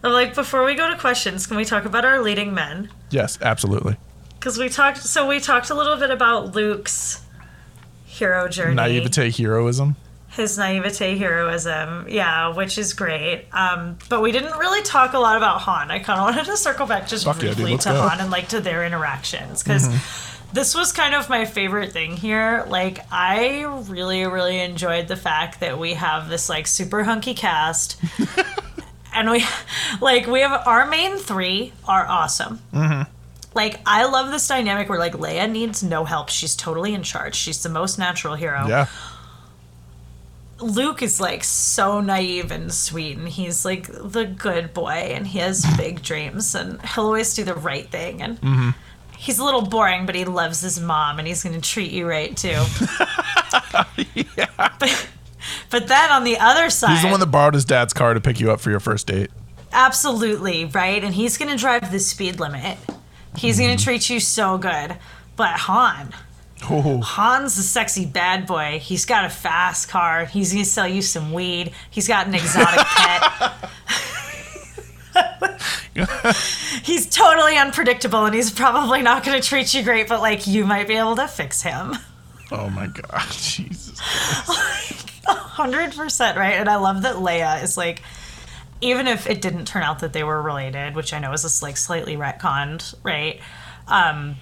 Like 0.03 0.35
before 0.35 0.63
we 0.63 0.75
go 0.75 0.89
to 0.89 0.97
questions, 0.97 1.47
can 1.47 1.57
we 1.57 1.65
talk 1.65 1.85
about 1.85 2.05
our 2.05 2.21
leading 2.21 2.53
men? 2.53 2.89
Yes, 3.09 3.39
absolutely. 3.41 3.97
Because 4.35 4.57
we 4.57 4.69
talked. 4.69 4.99
So 4.99 5.27
we 5.27 5.39
talked 5.39 5.69
a 5.71 5.75
little 5.75 5.97
bit 5.97 6.11
about 6.11 6.55
Luke's 6.55 7.21
hero 8.05 8.47
journey. 8.47 8.75
Naivete, 8.75 9.31
heroism. 9.31 9.95
his 10.29 10.57
naivete 10.57 11.17
heroism 11.17 12.05
yeah 12.09 12.53
which 12.55 12.77
is 12.77 12.93
great 12.93 13.45
um, 13.53 13.97
but 14.09 14.21
we 14.21 14.31
didn't 14.31 14.57
really 14.57 14.81
talk 14.83 15.13
a 15.13 15.19
lot 15.19 15.35
about 15.37 15.61
han 15.61 15.89
i 15.91 15.99
kind 15.99 16.19
of 16.19 16.25
wanted 16.35 16.45
to 16.45 16.57
circle 16.57 16.85
back 16.85 17.07
just 17.07 17.25
Fuck 17.25 17.37
yeah, 17.37 17.49
dude, 17.49 17.57
briefly 17.57 17.77
to 17.79 17.89
go. 17.89 18.07
han 18.07 18.19
and 18.19 18.29
like 18.31 18.49
to 18.49 18.59
their 18.59 18.85
interactions 18.85 19.61
because 19.63 19.87
this 20.53 20.73
was 20.73 20.91
kind 20.91 21.13
of 21.13 21.29
my 21.29 21.45
favorite 21.45 21.91
thing 21.91 22.15
here 22.15 22.65
like 22.69 22.99
i 23.11 23.63
really 23.87 24.25
really 24.25 24.59
enjoyed 24.59 25.07
the 25.07 25.15
fact 25.15 25.59
that 25.59 25.77
we 25.77 25.93
have 25.93 26.29
this 26.29 26.47
like 26.49 26.65
super 26.67 27.03
hunky 27.03 27.33
cast 27.33 27.99
and 29.13 29.29
we 29.29 29.43
like 30.01 30.25
we 30.27 30.39
have 30.39 30.65
our 30.67 30.85
main 30.87 31.17
three 31.17 31.73
are 31.87 32.05
awesome 32.07 32.59
like 33.55 33.79
I 33.87 34.05
love 34.05 34.29
this 34.29 34.47
dynamic 34.47 34.87
where 34.87 34.99
like 34.99 35.13
Leia 35.13 35.49
needs 35.49 35.81
no 35.81 36.05
help. 36.05 36.29
She's 36.29 36.55
totally 36.55 36.93
in 36.93 37.01
charge. 37.01 37.33
She's 37.33 37.63
the 37.63 37.69
most 37.69 37.97
natural 37.97 38.35
hero. 38.35 38.67
Yeah. 38.67 38.85
Luke 40.59 41.01
is 41.01 41.19
like 41.19 41.43
so 41.43 41.99
naive 41.99 42.51
and 42.51 42.71
sweet, 42.71 43.17
and 43.17 43.27
he's 43.27 43.65
like 43.65 43.87
the 43.87 44.25
good 44.25 44.75
boy, 44.75 44.89
and 44.91 45.25
he 45.25 45.39
has 45.39 45.65
big 45.75 46.03
dreams, 46.03 46.53
and 46.53 46.79
he'll 46.83 47.05
always 47.05 47.33
do 47.33 47.43
the 47.43 47.55
right 47.55 47.89
thing. 47.89 48.21
And 48.21 48.39
Mm-hmm. 48.41 48.69
He's 49.17 49.39
a 49.39 49.43
little 49.43 49.61
boring, 49.61 50.05
but 50.05 50.15
he 50.15 50.25
loves 50.25 50.61
his 50.61 50.79
mom, 50.79 51.19
and 51.19 51.27
he's 51.27 51.43
going 51.43 51.59
to 51.59 51.69
treat 51.69 51.91
you 51.91 52.07
right 52.07 52.35
too. 52.35 52.55
but, 54.57 55.07
but 55.69 55.87
then 55.87 56.11
on 56.11 56.23
the 56.23 56.37
other 56.39 56.69
side, 56.69 56.93
He's 56.93 57.03
the 57.03 57.09
one 57.09 57.19
that 57.19 57.27
borrowed 57.27 57.53
his 57.53 57.65
dad's 57.65 57.93
car 57.93 58.13
to 58.13 58.21
pick 58.21 58.39
you 58.39 58.51
up 58.51 58.59
for 58.59 58.69
your 58.69 58.79
first 58.79 59.07
date. 59.07 59.31
absolutely 59.71 60.65
right, 60.65 61.03
and 61.03 61.13
he's 61.13 61.37
going 61.37 61.51
to 61.51 61.57
drive 61.57 61.91
the 61.91 61.99
speed 61.99 62.39
limit. 62.39 62.77
He's 63.35 63.59
going 63.59 63.69
to 63.69 63.75
mm-hmm. 63.75 63.83
treat 63.83 64.09
you 64.09 64.19
so 64.19 64.57
good. 64.57 64.97
But 65.35 65.51
Han, 65.51 66.13
Oh, 66.69 67.01
Han's 67.01 67.57
a 67.57 67.63
sexy 67.63 68.05
bad 68.05 68.47
boy. 68.47 68.79
He's 68.81 69.05
got 69.05 69.25
a 69.25 69.29
fast 69.29 69.89
car. 69.89 70.25
He's 70.25 70.51
gonna 70.51 70.65
sell 70.65 70.87
you 70.87 71.01
some 71.01 71.31
weed. 71.31 71.71
He's 71.89 72.07
got 72.07 72.27
an 72.27 72.33
exotic 72.33 72.79
pet. 72.85 73.53
he's 76.83 77.07
totally 77.09 77.57
unpredictable 77.57 78.25
and 78.25 78.35
he's 78.35 78.51
probably 78.51 79.01
not 79.01 79.23
gonna 79.23 79.41
treat 79.41 79.73
you 79.73 79.83
great, 79.83 80.07
but 80.07 80.21
like 80.21 80.47
you 80.47 80.65
might 80.65 80.87
be 80.87 80.95
able 80.95 81.15
to 81.15 81.27
fix 81.27 81.61
him. 81.61 81.93
oh 82.51 82.69
my 82.69 82.87
god, 82.87 83.25
Jesus. 83.31 83.99
Hundred 85.27 85.93
percent 85.95 86.37
right. 86.37 86.53
And 86.53 86.69
I 86.69 86.75
love 86.77 87.01
that 87.01 87.15
Leia 87.15 87.63
is 87.63 87.77
like 87.77 88.01
even 88.79 89.07
if 89.07 89.27
it 89.27 89.41
didn't 89.41 89.65
turn 89.65 89.81
out 89.83 89.99
that 89.99 90.13
they 90.13 90.23
were 90.23 90.41
related, 90.41 90.95
which 90.95 91.13
I 91.13 91.19
know 91.19 91.33
is 91.33 91.41
just 91.41 91.63
like 91.63 91.77
slightly 91.77 92.15
retconned, 92.15 92.93
right? 93.03 93.39
Um 93.87 94.35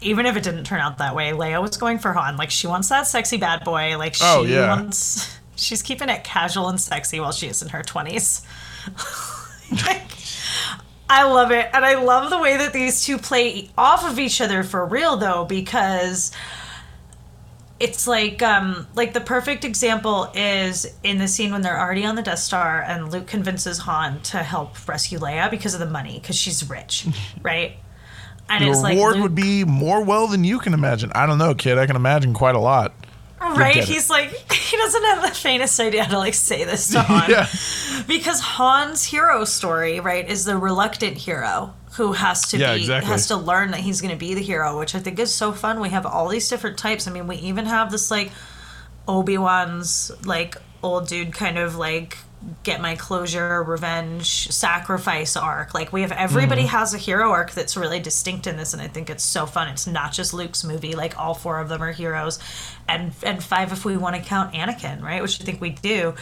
even 0.00 0.26
if 0.26 0.36
it 0.36 0.42
didn't 0.42 0.64
turn 0.64 0.80
out 0.80 0.98
that 0.98 1.14
way, 1.14 1.30
Leia 1.30 1.60
was 1.62 1.76
going 1.76 1.98
for 1.98 2.12
Han. 2.12 2.36
Like 2.36 2.50
she 2.50 2.66
wants 2.66 2.88
that 2.88 3.06
sexy 3.06 3.36
bad 3.36 3.64
boy. 3.64 3.96
Like 3.98 4.14
she 4.14 4.24
Oh, 4.26 4.42
yeah. 4.42 4.68
wants 4.68 5.38
she's 5.54 5.80
keeping 5.82 6.08
it 6.08 6.24
casual 6.24 6.68
and 6.68 6.80
sexy 6.80 7.20
while 7.20 7.32
she 7.32 7.46
is 7.46 7.62
in 7.62 7.68
her 7.68 7.82
twenties. 7.82 8.42
I 11.10 11.24
love 11.24 11.50
it. 11.50 11.68
And 11.74 11.84
I 11.84 12.02
love 12.02 12.30
the 12.30 12.38
way 12.38 12.56
that 12.56 12.72
these 12.72 13.04
two 13.04 13.18
play 13.18 13.68
off 13.76 14.08
of 14.10 14.18
each 14.18 14.40
other 14.40 14.62
for 14.62 14.84
real 14.86 15.16
though, 15.16 15.44
because 15.44 16.32
it's 17.80 18.06
like 18.06 18.42
um 18.42 18.86
like 18.94 19.12
the 19.12 19.20
perfect 19.20 19.64
example 19.64 20.30
is 20.34 20.86
in 21.02 21.18
the 21.18 21.26
scene 21.28 21.50
when 21.52 21.62
they're 21.62 21.78
already 21.80 22.04
on 22.04 22.14
the 22.14 22.22
Death 22.22 22.38
Star 22.38 22.80
and 22.80 23.12
Luke 23.12 23.26
convinces 23.26 23.78
Han 23.78 24.20
to 24.22 24.38
help 24.38 24.88
rescue 24.88 25.18
Leia 25.18 25.50
because 25.50 25.74
of 25.74 25.80
the 25.80 25.86
money 25.86 26.18
because 26.20 26.36
she's 26.36 26.68
rich, 26.70 27.06
right? 27.42 27.72
And 28.48 28.64
The 28.64 28.70
it's 28.70 28.82
like 28.82 28.94
reward 28.94 29.14
Luke- 29.16 29.22
would 29.24 29.34
be 29.34 29.64
more 29.64 30.02
well 30.04 30.26
than 30.28 30.44
you 30.44 30.58
can 30.60 30.74
imagine. 30.74 31.10
I 31.14 31.26
don't 31.26 31.38
know, 31.38 31.54
kid. 31.54 31.76
I 31.78 31.86
can 31.86 31.96
imagine 31.96 32.34
quite 32.34 32.54
a 32.54 32.58
lot. 32.60 32.94
Right. 33.42 33.82
He's 33.84 34.08
like 34.10 34.30
he 34.52 34.76
doesn't 34.76 35.04
have 35.04 35.22
the 35.22 35.34
faintest 35.34 35.78
idea 35.80 36.04
how 36.04 36.12
to 36.12 36.18
like 36.18 36.34
say 36.34 36.64
this 36.64 36.90
to 36.90 37.02
Han 37.02 37.30
yeah. 37.30 37.46
because 38.06 38.40
Han's 38.40 39.04
hero 39.04 39.44
story, 39.44 40.00
right, 40.00 40.28
is 40.28 40.44
the 40.44 40.56
reluctant 40.56 41.16
hero 41.16 41.74
who 41.94 42.12
has 42.12 42.48
to 42.48 42.58
Yeah, 42.58 42.74
be 42.74 42.80
exactly. 42.80 43.10
has 43.10 43.26
to 43.28 43.36
learn 43.36 43.70
that 43.72 43.80
he's 43.80 44.00
going 44.00 44.12
to 44.12 44.18
be 44.18 44.34
the 44.34 44.40
hero, 44.40 44.78
which 44.78 44.94
I 44.94 44.98
think 44.98 45.18
is 45.18 45.34
so 45.34 45.52
fun. 45.52 45.78
We 45.80 45.90
have 45.90 46.06
all 46.06 46.28
these 46.28 46.48
different 46.48 46.78
types. 46.78 47.06
I 47.06 47.10
mean, 47.12 47.26
we 47.26 47.36
even 47.36 47.66
have 47.66 47.90
this 47.90 48.10
like 48.10 48.32
Obi 49.06 49.36
Wan's 49.36 50.10
like 50.24 50.56
old 50.82 51.06
dude 51.08 51.32
kind 51.32 51.58
of 51.58 51.76
like 51.76 52.16
get 52.62 52.80
my 52.80 52.96
closure, 52.96 53.62
revenge, 53.62 54.48
sacrifice 54.50 55.36
arc. 55.36 55.74
Like 55.74 55.92
we 55.92 56.02
have 56.02 56.12
everybody 56.12 56.62
mm. 56.62 56.68
has 56.68 56.94
a 56.94 56.98
hero 56.98 57.30
arc 57.30 57.52
that's 57.52 57.76
really 57.76 58.00
distinct 58.00 58.46
in 58.46 58.56
this, 58.56 58.72
and 58.72 58.82
I 58.82 58.88
think 58.88 59.10
it's 59.10 59.24
so 59.24 59.46
fun. 59.46 59.68
It's 59.68 59.86
not 59.86 60.12
just 60.12 60.34
Luke's 60.34 60.64
movie; 60.64 60.94
like 60.94 61.18
all 61.18 61.34
four 61.34 61.60
of 61.60 61.68
them 61.68 61.82
are 61.82 61.92
heroes, 61.92 62.38
and 62.88 63.12
and 63.22 63.42
five 63.42 63.72
if 63.72 63.84
we 63.84 63.96
want 63.96 64.16
to 64.16 64.22
count 64.22 64.54
Anakin, 64.54 65.02
right? 65.02 65.22
Which 65.22 65.40
I 65.40 65.44
think 65.44 65.60
we 65.60 65.70
do. 65.70 66.14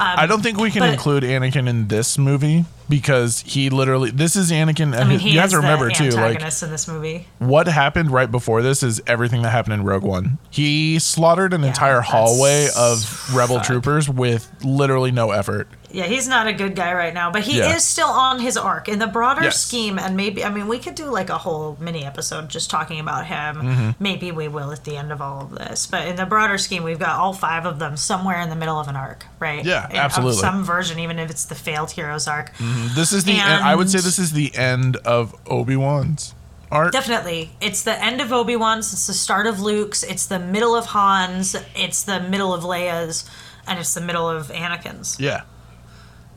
Um, 0.00 0.14
I 0.16 0.26
don't 0.26 0.42
think 0.42 0.58
we 0.58 0.70
can 0.70 0.80
but- 0.80 0.92
include 0.92 1.22
Anakin 1.24 1.68
in 1.68 1.88
this 1.88 2.16
movie 2.18 2.64
because 2.88 3.40
he 3.40 3.68
literally 3.68 4.10
this 4.10 4.36
is 4.36 4.50
Anakin. 4.50 4.98
I 4.98 5.04
mean, 5.04 5.18
he 5.18 5.32
you 5.32 5.38
have 5.40 5.46
is 5.46 5.52
to 5.52 5.58
remember 5.58 5.88
the 5.88 5.94
too, 5.94 6.10
like 6.10 6.36
antagonist 6.36 6.62
in 6.62 6.70
this 6.70 6.88
movie. 6.88 7.26
what 7.38 7.66
happened 7.66 8.10
right 8.10 8.30
before 8.30 8.62
this 8.62 8.82
is 8.82 9.02
everything 9.06 9.42
that 9.42 9.50
happened 9.50 9.74
in 9.74 9.84
Rogue 9.84 10.04
One. 10.04 10.38
He 10.50 10.98
slaughtered 10.98 11.52
an 11.52 11.64
entire 11.64 11.96
that's 11.96 12.08
hallway 12.08 12.68
of 12.76 13.34
rebel 13.34 13.60
troopers 13.60 14.08
with 14.08 14.50
literally 14.64 15.10
no 15.10 15.32
effort. 15.32 15.68
Yeah, 15.90 16.04
he's 16.04 16.28
not 16.28 16.46
a 16.46 16.52
good 16.52 16.76
guy 16.76 16.92
right 16.92 17.14
now, 17.14 17.30
but 17.30 17.42
he 17.42 17.58
Yeah. 17.58 17.74
is 17.74 17.82
still 17.84 18.08
on 18.08 18.40
his 18.40 18.56
arc 18.56 18.88
in 18.88 18.98
the 18.98 19.06
broader 19.06 19.44
Yes. 19.44 19.60
scheme. 19.60 19.98
And 19.98 20.16
maybe, 20.16 20.44
I 20.44 20.50
mean, 20.50 20.68
we 20.68 20.78
could 20.78 20.94
do 20.94 21.06
like 21.06 21.30
a 21.30 21.38
whole 21.38 21.76
mini 21.80 22.04
episode 22.04 22.48
just 22.50 22.68
talking 22.68 23.00
about 23.00 23.26
him. 23.26 23.56
Mm-hmm. 23.56 23.90
Maybe 23.98 24.30
we 24.30 24.48
will 24.48 24.70
at 24.70 24.84
the 24.84 24.96
end 24.98 25.10
of 25.12 25.22
all 25.22 25.40
of 25.40 25.50
this. 25.52 25.86
But 25.86 26.06
in 26.06 26.16
the 26.16 26.26
broader 26.26 26.58
scheme, 26.58 26.82
we've 26.82 26.98
got 26.98 27.16
all 27.18 27.32
five 27.32 27.64
of 27.64 27.78
them 27.78 27.96
somewhere 27.96 28.38
in 28.40 28.50
the 28.50 28.56
middle 28.56 28.78
of 28.78 28.88
an 28.88 28.96
arc, 28.96 29.24
right? 29.38 29.64
Yeah, 29.64 29.88
In- 29.88 29.96
absolutely. 29.96 30.40
Some 30.40 30.62
version, 30.64 30.98
even 30.98 31.18
if 31.18 31.30
it's 31.30 31.44
the 31.46 31.54
failed 31.54 31.92
heroes 31.92 32.28
arc. 32.28 32.52
This 32.94 33.12
is 33.12 33.24
the 33.24 33.38
end, 33.40 33.64
I 33.64 33.74
would 33.74 33.90
say 33.90 33.98
this 34.00 34.18
is 34.18 34.32
the 34.32 34.54
end 34.56 34.96
of 35.04 35.34
Obi 35.46 35.76
Wan's 35.76 36.34
arc. 36.70 36.92
Definitely. 36.92 37.52
It's 37.62 37.82
the 37.82 37.98
end 38.04 38.20
of 38.20 38.30
Obi 38.30 38.56
Wan's, 38.56 38.92
it's 38.92 39.06
the 39.06 39.14
start 39.14 39.46
of 39.46 39.58
Luke's, 39.58 40.02
it's 40.02 40.26
the 40.26 40.38
middle 40.38 40.76
of 40.76 40.84
Han's, 40.88 41.56
it's 41.74 42.02
the 42.02 42.20
middle 42.20 42.52
of 42.52 42.62
Leia's, 42.62 43.24
and 43.66 43.78
it's 43.78 43.94
the 43.94 44.02
middle 44.02 44.28
of 44.28 44.48
Anakin's. 44.48 45.16
Yeah, 45.18 45.42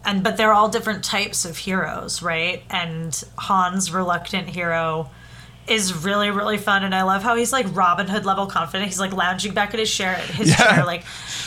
and 0.05 0.23
but 0.23 0.37
they're 0.37 0.53
all 0.53 0.69
different 0.69 1.03
types 1.03 1.45
of 1.45 1.57
heroes, 1.57 2.21
right? 2.21 2.63
And 2.69 3.23
Han's 3.37 3.91
reluctant 3.91 4.49
hero 4.49 5.09
is 5.67 5.93
really 6.03 6.31
really 6.31 6.57
fun, 6.57 6.83
and 6.83 6.93
I 6.93 7.03
love 7.03 7.21
how 7.23 7.35
he's 7.35 7.53
like 7.53 7.67
Robin 7.75 8.07
Hood 8.07 8.25
level 8.25 8.47
confident. 8.47 8.89
He's 8.89 8.99
like 8.99 9.13
lounging 9.13 9.53
back 9.53 9.73
at 9.73 9.79
his 9.79 9.93
chair, 9.93 10.15
his 10.15 10.49
Yeah. 10.49 10.55
chair, 10.55 10.85
like 10.85 11.03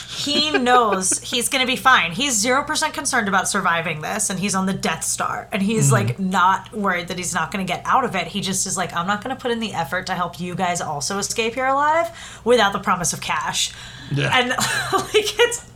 he 0.09 0.57
knows 0.57 1.19
he's 1.19 1.49
gonna 1.49 1.67
be 1.67 1.77
fine. 1.77 2.13
He's 2.13 2.35
zero 2.35 2.63
percent 2.63 2.95
concerned 2.95 3.27
about 3.29 3.49
surviving 3.49 4.01
this, 4.01 4.31
and 4.31 4.39
he's 4.39 4.55
on 4.55 4.67
the 4.67 4.73
Death 4.73 5.03
Star, 5.03 5.49
and 5.53 5.61
he's 5.63 5.87
mm-hmm. 5.91 6.09
like 6.09 6.19
not 6.21 6.73
worried 6.73 7.09
that 7.09 7.19
he's 7.19 7.35
not 7.35 7.51
gonna 7.51 7.65
get 7.65 7.83
out 7.85 8.05
of 8.05 8.15
it. 8.15 8.29
He 8.29 8.41
just 8.41 8.67
is 8.67 8.77
like, 8.77 8.95
I'm 8.95 9.07
not 9.07 9.23
gonna 9.23 9.37
put 9.37 9.51
in 9.51 9.59
the 9.59 9.75
effort 9.75 10.07
to 10.07 10.15
help 10.15 10.39
you 10.39 10.55
guys 10.55 10.81
also 10.81 11.19
escape 11.19 11.55
here 11.55 11.67
alive 11.67 12.41
without 12.45 12.73
the 12.73 12.79
promise 12.79 13.13
of 13.13 13.21
cash. 13.21 13.73
Yeah. 14.13 14.31
And 14.39 14.49
like 14.93 15.39
it's 15.39 15.71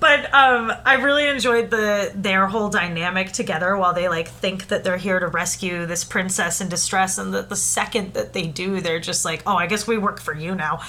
but 0.00 0.32
um 0.32 0.72
I 0.84 0.94
really 0.94 1.26
enjoyed 1.26 1.70
the 1.70 2.12
their 2.14 2.46
whole 2.46 2.70
dynamic 2.70 3.32
together 3.32 3.76
while 3.76 3.92
they 3.92 4.08
like 4.08 4.28
think 4.28 4.68
that 4.68 4.84
they're 4.84 4.96
here 4.96 5.20
to 5.20 5.28
rescue 5.28 5.86
this 5.86 6.04
princess 6.04 6.60
in 6.60 6.68
distress 6.68 7.18
and 7.18 7.34
that 7.34 7.48
the 7.48 7.56
second 7.56 8.14
that 8.14 8.32
they 8.32 8.46
do 8.46 8.80
they're 8.80 9.00
just 9.00 9.24
like, 9.24 9.42
"Oh, 9.46 9.56
I 9.56 9.66
guess 9.66 9.86
we 9.86 9.98
work 9.98 10.20
for 10.20 10.34
you 10.34 10.54
now." 10.54 10.80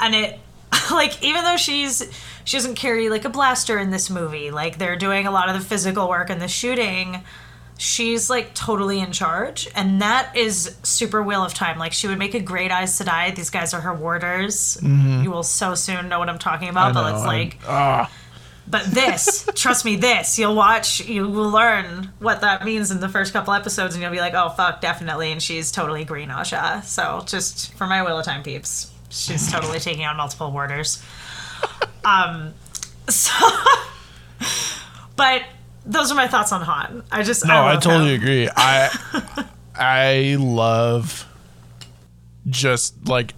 And 0.00 0.14
it 0.14 0.40
like 0.90 1.22
even 1.22 1.44
though 1.44 1.56
she's 1.56 2.02
she 2.44 2.56
doesn't 2.56 2.74
carry 2.74 3.08
like 3.08 3.24
a 3.24 3.30
blaster 3.30 3.78
in 3.78 3.90
this 3.90 4.10
movie, 4.10 4.50
like 4.50 4.78
they're 4.78 4.96
doing 4.96 5.26
a 5.26 5.30
lot 5.30 5.48
of 5.48 5.54
the 5.54 5.64
physical 5.64 6.08
work 6.08 6.30
and 6.30 6.40
the 6.40 6.48
shooting 6.48 7.22
she's 7.82 8.30
like 8.30 8.54
totally 8.54 9.00
in 9.00 9.10
charge 9.10 9.68
and 9.74 10.02
that 10.02 10.36
is 10.36 10.76
super 10.84 11.20
wheel 11.20 11.44
of 11.44 11.52
time. 11.52 11.78
Like 11.78 11.92
she 11.92 12.06
would 12.06 12.18
make 12.18 12.34
a 12.34 12.40
great 12.40 12.70
Aes 12.70 13.00
Sedai 13.00 13.34
these 13.34 13.50
guys 13.50 13.74
are 13.74 13.80
her 13.80 13.92
warders. 13.92 14.78
You 14.82 15.30
will 15.30 15.42
so 15.42 15.74
soon 15.74 16.08
know 16.08 16.18
what 16.18 16.28
i'm 16.28 16.38
talking 16.38 16.68
about 16.68 16.94
but 16.94 17.14
it's 17.14 17.24
like 17.24 17.58
ah. 17.66 18.10
but 18.68 18.84
this 18.84 19.48
trust 19.54 19.84
me 19.84 19.96
this 19.96 20.38
you'll 20.38 20.54
watch 20.54 21.00
you 21.00 21.26
will 21.26 21.50
learn 21.50 22.12
what 22.18 22.42
that 22.42 22.64
means 22.64 22.90
in 22.90 23.00
the 23.00 23.08
first 23.08 23.32
couple 23.32 23.52
episodes 23.52 23.94
and 23.94 24.02
you'll 24.02 24.12
be 24.12 24.20
like 24.20 24.34
oh 24.34 24.50
fuck 24.50 24.80
definitely 24.80 25.32
and 25.32 25.42
she's 25.42 25.72
totally 25.72 26.04
green 26.04 26.28
Ajah. 26.28 26.84
So 26.84 27.24
just 27.26 27.74
for 27.74 27.86
my 27.86 28.02
wheel 28.04 28.18
of 28.18 28.24
time 28.24 28.42
peeps 28.42 28.92
she's 29.08 29.50
totally 29.50 29.78
taking 29.88 30.04
on 30.04 30.16
multiple 30.16 30.52
warders. 30.52 31.02
Um 32.04 32.54
so 33.08 33.32
but 35.14 35.42
those 35.84 36.10
are 36.12 36.14
my 36.14 36.28
thoughts 36.28 36.52
on 36.52 36.62
Han. 36.62 37.02
I 37.10 37.22
just 37.22 37.46
No, 37.46 37.54
I, 37.54 37.74
love 37.74 37.82
totally 37.82 38.14
him. 38.14 38.20
agree. 38.22 38.48
I 38.56 39.46
I 39.74 40.36
love 40.38 41.26
just 42.48 43.08
like 43.08 43.34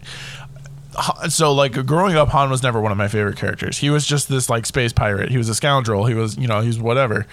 so 1.29 1.53
like 1.53 1.73
growing 1.87 2.17
up 2.17 2.29
Han 2.29 2.51
was 2.51 2.63
never 2.63 2.81
one 2.81 2.93
of 2.93 2.99
my 2.99 3.09
favorite 3.09 3.37
characters. 3.37 3.79
He 3.79 3.91
was 3.91 4.07
just 4.07 4.29
this 4.29 4.49
like 4.49 4.67
space 4.67 4.93
pirate. 4.93 5.31
He 5.31 5.39
was 5.39 5.49
a 5.49 5.55
scoundrel. 5.55 6.07
He 6.07 6.15
was, 6.15 6.37
you 6.37 6.47
know, 6.47 6.61
he 6.61 6.69
was 6.69 6.79
whatever. 6.79 7.27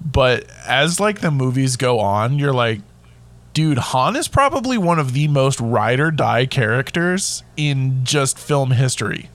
But 0.00 0.46
as 0.66 1.00
like 1.00 1.20
the 1.20 1.30
movies 1.30 1.76
go 1.76 1.98
on, 2.00 2.38
you're 2.38 2.52
like 2.52 2.80
dude, 3.52 3.78
Han 3.78 4.14
is 4.14 4.28
probably 4.28 4.78
one 4.78 5.00
of 5.00 5.12
the 5.12 5.26
most 5.26 5.58
ride 5.60 5.98
or 5.98 6.12
die 6.12 6.46
characters 6.46 7.42
in 7.56 8.04
just 8.04 8.38
film 8.38 8.70
history. 8.70 9.28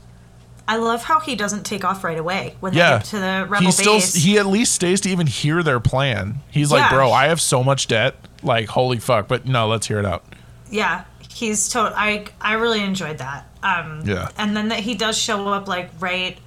I 0.67 0.77
love 0.77 1.03
how 1.03 1.19
he 1.19 1.35
doesn't 1.35 1.63
take 1.63 1.83
off 1.85 2.03
right 2.03 2.17
away 2.17 2.55
when 2.59 2.73
Yeah, 2.73 2.93
they 2.93 2.97
get 2.97 3.05
to 3.07 3.15
the 3.19 3.45
rebel 3.47 3.65
he 3.67 3.71
still 3.71 3.93
base. 3.95 4.15
he 4.15 4.39
at 4.39 4.45
least 4.47 4.73
stays 4.73 4.99
to 5.01 5.09
even 5.09 5.27
hear 5.27 5.61
their 5.61 5.79
plan. 5.79 6.39
He's 6.49 6.71
like, 6.71 6.89
bro, 6.89 7.11
I 7.11 7.25
have 7.27 7.39
so 7.39 7.63
much 7.63 7.87
debt. 7.87 8.15
Like, 8.41 8.67
holy 8.69 8.97
fuck! 8.99 9.27
But 9.27 9.45
no, 9.45 9.67
let's 9.67 9.87
hear 9.87 9.99
it 9.99 10.05
out. 10.05 10.23
yeah, 10.71 11.03
he's 11.29 11.69
to- 11.69 11.93
I 11.95 12.25
I 12.41 12.53
really 12.53 12.81
enjoyed 12.83 13.19
that. 13.19 13.45
Um, 13.63 14.01
Yeah. 14.05 14.29
and 14.37 14.55
then 14.57 14.69
that 14.69 14.79
he 14.79 14.93
does 14.95 15.17
show 15.17 15.47
up 15.49 15.67
like 15.67 15.89
right 15.99 16.37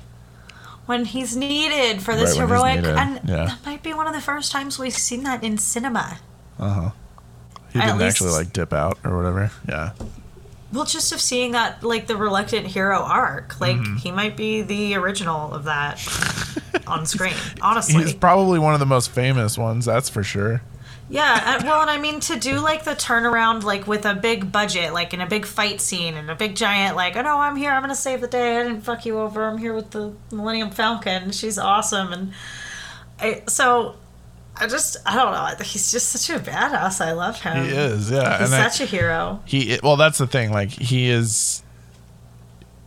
when 0.87 1.05
he's 1.05 1.37
needed 1.37 2.01
for 2.03 2.15
this 2.17 2.39
Right 2.39 2.49
heroic, 2.49 2.85
and 2.85 3.21
yeah. 3.29 3.45
that 3.47 3.59
might 3.67 3.83
be 3.83 3.93
one 3.95 4.07
of 4.07 4.15
the 4.15 4.21
first 4.21 4.51
times 4.53 4.79
we've 4.79 4.97
seen 4.97 5.23
that 5.25 5.43
in 5.45 5.59
cinema. 5.59 6.19
Uh 6.59 6.69
huh. 6.73 6.91
He 7.73 7.79
didn't 7.81 7.99
least- 7.99 8.17
actually 8.17 8.31
like 8.33 8.53
dip 8.53 8.73
out 8.73 8.99
or 9.05 9.17
whatever. 9.17 9.51
Yeah. 9.69 9.91
Well, 10.73 10.85
just 10.85 11.13
of 11.13 11.21
seeing 11.21 11.53
that, 11.53 11.83
like 11.83 12.07
the 12.07 12.17
reluctant 12.17 12.67
hero 12.67 12.99
arc, 13.01 13.59
like 13.61 13.77
Mm-hmm. 13.77 13.97
he 13.97 14.11
might 14.13 14.37
be 14.37 14.61
the 14.63 14.95
original 14.97 15.53
of 15.55 15.65
that 15.65 15.99
on 16.87 17.07
screen. 17.07 17.35
Honestly, 17.63 18.03
He's 18.03 18.13
probably 18.15 18.59
one 18.59 18.75
of 18.75 18.81
the 18.81 18.87
most 18.87 19.11
famous 19.11 19.57
ones, 19.57 19.87
that's 19.87 20.09
for 20.11 20.23
sure. 20.23 20.61
Yeah, 21.11 21.59
uh, 21.59 21.65
well, 21.65 21.81
and 21.81 21.89
I 21.89 21.97
mean 21.97 22.21
to 22.21 22.39
do 22.39 22.59
like 22.61 22.85
the 22.85 22.91
turnaround, 22.91 23.63
like 23.63 23.87
with 23.87 24.05
a 24.05 24.15
big 24.15 24.53
budget, 24.53 24.93
like 24.93 25.15
in 25.15 25.23
a 25.23 25.27
big 25.27 25.47
fight 25.47 25.81
scene 25.81 26.15
and 26.17 26.31
a 26.31 26.35
big 26.35 26.55
giant, 26.55 26.97
like, 26.97 27.17
oh 27.17 27.23
no, 27.23 27.39
I'm 27.39 27.57
here, 27.57 27.71
I'm 27.71 27.81
gonna 27.81 27.95
save 27.95 28.21
the 28.21 28.27
day. 28.29 28.59
I 28.61 28.65
didn't 28.65 28.83
fuck 28.83 29.07
you 29.07 29.19
over. 29.19 29.45
I'm 29.45 29.57
here 29.57 29.73
with 29.73 29.93
the 29.93 30.13
Millennium 30.31 30.71
Falcon. 30.71 31.31
She's 31.31 31.57
awesome, 31.57 32.13
and 32.13 32.33
I, 33.19 33.43
so 33.49 33.97
I 34.61 34.67
just, 34.67 34.97
I 35.07 35.15
don't 35.15 35.33
know. 35.33 35.65
He's 35.65 35.91
just 35.93 36.09
such 36.09 36.37
a 36.37 36.41
badass. 36.41 37.01
I 37.01 37.13
love 37.13 37.41
him. 37.41 37.65
He 37.65 37.71
is, 37.71 38.11
yeah. 38.11 38.39
He's 38.39 38.53
and 38.53 38.73
such 38.73 38.81
a 38.81 38.85
hero. 38.91 39.43
he 39.45 39.79
well, 39.83 39.97
that's 39.97 40.19
the 40.19 40.27
thing. 40.27 40.51
Like 40.51 40.71
he 40.71 41.09
is, 41.09 41.63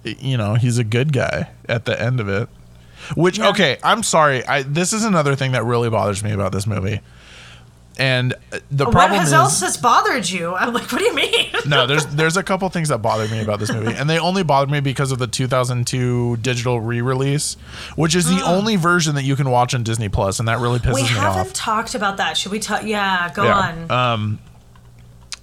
you 0.03 0.37
know, 0.37 0.55
he's 0.55 0.77
a 0.77 0.83
good 0.83 1.13
guy 1.13 1.49
at 1.67 1.85
the 1.85 1.99
end 1.99 2.19
of 2.19 2.27
it. 2.27 2.49
Which 3.15 3.39
Yeah. 3.39 3.49
okay, 3.49 3.77
I'm 3.83 4.03
sorry. 4.03 4.45
I 4.45 4.63
this 4.63 4.93
is 4.93 5.03
another 5.03 5.35
thing 5.35 5.53
that 5.53 5.63
really 5.63 5.89
bothers 5.89 6.23
me 6.23 6.31
about 6.31 6.51
this 6.51 6.67
movie. 6.67 7.01
And 8.01 8.33
uh, 8.33 8.57
the 8.71 8.85
What 8.85 8.93
problem 8.93 9.19
has 9.19 9.27
is 9.27 9.33
else 9.33 9.61
has 9.61 9.77
bothered 9.77 10.27
you? 10.27 10.55
I'm 10.55 10.73
like, 10.73 10.91
what 10.91 10.97
do 10.97 11.05
you 11.05 11.13
mean? 11.13 11.51
no, 11.67 11.85
there's 11.85 12.03
there's 12.07 12.35
a 12.35 12.41
couple 12.41 12.67
things 12.69 12.89
that 12.89 12.97
bothered 12.97 13.29
me 13.29 13.41
about 13.43 13.59
this 13.59 13.71
movie, 13.71 13.93
and 13.93 14.09
they 14.09 14.17
only 14.17 14.41
bothered 14.41 14.71
me 14.71 14.79
because 14.79 15.11
of 15.11 15.19
the 15.19 15.27
2002 15.27 16.37
digital 16.37 16.81
re-release, 16.81 17.57
which 17.95 18.15
is 18.15 18.25
the 18.25 18.43
only 18.43 18.75
version 18.75 19.13
that 19.15 19.23
you 19.23 19.35
can 19.35 19.51
watch 19.51 19.75
on 19.75 19.83
Disney 19.83 20.09
Plus, 20.09 20.39
and 20.39 20.47
that 20.47 20.57
really 20.57 20.79
pisses 20.79 20.95
we 20.95 21.03
me 21.03 21.09
off. 21.09 21.09
We 21.09 21.19
haven't 21.19 21.53
talked 21.55 21.93
about 21.93 22.17
that. 22.17 22.37
Should 22.37 22.51
we 22.51 22.57
talk? 22.57 22.81
Yeah, 22.83 23.31
go 23.35 23.43
Yeah. 23.43 23.75
on. 23.87 23.91
Um, 23.91 24.39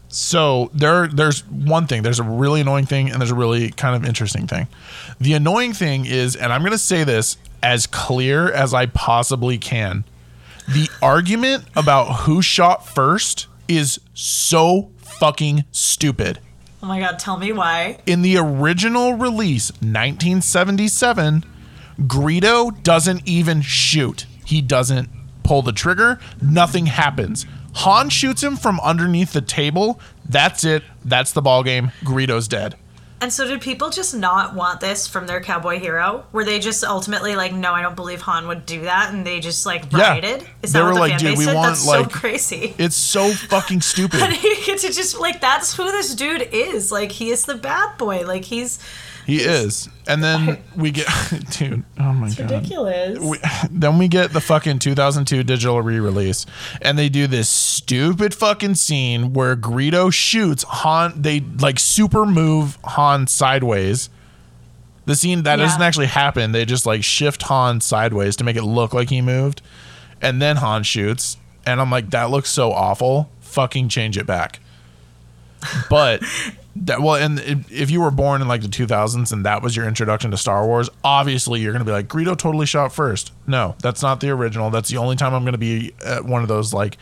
so 0.08 0.70
there, 0.74 1.06
there's 1.06 1.46
one 1.46 1.86
thing. 1.86 2.02
There's 2.02 2.18
a 2.18 2.24
really 2.24 2.60
annoying 2.62 2.86
thing, 2.86 3.08
and 3.10 3.20
there's 3.20 3.30
a 3.30 3.34
really 3.36 3.70
kind 3.70 3.94
of 3.94 4.04
interesting 4.08 4.48
thing. 4.48 4.66
The 5.20 5.34
annoying 5.34 5.74
thing 5.74 6.06
is, 6.06 6.34
and 6.34 6.52
I'm 6.52 6.62
going 6.62 6.72
to 6.72 6.78
say 6.78 7.04
this 7.04 7.36
as 7.62 7.86
clear 7.86 8.50
as 8.50 8.74
I 8.74 8.86
possibly 8.86 9.58
can. 9.58 10.02
The 10.68 10.88
argument 11.02 11.64
about 11.74 12.20
who 12.20 12.42
shot 12.42 12.86
first 12.86 13.46
is 13.68 14.00
so 14.14 14.90
fucking 14.98 15.64
stupid. 15.72 16.40
oh 16.82 16.86
my 16.86 17.00
god, 17.00 17.18
tell 17.18 17.38
me 17.38 17.52
why. 17.52 17.98
In 18.06 18.22
the 18.22 18.36
original 18.36 19.14
release, 19.14 19.70
1977, 19.80 21.44
Greedo 22.02 22.82
doesn't 22.82 23.22
even 23.26 23.62
shoot. 23.62 24.26
He 24.44 24.60
doesn't 24.62 25.08
pull 25.42 25.62
the 25.62 25.72
trigger. 25.72 26.20
Nothing 26.40 26.86
happens. 26.86 27.46
Han 27.76 28.10
shoots 28.10 28.42
him 28.42 28.56
from 28.56 28.80
underneath 28.80 29.32
the 29.32 29.40
table. 29.40 30.00
That's 30.28 30.64
it. 30.64 30.82
That's 31.04 31.32
the 31.32 31.42
ball 31.42 31.62
game. 31.62 31.92
Greedo's 32.04 32.48
dead. 32.48 32.76
And 33.20 33.32
so, 33.32 33.46
did 33.48 33.60
people 33.60 33.90
just 33.90 34.14
not 34.14 34.54
want 34.54 34.80
this 34.80 35.08
from 35.08 35.26
their 35.26 35.40
cowboy 35.40 35.80
hero? 35.80 36.24
Were 36.32 36.44
they 36.44 36.60
just 36.60 36.84
ultimately 36.84 37.34
like, 37.34 37.52
no, 37.52 37.72
I 37.72 37.82
don't 37.82 37.96
believe 37.96 38.20
Han 38.22 38.46
would 38.46 38.64
do 38.64 38.82
that, 38.82 39.12
and 39.12 39.26
they 39.26 39.40
just 39.40 39.66
like 39.66 39.90
Yeah. 39.90 40.12
rioted? 40.12 40.46
Is 40.62 40.72
They 40.72 40.78
that 40.78 40.84
were 40.84 40.90
what 40.90 40.94
the 40.94 41.00
like, 41.00 41.10
fan 41.12 41.18
dude, 41.20 41.28
base 41.30 41.38
we 41.38 41.44
said? 41.46 41.54
want, 41.54 41.66
That's 41.68 41.86
like- 41.86 42.10
so 42.12 42.18
crazy. 42.18 42.74
It's 42.78 42.96
so 42.96 43.32
fucking 43.32 43.80
stupid. 43.80 44.20
And 44.22 44.32
he 44.32 44.54
gets 44.64 44.82
to 44.82 44.92
just 44.92 45.18
like 45.18 45.40
that's 45.40 45.74
who 45.74 45.90
this 45.90 46.14
dude 46.14 46.42
is. 46.52 46.92
Like 46.92 47.10
he 47.10 47.30
is 47.30 47.44
the 47.44 47.56
bad 47.56 47.98
boy. 47.98 48.24
Like 48.26 48.44
he's 48.44 48.78
He 49.28 49.40
is. 49.42 49.90
And 50.06 50.24
then 50.24 50.56
we 50.74 50.90
get 50.90 51.06
dude, 51.50 51.84
oh 52.00 52.14
my 52.14 52.30
god. 52.30 52.50
Ridiculous. 52.50 53.18
We, 53.18 53.38
then 53.70 53.98
we 53.98 54.08
get 54.08 54.32
the 54.32 54.40
fucking 54.40 54.78
2002 54.78 55.42
digital 55.42 55.82
re-release 55.82 56.46
and 56.80 56.98
they 56.98 57.10
do 57.10 57.26
this 57.26 57.46
stupid 57.50 58.34
fucking 58.34 58.76
scene 58.76 59.34
where 59.34 59.54
Greedo 59.54 60.10
shoots 60.10 60.62
Han 60.62 61.12
they 61.20 61.40
like 61.40 61.78
super 61.78 62.24
move 62.24 62.78
Han 62.84 63.26
sideways. 63.26 64.08
The 65.04 65.14
scene 65.14 65.42
that 65.42 65.58
Yeah. 65.58 65.66
doesn't 65.66 65.82
actually 65.82 66.06
happen. 66.06 66.52
They 66.52 66.64
just 66.64 66.86
like 66.86 67.04
shift 67.04 67.42
Han 67.42 67.82
sideways 67.82 68.34
to 68.36 68.44
make 68.44 68.56
it 68.56 68.64
look 68.64 68.94
like 68.94 69.10
he 69.10 69.20
moved. 69.20 69.60
And 70.22 70.40
then 70.40 70.56
Han 70.56 70.84
shoots 70.84 71.36
and 71.66 71.82
I'm 71.82 71.90
like 71.90 72.08
that 72.12 72.30
looks 72.30 72.48
so 72.48 72.72
awful. 72.72 73.28
Fucking 73.40 73.90
change 73.90 74.16
it 74.16 74.24
back. 74.26 74.60
But 75.90 76.22
that 76.86 77.00
well, 77.00 77.14
and 77.16 77.38
if, 77.40 77.70
if 77.72 77.90
you 77.90 78.00
were 78.00 78.10
born 78.10 78.42
in 78.42 78.48
like 78.48 78.62
the 78.62 78.68
2000s 78.68 79.32
and 79.32 79.44
that 79.46 79.62
was 79.62 79.76
your 79.76 79.86
introduction 79.86 80.30
to 80.30 80.36
Star 80.36 80.66
Wars, 80.66 80.88
obviously 81.02 81.60
you're 81.60 81.72
gonna 81.72 81.84
be 81.84 81.92
like 81.92 82.08
Greedo 82.08 82.36
totally 82.36 82.66
shot 82.66 82.92
first. 82.92 83.32
No, 83.46 83.74
that's 83.82 84.02
not 84.02 84.20
the 84.20 84.30
original. 84.30 84.70
That's 84.70 84.88
the 84.88 84.96
only 84.98 85.16
time 85.16 85.34
I'm 85.34 85.44
gonna 85.44 85.58
be 85.58 85.92
uh, 86.04 86.20
one 86.20 86.42
of 86.42 86.48
those 86.48 86.72
like 86.74 86.96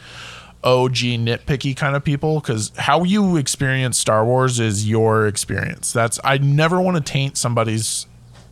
OG 0.65 0.95
nitpicky 0.95 1.77
kind 1.77 1.95
of 1.95 2.03
people 2.05 2.41
because 2.41 2.73
how 2.77 3.05
you 3.05 3.37
experience 3.37 3.99
Star 3.99 4.25
Wars 4.25 4.59
is 4.59 4.89
your 4.89 5.27
experience. 5.27 5.93
That's 5.93 6.19
I 6.25 6.39
never 6.39 6.81
want 6.81 6.97
to 6.97 7.03
taint 7.03 7.37
somebody's 7.37 8.07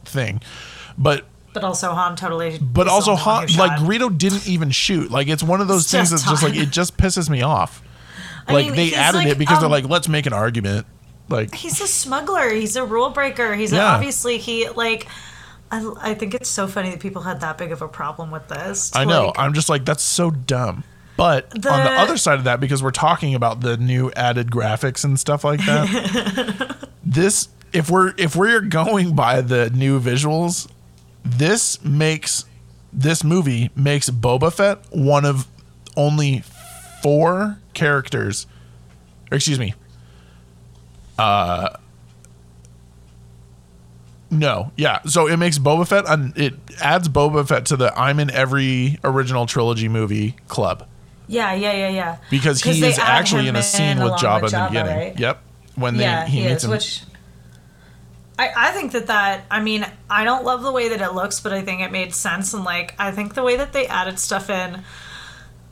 thing, 0.05 0.41
but 0.99 1.25
but 1.53 1.65
also 1.65 1.93
Han 1.93 2.17
totally. 2.17 2.59
but 2.61 2.89
also 2.89 3.15
Han, 3.15 3.47
like. 3.57 3.79
Greedo 3.81 4.17
didn't 4.17 4.47
even 4.49 4.71
shoot. 4.71 5.11
Like 5.11 5.29
it's 5.29 5.43
one 5.43 5.61
of 5.61 5.69
those 5.69 5.83
It's 5.83 5.93
things 5.93 6.11
that's 6.11 6.25
just 6.25 6.43
like 6.43 6.57
it 6.57 6.71
just 6.71 6.97
pisses 6.97 7.31
me 7.31 7.43
off. 7.43 7.83
I 8.47 8.53
Like 8.53 8.67
mean, 8.67 8.77
they 8.77 8.95
added 8.95 9.19
like, 9.19 9.29
it 9.29 9.39
because 9.39 9.59
they're 9.59 9.67
um, 9.67 9.73
like 9.73 9.89
let's 9.89 10.09
make 10.09 10.27
an 10.27 10.33
argument. 10.33 10.87
Like 11.29 11.55
he's 11.55 11.81
a 11.81 11.87
smuggler. 11.87 12.51
He's 12.51 12.77
a 12.77 12.85
rule 12.85 13.11
breaker. 13.11 13.55
He's 13.55 13.73
a, 13.73 13.81
obviously 13.81 14.39
he 14.39 14.69
like. 14.71 15.07
I, 15.71 15.93
I 16.01 16.15
think 16.15 16.35
it's 16.35 16.49
so 16.51 16.69
funny 16.69 16.91
that 16.91 17.01
people 17.01 17.23
had 17.23 17.41
that 17.41 17.59
big 17.59 17.73
of 17.73 17.83
a 17.83 17.89
problem 17.89 18.31
with 18.31 18.47
this. 18.49 18.95
I 18.95 19.05
know. 19.05 19.27
Like, 19.29 19.39
I'm 19.39 19.55
just 19.55 19.69
like, 19.69 19.85
that's 19.85 20.03
so 20.05 20.31
dumb. 20.31 20.85
But 21.17 21.47
on 21.55 21.61
the 21.61 21.69
The- 21.91 22.01
other 22.01 22.17
side 22.17 22.39
of 22.39 22.45
that, 22.45 22.61
because 22.61 22.83
we're 22.83 22.91
talking 22.93 23.35
about 23.35 23.61
the 23.61 23.77
new 23.77 24.13
added 24.15 24.51
graphics 24.51 25.05
and 25.05 25.19
stuff 25.19 25.43
like 25.43 25.61
that, 25.67 26.89
this 27.05 27.49
if 27.73 27.91
we're 27.91 28.13
if 28.19 28.37
we're 28.37 28.61
going 28.61 29.15
by 29.17 29.41
the 29.41 29.71
new 29.71 29.99
visuals, 30.01 30.69
this 31.25 31.83
makes 31.85 32.45
this 32.93 33.25
movie 33.25 33.71
makes 33.75 34.11
Boba 34.11 34.53
Fett 34.53 34.79
one 34.91 35.25
of 35.25 35.49
only 35.97 36.45
four 37.03 37.59
characters. 37.73 38.47
Or 39.33 39.37
excuse 39.37 39.59
me. 39.59 39.75
Uh 41.19 41.77
no, 44.31 44.73
yeah. 44.77 45.01
So 45.03 45.29
it 45.29 45.37
makes 45.37 45.59
Boba 45.59 45.87
Fett 45.87 46.09
and 46.09 46.37
it 46.37 46.55
adds 46.81 47.09
Boba 47.09 47.47
Fett 47.47 47.67
to 47.67 47.77
the 47.77 47.97
I'm 47.97 48.19
in 48.19 48.31
every 48.31 48.99
original 49.05 49.47
trilogy 49.47 49.89
movie 49.89 50.35
club 50.49 50.89
yeah, 51.27 51.55
yeah, 51.55 51.73
yeah, 51.73 51.89
yeah. 51.89 52.17
Because 52.31 52.63
he 52.63 52.85
is 52.85 52.99
actually 52.99 53.49
in 53.49 53.57
a 53.57 53.63
scene 53.63 53.99
with 53.99 54.07
along 54.07 54.19
Jabba 54.19 54.43
with 54.43 54.55
in 54.55 54.61
the 54.61 54.67
beginning. 54.67 54.97
right? 54.97 55.19
Yep. 55.19 55.43
When 55.77 55.97
they 55.97 56.05
yeah, 56.05 56.27
he, 56.27 56.43
he, 56.43 56.49
meets 56.49 56.59
is. 56.59 56.65
him. 56.65 56.71
Which 56.71 57.03
I 58.39 58.51
I 58.57 58.71
think 58.73 58.93
that 58.93 59.07
that 59.07 59.45
I 59.51 59.61
mean 59.61 59.87
I 60.11 60.25
don't 60.25 60.45
love 60.45 60.63
the 60.63 60.73
way 60.73 60.89
that 60.89 61.01
it 61.01 61.15
looks, 61.15 61.41
but 61.41 61.53
I 61.53 61.63
think 61.63 61.81
it 61.81 61.91
made 61.91 62.15
sense 62.15 62.55
and 62.55 62.65
like 62.65 62.95
I 62.99 63.11
think 63.11 63.35
the 63.35 63.43
way 63.43 63.57
that 63.57 63.73
they 63.73 63.87
added 63.87 64.19
stuff 64.19 64.51
in. 64.51 64.83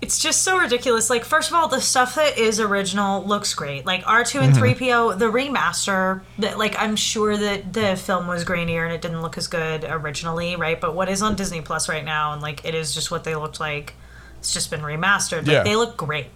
It's 0.02 0.18
just 0.18 0.42
so 0.42 0.58
ridiculous. 0.58 1.08
Like, 1.08 1.24
first 1.24 1.48
of 1.48 1.54
all, 1.56 1.68
the 1.68 1.80
stuff 1.80 2.16
that 2.16 2.36
is 2.36 2.58
original 2.58 3.24
looks 3.24 3.54
great. 3.54 3.86
Like 3.86 4.02
R2 4.02 4.40
and 4.42 4.52
Mm-hmm. 4.52 4.84
3PO, 4.84 5.18
the 5.18 5.26
remaster, 5.26 6.22
that 6.40 6.58
like 6.58 6.74
I'm 6.78 6.96
sure 6.96 7.36
that 7.36 7.72
the 7.72 7.94
film 7.96 8.26
was 8.26 8.44
grainier 8.44 8.82
and 8.84 8.92
it 8.92 9.00
didn't 9.00 9.22
look 9.22 9.38
as 9.38 9.46
good 9.46 9.84
originally, 9.88 10.56
right? 10.56 10.80
But 10.80 10.94
what 10.96 11.08
is 11.08 11.22
on 11.22 11.36
Disney 11.36 11.60
Plus 11.62 11.88
right 11.88 12.04
now, 12.04 12.32
and 12.32 12.42
like 12.42 12.64
it 12.64 12.74
is 12.74 12.92
just 12.92 13.10
what 13.12 13.22
they 13.24 13.36
looked 13.36 13.60
like. 13.60 13.94
It's 14.40 14.52
just 14.52 14.70
been 14.72 14.80
remastered. 14.80 15.46
Like, 15.46 15.46
Yeah. 15.46 15.62
They 15.62 15.76
look 15.76 15.96
great. 15.96 16.26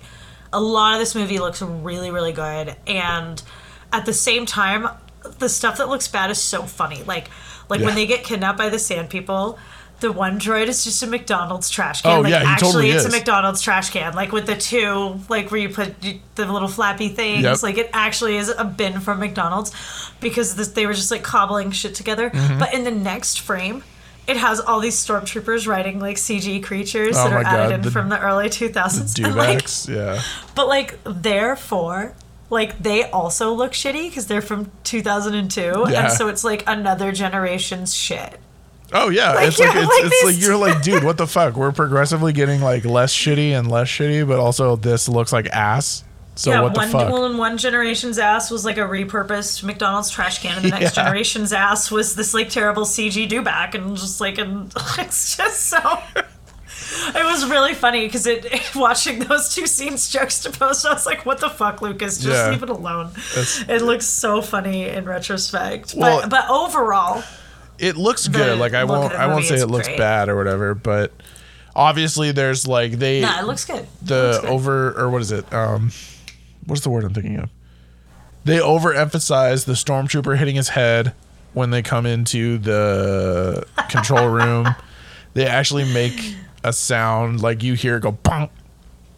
A 0.53 0.61
lot 0.61 0.95
of 0.95 1.01
this 1.01 1.17
movie 1.17 1.41
looks 1.41 1.61
really, 1.61 2.13
really 2.13 2.33
good. 2.33 2.77
And 2.87 3.43
at 3.93 4.07
the 4.07 4.13
same 4.13 4.47
time, 4.47 4.89
the 5.41 5.49
stuff 5.49 5.79
that 5.79 5.89
looks 5.89 6.07
bad 6.07 6.31
is 6.31 6.41
so 6.41 6.63
funny. 6.63 7.03
Like 7.03 7.29
like 7.69 7.81
Yeah. 7.81 7.87
when 7.87 7.95
they 7.97 8.07
get 8.07 8.23
kidnapped 8.23 8.59
by 8.59 8.69
the 8.69 8.79
sand 8.79 9.11
people, 9.11 9.59
the 10.01 10.13
one 10.13 10.39
droid 10.39 10.67
is 10.67 10.85
just 10.85 11.03
a 11.03 11.07
McDonald's 11.07 11.71
trash 11.71 12.03
can. 12.03 12.19
Oh, 12.19 12.21
like 12.21 12.31
yeah, 12.31 12.41
he 12.41 12.47
actually 12.47 12.67
totally 12.73 12.91
it's 12.91 13.05
is. 13.07 13.13
a 13.15 13.17
McDonald's 13.17 13.63
trash 13.63 13.91
can. 13.91 14.15
Like 14.15 14.31
with 14.33 14.47
the 14.47 14.55
two, 14.57 15.21
like 15.29 15.51
where 15.51 15.61
you 15.61 15.71
put 15.71 15.95
the 16.01 16.45
little 16.53 16.69
flappy 16.69 17.09
things. 17.09 17.43
Yep. 17.45 17.63
Like 17.63 17.79
it 17.79 17.91
actually 17.93 18.37
is 18.37 18.49
a 18.51 18.65
bin 18.65 19.01
from 19.01 19.21
McDonald's 19.21 19.73
because 20.21 20.55
this, 20.57 20.69
they 20.69 20.87
were 20.87 20.93
just 20.95 21.11
like 21.11 21.23
cobbling 21.23 21.71
shit 21.71 21.95
together. 21.95 22.29
Mm-hmm. 22.31 22.59
But 22.59 22.75
in 22.75 22.85
the 22.85 22.91
next 22.91 23.41
frame, 23.41 23.85
it 24.27 24.37
has 24.37 24.61
all 24.61 24.81
these 24.81 24.97
stormtroopers 24.97 25.67
riding 25.67 25.99
like 25.99 26.17
CG 26.17 26.63
creatures 26.63 27.17
Oh 27.17 27.25
that 27.25 27.33
are 27.33 27.39
added 27.45 27.63
God, 27.71 27.73
in 27.73 27.83
the- 27.83 27.91
from 27.91 28.09
the 28.11 28.21
early 28.21 28.49
2000s. 28.49 29.25
And, 29.25 29.35
like, 29.37 29.89
yeah. 29.89 30.21
but 30.55 30.69
like 30.69 30.99
therefore, 31.05 32.15
like 32.51 32.79
they 32.79 33.05
also 33.11 33.53
look 33.53 33.73
shitty 33.73 34.09
because 34.09 34.27
they're 34.27 34.43
from 34.43 34.71
2002, 34.85 35.61
Yeah. 35.89 36.03
and 36.05 36.13
so 36.13 36.29
it's 36.29 36.45
like 36.45 36.65
another 36.67 37.13
generation's 37.13 37.95
shit. 37.95 38.39
Oh 38.93 39.09
yeah, 39.11 39.33
Like, 39.33 39.49
it's 39.49 39.59
like 39.59 39.75
you're 39.75 39.83
it's, 39.83 39.89
like 39.91 40.05
it's 40.13 40.25
like 40.25 40.41
you're 40.41 40.57
like, 40.57 40.83
dude, 40.83 41.03
what 41.05 41.17
the 41.17 41.27
fuck? 41.37 41.57
We're 41.57 41.73
progressively 41.73 42.33
getting 42.33 42.61
like 42.61 42.85
less 42.85 43.13
shitty 43.15 43.51
and 43.51 43.69
less 43.71 43.89
shitty, 43.89 44.27
but 44.27 44.39
also 44.39 44.77
this 44.77 45.09
looks 45.09 45.33
like 45.33 45.47
ass. 45.49 46.05
So 46.37 46.51
yeah, 46.51 46.61
what 46.61 46.75
the 46.75 46.81
one 46.81 46.91
fuck? 46.91 47.11
well, 47.11 47.25
and 47.25 47.39
one 47.39 47.57
generation's 47.59 48.19
ass 48.19 48.51
was 48.51 48.65
like 48.65 48.77
a 48.77 48.83
repurposed 48.83 49.63
McDonald's 49.65 50.11
trash 50.11 50.41
can, 50.43 50.57
and 50.57 50.65
the 50.67 50.69
next 50.79 50.97
Yeah. 50.97 51.05
generation's 51.05 51.53
ass 51.53 51.91
was 51.91 52.15
this 52.15 52.35
like 52.35 52.49
terrible 52.51 52.85
CG 52.85 53.29
dewback, 53.29 53.75
and 53.75 53.97
just 53.97 54.21
like, 54.21 54.39
and 54.39 54.71
it's 54.99 55.37
just 55.37 55.63
so. 55.67 55.99
It 57.09 57.25
was 57.25 57.49
really 57.51 57.75
funny 57.75 58.07
because 58.07 58.27
it 58.27 58.47
watching 58.77 59.19
those 59.21 59.55
two 59.55 59.67
scenes 59.67 60.09
juxtaposed. 60.11 60.87
I 60.87 60.93
was 60.93 61.07
like, 61.07 61.25
"What 61.27 61.41
the 61.41 61.49
fuck, 61.51 61.81
Lucas? 61.83 62.19
Just 62.19 62.29
Yeah. 62.37 62.51
leave 62.51 62.63
it 62.63 62.69
alone." 62.71 63.11
That's- 63.35 63.65
It 63.69 63.83
looks 63.83 64.07
so 64.07 64.41
funny 64.43 64.87
in 64.89 65.05
retrospect, 65.07 65.95
Well- 65.97 66.21
but 66.23 66.31
but 66.31 66.51
overall, 66.51 67.25
it 67.79 67.97
looks 67.97 68.29
good. 68.29 68.59
Like 68.59 68.75
I 68.75 68.83
look 68.83 68.91
won't 68.91 69.13
the 69.13 69.19
I 69.19 69.27
won't 69.27 69.39
movie 69.39 69.49
say 69.49 69.55
is 69.57 69.63
it 69.63 69.69
looks 69.71 69.89
great. 69.89 69.99
bad 69.99 70.29
or 70.29 70.37
whatever, 70.37 70.75
but 70.75 71.13
obviously 71.75 72.33
there's 72.33 72.67
like 72.67 72.93
they 72.93 73.21
nah, 73.21 73.41
it 73.41 73.47
looks 73.47 73.65
good. 73.65 73.81
It 73.81 73.89
the 74.03 74.23
looks 74.23 74.41
good. 74.41 74.51
over 74.51 74.99
or 75.01 75.11
what 75.11 75.23
is 75.23 75.33
it? 75.33 75.53
Um, 75.53 75.91
what's 76.67 76.83
the 76.83 76.91
word 76.91 77.05
I'm 77.05 77.15
thinking 77.15 77.39
of? 77.39 77.51
They 78.45 78.59
overemphasize 78.59 79.65
the 79.65 79.73
stormtrooper 79.73 80.39
hitting 80.39 80.55
his 80.57 80.71
head 80.71 81.15
when 81.53 81.71
they 81.71 81.83
come 81.83 82.07
into 82.07 82.59
the 82.59 83.67
control 83.89 84.29
room. 84.29 84.69
They 85.35 85.45
actually 85.47 85.93
make 85.93 86.35
a 86.65 86.73
sound 86.73 87.43
like 87.43 87.63
you 87.63 87.75
hear 87.75 87.99
it 87.99 88.01
go 88.01 88.13
bonk 88.13 88.49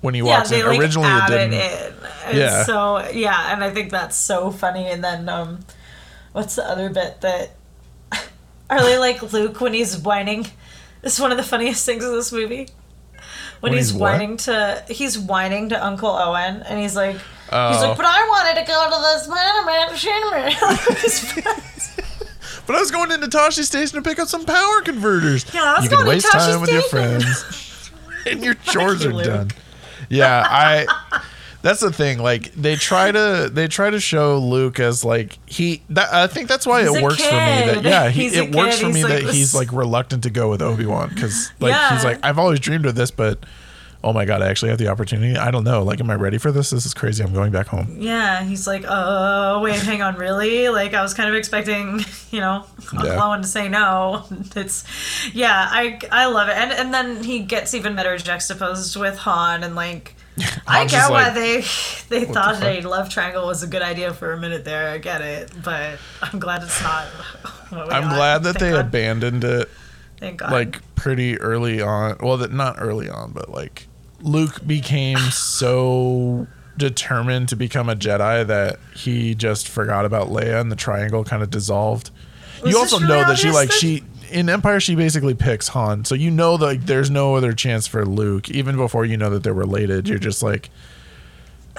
when 0.01 0.15
he 0.15 0.21
yeah, 0.21 0.39
walks 0.39 0.51
they 0.51 0.63
in. 0.63 0.67
like 0.67 0.81
Originally, 0.81 1.09
it 1.09 1.27
didn't. 1.29 1.53
it. 1.53 1.95
Yeah. 2.35 2.65
So 2.65 3.09
yeah, 3.11 3.53
and 3.53 3.63
I 3.63 3.71
think 3.71 3.93
that's 3.93 4.17
so 4.17 4.51
funny. 4.51 4.87
And 4.89 5.05
then 5.05 5.29
um, 5.29 5.61
what's 6.33 6.57
the 6.57 6.65
other 6.69 6.91
bit 6.91 7.21
that 7.21 7.51
I 8.71 8.83
they 8.83 8.99
like 8.99 9.33
Luke 9.33 9.61
when 9.61 9.73
he's 9.75 9.97
whining? 9.97 10.47
It's 11.03 11.19
one 11.21 11.31
of 11.31 11.37
the 11.37 11.45
funniest 11.45 11.87
things 11.87 12.05
in 12.05 12.12
this 12.12 12.33
movie. 12.33 12.69
When, 13.61 13.73
When 13.73 13.73
he's, 13.75 13.91
he's 13.91 13.99
whining 13.99 14.37
to 14.39 14.85
he's 14.89 15.19
whining 15.19 15.69
to 15.71 15.85
Uncle 15.85 16.11
Owen, 16.11 16.62
and 16.62 16.79
he's 16.79 16.95
like, 16.95 17.16
he's 17.16 17.23
Oh. 17.51 17.89
like, 17.89 17.97
but 17.97 18.07
I 18.07 18.23
wanted 18.29 18.61
to 18.61 18.66
go 18.66 18.85
to 18.85 18.91
the 18.91 19.19
Spider-Man 19.19 19.89
Shinman. 19.97 20.61
Like, 20.89 20.99
his 21.03 21.21
friends. 21.33 21.97
But 22.66 22.77
I 22.77 22.81
was 22.81 22.91
going 22.91 23.11
into 23.11 23.27
Tosche 23.29 23.62
Station 23.64 23.97
to 23.97 24.03
pick 24.03 24.19
up 24.19 24.29
some 24.29 24.45
power 24.45 24.83
converters. 24.83 25.47
Yeah, 25.55 25.62
I 25.64 25.75
was 25.77 25.85
you 25.85 25.89
can 25.89 26.05
going 26.05 26.05
to 26.07 26.11
waste 26.11 26.31
time 26.31 26.61
with 26.61 26.71
your 26.71 26.83
Station. 26.83 27.21
friends, 27.21 27.91
and 28.27 28.45
your 28.45 28.55
chores 28.55 29.03
you, 29.05 29.11
are 29.11 29.14
Luke. 29.14 29.27
done. 29.27 29.51
Yeah, 30.11 30.45
I. 30.47 31.23
That's 31.63 31.81
the 31.81 31.93
thing. 31.93 32.19
Like 32.19 32.53
they 32.55 32.77
try 32.77 33.11
to 33.11 33.51
they 33.53 33.67
try 33.67 33.91
to 33.91 33.99
show 34.01 34.39
Luke 34.39 34.79
as 34.79 35.05
like 35.05 35.39
he. 35.47 35.83
That, 35.91 36.13
I 36.13 36.27
think 36.27 36.49
that's 36.49 36.67
why 36.67 36.83
He's 36.83 36.95
it 36.95 37.03
works 37.03 37.17
for 37.25 37.33
me. 37.33 37.39
That 37.39 37.85
yeah, 37.85 38.09
he, 38.11 38.27
it 38.27 38.55
works 38.55 38.77
kid. 38.77 38.87
for 38.87 38.93
me 38.93 39.03
like 39.03 39.13
that 39.13 39.23
this- 39.25 39.35
he's 39.35 39.55
like 39.55 39.73
reluctant 39.73 40.23
to 40.23 40.31
go 40.31 40.51
with 40.51 40.63
Obi 40.63 40.87
Wan 40.87 41.09
because 41.13 41.51
like 41.61 41.75
he's 41.93 42.05
like 42.05 42.21
I've 42.23 42.39
always 42.39 42.61
dreamed 42.61 42.87
of 42.87 42.95
this, 42.95 43.11
but 43.11 43.45
oh 44.05 44.13
my 44.13 44.25
god, 44.25 44.43
I 44.43 44.49
actually 44.49 44.69
have 44.69 44.79
the 44.79 44.89
opportunity. 44.89 45.37
I 45.37 45.51
don't 45.51 45.65
know. 45.65 45.83
Like, 45.83 46.01
am 46.01 46.11
I 46.11 46.14
ready 46.14 46.39
for 46.39 46.53
this? 46.53 46.71
This 46.71 46.87
is 46.87 46.95
crazy. 46.95 47.25
I'm 47.25 47.33
going 47.33 47.51
back 47.51 47.67
home. 47.67 47.97
Yeah, 47.99 48.43
he's 48.45 48.67
like, 48.67 48.85
oh, 48.89 49.61
wait, 49.61 49.80
hang 49.80 50.03
on, 50.03 50.14
really? 50.14 50.68
Like, 50.68 50.95
I 50.95 51.03
was 51.03 51.14
kind 51.14 51.29
of 51.29 51.35
expecting, 51.35 52.01
you 52.30 52.41
know, 52.41 52.64
Yeah. 53.03 53.37
To 53.37 53.43
say 53.45 53.68
no. 53.68 54.25
It's, 54.57 54.85
yeah, 55.35 55.68
I, 55.71 55.99
I 56.11 56.26
love 56.26 56.49
it. 56.49 56.57
And 56.57 56.72
and 56.72 56.95
then 56.95 57.22
he 57.25 57.41
gets 57.41 57.75
even 57.75 57.97
better 57.97 58.17
juxtaposed 58.17 58.97
with 58.97 59.18
Han, 59.18 59.64
and 59.64 59.75
like, 59.75 60.14
I 60.67 60.87
get 60.87 61.11
why 61.11 61.25
like, 61.25 61.35
they 61.35 61.61
they 62.09 62.25
the 62.25 62.33
thought 62.33 62.57
fuck? 62.57 62.65
a 62.65 62.81
love 62.83 63.09
triangle 63.09 63.47
was 63.47 63.63
a 63.63 63.67
good 63.67 63.83
idea 63.83 64.13
for 64.13 64.33
a 64.33 64.39
minute 64.39 64.65
there. 64.65 64.91
I 64.91 64.99
get 64.99 65.21
it, 65.21 65.51
but 65.63 65.99
I'm 66.23 66.39
glad 66.39 66.63
it's 66.63 66.83
not. 66.83 67.07
I'm 67.73 68.09
glad 68.09 68.43
that 68.45 68.55
Thank 68.55 68.59
they 68.59 68.71
God. 68.71 68.87
abandoned 68.87 69.45
it 69.45 69.69
Thank 70.19 70.39
God. 70.41 70.53
like 70.53 70.95
pretty 70.95 71.39
early 71.41 71.81
on. 71.81 72.17
Well, 72.21 72.37
that 72.39 72.53
not 72.53 72.77
early 72.79 73.09
on, 73.09 73.33
but 73.33 73.49
like 73.51 73.87
Luke 74.21 74.67
became 74.67 75.19
so 75.19 76.47
determined 76.77 77.49
to 77.49 77.57
become 77.57 77.89
a 77.89 77.97
Jedi 77.97 78.47
that 78.47 78.79
he 78.95 79.35
just 79.35 79.69
forgot 79.69 80.05
about 80.05 80.29
Leia 80.29 80.61
and 80.61 80.71
the 80.71 80.77
triangle 80.77 81.25
kind 81.25 81.43
of 81.43 81.51
dissolved. 81.51 82.11
Was 82.63 82.73
you 82.73 82.79
also 82.79 82.99
really 82.99 83.09
know 83.15 83.29
that 83.29 83.39
she 83.39 83.51
like 83.51 83.71
she 83.71 84.03
in 84.30 84.49
Empire 84.49 84.80
she 84.80 84.95
basically 84.95 85.34
picks 85.34 85.68
Han, 85.68 86.05
so 86.05 86.14
you 86.14 86.30
know 86.30 86.57
that 86.57 86.67
like, 86.67 86.87
there's 86.87 87.11
no 87.11 87.37
other 87.37 87.53
chance 87.53 87.87
for 87.87 88.05
Luke. 88.05 88.50
Even 88.50 88.76
before 88.76 89.05
you 89.05 89.17
know 89.17 89.30
that 89.30 89.42
they're 89.42 89.53
related, 89.53 90.09
you're 90.09 90.18
just 90.18 90.42
like, 90.42 90.71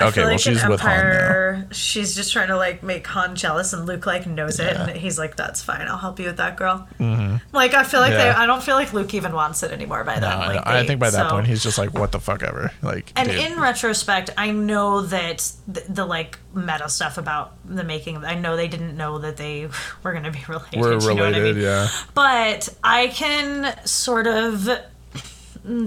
okay, 0.07 0.11
feel 0.15 0.23
well 0.25 0.31
like 0.33 0.39
she's 0.39 0.65
with 0.67 0.81
Han 0.81 0.89
now. 0.89 0.99
Empire, 1.09 1.67
she's 1.71 2.15
just 2.15 2.31
trying 2.33 2.47
to 2.49 2.57
like 2.57 2.83
make 2.83 3.05
Han 3.07 3.35
jealous, 3.35 3.73
and 3.73 3.85
Luke 3.85 4.05
like 4.05 4.25
knows 4.27 4.59
it, 4.59 4.73
Yeah. 4.73 4.87
and 4.87 4.97
he's 4.97 5.17
like, 5.19 5.35
"That's 5.35 5.61
fine, 5.61 5.87
I'll 5.87 5.97
help 5.97 6.19
you 6.19 6.25
with 6.27 6.37
that, 6.37 6.57
girl." 6.57 6.87
Mm-hmm. 6.99 7.37
Like 7.55 7.73
I 7.73 7.83
feel 7.83 7.99
like 7.99 8.13
they, 8.13 8.29
I 8.29 8.45
don't 8.45 8.63
feel 8.63 8.75
like 8.75 8.93
Luke 8.93 9.13
even 9.13 9.33
wants 9.33 9.63
it 9.63 9.71
anymore 9.71 10.03
by 10.03 10.15
No, 10.15 10.21
then. 10.21 10.31
I, 10.31 10.47
like, 10.47 10.65
know. 10.65 10.71
I 10.71 10.85
think 10.87 10.99
by 10.99 11.09
that 11.09 11.27
so- 11.27 11.35
point 11.35 11.47
he's 11.47 11.63
just 11.63 11.77
like, 11.77 11.93
what 11.93 12.11
the 12.11 12.19
fuck 12.19 12.43
ever. 12.43 12.71
Like, 12.81 13.11
And 13.15 13.29
dude. 13.29 13.39
in 13.39 13.59
retrospect, 13.59 14.29
I 14.37 14.51
know 14.51 15.01
that 15.01 15.51
the, 15.67 15.83
the 15.89 16.05
like 16.05 16.39
meta 16.53 16.89
stuff 16.89 17.17
about 17.17 17.53
the 17.65 17.83
making. 17.83 18.17
I 18.25 18.35
know 18.35 18.55
they 18.55 18.67
didn't 18.67 18.95
know 18.97 19.19
that 19.19 19.37
they 19.37 19.67
were 20.03 20.11
going 20.11 20.23
to 20.23 20.31
be 20.31 20.43
related. 20.47 20.79
we're 20.79 20.93
you 20.99 20.99
know 20.99 21.23
what 21.25 21.33
I 21.35 21.37
related, 21.39 21.55
mean? 21.57 21.65
yeah. 21.65 21.87
But 22.13 22.69
I 22.83 23.07
can 23.07 23.75
sort 23.85 24.27
of 24.27 24.67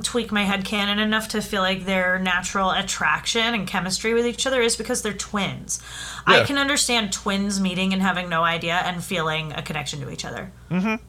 tweak 0.02 0.30
my 0.30 0.42
head 0.44 0.64
canon 0.64 0.98
enough 0.98 1.28
to 1.28 1.40
feel 1.40 1.62
like 1.62 1.84
their 1.86 2.18
natural 2.18 2.70
attraction 2.70 3.54
and 3.54 3.66
chemistry 3.66 4.12
with 4.14 4.26
each 4.26 4.46
other 4.46 4.60
is 4.60 4.76
because 4.76 5.02
they're 5.02 5.12
twins. 5.12 5.82
I 6.26 6.44
can 6.44 6.58
understand 6.58 7.12
twins 7.12 7.58
meeting 7.60 7.92
and 7.92 8.02
having 8.02 8.28
no 8.28 8.42
idea 8.44 8.74
and 8.74 9.02
feeling 9.02 9.52
a 9.52 9.62
connection 9.62 10.00
to 10.00 10.10
each 10.10 10.24
other. 10.24 10.52
Mm-hmm. 10.70 11.02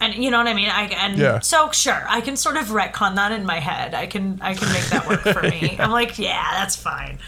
And 0.00 0.14
you 0.14 0.30
know 0.30 0.38
what 0.38 0.46
I 0.48 0.54
mean? 0.54 0.68
I 0.68 0.82
and 0.98 1.16
Yeah. 1.18 1.38
so 1.40 1.70
sure, 1.70 2.04
I 2.08 2.20
can 2.20 2.36
sort 2.36 2.56
of 2.56 2.66
retcon 2.66 3.14
that 3.14 3.32
in 3.32 3.46
my 3.46 3.60
head. 3.60 3.94
I 3.94 4.06
can 4.06 4.38
I 4.42 4.54
can 4.54 4.72
make 4.72 4.84
that 4.86 5.06
work 5.08 5.20
for 5.22 5.42
me. 5.48 5.76
I'm 5.78 5.90
like, 5.90 6.18
yeah, 6.18 6.50
that's 6.54 6.76
fine. 6.76 7.18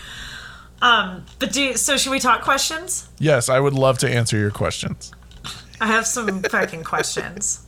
Um, 0.83 1.25
but 1.39 1.53
do 1.53 1.75
so. 1.75 1.97
Should 1.97 2.11
we 2.11 2.19
talk 2.19 2.43
questions? 2.43 3.09
Yes, 3.19 3.49
I 3.49 3.59
would 3.61 3.75
love 3.75 3.99
to 3.99 4.11
answer 4.11 4.37
your 4.37 4.51
questions. 4.51 5.13
I 5.81 5.87
have 5.87 6.07
some 6.07 6.43
fucking 6.43 6.85
questions. 6.85 7.65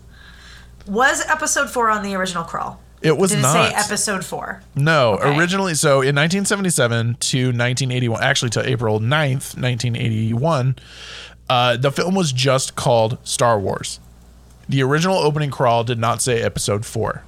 Was 0.86 1.24
episode 1.26 1.70
four 1.70 1.88
on 1.88 2.02
the 2.02 2.14
original 2.14 2.44
crawl? 2.44 2.80
It 3.02 3.16
was 3.18 3.30
Did 3.30 3.40
it 3.40 3.42
not. 3.42 3.52
say 3.52 3.74
episode 3.74 4.24
four? 4.24 4.62
No, 4.74 5.14
Okay. 5.14 5.36
originally, 5.38 5.74
so 5.74 6.00
in 6.00 6.14
1977 6.16 7.16
to 7.20 7.38
1981, 7.46 8.22
actually 8.22 8.50
to 8.50 8.68
April 8.68 9.00
9th, 9.00 9.56
1981, 9.56 10.76
uh, 11.48 11.76
the 11.76 11.92
film 11.92 12.14
was 12.14 12.32
just 12.32 12.74
called 12.74 13.18
Star 13.22 13.58
Wars. 13.60 14.00
The 14.68 14.82
original 14.82 15.18
opening 15.18 15.50
crawl 15.50 15.84
did 15.84 15.98
not 15.98 16.20
say 16.22 16.40
episode 16.42 16.84
four. 16.84 17.22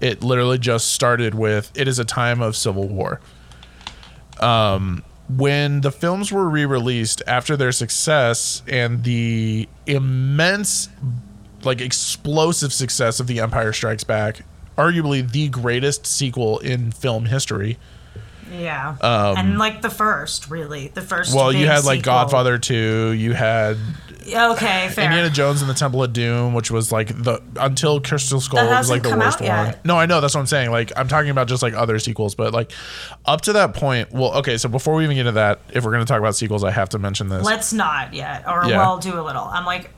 It 0.00 0.22
literally 0.24 0.58
just 0.58 0.88
started 0.88 1.34
with 1.34 1.70
"It 1.76 1.86
is 1.86 1.98
a 2.00 2.04
time 2.04 2.40
of 2.42 2.56
civil 2.56 2.88
war." 2.88 3.20
Um, 4.40 5.04
when 5.28 5.82
the 5.82 5.92
films 5.92 6.32
were 6.32 6.48
re-released 6.48 7.22
after 7.26 7.56
their 7.56 7.70
success 7.72 8.62
and 8.66 9.04
the 9.04 9.68
immense 9.86 10.88
like 11.62 11.80
explosive 11.80 12.72
success 12.72 13.20
of 13.20 13.28
The 13.28 13.38
Empire 13.38 13.72
Strikes 13.72 14.02
Back, 14.02 14.42
arguably 14.76 15.28
the 15.30 15.48
greatest 15.48 16.06
sequel 16.06 16.58
in 16.60 16.90
film 16.92 17.26
history. 17.26 17.78
Yeah, 18.52 18.96
and 19.02 19.56
like 19.58 19.80
the 19.80 19.88
first, 19.88 20.50
really, 20.50 20.88
the 20.88 21.00
first. 21.00 21.30
Um, 21.32 21.36
Well, 21.38 21.52
you 21.52 21.66
had 21.66 21.84
like 21.84 22.00
sequel. 22.00 22.12
Godfather 22.12 22.58
2, 22.58 23.12
you 23.12 23.32
had 23.32 23.78
Okay, 24.28 24.88
fair. 24.90 25.06
Indiana 25.06 25.30
Jones 25.30 25.62
and 25.62 25.70
the 25.70 25.74
Temple 25.74 26.02
of 26.04 26.12
Doom, 26.12 26.52
which 26.52 26.70
was 26.70 26.92
like 26.92 27.08
the 27.08 27.40
until 27.56 27.98
Crystal 28.00 28.40
Skull 28.42 28.68
was 28.68 28.90
like 28.90 29.02
the 29.02 29.16
worst 29.16 29.40
one. 29.40 29.46
yet. 29.48 29.84
No, 29.86 29.98
I 29.98 30.04
know 30.06 30.20
that's 30.20 30.34
what 30.34 30.40
I'm 30.42 30.46
saying. 30.46 30.70
Like 30.70 30.92
I'm 30.96 31.08
talking 31.08 31.30
about 31.30 31.48
just 31.48 31.62
like 31.62 31.72
other 31.74 31.98
sequels, 31.98 32.34
but 32.34 32.52
like 32.52 32.70
up 33.24 33.40
to 33.42 33.54
that 33.54 33.74
point, 33.74 34.12
well, 34.12 34.34
okay, 34.34 34.58
so 34.58 34.68
before 34.68 34.94
we 34.96 35.04
even 35.04 35.16
get 35.16 35.20
into 35.22 35.32
that, 35.32 35.60
if 35.72 35.84
we're 35.84 35.92
gonna 35.92 36.04
talk 36.04 36.18
about 36.20 36.36
sequels, 36.36 36.62
I 36.62 36.70
have 36.72 36.90
to 36.90 36.98
mention 36.98 37.28
this. 37.30 37.42
Let's 37.44 37.72
not 37.72 38.12
yet, 38.12 38.46
or 38.46 38.64
Yeah. 38.66 38.86
we'll 38.86 38.98
do 38.98 39.18
a 39.18 39.22
little. 39.22 39.44
I'm 39.44 39.64
like, 39.64 39.90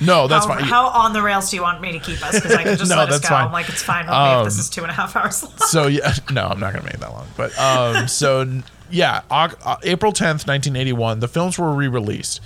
no, 0.00 0.26
that's 0.28 0.46
how, 0.46 0.54
fine. 0.54 0.64
how 0.64 0.86
on 0.88 1.12
the 1.12 1.22
rails 1.22 1.50
do 1.50 1.56
you 1.56 1.62
want 1.62 1.80
me 1.80 1.92
to 1.92 1.98
keep 1.98 2.22
us? 2.24 2.34
Because 2.34 2.52
I 2.54 2.62
can 2.64 2.76
just 2.76 2.90
No, 2.90 2.96
let 2.96 3.08
us 3.10 3.20
go. 3.20 3.28
fine. 3.28 3.46
I'm 3.46 3.52
like, 3.52 3.68
it's 3.68 3.82
fine 3.82 4.06
with 4.06 4.14
me 4.14 4.38
if 4.40 4.44
this 4.44 4.54
Um, 4.56 4.60
is 4.60 4.70
two 4.70 4.82
and 4.82 4.90
a 4.90 4.94
half 4.94 5.16
hours 5.16 5.42
long. 5.42 5.52
so 5.58 5.86
yeah, 5.86 6.12
no, 6.32 6.46
I'm 6.46 6.60
not 6.60 6.72
gonna 6.72 6.84
make 6.84 6.94
it 6.94 7.00
that 7.00 7.12
long. 7.12 7.26
But 7.36 7.58
um, 7.58 8.08
so 8.08 8.46
yeah, 8.90 9.22
uh, 9.30 9.76
April 9.82 10.12
10th, 10.12 10.46
1981, 10.46 11.20
the 11.20 11.28
films 11.28 11.58
were 11.58 11.72
re-released, 11.72 12.40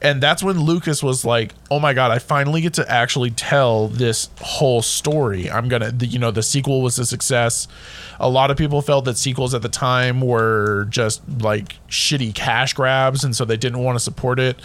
and 0.00 0.22
that's 0.22 0.42
when 0.42 0.60
Lucas 0.60 1.02
was 1.02 1.24
like, 1.26 1.52
"Oh 1.70 1.78
my 1.78 1.92
god, 1.92 2.10
I 2.10 2.18
finally 2.18 2.60
get 2.62 2.74
to 2.74 2.90
actually 2.90 3.30
tell 3.30 3.88
this 3.88 4.30
whole 4.40 4.80
story. 4.82 5.50
I'm 5.50 5.68
gonna, 5.68 5.90
the, 5.92 6.06
you 6.06 6.18
know, 6.18 6.30
the 6.30 6.42
sequel 6.42 6.80
was 6.82 6.98
a 6.98 7.04
success. 7.06 7.68
A 8.18 8.28
lot 8.30 8.50
of 8.50 8.56
people 8.56 8.80
felt 8.82 9.04
that 9.06 9.18
sequels 9.18 9.52
at 9.54 9.60
the 9.62 9.68
time 9.68 10.20
were 10.22 10.86
just 10.88 11.20
like 11.40 11.76
shitty 11.88 12.34
cash 12.34 12.72
grabs, 12.74 13.22
and 13.24 13.36
so 13.36 13.44
they 13.44 13.56
didn't 13.58 13.78
want 13.80 13.96
to 13.96 14.00
support 14.02 14.38
it. 14.40 14.58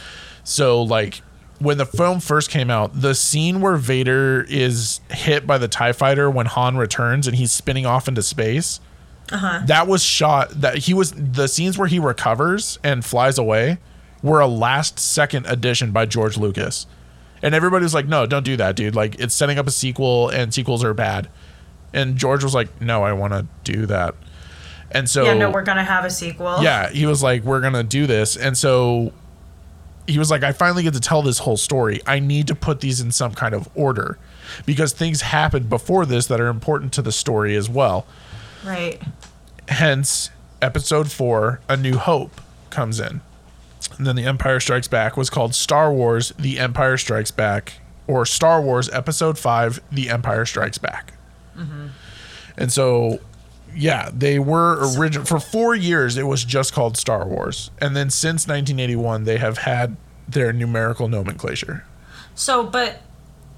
So 0.43 0.81
like." 0.83 1.21
When 1.59 1.77
the 1.77 1.85
film 1.85 2.19
first 2.21 2.49
came 2.49 2.69
out, 2.69 3.01
the 3.01 3.13
scene 3.13 3.59
where 3.59 3.75
Vader 3.75 4.45
is 4.47 5.01
hit 5.11 5.45
by 5.45 5.57
the 5.57 5.67
TIE 5.67 5.91
fighter 5.91 6.29
when 6.29 6.45
Han 6.45 6.77
returns 6.77 7.27
and 7.27 7.35
he's 7.35 7.51
spinning 7.51 7.85
off 7.85 8.07
into 8.07 8.23
space, 8.23 8.79
uh-huh. 9.31 9.63
that 9.65 9.87
was 9.87 10.03
shot 10.03 10.49
that 10.61 10.79
he 10.79 10.93
was 10.93 11.11
the 11.11 11.47
scenes 11.47 11.77
where 11.77 11.87
he 11.87 11.99
recovers 11.99 12.79
and 12.83 13.03
flies 13.03 13.37
away 13.37 13.77
were 14.23 14.39
a 14.39 14.47
last 14.47 14.99
second 14.99 15.45
addition 15.47 15.91
by 15.91 16.05
George 16.05 16.37
Lucas. 16.37 16.87
And 17.41 17.55
everybody 17.55 17.83
was 17.83 17.93
like, 17.93 18.07
"No, 18.07 18.25
don't 18.25 18.43
do 18.43 18.57
that, 18.57 18.75
dude. 18.75 18.95
Like 18.95 19.19
it's 19.19 19.33
setting 19.33 19.57
up 19.57 19.67
a 19.67 19.71
sequel 19.71 20.29
and 20.29 20.53
sequels 20.53 20.83
are 20.83 20.93
bad." 20.93 21.29
And 21.93 22.17
George 22.17 22.43
was 22.43 22.53
like, 22.53 22.81
"No, 22.81 23.03
I 23.03 23.13
want 23.13 23.33
to 23.33 23.47
do 23.63 23.85
that." 23.85 24.15
And 24.91 25.09
so 25.09 25.23
yeah, 25.23 25.35
no, 25.35 25.49
we're 25.49 25.63
gonna 25.63 25.83
have 25.83 26.03
a 26.03 26.09
sequel. 26.09 26.57
yeah, 26.61 26.89
he 26.89 27.05
was 27.05 27.23
like, 27.23 27.43
"We're 27.43 27.61
gonna 27.61 27.83
do 27.83 28.07
this," 28.07 28.35
and 28.35 28.57
so 28.57 29.13
he 30.09 30.19
was 30.19 30.31
like, 30.31 30.43
"I 30.43 30.51
finally 30.51 30.83
get 30.83 30.93
to 30.93 30.99
tell 30.99 31.21
this 31.21 31.39
whole 31.39 31.57
story. 31.57 32.01
I 32.05 32.19
need 32.19 32.47
to 32.47 32.55
put 32.55 32.81
these 32.81 32.99
in 32.99 33.11
some 33.11 33.33
kind 33.33 33.53
of 33.53 33.69
order 33.75 34.17
because 34.65 34.91
things 34.91 35.21
happened 35.21 35.69
before 35.69 36.05
this 36.05 36.27
that 36.27 36.39
are 36.41 36.47
important 36.47 36.93
to 36.93 37.01
the 37.01 37.11
story 37.11 37.55
as 37.55 37.69
well." 37.69 38.05
right. 38.65 39.01
Hence, 39.67 40.31
Episode 40.61 41.11
Four, 41.11 41.61
A 41.69 41.77
New 41.77 41.97
Hope, 41.97 42.41
comes 42.71 42.99
in, 42.99 43.21
and 43.97 44.07
then 44.07 44.15
The 44.15 44.25
Empire 44.25 44.59
Strikes 44.59 44.87
Back 44.87 45.15
was 45.15 45.29
called 45.29 45.53
Star 45.53 45.93
Wars: 45.93 46.33
The 46.39 46.59
Empire 46.59 46.97
Strikes 46.97 47.31
Back, 47.31 47.79
or 48.07 48.25
Star 48.25 48.61
Wars 48.61 48.89
Episode 48.89 49.37
Five: 49.37 49.79
The 49.91 50.09
Empire 50.09 50.45
Strikes 50.45 50.77
Back. 50.79 51.13
Mm-hmm. 51.57 51.87
And 52.57 52.71
so 52.73 53.19
yeah, 53.75 54.09
they 54.13 54.39
were 54.39 54.79
original 54.97 55.25
for 55.25 55.39
four 55.39 55.75
years. 55.75 56.17
It 56.17 56.23
was 56.27 56.43
just 56.43 56.73
called 56.73 56.97
Star 56.97 57.25
Wars, 57.27 57.71
and 57.79 57.95
then 57.95 58.09
since 58.09 58.47
1981, 58.47 59.23
they 59.23 59.37
have 59.37 59.59
had 59.59 59.97
their 60.27 60.53
numerical 60.53 61.07
nomenclature. 61.07 61.85
So, 62.35 62.63
but 62.63 63.01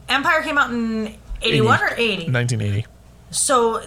Empire 0.10 0.42
came 0.42 0.58
out 0.58 0.72
in 0.72 1.16
81 1.42 1.82
or 1.82 1.94
80. 1.96 2.32
1980. 2.32 2.86
So, 3.32 3.82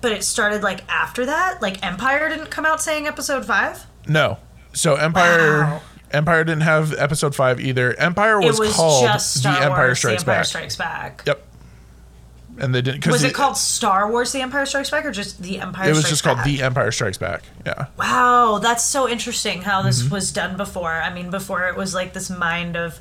but 0.00 0.12
it 0.12 0.24
started 0.24 0.62
like 0.62 0.88
after 0.88 1.26
that. 1.26 1.60
Like 1.62 1.84
Empire 1.84 2.28
didn't 2.28 2.50
come 2.50 2.66
out 2.66 2.80
saying 2.82 3.06
Episode 3.06 3.44
Five. 3.44 3.86
No, 4.08 4.38
so 4.72 4.96
Empire 4.96 5.60
Wow. 5.62 5.82
Empire 6.10 6.44
didn't 6.44 6.62
have 6.62 6.92
Episode 6.94 7.34
Five 7.34 7.60
either. 7.60 7.94
Empire 7.98 8.40
was, 8.40 8.58
it 8.58 8.62
was 8.62 8.76
called 8.76 9.04
just 9.04 9.34
Star 9.36 9.54
The 9.54 9.64
Empire 9.66 9.86
Wars: 9.88 9.98
Strikes 9.98 10.22
The 10.24 10.30
Empire 10.30 10.40
Back. 10.40 10.46
Strikes 10.46 10.76
Back. 10.76 11.22
Yep. 11.26 11.46
And 12.58 12.74
they 12.74 12.82
didn't 12.82 13.06
Was 13.06 13.24
it 13.24 13.32
called 13.34 13.56
Star 13.56 14.10
Wars: 14.10 14.32
The 14.32 14.40
Empire 14.42 14.66
Strikes 14.66 14.90
Back, 14.90 15.04
or 15.06 15.10
just 15.10 15.42
The 15.42 15.58
Empire? 15.60 15.86
It 15.88 15.90
was 15.90 15.98
Strikes 16.00 16.10
just 16.10 16.22
called 16.24 16.36
Back? 16.38 16.46
The 16.46 16.62
Empire 16.62 16.92
Strikes 16.92 17.18
Back. 17.18 17.42
Yeah. 17.64 17.86
Wow, 17.96 18.58
that's 18.62 18.84
so 18.84 19.08
interesting 19.08 19.62
how 19.62 19.82
this 19.82 20.02
Mm-hmm. 20.02 20.14
was 20.14 20.32
done 20.32 20.56
before. 20.56 20.92
I 20.92 21.12
mean, 21.12 21.30
before 21.30 21.68
it 21.68 21.76
was 21.76 21.94
like 21.94 22.12
this 22.12 22.28
mind 22.30 22.76
of 22.76 22.98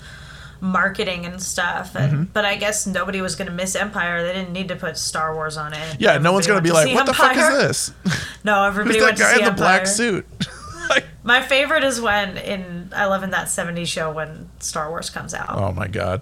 marketing 0.61 1.25
and 1.25 1.41
stuff. 1.41 1.95
And, 1.95 2.11
Mm-hmm. 2.13 2.23
But 2.33 2.45
I 2.45 2.55
guess 2.55 2.85
nobody 2.87 3.21
was 3.21 3.35
going 3.35 3.47
to 3.49 3.53
miss 3.53 3.75
Empire. 3.75 4.23
They 4.23 4.33
didn't 4.33 4.53
need 4.53 4.67
to 4.69 4.75
put 4.75 4.97
Star 4.97 5.33
Wars 5.35 5.57
on 5.57 5.73
it. 5.73 5.97
Yeah, 5.99 6.17
no 6.17 6.31
one's 6.33 6.47
gonna 6.47 6.61
be 6.61 6.71
like, 6.71 6.93
"What 6.93 7.05
see 7.07 7.11
the 7.11 7.13
fuck 7.13 7.35
is 7.35 7.47
this? 7.57 7.93
No, 8.43 8.63
everybody 8.65 8.99
Who's 8.99 9.03
that 9.03 9.07
went 9.07 9.17
to 9.17 9.23
see 9.25 9.31
in 9.39 9.45
the 9.45 9.51
Empire. 9.51 9.57
black 9.57 9.87
suit?" 9.87 10.25
like, 10.89 11.05
My 11.23 11.41
favorite 11.41 11.83
is 11.83 11.99
when 12.01 12.37
in 12.37 12.91
I 12.95 13.05
love 13.05 13.23
in 13.23 13.31
that 13.31 13.47
'70s 13.47 13.87
show 13.87 14.11
when 14.11 14.49
Star 14.59 14.89
Wars 14.89 15.09
comes 15.09 15.33
out. 15.33 15.49
oh 15.49 15.71
my 15.71 15.87
god. 15.87 16.21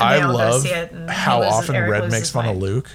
I 0.00 0.16
they 0.16 0.22
all 0.22 0.32
go 0.32 0.38
love 0.38 0.62
see 0.62 0.68
it, 0.70 0.92
and 0.92 1.08
he 1.10 1.16
how 1.16 1.40
loses- 1.40 1.52
often 1.54 1.74
Eric 1.76 1.90
Red 1.90 2.10
makes 2.10 2.30
fun 2.30 2.46
of. 2.46 2.56
Luke. 2.56 2.90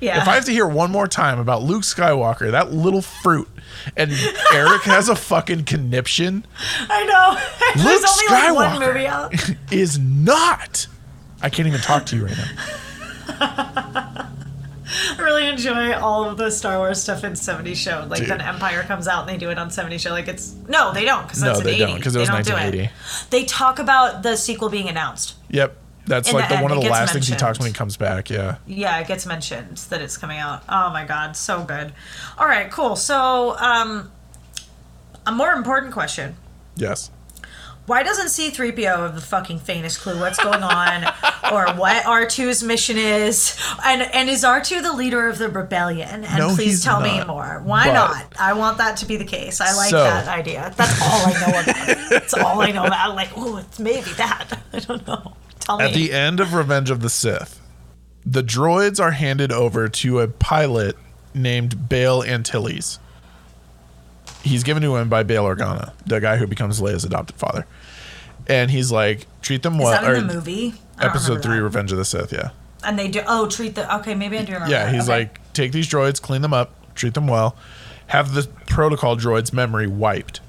yeah, 0.00 0.20
If 0.22 0.28
I 0.28 0.34
have 0.34 0.44
to 0.46 0.52
hear 0.52 0.66
one 0.66 0.90
more 0.90 1.06
time 1.08 1.38
about 1.38 1.62
Luke 1.62 1.82
Skywalker, 1.82 2.50
that 2.52 2.72
little 2.72 3.02
fruit, 3.02 3.48
and 3.96 4.10
Eric 4.52 4.82
has 4.82 5.08
a 5.08 5.16
fucking 5.16 5.64
conniption, 5.64 6.46
I 6.88 7.04
know. 7.04 7.82
There's 7.84 8.00
Luke 8.02 8.10
only 8.10 8.26
like 8.28 8.54
one 8.54 8.80
Skywalker. 8.80 8.86
movie 8.94 9.06
out. 9.06 9.34
is 9.72 9.98
not. 9.98 10.86
I 11.42 11.48
can't 11.50 11.68
even 11.68 11.80
talk 11.80 12.06
to 12.06 12.16
you 12.16 12.26
right 12.26 12.36
now. 12.36 14.09
I 14.90 15.16
really 15.22 15.46
enjoy 15.46 15.92
all 15.94 16.24
of 16.28 16.36
the 16.36 16.50
Star 16.50 16.78
Wars 16.78 17.00
stuff 17.02 17.24
in 17.24 17.32
70s 17.32 17.76
show. 17.76 18.06
Like 18.08 18.20
Dude. 18.20 18.30
when 18.30 18.40
Empire 18.40 18.82
comes 18.82 19.06
out 19.08 19.20
and 19.20 19.28
they 19.28 19.36
do 19.36 19.50
it 19.50 19.58
on 19.58 19.70
70s 19.70 20.00
show. 20.00 20.10
Like 20.10 20.28
it's 20.28 20.54
no, 20.68 20.92
they 20.92 21.04
don't 21.04 21.22
because 21.24 21.40
No, 21.42 21.48
that's 21.48 21.60
they 21.62 21.74
an 21.76 21.82
80. 21.82 21.92
don't, 21.92 22.02
'cause 22.02 22.16
it 22.16 22.18
was 22.18 22.28
They 22.28 22.34
don't 22.34 22.44
do 22.44 22.52
1980. 22.52 22.92
They 23.30 23.44
talk 23.44 23.78
about 23.78 24.22
the 24.22 24.36
sequel 24.36 24.68
being 24.68 24.88
announced. 24.88 25.34
Yep. 25.50 25.76
That's 26.06 26.28
In 26.30 26.34
like 26.34 26.48
the 26.48 26.56
the, 26.56 26.62
one 26.62 26.72
of 26.72 26.82
the 26.82 26.88
last 26.88 27.12
things 27.12 27.28
he 27.28 27.36
talks 27.36 27.58
when 27.58 27.68
he 27.68 27.72
comes 27.74 27.96
back. 27.96 28.30
Yeah. 28.30 28.56
Yeah, 28.66 28.98
it 28.98 29.06
gets 29.06 29.26
mentioned 29.26 29.76
that 29.90 30.00
it's 30.00 30.16
coming 30.16 30.38
out. 30.38 30.62
Oh 30.68 30.90
my 30.90 31.04
god, 31.04 31.36
so 31.36 31.62
good. 31.62 31.92
All 32.38 32.46
right, 32.46 32.70
cool. 32.70 32.96
So, 32.96 33.56
um, 33.58 34.10
a 35.26 35.30
more 35.30 35.52
important 35.52 35.92
question: 35.92 36.36
Yes. 36.74 37.10
Why 37.90 38.04
doesn't 38.04 38.28
C3PO 38.28 38.98
have 38.98 39.16
the 39.16 39.20
fucking 39.20 39.58
faintest 39.58 39.98
clue 39.98 40.16
what's 40.20 40.38
going 40.38 40.62
on 40.62 41.02
or 41.52 41.74
what 41.74 42.04
R2's 42.04 42.62
mission 42.62 42.96
is? 42.96 43.60
And 43.84 44.00
and 44.02 44.30
is 44.30 44.44
R2 44.44 44.80
the 44.80 44.92
leader 44.92 45.26
of 45.28 45.38
the 45.38 45.48
rebellion? 45.48 46.22
And 46.22 46.38
No, 46.38 46.54
please 46.54 46.84
tell 46.84 47.00
me 47.00 47.24
more. 47.24 47.60
Why 47.64 47.86
But- 47.86 47.94
not? 47.94 48.26
I 48.38 48.52
want 48.52 48.78
that 48.78 48.98
to 48.98 49.06
be 49.06 49.16
the 49.16 49.24
case. 49.24 49.60
I 49.60 49.74
like 49.74 49.90
So- 49.90 50.04
that 50.04 50.28
idea. 50.28 50.72
That's 50.76 51.02
all 51.02 51.26
I 51.26 51.32
know 51.32 51.48
about 51.48 51.88
it. 51.88 51.98
That's 52.10 52.32
all 52.32 52.62
I 52.62 52.70
know 52.70 52.84
about. 52.84 53.16
Like, 53.16 53.30
oh, 53.36 53.56
it's 53.56 53.80
maybe 53.80 54.12
that. 54.12 54.56
I 54.72 54.78
don't 54.78 55.04
know. 55.08 55.34
Tell 55.58 55.78
me. 55.78 55.86
At 55.86 55.92
the 55.92 56.12
end 56.12 56.38
of 56.38 56.54
Revenge 56.54 56.90
of 56.90 57.00
the 57.02 57.10
Sith, 57.10 57.60
the 58.24 58.44
droids 58.44 59.00
are 59.02 59.10
handed 59.10 59.50
over 59.50 59.88
to 59.88 60.20
a 60.20 60.28
pilot 60.28 60.96
named 61.34 61.88
Bail 61.88 62.22
Antilles. 62.22 63.00
He's 64.44 64.62
given 64.62 64.82
to 64.84 64.94
him 64.94 65.08
by 65.08 65.24
Bail 65.24 65.44
Organa, 65.44 65.92
the 66.06 66.20
guy 66.20 66.36
who 66.36 66.46
becomes 66.46 66.80
Leia's 66.80 67.04
adopted 67.04 67.34
father. 67.36 67.66
And 68.50 68.70
he's 68.70 68.90
like, 68.92 69.26
treat 69.42 69.62
them 69.62 69.78
well. 69.78 69.92
is 69.92 70.00
that 70.00 70.14
in 70.16 70.26
the 70.26 70.34
movie? 70.34 70.74
Episode 71.00 71.42
three, 71.42 71.56
that. 71.56 71.62
Revenge 71.62 71.92
of 71.92 71.98
the 71.98 72.04
Sith, 72.04 72.32
yeah. 72.32 72.50
And 72.84 72.98
they 72.98 73.08
do. 73.08 73.22
Oh, 73.26 73.46
treat 73.48 73.74
the. 73.74 73.96
Okay, 73.98 74.14
maybe 74.14 74.36
I 74.38 74.44
do 74.44 74.52
remember. 74.54 74.72
Yeah, 74.72 74.86
that. 74.86 74.94
he's 74.94 75.08
Okay. 75.08 75.18
like, 75.20 75.52
take 75.52 75.72
these 75.72 75.88
droids, 75.88 76.20
clean 76.20 76.42
them 76.42 76.52
up, 76.54 76.72
treat 76.94 77.14
them 77.14 77.26
well, 77.26 77.56
have 78.08 78.34
the 78.34 78.48
protocol 78.66 79.16
droid's 79.16 79.52
memory 79.52 79.86
wiped. 79.86 80.40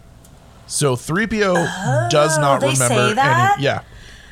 So 0.68 0.96
3PO 0.96 2.10
does 2.10 2.38
not 2.38 2.64
Oh, 2.64 2.70
remember 2.72 3.20
any. 3.20 3.64
Yeah. 3.64 3.82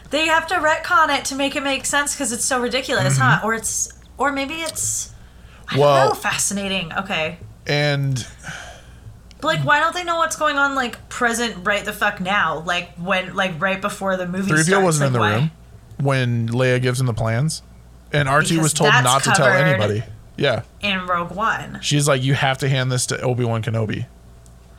They 0.09 0.25
have 0.27 0.47
to 0.47 0.55
retcon 0.55 1.15
it 1.17 1.25
to 1.25 1.35
make 1.35 1.55
it 1.55 1.61
make 1.63 1.85
sense 1.85 2.15
because 2.15 2.31
it's 2.31 2.45
so 2.45 2.59
ridiculous, 2.61 3.17
huh? 3.17 3.41
Or 3.43 3.53
it's, 3.53 3.93
or 4.17 4.31
maybe 4.31 4.55
it's. 4.55 5.11
I 5.67 5.73
Mm-hmm. 5.73 5.79
Well- 5.81 6.07
don't 6.07 6.15
know. 6.15 6.19
Fascinating. 6.21 6.93
Okay, 6.93 7.37
And 7.67 8.25
but 9.41 9.47
like, 9.47 9.65
why 9.65 9.79
don't 9.79 9.93
they 9.95 10.03
know 10.03 10.17
what's 10.17 10.35
going 10.35 10.57
on? 10.57 10.75
Like 10.75 11.09
present, 11.09 11.65
right 11.65 11.83
the 11.83 11.93
fuck 11.93 12.19
now. 12.19 12.59
Like 12.59 12.91
when, 12.97 13.35
like 13.35 13.59
right 13.61 13.81
before 13.81 14.17
the 14.17 14.27
movie. 14.27 14.51
3PO 14.51 14.63
starts. 14.63 14.83
wasn't 14.83 15.07
in 15.07 15.13
the 15.13 15.19
why? 15.19 15.35
room 15.35 15.51
when 16.01 16.47
Leia 16.49 16.81
gives 16.81 16.99
him 16.99 17.05
the 17.07 17.13
plans. 17.13 17.61
And 18.11 18.27
R2 18.27 18.41
Because 18.49 18.57
was 18.59 18.73
told 18.73 18.91
that's 18.91 19.03
not 19.03 19.23
to 19.23 19.29
tell 19.31 19.47
covered. 19.47 19.65
anybody. 19.65 20.03
Yeah. 20.37 20.63
in 20.81 21.05
Rogue 21.05 21.31
One. 21.31 21.79
She's 21.81 22.07
like, 22.07 22.23
you 22.23 22.33
have 22.33 22.57
to 22.59 22.69
hand 22.69 22.91
this 22.91 23.05
to 23.07 23.19
Obi 23.21 23.43
Wan 23.43 23.61
Kenobi. 23.61 24.05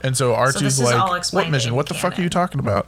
And 0.03 0.17
so 0.17 0.33
R2's 0.33 0.61
this 0.61 0.81
is 0.81 0.91
all 0.91 0.99
like, 1.01 1.09
what 1.11 1.19
explained 1.19 1.53
mission? 1.53 1.71
in 1.71 1.77
What 1.77 1.87
the 1.89 1.95
fuck 1.95 2.05
are 2.05 2.11
canon. 2.13 2.23
you 2.25 2.31
talking 2.31 2.59
about? 2.59 2.87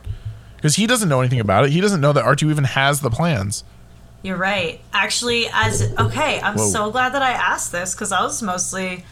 Because 0.56 0.76
he 0.76 0.86
doesn't 0.86 1.08
know 1.08 1.20
anything 1.20 1.40
about 1.40 1.64
it. 1.64 1.70
He 1.70 1.80
doesn't 1.80 2.00
know 2.00 2.12
that 2.14 2.24
R2 2.24 2.48
even 2.50 2.64
has 2.64 3.00
the 3.00 3.10
plans. 3.10 3.64
You're 4.22 4.36
right. 4.38 4.80
Actually, 4.92 5.48
as 5.52 5.92
okay, 5.98 6.40
I'm 6.40 6.56
Whoa. 6.56 6.68
so 6.68 6.90
glad 6.90 7.12
that 7.14 7.22
I 7.22 7.32
asked 7.32 7.72
this 7.72 7.92
because 7.94 8.12
I 8.12 8.22
was 8.22 8.40
mostly 8.42 9.04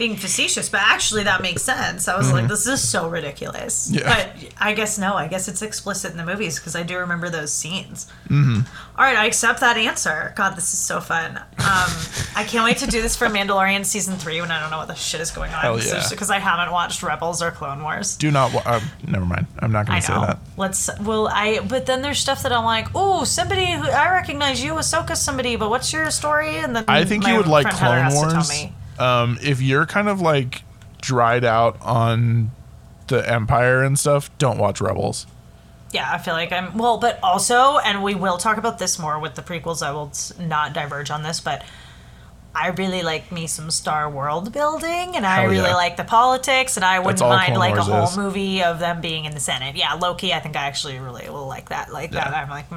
being 0.00 0.16
facetious, 0.16 0.70
but 0.70 0.80
actually 0.80 1.24
that 1.24 1.42
makes 1.42 1.60
sense. 1.60 2.08
I 2.08 2.16
was 2.16 2.32
like, 2.32 2.48
this 2.48 2.66
is 2.66 2.80
so 2.82 3.10
ridiculous. 3.10 3.90
Mm-hmm. 3.90 3.98
Yeah. 3.98 4.30
But 4.32 4.54
I 4.58 4.72
guess 4.72 4.98
no, 4.98 5.12
I 5.12 5.28
guess 5.28 5.46
it's 5.46 5.60
explicit 5.60 6.10
in 6.10 6.16
the 6.16 6.24
movies 6.24 6.58
because 6.58 6.74
I 6.74 6.82
do 6.82 6.96
remember 6.96 7.28
those 7.28 7.52
scenes. 7.52 8.06
Mm-hmm. 8.30 8.60
right, 8.96 9.14
I 9.14 9.26
accept 9.26 9.60
that 9.60 9.76
answer. 9.76 10.32
God, 10.36 10.56
this 10.56 10.72
is 10.72 10.78
so 10.78 11.02
fun. 11.02 11.36
Um, 11.36 11.90
I 12.34 12.46
can't 12.48 12.64
wait 12.64 12.78
to 12.78 12.86
do 12.86 13.02
this 13.02 13.14
for 13.14 13.26
Mandalorian 13.26 13.84
season 13.84 14.16
three 14.16 14.40
when 14.40 14.50
I 14.50 14.58
don't 14.58 14.70
know 14.70 14.78
what 14.78 14.88
the 14.88 14.94
shit 14.94 15.20
is 15.20 15.30
going 15.30 15.52
on. 15.52 15.60
Hell 15.60 15.78
yeah. 15.78 16.02
Because 16.08 16.30
I 16.30 16.38
haven't 16.38 16.72
watched 16.72 17.02
Rebels 17.02 17.42
or 17.42 17.50
Clone 17.50 17.82
Wars. 17.82 18.16
Do 18.16 18.30
not. 18.30 18.54
Wa- 18.54 18.62
uh, 18.64 18.80
never 19.06 19.26
mind. 19.26 19.48
I'm 19.58 19.70
not 19.70 19.86
going 19.86 20.00
to 20.00 20.06
say 20.06 20.14
that. 20.14 20.38
Let's. 20.56 20.88
Well, 21.00 21.28
I. 21.28 21.60
But 21.60 21.84
then 21.84 22.00
there's 22.00 22.18
stuff 22.18 22.42
that 22.44 22.52
I'm 22.52 22.64
like, 22.64 22.88
oh, 22.94 23.24
somebody 23.24 23.70
who 23.72 23.84
I 23.84 24.10
recognize 24.12 24.64
you, 24.64 24.72
Ahsoka's 24.72 25.20
somebody. 25.20 25.56
But 25.56 25.68
what's 25.68 25.92
your 25.92 26.10
story? 26.10 26.56
And 26.56 26.74
then 26.74 26.84
I 26.88 27.04
think 27.04 27.26
you 27.26 27.36
would 27.36 27.48
like 27.48 27.68
Clone 27.68 27.98
has 27.98 28.14
to 28.14 28.20
tell 28.20 28.32
Wars. 28.32 28.70
Um, 29.00 29.38
if 29.42 29.60
you're 29.60 29.86
kind 29.86 30.08
of 30.08 30.20
like 30.20 30.62
dried 31.00 31.44
out 31.44 31.80
on 31.80 32.50
the 33.08 33.28
Empire 33.28 33.82
and 33.82 33.98
stuff, 33.98 34.30
don't 34.38 34.58
watch 34.58 34.80
Rebels. 34.80 35.26
Yeah, 35.92 36.08
I 36.12 36.18
feel 36.18 36.34
like 36.34 36.52
I'm. 36.52 36.76
Well, 36.78 36.98
but 36.98 37.18
also, 37.22 37.78
and 37.78 38.02
we 38.02 38.14
will 38.14 38.38
talk 38.38 38.58
about 38.58 38.78
this 38.78 38.98
more 38.98 39.18
with 39.18 39.34
the 39.34 39.42
prequels. 39.42 39.82
I 39.84 39.90
will 39.90 40.12
not 40.38 40.72
diverge 40.72 41.10
on 41.10 41.22
this, 41.22 41.40
but. 41.40 41.64
I 42.52 42.68
really 42.70 43.02
like 43.02 43.30
me 43.30 43.46
some 43.46 43.70
Star 43.70 44.10
World 44.10 44.52
building, 44.52 45.14
and 45.14 45.24
I 45.24 45.36
Hell 45.42 45.50
really 45.50 45.68
yeah. 45.68 45.74
like 45.76 45.96
the 45.96 46.02
politics, 46.04 46.76
and 46.76 46.84
I 46.84 46.98
wouldn't 46.98 47.22
all 47.22 47.28
mind 47.30 47.54
Clone 47.54 47.58
like 47.58 47.72
a 47.74 47.76
Wars 47.76 47.86
whole 47.86 48.04
is. 48.04 48.16
movie 48.16 48.62
of 48.62 48.80
them 48.80 49.00
being 49.00 49.24
in 49.24 49.32
the 49.32 49.40
Senate. 49.40 49.76
Yeah, 49.76 49.94
Loki, 49.94 50.34
I 50.34 50.40
think 50.40 50.56
I 50.56 50.66
actually 50.66 50.98
really 50.98 51.30
will 51.30 51.46
like 51.46 51.68
that. 51.68 51.92
Like 51.92 52.10
that, 52.10 52.34
I'm 52.34 52.50
like, 52.50 52.68
mm, 52.68 52.74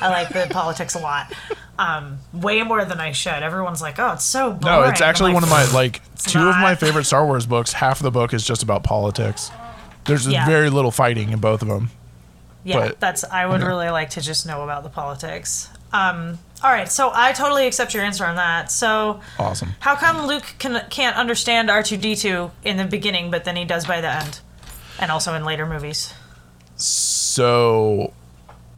I 0.00 0.08
like 0.08 0.28
the 0.28 0.46
politics 0.54 0.94
a 0.94 1.00
lot, 1.00 1.32
um, 1.78 2.18
way 2.32 2.62
more 2.62 2.84
than 2.84 3.00
I 3.00 3.10
should. 3.10 3.42
Everyone's 3.42 3.82
like, 3.82 3.98
oh, 3.98 4.12
it's 4.12 4.24
so 4.24 4.52
boring. 4.52 4.82
No, 4.82 4.88
it's 4.88 5.00
I'm 5.02 5.08
actually 5.08 5.32
like, 5.32 5.42
one 5.42 5.44
of 5.44 5.50
my 5.50 5.64
like 5.72 6.00
two 6.18 6.38
of 6.38 6.54
my 6.56 6.70
not. 6.70 6.78
favorite 6.78 7.04
Star 7.04 7.26
Wars 7.26 7.46
books. 7.46 7.72
Half 7.72 7.98
of 7.98 8.04
the 8.04 8.12
book 8.12 8.32
is 8.32 8.46
just 8.46 8.62
about 8.62 8.84
politics. 8.84 9.50
There's 10.04 10.26
Yeah. 10.26 10.46
very 10.46 10.70
little 10.70 10.90
fighting 10.92 11.30
in 11.30 11.40
both 11.40 11.62
of 11.62 11.68
them. 11.68 11.90
Yeah, 12.64 12.78
But- 12.78 13.00
that's. 13.00 13.24
I 13.24 13.44
would 13.44 13.62
really 13.62 13.90
like 13.90 14.10
to 14.10 14.20
just 14.20 14.46
know 14.46 14.62
about 14.62 14.84
the 14.84 14.88
politics. 14.88 15.68
Um, 15.92 16.38
all 16.62 16.70
right, 16.70 16.90
so 16.90 17.10
I 17.14 17.32
totally 17.32 17.66
accept 17.66 17.92
your 17.94 18.02
answer 18.04 18.24
on 18.24 18.36
that. 18.36 18.70
So, 18.70 19.20
Awesome. 19.38 19.74
how 19.80 19.96
come 19.96 20.26
Luke 20.26 20.54
can, 20.58 20.84
can't 20.90 21.16
understand 21.16 21.70
R 21.70 21.82
two 21.82 21.96
D 21.96 22.14
two 22.16 22.50
in 22.64 22.76
the 22.76 22.84
beginning, 22.84 23.30
but 23.30 23.44
then 23.44 23.56
he 23.56 23.64
does 23.64 23.86
by 23.86 24.00
the 24.00 24.08
end, 24.10 24.40
and 24.98 25.10
also 25.10 25.34
in 25.34 25.44
later 25.44 25.66
movies? 25.66 26.12
So, 26.76 28.12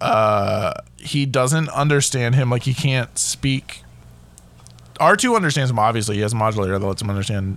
uh, 0.01 0.75
he 0.97 1.27
doesn't 1.27 1.69
understand 1.71 2.35
him. 2.35 2.51
Like 2.51 2.63
he 2.65 2.75
can't 2.75 3.17
speak. 3.19 3.83
R 5.01 5.17
two 5.17 5.35
understands 5.37 5.71
him. 5.71 5.79
Obviously, 5.79 6.17
he 6.17 6.23
has 6.23 6.33
a 6.33 6.37
modulator 6.37 6.79
that 6.79 6.87
lets 6.87 7.03
him 7.03 7.11
understand. 7.11 7.57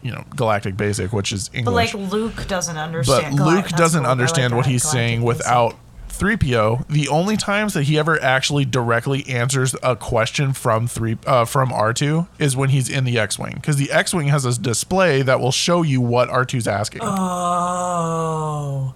You 0.00 0.12
know, 0.12 0.24
Galactic 0.36 0.76
Basic, 0.76 1.12
which 1.12 1.32
is 1.32 1.50
English. 1.52 1.64
But 1.92 1.98
like 2.00 2.12
Luke 2.12 2.46
doesn't 2.46 2.76
but 2.76 2.80
understand. 2.80 3.36
Gal- 3.36 3.46
Luke 3.48 3.68
doesn't 3.70 4.00
cool. 4.02 4.06
I 4.06 4.10
like 4.10 4.12
understand 4.12 4.54
what 4.56 4.66
he's 4.66 4.82
Galactic 4.82 4.98
saying 4.98 5.20
Basic. 5.22 5.26
without 5.26 5.74
3PO. 6.18 6.86
The 6.88 7.08
only 7.08 7.36
times 7.36 7.74
that 7.74 7.84
he 7.84 7.98
ever 7.98 8.20
actually 8.22 8.64
directly 8.64 9.26
answers 9.28 9.74
a 9.82 9.94
question 9.96 10.52
from 10.52 10.86
three 10.88 11.16
uh, 11.26 11.44
from 11.44 11.70
R2 11.70 12.26
is 12.38 12.56
when 12.56 12.70
he's 12.70 12.88
in 12.88 13.04
the 13.04 13.18
X-wing 13.18 13.54
because 13.54 13.76
the 13.76 13.90
X-wing 13.92 14.28
has 14.28 14.44
a 14.44 14.58
display 14.60 15.22
that 15.22 15.40
will 15.40 15.52
show 15.52 15.82
you 15.82 16.00
what 16.00 16.28
R2's 16.28 16.66
asking. 16.68 17.02
Oh, 17.04 18.94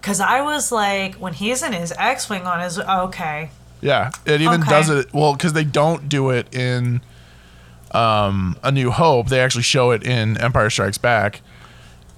because 0.00 0.20
I 0.20 0.40
was 0.42 0.72
like, 0.72 1.16
when 1.16 1.32
he's 1.34 1.62
in 1.62 1.72
his 1.72 1.92
X 1.98 2.28
wing 2.30 2.46
on 2.46 2.60
his 2.60 2.78
okay, 2.78 3.50
Yeah, 3.82 4.10
it 4.24 4.40
even 4.40 4.60
Okay. 4.62 4.70
does 4.70 4.88
it 4.90 5.12
well 5.12 5.34
because 5.34 5.52
they 5.52 5.64
don't 5.64 6.08
do 6.08 6.30
it 6.30 6.54
in 6.54 7.00
um, 7.92 8.56
A 8.62 8.70
New 8.72 8.90
Hope. 8.90 9.28
They 9.28 9.40
actually 9.40 9.64
show 9.64 9.90
it 9.90 10.02
in 10.04 10.36
Empire 10.38 10.70
Strikes 10.70 10.98
Back. 10.98 11.40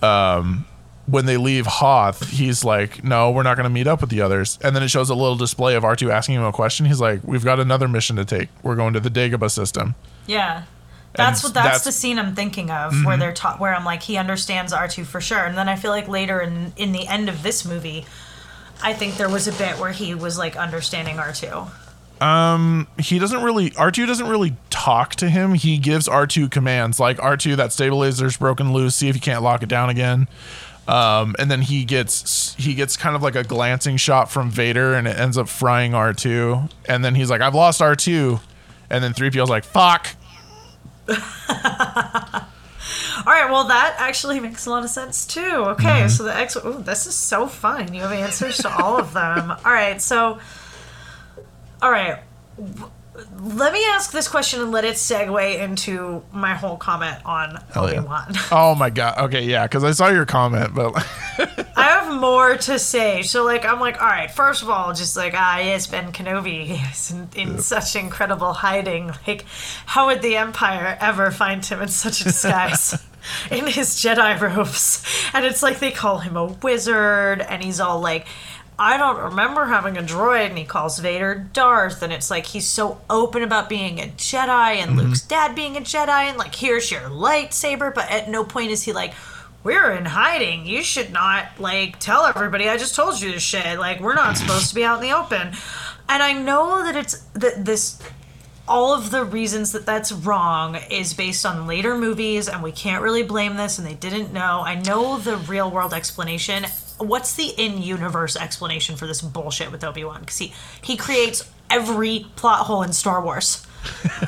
Um, 0.03 0.67
when 1.13 1.27
they 1.27 1.37
leave 1.37 1.67
Hoth, 1.67 2.29
he's 2.31 2.65
like, 2.65 3.05
"No, 3.05 3.31
we're 3.31 3.43
not 3.45 3.57
going 3.57 3.65
to 3.65 3.71
meet 3.71 3.87
up 3.87 4.01
with 4.01 4.11
the 4.11 4.21
others." 4.23 4.59
And 4.65 4.75
then 4.75 4.83
it 4.83 4.89
shows 4.89 5.11
a 5.11 5.15
little 5.15 5.37
display 5.37 5.75
of 5.77 5.85
R 5.85 5.95
two 5.95 6.11
asking 6.11 6.35
him 6.37 6.43
a 6.45 6.53
question. 6.53 6.87
He's 6.87 7.01
like, 7.01 7.21
"We've 7.25 7.45
got 7.45 7.61
another 7.61 7.87
mission 7.87 8.17
to 8.17 8.25
take. 8.25 8.49
We're 8.63 8.75
going 8.77 8.95
to 8.95 9.01
the 9.01 9.11
Dagobah 9.11 9.51
system." 9.51 9.95
Yeah. 10.27 10.65
That's 11.15 11.41
And 11.45 11.49
what 11.49 11.55
that's, 11.55 11.67
that's- 11.67 11.85
the 11.85 11.93
scene 11.93 12.19
I'm 12.19 12.35
thinking 12.35 12.71
of 12.71 12.95
where 13.05 13.19
they're 13.19 13.35
taught 13.35 13.61
where 13.61 13.75
I'm 13.75 13.85
like 13.85 14.03
he 14.03 14.17
understands 14.17 14.73
R2 14.73 15.05
for 15.05 15.21
sure. 15.21 15.41
And 15.45 15.59
then 15.59 15.69
I 15.69 15.77
feel 15.77 15.91
like 15.91 16.09
later 16.09 16.41
in 16.41 16.73
in 16.77 16.93
the 16.93 17.07
end 17.07 17.29
of 17.29 17.43
this 17.43 17.65
movie, 17.67 18.07
I 18.83 18.95
think 18.95 19.17
there 19.17 19.29
was 19.29 19.47
a 19.47 19.53
bit 19.53 19.79
where 19.79 19.93
he 19.93 20.15
was 20.15 20.39
like 20.39 20.57
understanding 20.57 21.17
R2. 21.17 21.69
Um, 22.23 22.87
he 22.99 23.19
doesn't 23.19 23.43
really 23.43 23.71
R2 23.73 24.07
doesn't 24.07 24.29
really 24.29 24.57
talk 24.71 25.17
to 25.17 25.29
him. 25.29 25.55
He 25.55 25.77
gives 25.77 26.09
R2 26.09 26.51
commands 26.51 26.99
like 27.01 27.19
R2 27.19 27.57
that 27.57 27.73
stabilizer's 27.73 28.37
broken 28.37 28.73
loose, 28.73 28.95
see 28.97 29.09
if 29.09 29.15
you 29.15 29.21
can't 29.21 29.43
lock 29.43 29.63
it 29.63 29.69
down 29.69 29.91
again. 29.91 30.29
Um, 30.89 31.37
and 31.39 31.51
then 31.51 31.63
he 31.63 31.85
gets 31.85 32.55
he 32.55 32.75
gets 32.75 32.97
kind 32.97 33.15
of 33.15 33.23
like 33.23 33.37
a 33.37 33.45
glancing 33.45 33.97
shot 33.97 34.31
from 34.31 34.51
Vader 34.51 34.95
and 34.95 35.07
it 35.07 35.17
ends 35.17 35.39
up 35.39 35.49
frying 35.49 35.93
R2. 35.93 36.71
And 36.89 37.05
then 37.05 37.15
he's 37.15 37.31
like, 37.31 37.41
I've 37.41 37.55
lost 37.55 37.81
R2. 37.81 38.41
And 38.91 39.03
then 39.03 39.15
3PO's 39.15 39.49
like, 39.49 39.65
fuck. 39.65 40.09
All 41.09 41.17
right, 43.33 43.51
well 43.51 43.65
that 43.69 43.95
actually 43.99 44.41
makes 44.41 44.67
a 44.67 44.71
lot 44.71 44.83
of 44.83 44.91
sense 44.91 45.25
too. 45.27 45.41
Okay, 45.41 46.09
so 46.09 46.25
the 46.25 46.35
X 46.35 46.57
Ooh, 46.57 46.83
this 46.83 47.07
is 47.07 47.15
so 47.15 47.47
fun. 47.47 47.95
You 47.95 48.03
have 48.03 48.13
answers 48.13 48.59
to 48.59 48.83
all 48.83 48.99
of 48.99 49.13
them. 49.13 49.51
All 49.51 49.73
right, 49.73 50.03
so 50.03 50.41
All 51.81 51.91
right. 51.91 52.19
W- 53.15 53.57
Let 53.57 53.73
me 53.73 53.85
ask 53.89 54.11
this 54.13 54.29
question 54.29 54.61
and 54.61 54.71
let 54.73 54.85
it 54.85 54.95
segue 54.97 55.59
into 55.59 56.23
my 56.33 56.55
whole 56.55 56.77
comment 56.77 57.19
on 57.25 57.59
Hell. 57.73 57.85
Obi-Wan. 57.87 58.35
Oh 58.51 58.75
my 58.75 58.91
god. 58.91 59.19
Okay, 59.19 59.45
yeah, 59.45 59.67
because 59.67 59.85
I 59.85 59.93
saw 59.93 60.09
your 60.09 60.27
comment, 60.27 60.75
but 60.75 60.93
I 61.77 61.83
have 61.85 62.21
more 62.21 62.57
to 62.57 62.79
say. 62.79 63.23
So, 63.23 63.45
like, 63.45 63.65
I'm 63.65 63.81
like, 63.81 64.01
all 64.01 64.09
right, 64.09 64.31
first 64.31 64.63
of 64.63 64.71
all, 64.71 64.93
just 64.93 65.17
like, 65.17 65.35
ah, 65.37 65.59
yes, 65.59 65.87
Ben 65.87 66.13
Kenobi 66.13 66.79
is 66.91 67.11
in, 67.11 67.29
in 67.35 67.59
such 67.59 67.97
incredible 67.97 68.53
hiding. 68.53 69.13
Like, 69.27 69.45
how 69.87 70.07
would 70.07 70.23
the 70.23 70.37
Empire 70.37 70.97
ever 71.01 71.31
find 71.31 71.65
him 71.65 71.81
in 71.81 71.89
such 71.89 72.21
a 72.21 72.25
disguise? 72.25 73.03
in 73.51 73.67
his 73.69 73.91
Jedi 73.97 74.39
robes. 74.41 75.05
And 75.33 75.45
it's 75.45 75.63
like 75.63 75.79
they 75.79 75.93
call 75.93 76.19
him 76.19 76.37
a 76.37 76.45
wizard, 76.47 77.41
and 77.41 77.63
he's 77.63 77.79
all 77.81 78.01
like, 78.01 78.27
I 78.83 78.97
don't 78.97 79.31
remember 79.31 79.67
having 79.67 79.97
a 79.97 80.03
droid, 80.03 80.49
and 80.49 80.59
he 80.59 80.65
calls 80.65 80.99
Vader 80.99 81.49
Darth, 81.53 82.03
and 82.03 82.13
it's 82.13 82.31
like 82.31 82.47
he's 82.47 82.67
so 82.67 83.01
open 83.09 83.43
about 83.43 83.69
being 83.69 84.01
a 84.01 84.09
Jedi, 84.09 84.77
and 84.77 84.93
mm-hmm. 84.93 85.09
Luke's 85.09 85.23
dad 85.23 85.55
being 85.55 85.77
a 85.77 85.81
Jedi, 85.81 86.09
and 86.09 86.37
like, 86.37 86.53
here's 86.55 86.91
your 86.91 87.03
lightsaber, 87.03 87.95
but 87.95 88.11
at 88.11 88.29
no 88.29 88.43
point 88.43 88.73
is 88.73 88.83
he 88.83 88.93
like, 88.93 89.15
we're 89.63 89.93
in 89.93 90.05
hiding. 90.05 90.67
You 90.67 90.83
should 90.83 91.13
not 91.13 91.47
like 91.61 92.01
tell 92.01 92.25
everybody. 92.25 92.69
I 92.69 92.77
just 92.77 92.97
told 92.97 93.21
you 93.21 93.31
this 93.31 93.43
shit. 93.45 93.79
Like 93.79 94.01
we're 94.01 94.15
not 94.15 94.37
supposed 94.37 94.69
to 94.71 94.75
be 94.75 94.85
out 94.85 95.01
in 95.01 95.09
the 95.09 95.17
open. 95.17 95.53
And 96.09 96.21
I 96.23 96.33
know 96.33 96.83
that 96.83 96.97
it's 96.97 97.21
that 97.35 97.65
this 97.65 98.03
all 98.67 98.95
of 98.95 99.11
the 99.11 99.25
reasons 99.25 99.73
that 99.73 99.87
that's 99.87 100.13
wrong 100.13 100.77
is 100.91 101.15
based 101.15 101.45
on 101.45 101.67
later 101.67 101.97
movies 101.97 102.49
and 102.49 102.63
we 102.63 102.73
can't 102.73 103.03
really 103.03 103.23
blame 103.23 103.57
this 103.57 103.79
and 103.79 103.87
they 103.87 103.95
didn't 103.95 104.33
know. 104.33 104.63
I 104.65 104.77
know 104.77 105.19
the 105.19 105.37
real 105.37 105.71
world 105.71 105.93
explanation. 105.93 106.65
What's 106.99 107.35
the 107.35 107.49
in-universe 107.57 108.37
explanation 108.37 108.97
for 108.97 109.07
this 109.07 109.21
bullshit 109.21 109.73
with 109.73 109.85
Obi-Wan? 109.85 110.25
Cuz 110.25 110.39
he 110.39 110.53
he 110.81 110.97
creates 110.97 111.49
every 111.71 112.27
plot 112.37 112.67
hole 112.67 112.83
in 112.83 112.93
Star 112.93 113.23
Wars. 113.23 113.67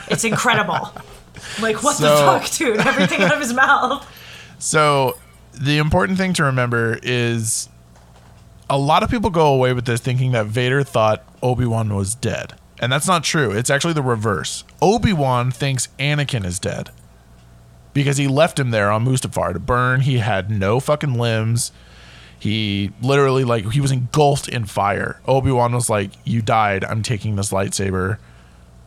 It's 0.08 0.24
incredible. 0.24 0.92
like 1.60 1.82
what 1.82 1.98
the 1.98 2.08
fuck, 2.08 2.50
dude? 2.50 2.78
Everything 2.78 3.22
out 3.22 3.34
of 3.34 3.40
his 3.40 3.52
mouth. 3.52 4.06
So 4.58 5.18
the 5.52 5.78
important 5.78 6.18
thing 6.18 6.32
to 6.34 6.44
remember 6.44 6.98
is 7.02 7.68
a 8.68 8.78
lot 8.78 9.02
of 9.02 9.10
people 9.10 9.30
go 9.30 9.52
away 9.52 9.72
with 9.72 9.84
this 9.84 10.00
thinking 10.00 10.32
that 10.32 10.46
Vader 10.46 10.82
thought 10.82 11.24
Obi-Wan 11.42 11.94
was 11.94 12.14
dead. 12.14 12.54
And 12.80 12.90
that's 12.90 13.06
not 13.06 13.24
true. 13.24 13.50
It's 13.52 13.70
actually 13.70 13.92
the 13.92 14.02
reverse. 14.02 14.64
Obi-Wan 14.82 15.50
thinks 15.50 15.88
Anakin 15.98 16.44
is 16.44 16.58
dead. 16.58 16.90
Because 17.92 18.16
he 18.16 18.26
left 18.26 18.58
him 18.58 18.70
there 18.70 18.90
on 18.90 19.04
Mustafar 19.04 19.52
to 19.52 19.60
burn. 19.60 20.00
He 20.00 20.18
had 20.18 20.50
no 20.50 20.80
fucking 20.80 21.14
limbs. 21.14 21.70
He 22.44 22.90
literally 23.00 23.42
like 23.42 23.70
he 23.72 23.80
was 23.80 23.90
engulfed 23.90 24.50
in 24.50 24.66
fire. 24.66 25.18
Obi-Wan 25.26 25.72
was 25.72 25.88
like, 25.88 26.10
"You 26.24 26.42
died. 26.42 26.84
I'm 26.84 27.02
taking 27.02 27.36
this 27.36 27.52
lightsaber. 27.52 28.18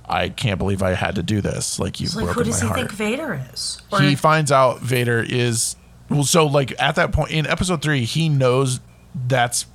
I 0.08 0.30
can't 0.30 0.60
believe 0.60 0.84
I 0.84 0.92
had 0.92 1.16
to 1.16 1.24
do 1.24 1.42
this. 1.42 1.80
Like 1.80 2.00
you've 2.00 2.14
Like 2.14 2.26
broken 2.26 2.44
who 2.44 2.52
does 2.52 2.62
he 2.62 2.68
heart." 2.68 2.80
think 2.80 2.92
Vader 2.92 3.42
is? 3.52 3.82
Or 3.92 4.00
he 4.00 4.14
finds 4.16 4.52
out 4.52 4.82
Vader 4.82 5.26
is 5.28 5.76
well. 6.08 6.24
So 6.24 6.46
like 6.46 6.80
at 6.80 6.94
that 6.98 7.12
point 7.12 7.32
in 7.32 7.48
Episode 7.48 7.82
three, 7.82 8.04
he 8.06 8.30
knows 8.30 8.80
that's 9.28 9.66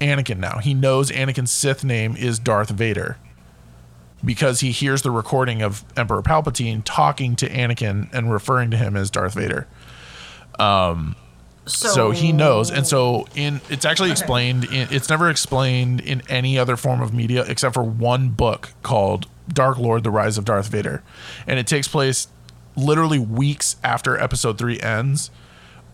Anakin 0.00 0.38
now. 0.38 0.56
He 0.56 0.72
knows 0.72 1.10
Anakin's 1.10 1.50
Sith 1.50 1.84
name 1.84 2.16
is 2.16 2.38
Darth 2.38 2.70
Vader 2.70 3.18
because 4.24 4.60
he 4.60 4.70
hears 4.70 5.02
the 5.02 5.10
recording 5.10 5.60
of 5.60 5.84
Emperor 5.94 6.22
Palpatine 6.22 6.80
talking 6.86 7.36
to 7.36 7.46
Anakin 7.50 8.08
and 8.14 8.32
referring 8.32 8.70
to 8.70 8.78
him 8.78 8.96
as 8.96 9.10
Darth 9.10 9.34
Vader. 9.34 9.66
Um, 10.58 11.16
So, 11.70 12.10
he 12.10 12.32
knows, 12.32 12.70
and 12.70 12.86
so 12.86 13.26
in 13.34 13.60
it's 13.70 13.84
actually 13.84 14.10
explained. 14.10 14.64
In, 14.64 14.88
it's 14.90 15.08
never 15.08 15.30
explained 15.30 16.00
in 16.00 16.22
any 16.28 16.58
other 16.58 16.76
form 16.76 17.00
of 17.00 17.14
media 17.14 17.44
except 17.46 17.74
for 17.74 17.82
one 17.82 18.30
book 18.30 18.72
called 18.82 19.26
Dark 19.48 19.78
Lord: 19.78 20.04
The 20.04 20.10
Rise 20.10 20.36
of 20.38 20.44
Darth 20.44 20.68
Vader, 20.68 21.02
and 21.46 21.58
it 21.58 21.66
takes 21.66 21.88
place 21.88 22.28
literally 22.76 23.18
weeks 23.18 23.76
after 23.84 24.18
Episode 24.18 24.58
Three 24.58 24.80
ends. 24.80 25.30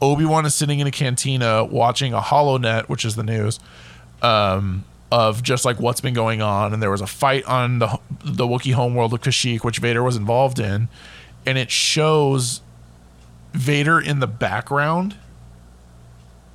Obi 0.00 0.24
Wan 0.24 0.44
is 0.44 0.54
sitting 0.54 0.80
in 0.80 0.86
a 0.86 0.90
cantina 0.90 1.64
watching 1.64 2.12
a 2.12 2.20
HoloNet, 2.20 2.88
which 2.88 3.04
is 3.04 3.16
the 3.16 3.22
news, 3.22 3.58
um, 4.22 4.84
of 5.10 5.42
just 5.42 5.64
like 5.64 5.80
what's 5.80 6.00
been 6.00 6.14
going 6.14 6.42
on, 6.42 6.72
and 6.72 6.82
there 6.82 6.90
was 6.90 7.00
a 7.00 7.06
fight 7.06 7.44
on 7.44 7.78
the 7.78 7.98
the 8.24 8.46
Wookiee 8.46 8.74
homeworld 8.74 9.12
of 9.14 9.20
Kashyyyk, 9.20 9.64
which 9.64 9.78
Vader 9.78 10.02
was 10.02 10.16
involved 10.16 10.58
in, 10.58 10.88
and 11.44 11.58
it 11.58 11.70
shows 11.70 12.60
Vader 13.52 14.00
in 14.00 14.20
the 14.20 14.26
background 14.26 15.16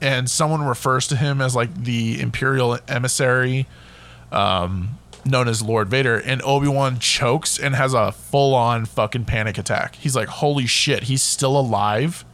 and 0.01 0.29
someone 0.29 0.63
refers 0.63 1.07
to 1.07 1.15
him 1.15 1.39
as 1.41 1.55
like 1.55 1.73
the 1.83 2.19
imperial 2.19 2.77
emissary 2.87 3.67
um, 4.31 4.97
known 5.25 5.47
as 5.47 5.61
lord 5.61 5.87
vader 5.87 6.17
and 6.17 6.41
obi-wan 6.43 6.97
chokes 6.99 7.59
and 7.59 7.75
has 7.75 7.93
a 7.93 8.11
full-on 8.11 8.85
fucking 8.85 9.23
panic 9.25 9.57
attack 9.57 9.95
he's 9.95 10.15
like 10.15 10.27
holy 10.27 10.65
shit 10.65 11.03
he's 11.03 11.21
still 11.21 11.57
alive 11.59 12.25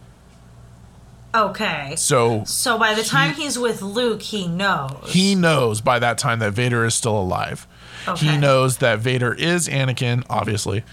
Okay. 1.35 1.94
so 1.98 2.45
So 2.45 2.80
by 2.80 2.94
the 2.95 3.03
time 3.03 3.34
he's 3.35 3.60
with 3.60 3.81
Luke, 3.84 4.22
he 4.23 4.48
knows. 4.48 5.11
he 5.11 5.35
knows 5.35 5.81
by 5.81 5.99
that 5.99 6.18
time 6.18 6.39
that 6.39 6.53
vader 6.53 6.84
is 6.85 6.95
still 6.95 7.19
alive 7.19 7.68
Okay. 8.07 8.26
he 8.27 8.38
knows 8.38 8.77
that 8.77 8.99
vader 8.99 9.34
is 9.34 9.68
anakin 9.68 10.23
obviously 10.30 10.84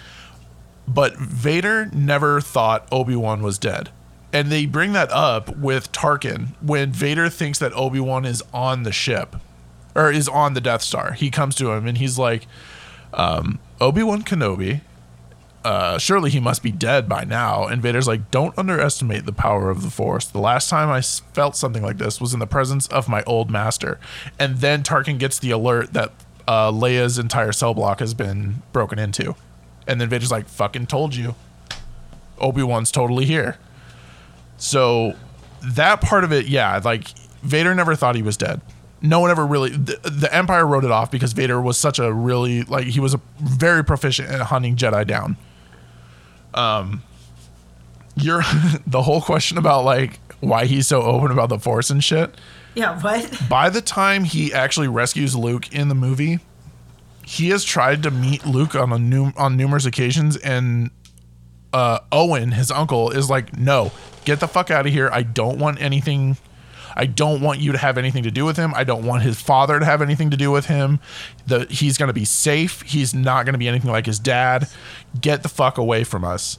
but 0.88 1.16
vader 1.16 1.86
never 1.94 2.40
thought 2.40 2.86
obi-wan 2.92 3.42
was 3.42 3.56
dead 3.58 3.90
and 4.34 4.52
they 4.52 4.66
bring 4.66 4.92
that 4.92 5.10
up 5.10 5.56
with 5.56 5.90
tarkin 5.92 6.48
when 6.60 6.92
vader 6.92 7.30
thinks 7.30 7.58
that 7.58 7.72
obi-wan 7.72 8.26
is 8.26 8.42
on 8.52 8.82
the 8.82 8.92
ship 8.92 9.36
or 9.94 10.10
is 10.10 10.28
on 10.28 10.52
the 10.52 10.60
death 10.60 10.82
star 10.82 11.12
he 11.12 11.30
comes 11.30 11.54
to 11.54 11.70
him 11.70 11.86
and 11.86 11.96
he's 11.96 12.18
like 12.18 12.46
um, 13.14 13.58
obi-wan 13.80 14.22
kenobi 14.22 14.82
uh, 15.64 15.96
surely 15.96 16.30
he 16.30 16.40
must 16.40 16.62
be 16.62 16.70
dead 16.70 17.08
by 17.08 17.24
now. 17.24 17.66
And 17.66 17.80
Vader's 17.80 18.06
like, 18.06 18.30
don't 18.30 18.56
underestimate 18.58 19.24
the 19.24 19.32
power 19.32 19.70
of 19.70 19.82
the 19.82 19.90
Force. 19.90 20.26
The 20.26 20.38
last 20.38 20.68
time 20.68 20.90
I 20.90 21.00
felt 21.00 21.56
something 21.56 21.82
like 21.82 21.96
this 21.96 22.20
was 22.20 22.34
in 22.34 22.38
the 22.38 22.46
presence 22.46 22.86
of 22.88 23.08
my 23.08 23.22
old 23.22 23.50
master. 23.50 23.98
And 24.38 24.58
then 24.58 24.82
Tarkin 24.82 25.18
gets 25.18 25.38
the 25.38 25.50
alert 25.52 25.94
that 25.94 26.12
uh, 26.46 26.70
Leia's 26.70 27.18
entire 27.18 27.52
cell 27.52 27.72
block 27.72 28.00
has 28.00 28.12
been 28.12 28.62
broken 28.72 28.98
into. 28.98 29.34
And 29.86 30.00
then 30.00 30.10
Vader's 30.10 30.30
like, 30.30 30.48
fucking 30.48 30.86
told 30.86 31.14
you. 31.14 31.34
Obi 32.38 32.62
Wan's 32.62 32.90
totally 32.90 33.24
here. 33.24 33.56
So 34.64 35.14
that 35.62 36.00
part 36.00 36.24
of 36.24 36.32
it, 36.32 36.46
yeah, 36.46 36.80
like 36.82 37.08
Vader 37.42 37.74
never 37.74 37.94
thought 37.94 38.14
he 38.14 38.22
was 38.22 38.38
dead. 38.38 38.62
No 39.02 39.20
one 39.20 39.30
ever 39.30 39.44
really. 39.44 39.68
The, 39.68 39.98
the 40.02 40.34
Empire 40.34 40.66
wrote 40.66 40.84
it 40.84 40.90
off 40.90 41.10
because 41.10 41.34
Vader 41.34 41.60
was 41.60 41.76
such 41.76 41.98
a 41.98 42.10
really 42.10 42.62
like 42.62 42.86
he 42.86 42.98
was 42.98 43.12
a 43.12 43.20
very 43.38 43.84
proficient 43.84 44.30
at 44.30 44.40
hunting 44.40 44.74
Jedi 44.74 45.06
down. 45.06 45.36
Um, 46.54 47.02
you're 48.16 48.42
the 48.86 49.02
whole 49.02 49.20
question 49.20 49.58
about 49.58 49.84
like 49.84 50.18
why 50.40 50.64
he's 50.64 50.86
so 50.86 51.02
open 51.02 51.30
about 51.30 51.50
the 51.50 51.58
Force 51.58 51.90
and 51.90 52.02
shit. 52.02 52.34
yeah, 52.74 52.98
what? 53.02 53.38
By 53.50 53.68
the 53.68 53.82
time 53.82 54.24
he 54.24 54.50
actually 54.50 54.88
rescues 54.88 55.36
Luke 55.36 55.74
in 55.74 55.88
the 55.88 55.94
movie, 55.94 56.38
he 57.22 57.50
has 57.50 57.64
tried 57.64 58.02
to 58.04 58.10
meet 58.10 58.46
Luke 58.46 58.74
on 58.74 58.90
a 58.94 58.98
num- 58.98 59.34
on 59.36 59.58
numerous 59.58 59.84
occasions, 59.84 60.38
and 60.38 60.90
uh, 61.74 61.98
Owen, 62.12 62.52
his 62.52 62.70
uncle, 62.70 63.10
is 63.10 63.28
like, 63.28 63.56
"No, 63.58 63.92
get 64.24 64.40
the 64.40 64.48
fuck 64.48 64.70
out 64.70 64.86
of 64.86 64.92
here. 64.92 65.10
I 65.12 65.22
don't 65.22 65.58
want 65.58 65.80
anything. 65.82 66.36
I 66.96 67.06
don't 67.06 67.40
want 67.42 67.58
you 67.58 67.72
to 67.72 67.78
have 67.78 67.98
anything 67.98 68.22
to 68.22 68.30
do 68.30 68.44
with 68.44 68.56
him. 68.56 68.72
I 68.76 68.84
don't 68.84 69.04
want 69.04 69.24
his 69.24 69.40
father 69.42 69.80
to 69.80 69.84
have 69.84 70.00
anything 70.00 70.30
to 70.30 70.36
do 70.36 70.50
with 70.52 70.66
him. 70.66 71.00
The 71.46 71.66
he's 71.68 71.98
gonna 71.98 72.12
be 72.12 72.24
safe. 72.24 72.82
He's 72.82 73.12
not 73.12 73.44
gonna 73.44 73.58
be 73.58 73.66
anything 73.68 73.90
like 73.90 74.06
his 74.06 74.20
dad. 74.20 74.68
Get 75.20 75.42
the 75.42 75.48
fuck 75.48 75.76
away 75.76 76.04
from 76.04 76.24
us." 76.24 76.58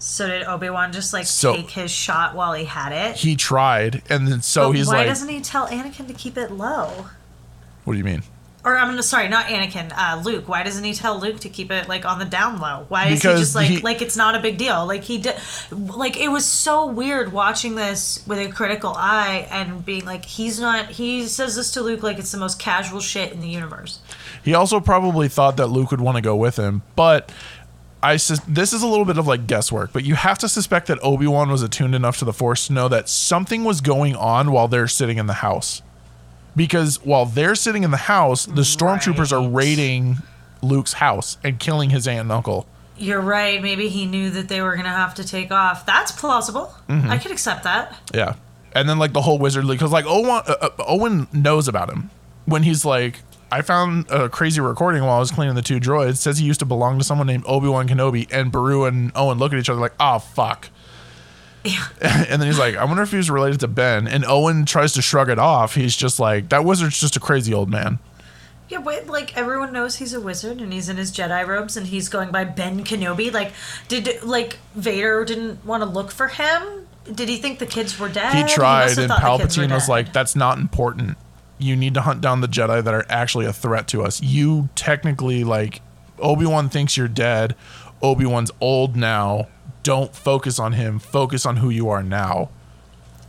So 0.00 0.26
did 0.26 0.42
Obi 0.42 0.68
Wan 0.68 0.90
just 0.92 1.12
like 1.12 1.26
So- 1.26 1.54
take 1.54 1.70
his 1.70 1.92
shot 1.92 2.34
while 2.34 2.54
he 2.54 2.64
had 2.64 2.90
it? 2.90 3.18
He 3.18 3.36
tried, 3.36 4.02
and 4.10 4.26
then 4.26 4.42
so 4.42 4.70
But 4.70 4.76
he's 4.78 4.88
why 4.88 4.92
like, 4.94 5.00
why 5.02 5.08
doesn't 5.10 5.28
he 5.28 5.40
tell 5.40 5.68
Anakin 5.68 6.08
to 6.08 6.14
keep 6.14 6.36
it 6.36 6.50
low? 6.50 7.06
"What 7.84 7.92
do 7.94 7.98
you 7.98 8.04
mean?" 8.04 8.24
Or 8.64 8.78
I'm 8.78 9.00
sorry, 9.02 9.28
not 9.28 9.46
Anakin, 9.46 9.92
uh, 9.96 10.22
Luke. 10.24 10.48
Why 10.48 10.62
doesn't 10.62 10.84
he 10.84 10.94
tell 10.94 11.18
Luke 11.18 11.40
to 11.40 11.48
keep 11.48 11.72
it 11.72 11.88
like 11.88 12.04
on 12.04 12.20
the 12.20 12.24
down 12.24 12.60
low? 12.60 12.86
Why 12.88 13.08
is 13.08 13.18
Because 13.20 13.38
he 13.38 13.42
just 13.42 13.54
like 13.56 13.66
he- 13.66 13.80
like 13.80 14.00
it's 14.02 14.16
not 14.16 14.36
a 14.36 14.40
big 14.40 14.56
deal? 14.56 14.86
Like 14.86 15.02
he 15.02 15.18
did, 15.18 15.34
like 15.72 16.16
it 16.16 16.28
was 16.28 16.46
so 16.46 16.86
weird 16.86 17.32
watching 17.32 17.74
this 17.74 18.22
with 18.26 18.38
a 18.38 18.48
critical 18.52 18.94
eye 18.96 19.48
and 19.50 19.84
being 19.84 20.04
like, 20.04 20.24
he's 20.24 20.60
not. 20.60 20.90
He 20.90 21.26
says 21.26 21.56
this 21.56 21.72
to 21.72 21.80
Luke 21.82 22.04
like 22.04 22.18
it's 22.18 22.30
the 22.30 22.38
most 22.38 22.60
casual 22.60 23.00
shit 23.00 23.32
in 23.32 23.40
the 23.40 23.48
universe. 23.48 23.98
He 24.44 24.54
also 24.54 24.78
probably 24.78 25.28
thought 25.28 25.56
that 25.56 25.66
Luke 25.66 25.90
would 25.90 26.00
want 26.00 26.16
to 26.16 26.22
go 26.22 26.36
with 26.36 26.56
him, 26.56 26.82
but 26.94 27.32
I 28.00 28.16
sus- 28.16 28.40
this 28.46 28.72
is 28.72 28.82
a 28.82 28.86
little 28.86 29.04
bit 29.04 29.18
of 29.18 29.26
like 29.26 29.48
guesswork, 29.48 29.92
but 29.92 30.04
you 30.04 30.14
have 30.14 30.38
to 30.38 30.48
suspect 30.48 30.86
that 30.86 30.98
Obi 31.02 31.26
Wan 31.26 31.50
was 31.50 31.62
attuned 31.62 31.96
enough 31.96 32.16
to 32.18 32.24
the 32.24 32.32
Force 32.32 32.68
to 32.68 32.72
know 32.72 32.88
that 32.88 33.08
something 33.08 33.64
was 33.64 33.80
going 33.80 34.14
on 34.14 34.52
while 34.52 34.68
they're 34.68 34.86
sitting 34.88 35.18
in 35.18 35.26
the 35.26 35.34
house. 35.34 35.82
Because 36.54 37.02
while 37.04 37.24
they're 37.24 37.54
sitting 37.54 37.82
in 37.82 37.90
the 37.90 37.96
house, 37.96 38.44
the 38.44 38.62
stormtroopers 38.62 39.32
are 39.32 39.48
raiding 39.48 40.18
Luke's 40.62 40.94
house 40.94 41.38
and 41.42 41.58
killing 41.58 41.90
his 41.90 42.06
aunt 42.06 42.20
and 42.20 42.32
uncle. 42.32 42.66
You're 42.96 43.20
right. 43.20 43.60
Maybe 43.62 43.88
he 43.88 44.06
knew 44.06 44.30
that 44.30 44.48
they 44.48 44.60
were 44.60 44.76
gonna 44.76 44.90
have 44.90 45.14
to 45.14 45.24
take 45.26 45.50
off. 45.50 45.86
That's 45.86 46.12
plausible. 46.12 46.74
Mm-hmm. 46.88 47.10
I 47.10 47.18
could 47.18 47.32
accept 47.32 47.64
that. 47.64 47.98
Yeah, 48.14 48.34
and 48.74 48.88
then 48.88 48.98
like 48.98 49.12
the 49.12 49.22
whole 49.22 49.38
wizard 49.38 49.66
because 49.66 49.90
like 49.90 50.04
Owen 50.06 50.42
uh, 50.46 50.54
uh, 50.60 50.70
Owen 50.86 51.26
knows 51.32 51.68
about 51.68 51.90
him 51.90 52.10
when 52.46 52.62
he's 52.62 52.84
like. 52.84 53.20
I 53.50 53.60
found 53.60 54.10
a 54.10 54.30
crazy 54.30 54.62
recording 54.62 55.02
while 55.02 55.16
I 55.16 55.18
was 55.18 55.30
cleaning 55.30 55.54
the 55.54 55.60
two 55.60 55.78
droids. 55.78 56.12
It 56.12 56.16
says 56.16 56.38
he 56.38 56.46
used 56.46 56.60
to 56.60 56.64
belong 56.64 56.96
to 56.96 57.04
someone 57.04 57.26
named 57.26 57.44
Obi 57.46 57.68
Wan 57.68 57.86
Kenobi, 57.86 58.26
and 58.32 58.50
Beru 58.50 58.86
and 58.86 59.12
Owen 59.14 59.36
look 59.36 59.52
at 59.52 59.58
each 59.58 59.68
other 59.68 59.78
like, 59.78 59.92
"Oh 60.00 60.20
fuck." 60.20 60.70
Yeah. 61.64 61.86
and 62.00 62.40
then 62.40 62.48
he's 62.48 62.58
like, 62.58 62.76
"I 62.76 62.84
wonder 62.84 63.02
if 63.02 63.10
he 63.10 63.16
was 63.16 63.30
related 63.30 63.60
to 63.60 63.68
Ben." 63.68 64.08
And 64.08 64.24
Owen 64.24 64.64
tries 64.64 64.92
to 64.94 65.02
shrug 65.02 65.28
it 65.28 65.38
off. 65.38 65.74
He's 65.74 65.96
just 65.96 66.18
like, 66.18 66.48
"That 66.48 66.64
wizard's 66.64 66.98
just 66.98 67.16
a 67.16 67.20
crazy 67.20 67.54
old 67.54 67.70
man." 67.70 67.98
Yeah, 68.68 68.80
but 68.80 69.06
like 69.06 69.36
everyone 69.36 69.72
knows 69.72 69.96
he's 69.96 70.14
a 70.14 70.20
wizard 70.20 70.60
and 70.60 70.72
he's 70.72 70.88
in 70.88 70.96
his 70.96 71.12
Jedi 71.12 71.46
robes 71.46 71.76
and 71.76 71.86
he's 71.86 72.08
going 72.08 72.30
by 72.30 72.44
Ben 72.44 72.84
Kenobi. 72.84 73.30
Like, 73.32 73.52
did 73.88 74.22
like 74.22 74.58
Vader 74.74 75.24
didn't 75.24 75.64
want 75.64 75.82
to 75.82 75.88
look 75.88 76.10
for 76.10 76.28
him? 76.28 76.88
Did 77.12 77.28
he 77.28 77.36
think 77.36 77.58
the 77.58 77.66
kids 77.66 77.98
were 77.98 78.08
dead? 78.08 78.34
He 78.34 78.54
tried, 78.54 78.90
have 78.90 78.98
and 78.98 79.08
thought 79.08 79.38
the 79.38 79.42
kids 79.44 79.58
were 79.58 79.64
Palpatine 79.64 79.74
was 79.74 79.88
like, 79.88 80.12
"That's 80.12 80.34
not 80.34 80.58
important. 80.58 81.18
You 81.58 81.76
need 81.76 81.94
to 81.94 82.00
hunt 82.00 82.22
down 82.22 82.40
the 82.40 82.48
Jedi 82.48 82.82
that 82.82 82.94
are 82.94 83.04
actually 83.08 83.46
a 83.46 83.52
threat 83.52 83.88
to 83.88 84.02
us. 84.02 84.22
You 84.22 84.70
technically 84.74 85.44
like 85.44 85.82
Obi 86.18 86.46
Wan 86.46 86.68
thinks 86.68 86.96
you're 86.96 87.08
dead. 87.08 87.54
Obi 88.00 88.24
Wan's 88.24 88.50
old 88.60 88.96
now. 88.96 89.48
Don't 89.82 90.14
focus 90.14 90.58
on 90.58 90.72
him. 90.72 90.98
Focus 90.98 91.44
on 91.44 91.56
who 91.56 91.70
you 91.70 91.88
are 91.88 92.02
now." 92.02 92.50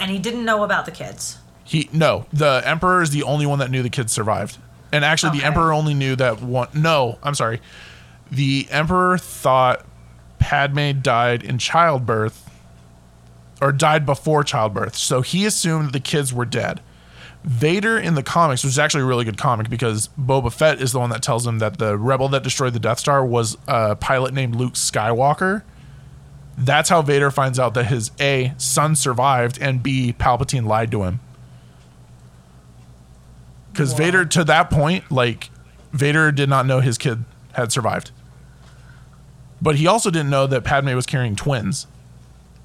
and 0.03 0.11
he 0.11 0.19
didn't 0.19 0.43
know 0.43 0.63
about 0.63 0.85
the 0.85 0.91
kids. 0.91 1.39
He 1.63 1.89
no, 1.93 2.25
the 2.33 2.61
emperor 2.65 3.01
is 3.01 3.11
the 3.11 3.23
only 3.23 3.45
one 3.45 3.59
that 3.59 3.71
knew 3.71 3.81
the 3.81 3.89
kids 3.89 4.11
survived. 4.11 4.57
And 4.91 5.03
actually 5.03 5.39
the 5.39 5.45
emperor 5.45 5.73
only 5.73 5.93
knew 5.93 6.15
that 6.17 6.41
one 6.41 6.67
no, 6.73 7.17
I'm 7.23 7.35
sorry. 7.35 7.61
The 8.29 8.67
emperor 8.69 9.17
thought 9.17 9.85
Padme 10.39 10.99
died 11.01 11.41
in 11.41 11.57
childbirth 11.57 12.49
or 13.61 13.71
died 13.71 14.05
before 14.05 14.43
childbirth. 14.43 14.95
So 14.97 15.21
he 15.21 15.45
assumed 15.45 15.93
the 15.93 16.01
kids 16.01 16.33
were 16.33 16.45
dead. 16.45 16.81
Vader 17.45 17.97
in 17.97 18.15
the 18.15 18.23
comics, 18.23 18.63
which 18.63 18.71
is 18.71 18.79
actually 18.79 19.03
a 19.03 19.05
really 19.05 19.25
good 19.25 19.37
comic 19.37 19.69
because 19.69 20.09
Boba 20.19 20.51
Fett 20.51 20.81
is 20.81 20.91
the 20.91 20.99
one 20.99 21.09
that 21.11 21.21
tells 21.21 21.47
him 21.47 21.59
that 21.59 21.77
the 21.77 21.97
rebel 21.97 22.27
that 22.29 22.43
destroyed 22.43 22.73
the 22.73 22.79
Death 22.79 22.99
Star 22.99 23.25
was 23.25 23.57
a 23.67 23.95
pilot 23.95 24.33
named 24.33 24.55
Luke 24.55 24.73
Skywalker. 24.73 25.63
That's 26.57 26.89
how 26.89 27.01
Vader 27.01 27.31
finds 27.31 27.59
out 27.59 27.73
that 27.73 27.85
his 27.85 28.11
A, 28.19 28.53
son 28.57 28.95
survived, 28.95 29.57
and 29.61 29.81
B, 29.81 30.13
Palpatine 30.17 30.65
lied 30.65 30.91
to 30.91 31.03
him. 31.03 31.19
Because 33.71 33.91
Wow. 33.91 33.97
Vader, 33.97 34.25
to 34.25 34.43
that 34.43 34.69
point, 34.69 35.11
like, 35.11 35.49
Vader 35.91 36.31
did 36.31 36.49
not 36.49 36.65
know 36.65 36.79
his 36.79 36.97
kid 36.97 37.23
had 37.53 37.71
survived. 37.71 38.11
But 39.61 39.75
he 39.77 39.87
also 39.87 40.11
didn't 40.11 40.29
know 40.29 40.45
that 40.47 40.63
Padme 40.63 40.93
was 40.93 41.05
carrying 41.05 41.35
twins. 41.35 41.87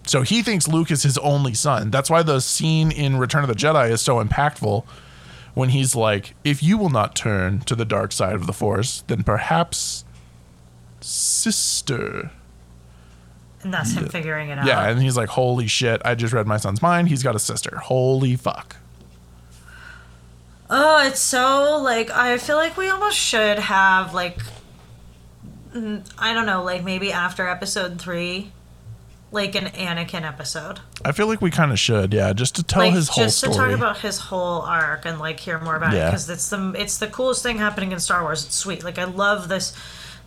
So 0.07 0.23
he 0.23 0.43
thinks 0.43 0.67
Luke 0.67 0.91
is 0.91 1.03
his 1.03 1.19
only 1.19 1.55
son. 1.55 1.91
That's 1.91 2.11
why 2.11 2.23
the 2.23 2.41
scene 2.41 2.91
in 2.91 3.19
Return 3.19 3.43
of 3.43 3.49
the 3.49 3.55
Jedi 3.55 3.91
is 3.91 4.01
so 4.01 4.23
impactful 4.23 4.85
when 5.55 5.71
he's 5.71 5.95
like, 5.95 6.35
if 6.45 6.63
you 6.63 6.79
will 6.79 6.89
not 6.89 7.15
turn 7.15 7.61
to 7.61 7.75
the 7.75 7.85
dark 7.85 8.13
side 8.13 8.35
of 8.35 8.47
the 8.47 8.53
Force, 8.53 9.05
then 9.07 9.23
perhaps 9.23 10.05
sister. 11.01 12.31
And 13.63 13.75
that's 13.75 13.93
him 13.93 14.09
figuring 14.09 14.51
it 14.51 14.59
out. 14.59 14.67
Yeah, 14.67 14.89
and 14.89 15.03
he's 15.03 15.17
like, 15.17 15.29
holy 15.29 15.67
shit, 15.67 16.01
I 16.05 16.15
just 16.15 16.33
read 16.33 16.47
my 16.47 16.59
son's 16.59 16.81
mind. 16.81 17.09
He's 17.09 17.23
got 17.23 17.35
a 17.35 17.41
sister. 17.41 17.77
Holy 17.79 18.37
fuck. 18.37 18.77
Oh, 20.71 21.07
it's 21.07 21.21
so 21.21 21.81
like 21.83 22.11
I 22.11 22.39
feel 22.39 22.57
like 22.57 22.77
we 22.77 22.89
almost 22.89 23.17
should 23.19 23.59
have 23.59 24.13
like 24.15 24.39
I 25.75 26.33
don't 26.33 26.47
know, 26.47 26.63
like 26.63 26.85
maybe 26.85 27.13
after 27.13 27.49
episode 27.49 28.01
three, 28.01 28.53
like 29.31 29.55
an 29.55 29.67
Anakin 29.67 30.23
episode. 30.23 30.81
I 31.05 31.13
feel 31.13 31.27
like 31.27 31.41
we 31.41 31.51
kind 31.51 31.73
of 31.73 31.79
should, 31.79 32.13
yeah, 32.13 32.33
just 32.33 32.57
to 32.57 32.63
tell 32.63 32.83
like 32.83 32.95
his 32.95 33.09
whole 33.09 33.25
just 33.25 33.39
story. 33.39 33.53
to 33.53 33.59
talk 33.59 33.71
about 33.71 33.99
his 33.99 34.19
whole 34.19 34.63
arc 34.63 35.05
and 35.05 35.19
like 35.19 35.41
hear 35.41 35.59
more 35.61 35.77
about 35.77 35.95
it 35.95 36.05
because 36.05 36.29
it's 36.29 36.49
the 36.51 36.75
it's 36.77 36.99
the 36.99 37.07
coolest 37.09 37.43
thing 37.43 37.59
happening 37.59 37.93
in 37.93 38.01
Star 38.01 38.23
Wars. 38.23 38.45
It's 38.45 38.55
sweet. 38.55 38.85
Like 38.85 38.99
I 38.99 39.05
love 39.05 39.49
this 39.49 39.73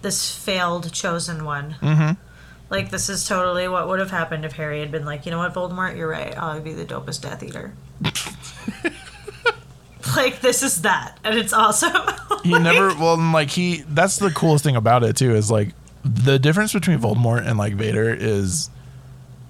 this 0.02 0.34
failed 0.34 0.92
chosen 0.92 1.46
one. 1.46 1.76
Mm-hmm. 1.82 2.31
Like 2.72 2.90
this 2.90 3.10
is 3.10 3.28
totally 3.28 3.68
what 3.68 3.88
would 3.90 4.00
have 4.00 4.12
happened 4.12 4.46
if 4.46 4.54
Harry 4.54 4.80
had 4.80 4.92
been 4.92 5.06
like, 5.06 5.26
you 5.26 5.32
know 5.32 5.40
what, 5.40 5.54
Voldemort, 5.54 5.98
you're 5.98 6.08
right. 6.08 6.36
I'll 6.38 6.62
be 6.62 6.74
the 6.74 6.86
dopest 6.86 7.22
Death 7.22 7.44
Eater. 7.44 7.74
like 10.16 10.40
this 10.40 10.64
is 10.64 10.82
that, 10.82 11.18
and 11.24 11.38
it's 11.38 11.54
awesome. 11.54 11.94
he 12.44 12.58
never 12.58 12.88
well 12.96 13.16
and, 13.16 13.34
like 13.34 13.50
he 13.50 13.84
that's 13.90 14.18
the 14.18 14.32
coolest 14.32 14.64
thing 14.64 14.78
about 14.78 15.04
it 15.04 15.18
too 15.18 15.36
is 15.36 15.52
like 15.52 15.70
the 16.04 16.40
difference 16.40 16.74
between 16.74 16.98
Voldemort 16.98 17.46
and 17.46 17.58
like 17.58 17.74
Vader 17.74 18.12
is 18.14 18.70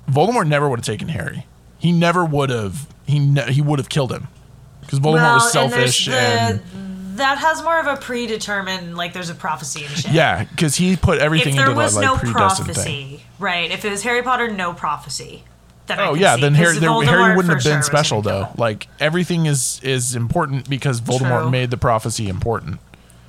Voldemort 0.10 0.48
never 0.48 0.68
would 0.68 0.80
have 0.80 0.86
taken 0.86 1.08
Harry. 1.08 1.46
He 1.78 1.92
never 1.92 2.26
would 2.26 2.50
have 2.50 2.88
he 3.06 3.20
ne- 3.20 3.52
he 3.52 3.62
would 3.62 3.78
have 3.78 3.90
killed 3.90 4.12
him 4.12 4.28
because 4.82 5.00
Voldemort 5.00 5.36
was 5.36 5.56
and 5.56 5.72
selfish 5.72 6.08
the- 6.08 6.18
and, 6.18 6.62
that 7.22 7.38
has 7.38 7.64
more 7.64 7.80
of 7.80 7.88
a 7.88 7.96
predetermined 7.98 8.98
like 8.98 9.14
there's 9.14 9.30
a 9.30 9.36
prophecy 9.36 9.86
and 9.86 9.94
shit. 9.96 10.12
yeah 10.12 10.44
because 10.44 10.76
he 10.76 10.96
put 10.96 11.20
everything 11.20 11.54
If 11.54 11.58
there 11.58 11.70
into 11.70 11.78
was 11.82 11.96
that 11.96 12.02
like 12.14 12.24
no 12.24 12.32
prophecy, 12.32 12.74
thing. 12.74 13.20
right? 13.40 13.72
If 13.72 13.86
it 13.86 13.90
was 13.90 14.04
Harry 14.04 14.22
Potter, 14.24 14.50
no 14.50 14.74
prophecy. 14.74 15.44
Then 15.88 16.00
Oh 16.00 16.14
yeah, 16.14 16.36
see, 16.36 16.42
then 16.42 16.54
Harry, 16.54 16.78
there, 16.78 16.90
Harry 17.04 17.36
wouldn't 17.36 17.54
have 17.54 17.64
been 17.64 17.78
was 17.78 17.86
special 17.86 18.22
though. 18.22 18.50
Like 18.58 18.88
everything 19.00 19.46
is 19.46 19.80
is 19.84 20.16
important 20.16 20.70
because 20.70 21.02
Voldemort 21.02 21.42
True. 21.44 21.50
made 21.52 21.72
the 21.72 21.78
prophecy 21.78 22.28
important. 22.30 22.80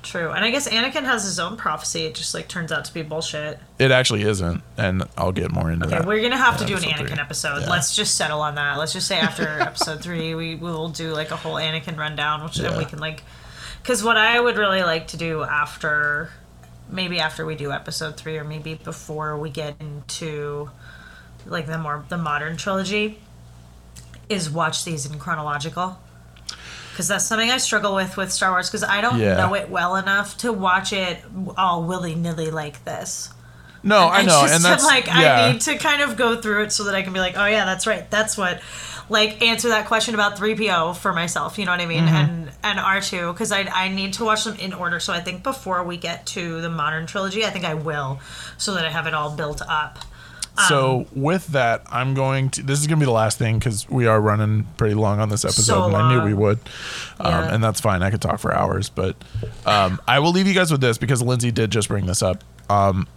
True, 0.03 0.31
and 0.31 0.43
I 0.43 0.51
guess 0.51 0.67
Anakin 0.67 1.05
has 1.05 1.23
his 1.23 1.39
own 1.39 1.55
prophecy. 1.55 2.01
It 2.05 2.13
just 2.13 2.33
like 2.33 2.49
turns 2.49 2.73
out 2.73 2.83
to 2.85 2.93
be 2.93 3.03
bullshit. 3.03 3.57
It 3.79 3.89
actually 3.91 4.23
isn't, 4.23 4.61
and 4.77 5.03
I'll 5.17 5.31
get 5.31 5.49
more 5.49 5.71
into 5.71 5.85
Okay, 5.87 5.97
that. 5.97 6.05
we're 6.05 6.21
gonna 6.21 6.35
have 6.35 6.57
to 6.57 6.65
do 6.65 6.75
an 6.75 6.83
Anakin 6.83 7.07
three. 7.07 7.19
episode. 7.19 7.61
Yeah. 7.61 7.69
Let's 7.69 7.95
just 7.95 8.15
settle 8.15 8.41
on 8.41 8.55
that. 8.55 8.77
Let's 8.77 8.91
just 8.91 9.07
say 9.07 9.17
after 9.17 9.47
episode 9.61 10.01
three, 10.01 10.35
we, 10.35 10.55
we 10.55 10.69
will 10.69 10.89
do 10.89 11.13
like 11.13 11.31
a 11.31 11.37
whole 11.37 11.55
Anakin 11.55 11.97
rundown, 11.97 12.43
which 12.43 12.59
and 12.59 12.77
we 12.77 12.83
can 12.83 12.99
like, 12.99 13.23
because 13.83 14.03
what 14.03 14.17
I 14.17 14.39
would 14.39 14.57
really 14.57 14.81
like 14.81 15.07
to 15.07 15.17
do 15.17 15.43
after, 15.43 16.31
maybe 16.89 17.19
after 17.19 17.45
we 17.45 17.55
do 17.55 17.71
episode 17.71 18.17
three, 18.17 18.37
or 18.37 18.43
maybe 18.43 18.73
before 18.75 19.37
we 19.37 19.49
get 19.49 19.75
into, 19.79 20.71
like 21.45 21.67
the 21.67 21.77
more 21.77 22.03
the 22.09 22.17
modern 22.17 22.57
trilogy, 22.57 23.19
is 24.29 24.49
watch 24.49 24.85
these 24.85 25.05
in 25.05 25.19
chronological. 25.19 25.99
Because 26.91 27.07
that's 27.07 27.25
something 27.25 27.49
I 27.49 27.57
struggle 27.57 27.95
with 27.95 28.17
with 28.17 28.31
Star 28.31 28.51
Wars 28.51 28.69
because 28.69 28.83
I 28.83 29.01
don't 29.01 29.19
Yeah. 29.19 29.35
know 29.35 29.53
it 29.55 29.69
well 29.69 29.95
enough 29.95 30.37
to 30.37 30.53
watch 30.53 30.93
it 30.93 31.19
all 31.57 31.83
willy 31.83 32.15
nilly 32.15 32.51
like 32.51 32.85
this. 32.85 33.29
No, 33.85 33.97
I 34.07 34.19
It's 34.19 34.27
know, 34.27 34.41
just 34.43 34.53
and 34.55 34.63
that's 34.63 34.85
like 34.85 35.07
yeah. 35.07 35.41
I 35.43 35.51
need 35.51 35.61
to 35.61 35.77
kind 35.77 36.01
of 36.01 36.15
go 36.15 36.39
through 36.39 36.63
it 36.63 36.71
so 36.71 36.85
that 36.85 36.95
I 36.95 37.01
can 37.01 37.11
be 37.11 37.19
like, 37.19 37.35
oh 37.35 37.45
yeah, 37.47 37.65
that's 37.65 37.85
right, 37.85 38.09
that's 38.09 38.37
what, 38.37 38.61
like 39.09 39.41
answer 39.41 39.69
that 39.69 39.87
question 39.87 40.13
about 40.13 40.37
three 40.37 40.55
PO 40.55 40.93
for 40.93 41.13
myself. 41.13 41.57
You 41.57 41.65
know 41.65 41.71
what 41.71 41.81
I 41.81 41.85
mean? 41.85 42.03
Mm-hmm. 42.03 42.15
And 42.15 42.51
and 42.63 42.79
R 42.79 43.01
two 43.01 43.33
because 43.33 43.51
I 43.51 43.61
I 43.61 43.89
need 43.89 44.13
to 44.13 44.25
watch 44.25 44.43
them 44.43 44.55
in 44.57 44.73
order. 44.73 44.99
So 44.99 45.13
I 45.13 45.19
think 45.19 45.43
before 45.43 45.83
we 45.83 45.97
get 45.97 46.25
to 46.27 46.61
the 46.61 46.69
modern 46.69 47.05
trilogy, 47.05 47.45
I 47.45 47.49
think 47.49 47.65
I 47.65 47.73
will, 47.73 48.19
so 48.57 48.73
that 48.75 48.85
I 48.85 48.89
have 48.89 49.07
it 49.07 49.13
all 49.13 49.35
built 49.35 49.61
up. 49.67 49.99
So 50.69 51.07
with 51.15 51.47
that, 51.47 51.81
I'm 51.89 52.13
going 52.13 52.51
to. 52.51 52.63
This 52.63 52.79
is 52.79 52.85
going 52.85 52.99
to 52.99 53.03
be 53.03 53.07
the 53.07 53.11
last 53.11 53.39
thing 53.39 53.57
because 53.57 53.89
we 53.89 54.05
are 54.05 54.21
running 54.21 54.67
pretty 54.77 54.93
long 54.93 55.19
on 55.19 55.29
this 55.29 55.43
episode, 55.45 55.63
So 55.63 55.85
and 55.85 55.95
I 55.95 56.13
knew 56.13 56.25
we 56.25 56.35
would. 56.35 56.59
Um, 57.19 57.31
Yeah. 57.31 57.55
And 57.55 57.63
that's 57.63 57.81
fine. 57.81 58.03
I 58.03 58.11
could 58.11 58.21
talk 58.21 58.39
for 58.39 58.53
hours, 58.53 58.89
but 58.89 59.15
um, 59.65 59.99
I 60.07 60.19
will 60.19 60.31
leave 60.31 60.45
you 60.45 60.53
guys 60.53 60.71
with 60.71 60.79
this 60.79 60.99
because 60.99 61.23
Lindsay 61.23 61.51
did 61.51 61.71
just 61.71 61.87
bring 61.87 62.05
this 62.05 62.21
up. 62.21 62.43
Um, 62.69 63.07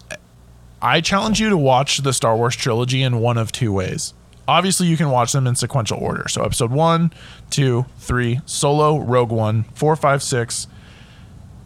I 0.80 1.02
challenge 1.02 1.38
you 1.38 1.50
to 1.50 1.58
watch 1.58 1.98
the 1.98 2.12
Star 2.14 2.36
Wars 2.36 2.56
trilogy 2.56 3.02
in 3.02 3.20
one 3.20 3.36
of 3.36 3.52
two 3.52 3.72
ways. 3.72 4.14
Obviously, 4.48 4.86
you 4.86 4.96
can 4.96 5.10
watch 5.10 5.32
them 5.32 5.46
in 5.46 5.56
sequential 5.56 5.98
order. 5.98 6.28
So, 6.28 6.42
episode 6.42 6.70
one, 6.70 7.12
two, 7.50 7.86
three, 7.98 8.40
Solo, 8.46 8.98
Rogue 8.98 9.32
One, 9.32 9.64
four, 9.74 9.96
five, 9.96 10.22
six, 10.22 10.68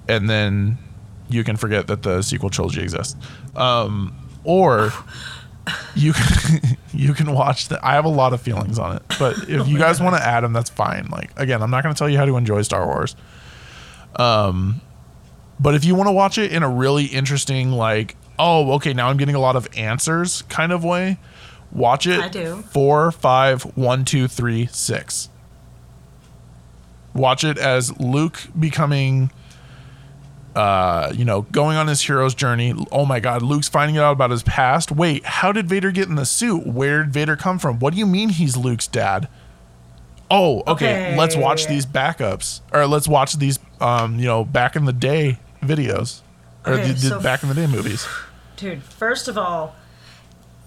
and 0.09 0.29
then 0.29 0.79
you 1.29 1.45
can 1.45 1.57
forget 1.57 1.87
that 1.87 2.03
the 2.03 2.23
sequel 2.23 2.51
trilogy 2.51 2.81
exists. 2.83 3.17
Um, 3.55 4.17
or 4.45 4.93
you 5.95 6.13
can, 6.13 6.61
you 6.93 7.15
can 7.15 7.33
watch 7.33 7.69
that. 7.69 7.85
I 7.85 7.95
have 7.95 8.05
a 8.05 8.11
lot 8.11 8.33
of 8.33 8.41
feelings 8.41 8.79
on 8.79 8.97
it, 8.97 9.03
but 9.19 9.37
if 9.49 9.69
you 9.69 9.79
guys 9.79 10.01
want 10.01 10.17
to 10.17 10.23
add 10.27 10.43
them, 10.43 10.53
that's 10.53 10.71
fine. 10.71 11.09
Like 11.11 11.39
again, 11.39 11.63
I'm 11.63 11.71
not 11.71 11.83
going 11.83 11.95
to 11.95 11.99
tell 11.99 12.09
you 12.09 12.19
how 12.19 12.25
to 12.25 12.37
enjoy 12.37 12.63
Star 12.63 12.87
Wars. 12.87 13.17
Um, 14.17 14.81
but 15.61 15.75
if 15.75 15.85
you 15.85 15.95
want 15.95 16.09
to 16.09 16.13
watch 16.13 16.39
it 16.39 16.53
in 16.53 16.63
a 16.63 16.69
really 16.69 17.05
interesting, 17.05 17.73
like, 17.73 18.17
oh, 18.39 18.73
okay, 18.73 18.93
now 18.93 19.09
I'm 19.09 19.19
getting 19.19 19.35
a 19.35 19.41
lot 19.41 19.57
of 19.57 19.69
answers 19.77 20.43
kind 20.43 20.73
of 20.73 20.83
way, 20.85 21.19
watch 21.73 22.07
it. 22.07 22.21
I 22.21 22.29
do. 22.29 22.63
Four, 22.71 23.11
five, 23.13 23.63
one, 23.77 24.05
two, 24.05 24.29
three, 24.29 24.67
six. 24.67 25.29
Watch 27.15 27.43
it 27.45 27.59
as 27.59 27.99
Luke 27.99 28.41
becoming 28.59 29.31
uh, 30.55 31.13
you 31.15 31.25
know, 31.25 31.43
going 31.43 31.77
on 31.77 31.87
his 31.87 32.01
hero's 32.03 32.35
journey. 32.35 32.75
Oh 32.91 33.07
my 33.07 33.21
God, 33.21 33.43
Luke's 33.43 33.69
finding 33.69 33.99
out 33.99 34.13
about 34.13 34.31
his 34.31 34.43
past. 34.43 34.91
Wait, 34.91 35.25
how 35.25 35.53
did 35.53 35.69
Vader 35.69 35.91
get 35.91 36.09
in 36.09 36.17
the 36.17 36.27
suit? 36.27 36.67
Where 36.67 37.05
did 37.05 37.13
Vader 37.13 37.37
come 37.37 37.59
from? 37.59 37.79
What 37.79 37.93
do 37.93 37.99
you 37.99 38.07
mean 38.07 38.31
he's 38.31 38.57
Luke's 38.57 38.87
dad? 38.87 39.29
Oh, 40.31 40.63
okay. 40.67 41.11
Okay. 41.11 41.17
Let's 41.17 41.37
watch 41.37 41.67
these 41.67 41.87
backups, 41.87 42.61
or 42.73 42.87
let's 42.87 43.09
watch 43.09 43.35
these, 43.35 43.59
um, 43.81 44.19
you 44.19 44.27
know, 44.27 44.45
back 44.45 44.77
in 44.77 44.85
the 44.85 44.93
day 44.93 45.39
videos, 45.63 46.23
or 46.67 46.75
Okay, 46.75 46.89
the, 46.89 46.93
the 46.95 46.99
so 47.01 47.21
back 47.21 47.43
in 47.43 47.49
the 47.49 47.55
day 47.55 47.67
movies. 47.67 48.07
Dude, 48.57 48.83
first 48.83 49.29
of 49.29 49.37
all, 49.39 49.75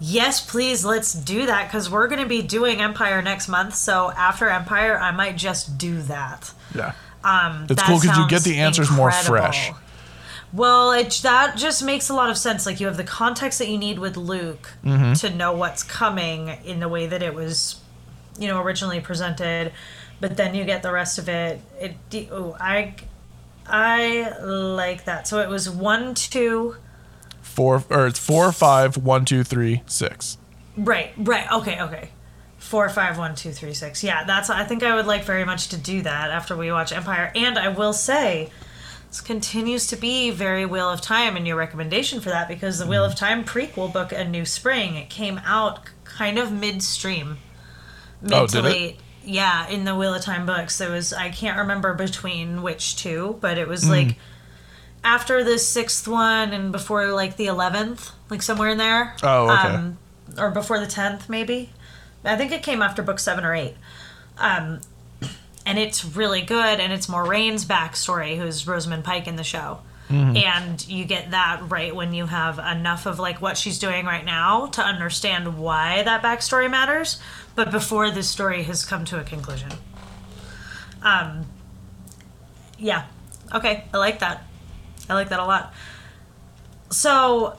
yes, 0.05 0.45
please, 0.45 0.83
let's 0.83 1.13
do 1.13 1.45
that 1.45 1.67
because 1.67 1.89
we're 1.89 2.07
going 2.07 2.21
to 2.21 2.27
be 2.27 2.41
doing 2.41 2.81
Empire 2.81 3.21
next 3.21 3.47
month. 3.47 3.73
So 3.75 4.11
after 4.11 4.49
Empire, 4.49 4.97
I 4.99 5.11
might 5.11 5.37
just 5.37 5.77
do 5.77 6.01
that. 6.03 6.51
Yeah, 6.75 6.91
Um, 7.23 7.67
It's 7.69 7.79
that 7.81 7.85
cool 7.87 7.99
'cause 8.01 8.17
you 8.17 8.27
get 8.27 8.43
the 8.43 8.57
answers 8.59 8.91
more 8.91 9.11
fresh. 9.11 9.71
Well, 10.51 10.91
it 10.91 11.19
that 11.23 11.55
just 11.57 11.81
makes 11.83 12.09
a 12.09 12.13
lot 12.13 12.29
of 12.29 12.37
sense. 12.37 12.65
Like 12.65 12.79
you 12.79 12.85
have 12.87 12.97
the 12.97 13.03
context 13.03 13.57
that 13.59 13.69
you 13.69 13.77
need 13.77 13.97
with 13.97 14.17
Luke 14.17 14.71
Mm-hmm. 14.85 15.13
to 15.13 15.29
know 15.29 15.53
what's 15.53 15.81
coming 15.83 16.49
in 16.65 16.79
the 16.79 16.89
way 16.89 17.07
that 17.07 17.23
it 17.23 17.33
was, 17.33 17.77
you 18.37 18.47
know, 18.47 18.61
originally 18.61 18.99
presented, 18.99 19.71
but 20.19 20.35
then 20.37 20.53
you 20.53 20.63
get 20.65 20.83
the 20.83 20.91
rest 20.91 21.17
of 21.17 21.27
it. 21.29 21.61
It 21.79 22.29
oh, 22.31 22.55
I 22.59 22.93
I 23.67 24.33
like 24.43 25.05
that. 25.05 25.27
So 25.27 25.39
it 25.39 25.47
was 25.49 25.69
one, 25.69 26.13
two. 26.15 26.75
Four 27.53 27.83
or 27.89 28.07
it's 28.07 28.19
four, 28.19 28.51
five, 28.51 28.97
one, 28.97 29.25
two, 29.25 29.43
three, 29.43 29.83
six. 29.85 30.37
Right, 30.75 31.13
right. 31.17 31.49
Okay, 31.51 31.81
okay. 31.81 32.09
Four, 32.57 32.89
five, 32.89 33.17
one, 33.17 33.35
two, 33.35 33.51
three, 33.51 33.73
six. 33.73 34.03
Yeah, 34.03 34.23
that's. 34.23 34.49
I 34.49 34.63
think 34.63 34.83
I 34.83 34.95
would 34.95 35.05
like 35.05 35.23
very 35.23 35.45
much 35.45 35.69
to 35.69 35.77
do 35.77 36.01
that 36.01 36.31
after 36.31 36.55
we 36.55 36.71
watch 36.71 36.91
Empire. 36.91 37.31
And 37.35 37.59
I 37.59 37.67
will 37.69 37.93
say, 37.93 38.49
this 39.09 39.21
continues 39.21 39.85
to 39.87 39.95
be 39.95 40.31
very 40.31 40.65
Wheel 40.65 40.89
of 40.89 41.01
Time 41.01 41.37
in 41.37 41.45
your 41.45 41.57
recommendation 41.57 42.19
for 42.19 42.29
that 42.29 42.47
because 42.47 42.79
the 42.79 42.87
Wheel 42.87 43.05
of 43.05 43.13
mm. 43.13 43.17
Time 43.17 43.43
prequel 43.43 43.93
book, 43.93 44.11
A 44.11 44.25
New 44.25 44.45
Spring, 44.45 44.95
it 44.95 45.09
came 45.09 45.39
out 45.45 45.81
kind 46.03 46.39
of 46.39 46.51
midstream. 46.51 47.37
mid 48.21 48.33
Oh, 48.33 48.47
to 48.47 48.61
did 48.61 48.75
it? 48.75 48.95
Yeah, 49.23 49.67
in 49.67 49.85
the 49.85 49.95
Wheel 49.95 50.15
of 50.15 50.23
Time 50.23 50.45
books, 50.45 50.79
there 50.79 50.89
was 50.89 51.13
I 51.13 51.29
can't 51.29 51.59
remember 51.59 51.93
between 51.93 52.63
which 52.63 52.95
two, 52.95 53.37
but 53.39 53.57
it 53.57 53.67
was 53.67 53.83
mm. 53.83 53.89
like 53.89 54.17
after 55.03 55.43
the 55.43 55.59
sixth 55.59 56.07
one 56.07 56.53
and 56.53 56.71
before 56.71 57.07
like 57.11 57.37
the 57.37 57.47
eleventh, 57.47 58.11
like 58.29 58.41
somewhere 58.41 58.69
in 58.69 58.77
there. 58.77 59.15
Oh, 59.23 59.49
okay. 59.49 59.67
Um, 59.69 59.97
or 60.37 60.51
before 60.51 60.79
the 60.79 60.87
tenth, 60.87 61.29
maybe. 61.29 61.69
I 62.23 62.35
think 62.37 62.51
it 62.51 62.63
came 62.63 62.81
after 62.81 63.03
book 63.03 63.19
seven 63.19 63.43
or 63.43 63.53
eight. 63.53 63.75
Um, 64.37 64.81
and 65.65 65.77
it's 65.77 66.03
really 66.03 66.41
good, 66.41 66.79
and 66.79 66.91
it's 66.91 67.07
Moiraine's 67.07 67.65
backstory, 67.65 68.37
who's 68.37 68.67
Rosamund 68.67 69.03
Pike 69.03 69.27
in 69.27 69.35
the 69.35 69.43
show. 69.43 69.79
Mm-hmm. 70.09 70.37
And 70.37 70.87
you 70.87 71.05
get 71.05 71.31
that 71.31 71.61
right 71.69 71.95
when 71.95 72.13
you 72.13 72.25
have 72.25 72.59
enough 72.59 73.05
of 73.05 73.19
like 73.19 73.41
what 73.41 73.57
she's 73.57 73.79
doing 73.79 74.05
right 74.05 74.25
now 74.25 74.67
to 74.67 74.81
understand 74.81 75.57
why 75.57 76.03
that 76.03 76.21
backstory 76.21 76.69
matters, 76.69 77.19
but 77.55 77.71
before 77.71 78.11
the 78.11 78.23
story 78.23 78.63
has 78.63 78.83
come 78.83 79.05
to 79.05 79.19
a 79.19 79.23
conclusion. 79.23 79.71
Um, 81.01 81.45
yeah, 82.77 83.05
okay, 83.53 83.85
I 83.93 83.97
like 83.97 84.19
that. 84.19 84.45
I 85.09 85.13
like 85.13 85.29
that 85.29 85.39
a 85.39 85.45
lot. 85.45 85.73
So, 86.89 87.57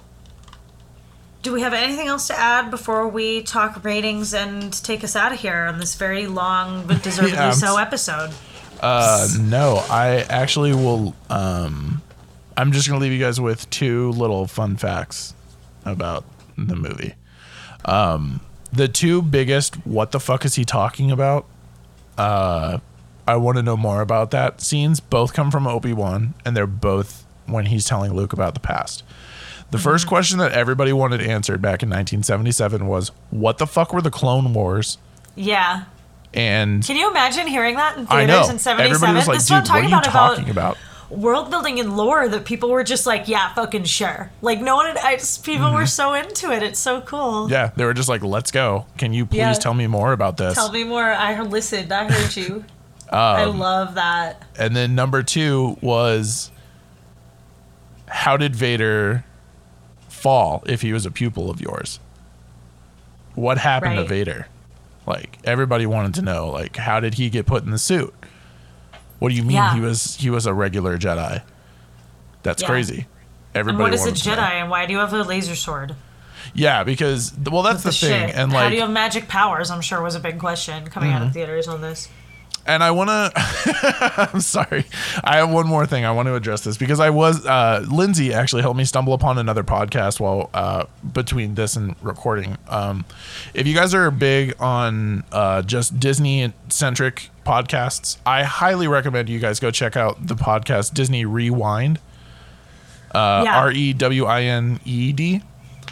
do 1.42 1.52
we 1.52 1.60
have 1.60 1.74
anything 1.74 2.06
else 2.06 2.28
to 2.28 2.38
add 2.38 2.70
before 2.70 3.06
we 3.08 3.42
talk 3.42 3.84
ratings 3.84 4.32
and 4.32 4.72
take 4.72 5.04
us 5.04 5.14
out 5.14 5.32
of 5.32 5.40
here 5.40 5.64
on 5.64 5.78
this 5.78 5.94
very 5.94 6.26
long 6.26 6.86
but 6.86 7.02
deservedly 7.02 7.36
Yeah, 7.36 7.50
so 7.50 7.76
episode? 7.76 8.32
Uh, 8.80 9.28
no, 9.40 9.84
I 9.90 10.26
actually 10.28 10.72
will. 10.72 11.14
Um, 11.30 12.02
I'm 12.56 12.72
just 12.72 12.88
gonna 12.88 13.00
leave 13.00 13.12
you 13.12 13.20
guys 13.20 13.40
with 13.40 13.68
two 13.70 14.10
little 14.12 14.46
fun 14.46 14.76
facts 14.76 15.34
about 15.84 16.24
the 16.56 16.76
movie. 16.76 17.14
Um, 17.84 18.40
the 18.72 18.88
two 18.88 19.22
biggest 19.22 19.76
"What 19.86 20.12
the 20.12 20.20
fuck 20.20 20.44
is 20.44 20.54
he 20.54 20.64
talking 20.64 21.10
about?" 21.10 21.46
Uh, 22.18 22.78
I 23.26 23.36
want 23.36 23.56
to 23.56 23.62
know 23.62 23.76
more 23.76 24.00
about 24.00 24.30
that. 24.32 24.60
Scenes 24.60 25.00
both 25.00 25.32
come 25.32 25.50
from 25.50 25.66
Obi 25.66 25.92
Wan, 25.92 26.34
and 26.44 26.56
they're 26.56 26.66
both 26.66 27.23
when 27.46 27.66
he's 27.66 27.84
telling 27.84 28.12
Luke 28.14 28.32
about 28.32 28.54
the 28.54 28.60
past. 28.60 29.02
The 29.70 29.78
first 29.78 30.06
question 30.06 30.38
that 30.38 30.52
everybody 30.52 30.92
wanted 30.92 31.20
answered 31.20 31.60
back 31.60 31.82
in 31.82 31.88
1977 31.88 32.86
was, 32.86 33.10
"What 33.30 33.58
the 33.58 33.66
fuck 33.66 33.92
were 33.92 34.02
the 34.02 34.10
Clone 34.10 34.52
Wars?" 34.54 34.98
Yeah. 35.34 35.84
And 36.32 36.84
Can 36.84 36.96
you 36.96 37.10
imagine 37.10 37.46
hearing 37.46 37.76
that 37.76 37.96
in 37.96 38.06
I 38.08 38.26
theaters 38.26 38.46
know 38.48 38.52
in 38.52 38.58
77? 38.58 38.92
everybody 38.94 39.16
was 39.16 39.28
like, 39.28 39.36
this 39.36 39.42
is 39.44 39.48
"Dude, 39.48 39.56
what 39.56 39.70
I'm 39.70 39.90
talking 39.92 39.92
about, 39.92 40.04
talking 40.36 40.50
about 40.50 40.76
about?" 40.76 40.78
world 41.10 41.48
building 41.50 41.78
and 41.78 41.96
lore 41.96 42.28
that 42.28 42.44
people 42.44 42.70
were 42.70 42.82
just 42.82 43.06
like, 43.06 43.28
yeah, 43.28 43.52
fucking 43.54 43.84
sure. 43.84 44.30
Like, 44.42 44.60
no 44.60 44.74
one, 44.76 44.96
I 44.98 45.14
just, 45.16 45.44
people 45.44 45.72
were 45.72 45.86
so 45.86 46.14
into 46.14 46.50
it. 46.50 46.62
It's 46.62 46.80
so 46.80 47.02
cool. 47.02 47.44
Mm-hmm. 47.44 47.52
Yeah, 47.52 47.70
they 47.76 47.84
were 47.84 47.94
just 47.94 48.08
like, 48.08 48.24
"Let's 48.24 48.50
go. 48.50 48.86
Can 48.98 49.12
you 49.12 49.26
please 49.26 49.36
Yeah. 49.38 49.52
tell 49.54 49.74
me 49.74 49.86
more 49.86 50.12
about 50.12 50.36
this?" 50.38 50.54
Tell 50.54 50.72
me 50.72 50.82
more. 50.82 51.04
I 51.12 51.40
listened. 51.42 51.92
I 51.92 52.10
heard 52.10 52.34
you. 52.36 52.64
I 53.12 53.42
Um, 53.42 53.58
love 53.60 53.94
that. 53.96 54.42
and 54.58 54.74
then 54.74 54.94
number 54.96 55.22
two 55.22 55.76
was, 55.82 56.50
how 58.14 58.36
did 58.36 58.54
Vader 58.54 59.24
fall 60.08 60.62
if 60.66 60.82
he 60.82 60.92
was 60.92 61.04
a 61.04 61.10
pupil 61.10 61.50
of 61.50 61.60
yours? 61.60 61.98
What 63.34 63.58
happened 63.58 63.96
Right. 63.96 64.02
to 64.02 64.08
Vader? 64.08 64.46
Like 65.04 65.36
everybody 65.42 65.84
wanted 65.84 66.14
to 66.14 66.22
know, 66.22 66.48
like 66.48 66.76
how 66.76 67.00
did 67.00 67.14
he 67.14 67.28
get 67.28 67.44
put 67.44 67.64
in 67.64 67.72
the 67.72 67.78
suit? 67.78 68.14
What 69.18 69.30
do 69.30 69.34
you 69.34 69.42
mean 69.42 69.56
Yeah. 69.56 69.74
he 69.74 69.80
was 69.80 70.16
he 70.16 70.30
was 70.30 70.46
a 70.46 70.54
regular 70.54 70.96
Jedi? 70.96 71.42
That's 72.44 72.62
Yeah. 72.62 72.68
crazy. 72.68 73.06
And 73.52 73.60
Everybody 73.60 73.82
what 73.82 73.94
is 73.94 74.06
a 74.06 74.12
Jedi, 74.12 74.38
and 74.38 74.70
why 74.70 74.86
do 74.86 74.92
you 74.92 75.00
have 75.00 75.12
a 75.12 75.22
laser 75.22 75.56
sword? 75.56 75.96
Yeah, 76.54 76.84
because 76.84 77.32
well, 77.50 77.62
that's 77.62 77.82
the 77.82 77.90
The 77.90 77.96
thing, 77.96 78.30
and 78.30 78.52
How 78.52 78.68
do 78.68 78.76
you 78.76 78.82
have 78.82 78.90
magic 78.90 79.26
powers? 79.26 79.70
I'm 79.70 79.80
sure 79.80 80.00
was 80.00 80.14
a 80.14 80.20
big 80.20 80.38
question 80.38 80.86
coming 80.86 81.10
out 81.10 81.22
of 81.22 81.28
mm-hmm. 81.28 81.34
theaters 81.34 81.66
on 81.66 81.80
this. 81.80 82.08
And 82.66 82.82
I 82.82 82.90
want 82.90 83.08
to. 83.10 83.32
I'm 84.32 84.40
sorry. 84.40 84.86
I 85.22 85.36
have 85.36 85.50
one 85.50 85.66
more 85.66 85.86
thing 85.86 86.04
I 86.04 86.10
want 86.12 86.26
to 86.26 86.34
address 86.34 86.62
this 86.62 86.76
because 86.76 87.00
I 87.00 87.10
was 87.10 87.44
uh, 87.46 87.84
Lindsay 87.90 88.32
actually 88.32 88.62
helped 88.62 88.76
me 88.78 88.84
stumble 88.84 89.12
upon 89.12 89.38
another 89.38 89.62
podcast 89.64 90.20
while 90.20 90.50
uh, 90.54 90.84
between 91.12 91.54
this 91.54 91.76
and 91.76 91.94
recording. 92.02 92.56
Um, 92.68 93.04
if 93.54 93.66
you 93.66 93.74
guys 93.74 93.94
are 93.94 94.10
big 94.10 94.54
on 94.60 95.24
uh, 95.32 95.62
just 95.62 95.98
Disney 96.00 96.52
centric 96.68 97.30
podcasts, 97.44 98.18
I 98.24 98.42
highly 98.44 98.88
recommend 98.88 99.28
you 99.28 99.38
guys 99.38 99.60
go 99.60 99.70
check 99.70 99.96
out 99.96 100.26
the 100.26 100.34
podcast 100.34 100.94
Disney 100.94 101.24
Rewind. 101.24 101.98
Uh, 103.14 103.42
Yeah. 103.44 103.60
R 103.60 103.70
e 103.70 103.92
w 103.92 104.24
i 104.26 104.42
n 104.42 104.80
e 104.84 105.12
d. 105.12 105.42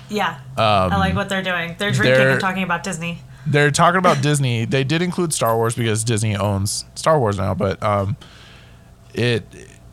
Yeah, 0.09 0.39
I 0.59 0.86
like 0.99 1.15
what 1.15 1.28
they're 1.28 1.43
doing. 1.43 1.77
They're 1.78 1.90
drinking 1.93 2.19
they're- 2.19 2.31
and 2.32 2.40
talking 2.40 2.65
about 2.65 2.82
Disney. 2.82 3.20
They're 3.47 3.70
talking 3.70 3.98
about 3.98 4.23
Disney. 4.23 4.64
They 4.64 4.85
did 4.85 5.02
include 5.02 5.32
Star 5.32 5.56
Wars 5.56 5.74
because 5.74 6.05
Disney 6.05 6.36
owns 6.36 6.85
Star 6.94 7.19
Wars 7.19 7.36
now, 7.39 7.55
but 7.55 7.82
um, 7.82 8.16
it 9.14 9.44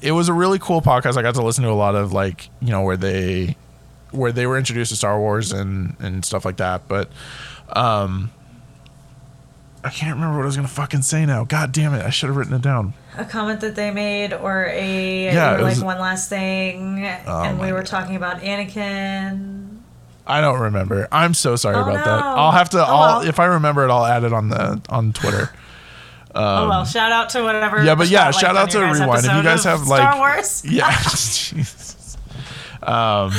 it 0.01 0.11
was 0.11 0.30
a 0.30 0.34
really 0.34 0.59
cool 0.59 0.81
podcast. 0.81 1.17
I 1.17 1.21
got 1.21 1.35
to 1.35 1.43
listen 1.43 1.63
to 1.63 1.69
a 1.69 1.73
lot 1.73 1.95
of 1.95 2.13
like 2.13 2.49
you 2.61 2.69
know 2.69 2.81
where 2.84 2.97
they 2.97 3.55
where 4.11 4.31
they 4.31 4.47
were 4.47 4.57
introduced 4.57 4.91
to 4.91 4.95
Star 4.97 5.19
Wars 5.19 5.51
and 5.51 5.95
and 5.99 6.23
stuff 6.23 6.45
like 6.45 6.57
that. 6.57 6.88
But 6.88 7.09
um, 7.73 8.31
I 9.84 9.89
can't 9.89 10.13
remember 10.15 10.38
what 10.38 10.43
I 10.43 10.45
was 10.47 10.55
gonna 10.55 10.67
fucking 10.67 11.01
say 11.03 11.26
now. 11.26 11.43
God 11.43 11.71
damn 11.71 11.93
it! 11.93 12.05
I 12.05 12.09
should 12.09 12.27
have 12.27 12.38
written 12.38 12.53
it 12.53 12.61
down. 12.61 12.93
a 13.17 13.26
comment 13.26 13.61
that 13.61 13.76
they 13.76 13.91
made 13.91 14.34
or 14.34 14.65
a 14.67 15.26
Yeah, 15.26 15.51
like 15.53 15.61
was- 15.76 15.84
one 15.84 15.99
last 15.99 16.30
thing 16.30 17.05
Oh 17.26 17.43
and 17.43 17.59
we 17.59 17.71
were 17.71 17.80
God. 17.80 17.85
talking 17.88 18.15
about 18.15 18.41
Anakin. 18.41 19.69
I 20.30 20.41
don't 20.41 20.60
remember. 20.60 21.07
I'm 21.11 21.34
so 21.34 21.56
sorry 21.56 21.76
Oh, 21.77 21.81
about 21.81 22.06
that. 22.06 22.23
I'll 22.23 22.51
have 22.51 22.69
to. 22.72 22.80
Oh, 22.80 22.84
I'll 22.85 23.19
well. 23.19 23.27
if 23.27 23.39
I 23.39 23.45
remember 23.45 23.84
it, 23.85 23.91
I'll 23.91 24.06
add 24.06 24.23
it 24.23 24.31
on 24.34 24.49
the 24.49 24.81
on 24.89 25.11
Twitter. 25.14 25.49
oh 26.35 26.69
well, 26.69 26.85
shout 26.85 27.11
out 27.11 27.30
to 27.31 27.43
whatever. 27.43 27.80
Um, 27.80 27.85
Yeah, 27.85 27.95
but 27.95 28.07
yeah, 28.10 28.31
shout 28.31 28.56
out 28.56 28.69
to 28.72 28.80
Rewind. 28.80 29.26
If 29.26 29.34
you 29.35 29.43
guys 29.43 29.64
have, 29.64 29.88
like- 29.88 30.01
Star 30.01 30.18
Wars. 30.18 30.64
Yeah. 30.69 30.91
Jesus. 31.10 32.18
Um, 32.84 33.31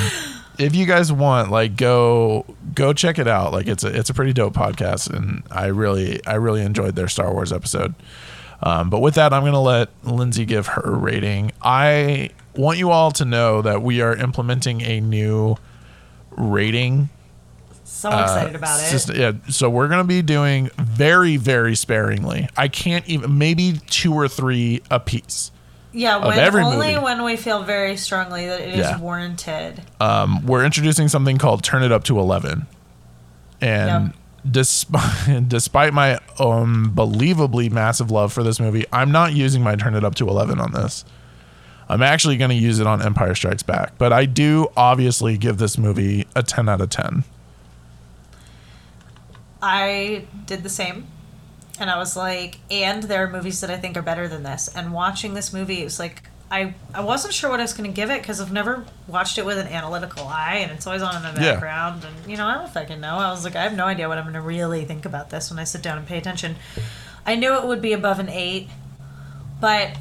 if 0.58 0.74
you 0.74 0.84
guys 0.84 1.10
want, 1.12 1.50
like, 1.50 1.76
go 1.76 2.44
go 2.74 2.92
check 2.92 3.18
it 3.18 3.26
out. 3.28 3.52
Like, 3.52 3.66
it's 3.66 3.84
a 3.84 3.88
it's 3.96 4.10
a 4.10 4.14
pretty 4.14 4.32
dope 4.32 4.54
podcast, 4.54 5.08
and 5.10 5.42
I 5.50 5.66
really 5.66 6.20
I 6.26 6.34
really 6.34 6.62
enjoyed 6.62 6.96
their 6.96 7.08
Star 7.08 7.32
Wars 7.32 7.52
episode. 7.52 7.94
Um, 8.62 8.90
but 8.90 8.98
with 9.00 9.14
that, 9.14 9.32
I'm 9.32 9.44
gonna 9.44 9.62
let 9.62 9.88
Lindsay 10.04 10.44
give 10.44 10.66
her 10.66 10.92
rating. 10.94 11.52
I 11.62 12.30
want 12.54 12.76
you 12.78 12.90
all 12.90 13.10
to 13.12 13.24
know 13.24 13.62
that 13.62 13.80
we 13.80 14.02
are 14.02 14.14
implementing 14.14 14.82
a 14.82 15.00
new 15.00 15.56
rating 16.36 17.08
So 17.84 18.08
excited 18.10 18.54
about 18.54 18.80
it. 18.80 18.84
system- 18.84 19.16
yeah, 19.16 19.32
so 19.48 19.68
we're 19.68 19.88
gonna 19.88 20.04
be 20.04 20.22
doing 20.22 20.70
very, 20.78 21.36
very 21.36 21.74
sparingly. 21.74 22.48
I 22.56 22.68
can't 22.68 23.06
even 23.08 23.36
maybe 23.38 23.80
two 23.88 24.14
or 24.14 24.28
three 24.28 24.82
a 24.90 24.98
piece. 25.00 25.50
yeah, 25.92 26.16
when 26.24 26.38
only 26.64 26.94
movie. 26.94 26.98
when 27.04 27.24
we 27.24 27.36
feel 27.36 27.62
very 27.64 27.96
strongly 27.96 28.46
that 28.46 28.60
it 28.60 28.70
is 28.70 28.78
Yeah. 28.78 28.98
warranted. 28.98 29.82
Um, 30.00 30.46
we're 30.46 30.64
introducing 30.64 31.08
something 31.08 31.36
called 31.36 31.62
"Turn 31.64 31.82
It 31.82 31.90
Up 31.92 32.04
to 32.04 32.18
11," 32.18 32.66
and 33.60 34.12
despite 34.48 35.48
despite 35.48 35.92
my 35.92 36.18
unbelievably 36.38 37.68
massive 37.70 38.10
love 38.10 38.32
for 38.32 38.42
this 38.42 38.60
movie, 38.60 38.84
I'm 38.92 39.10
not 39.10 39.32
using 39.34 39.62
my 39.62 39.74
"Turn 39.76 39.94
It 39.94 40.04
Up 40.04 40.14
to 40.16 40.28
11" 40.28 40.60
on 40.60 40.72
this. 40.72 41.04
I'm 41.90 42.02
actually 42.02 42.36
going 42.36 42.50
to 42.50 42.56
use 42.56 42.78
it 42.78 42.86
on 42.86 43.02
Empire 43.02 43.34
Strikes 43.34 43.62
Back, 43.62 43.98
but 43.98 44.12
I 44.12 44.24
do 44.24 44.68
obviously 44.76 45.36
give 45.36 45.58
this 45.58 45.76
movie 45.76 46.26
a 46.36 46.42
10 46.42 46.68
out 46.68 46.80
of 46.80 46.88
10. 46.90 47.24
I 49.62 50.24
did 50.46 50.62
the 50.62 50.68
same. 50.68 51.06
And 51.78 51.88
I 51.90 51.96
was 51.98 52.16
like, 52.16 52.58
and 52.70 53.02
there 53.04 53.24
are 53.24 53.30
movies 53.30 53.60
that 53.62 53.70
I 53.70 53.76
think 53.76 53.96
are 53.96 54.02
better 54.02 54.28
than 54.28 54.42
this. 54.42 54.68
And 54.74 54.92
watching 54.92 55.32
this 55.34 55.52
movie, 55.52 55.80
it 55.80 55.84
was 55.84 55.98
like, 55.98 56.22
I, 56.50 56.74
I 56.92 57.00
wasn't 57.00 57.32
sure 57.32 57.48
what 57.48 57.58
I 57.60 57.62
was 57.62 57.72
going 57.72 57.88
to 57.90 57.94
give 57.94 58.10
it 58.10 58.20
because 58.20 58.40
I've 58.40 58.52
never 58.52 58.84
watched 59.06 59.38
it 59.38 59.46
with 59.46 59.56
an 59.56 59.66
analytical 59.68 60.26
eye 60.26 60.56
and 60.62 60.72
it's 60.72 60.86
always 60.86 61.00
on 61.00 61.16
in 61.16 61.22
the 61.34 61.40
Yeah. 61.40 61.52
background. 61.52 62.04
And, 62.04 62.30
you 62.30 62.36
know, 62.36 62.46
I 62.46 62.54
don't 62.54 62.68
fucking 62.70 63.00
know. 63.00 63.16
I 63.16 63.30
was 63.30 63.44
like, 63.44 63.56
I 63.56 63.62
have 63.62 63.74
no 63.74 63.86
idea 63.86 64.08
what 64.08 64.18
I'm 64.18 64.24
going 64.24 64.34
to 64.34 64.40
really 64.40 64.84
think 64.84 65.06
about 65.06 65.30
this 65.30 65.48
when 65.50 65.58
I 65.58 65.64
sit 65.64 65.80
down 65.82 65.96
and 65.96 66.06
pay 66.06 66.18
attention. 66.18 66.56
I 67.24 67.34
knew 67.36 67.54
it 67.56 67.66
would 67.66 67.80
be 67.80 67.92
above 67.92 68.18
an 68.18 68.28
eight, 68.28 68.68
but 69.60 69.96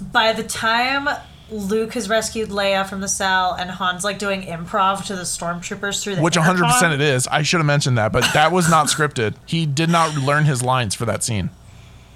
by 0.00 0.32
the 0.32 0.42
time 0.42 1.08
Luke 1.50 1.94
has 1.94 2.08
rescued 2.08 2.50
Leia 2.50 2.88
from 2.88 3.00
the 3.00 3.08
cell 3.08 3.54
and 3.54 3.70
Han's 3.70 4.04
like 4.04 4.18
doing 4.18 4.42
improv 4.42 5.04
to 5.06 5.16
the 5.16 5.22
stormtroopers 5.22 6.02
through 6.02 6.16
the 6.16 6.22
Which 6.22 6.36
100% 6.36 6.94
it 6.94 7.00
is. 7.00 7.26
I 7.28 7.42
should 7.42 7.58
have 7.58 7.66
mentioned 7.66 7.98
that, 7.98 8.12
but 8.12 8.24
that 8.34 8.52
was 8.52 8.70
not 8.70 8.86
scripted. 8.86 9.34
He 9.46 9.66
did 9.66 9.90
not 9.90 10.16
learn 10.16 10.44
his 10.44 10.62
lines 10.62 10.94
for 10.94 11.04
that 11.06 11.22
scene. 11.24 11.50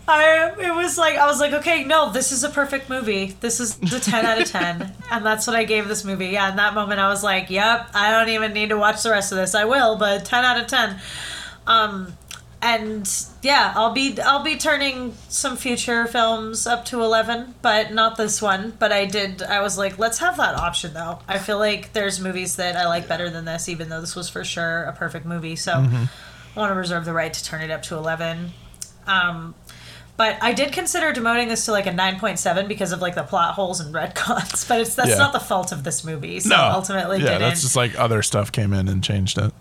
I 0.06 0.52
it 0.59 0.74
was 0.74 0.98
like 0.98 1.16
I 1.16 1.27
was 1.27 1.40
like, 1.40 1.52
okay, 1.55 1.85
no, 1.85 2.12
this 2.12 2.31
is 2.31 2.44
a 2.44 2.51
perfect 2.51 2.90
movie. 2.90 3.36
This 3.40 3.59
is 3.59 3.77
the 3.77 3.98
ten 3.98 4.27
out 4.27 4.40
of 4.40 4.51
ten, 4.51 4.93
and 5.11 5.24
that's 5.24 5.47
what 5.47 5.56
I 5.56 5.65
gave 5.65 5.89
this 5.89 6.05
movie. 6.05 6.27
Yeah, 6.27 6.51
in 6.51 6.56
that 6.56 6.74
moment, 6.74 7.01
I 7.01 7.09
was 7.09 7.23
like, 7.23 7.48
yep, 7.48 7.89
I 7.94 8.11
don't 8.11 8.28
even 8.28 8.52
need 8.52 8.69
to 8.69 8.77
watch 8.77 9.02
the 9.02 9.11
rest 9.11 9.32
of 9.32 9.39
this. 9.39 9.55
I 9.55 9.65
will, 9.65 9.97
but 9.97 10.27
ten 10.27 10.44
out 10.44 10.61
of 10.61 10.66
ten. 10.66 11.01
Um, 11.66 12.12
and 12.65 13.09
yeah, 13.43 13.73
I'll 13.77 13.93
be 13.93 14.19
I'll 14.20 14.43
be 14.43 14.57
turning 14.57 15.15
some 15.28 15.57
future 15.57 16.07
films 16.07 16.66
up 16.66 16.85
to 16.86 17.03
eleven, 17.03 17.55
but 17.62 17.93
not 17.93 18.16
this 18.16 18.41
one. 18.43 18.73
But 18.78 18.91
I 18.91 19.05
did. 19.05 19.43
I 19.43 19.61
was 19.61 19.77
like, 19.78 19.99
let's 19.99 20.19
have 20.19 20.36
that 20.39 20.57
option 20.57 20.95
though. 20.95 21.19
I 21.28 21.39
feel 21.39 21.59
like 21.59 21.93
there's 21.93 22.19
movies 22.20 22.57
that 22.57 22.74
I 22.74 22.86
like 22.86 23.07
better 23.07 23.28
than 23.31 23.45
this, 23.45 23.69
even 23.69 23.89
though 23.91 24.01
this 24.01 24.16
was 24.16 24.28
for 24.28 24.43
sure 24.45 24.85
a 24.85 24.93
perfect 24.93 25.27
movie. 25.27 25.57
So. 25.57 25.73
I 26.57 26.61
want 26.61 26.70
to 26.70 26.77
reserve 26.77 27.05
the 27.05 27.12
right 27.12 27.32
to 27.35 27.43
turn 27.45 27.62
it 27.62 27.73
up 27.73 27.82
to 27.82 27.97
11. 27.97 28.53
Um, 29.09 29.57
but 30.16 30.36
I 30.41 30.53
did 30.53 30.73
consider 30.73 31.12
demoting 31.12 31.49
this 31.49 31.65
to 31.65 31.73
like 31.73 31.86
a 31.86 31.91
9.7 31.91 32.69
because 32.69 32.93
of 32.93 33.03
like 33.03 33.16
the 33.16 33.24
plot 33.24 33.55
holes 33.55 33.81
and 33.81 33.93
retcons. 33.93 34.65
But 34.69 34.81
it's 34.82 34.95
that's 34.95 35.09
Yeah. 35.11 35.16
not 35.16 35.32
the 35.32 35.41
fault 35.41 35.73
of 35.73 35.82
this 35.82 36.05
movie. 36.05 36.39
So 36.39 36.51
no, 36.51 36.57
ultimately, 36.73 37.19
yeah, 37.19 37.24
didn't. 37.24 37.41
that's 37.41 37.62
just 37.62 37.74
like 37.74 37.99
other 37.99 38.23
stuff 38.23 38.53
came 38.53 38.73
in 38.73 38.86
and 38.86 39.03
changed 39.03 39.36
it. 39.36 39.53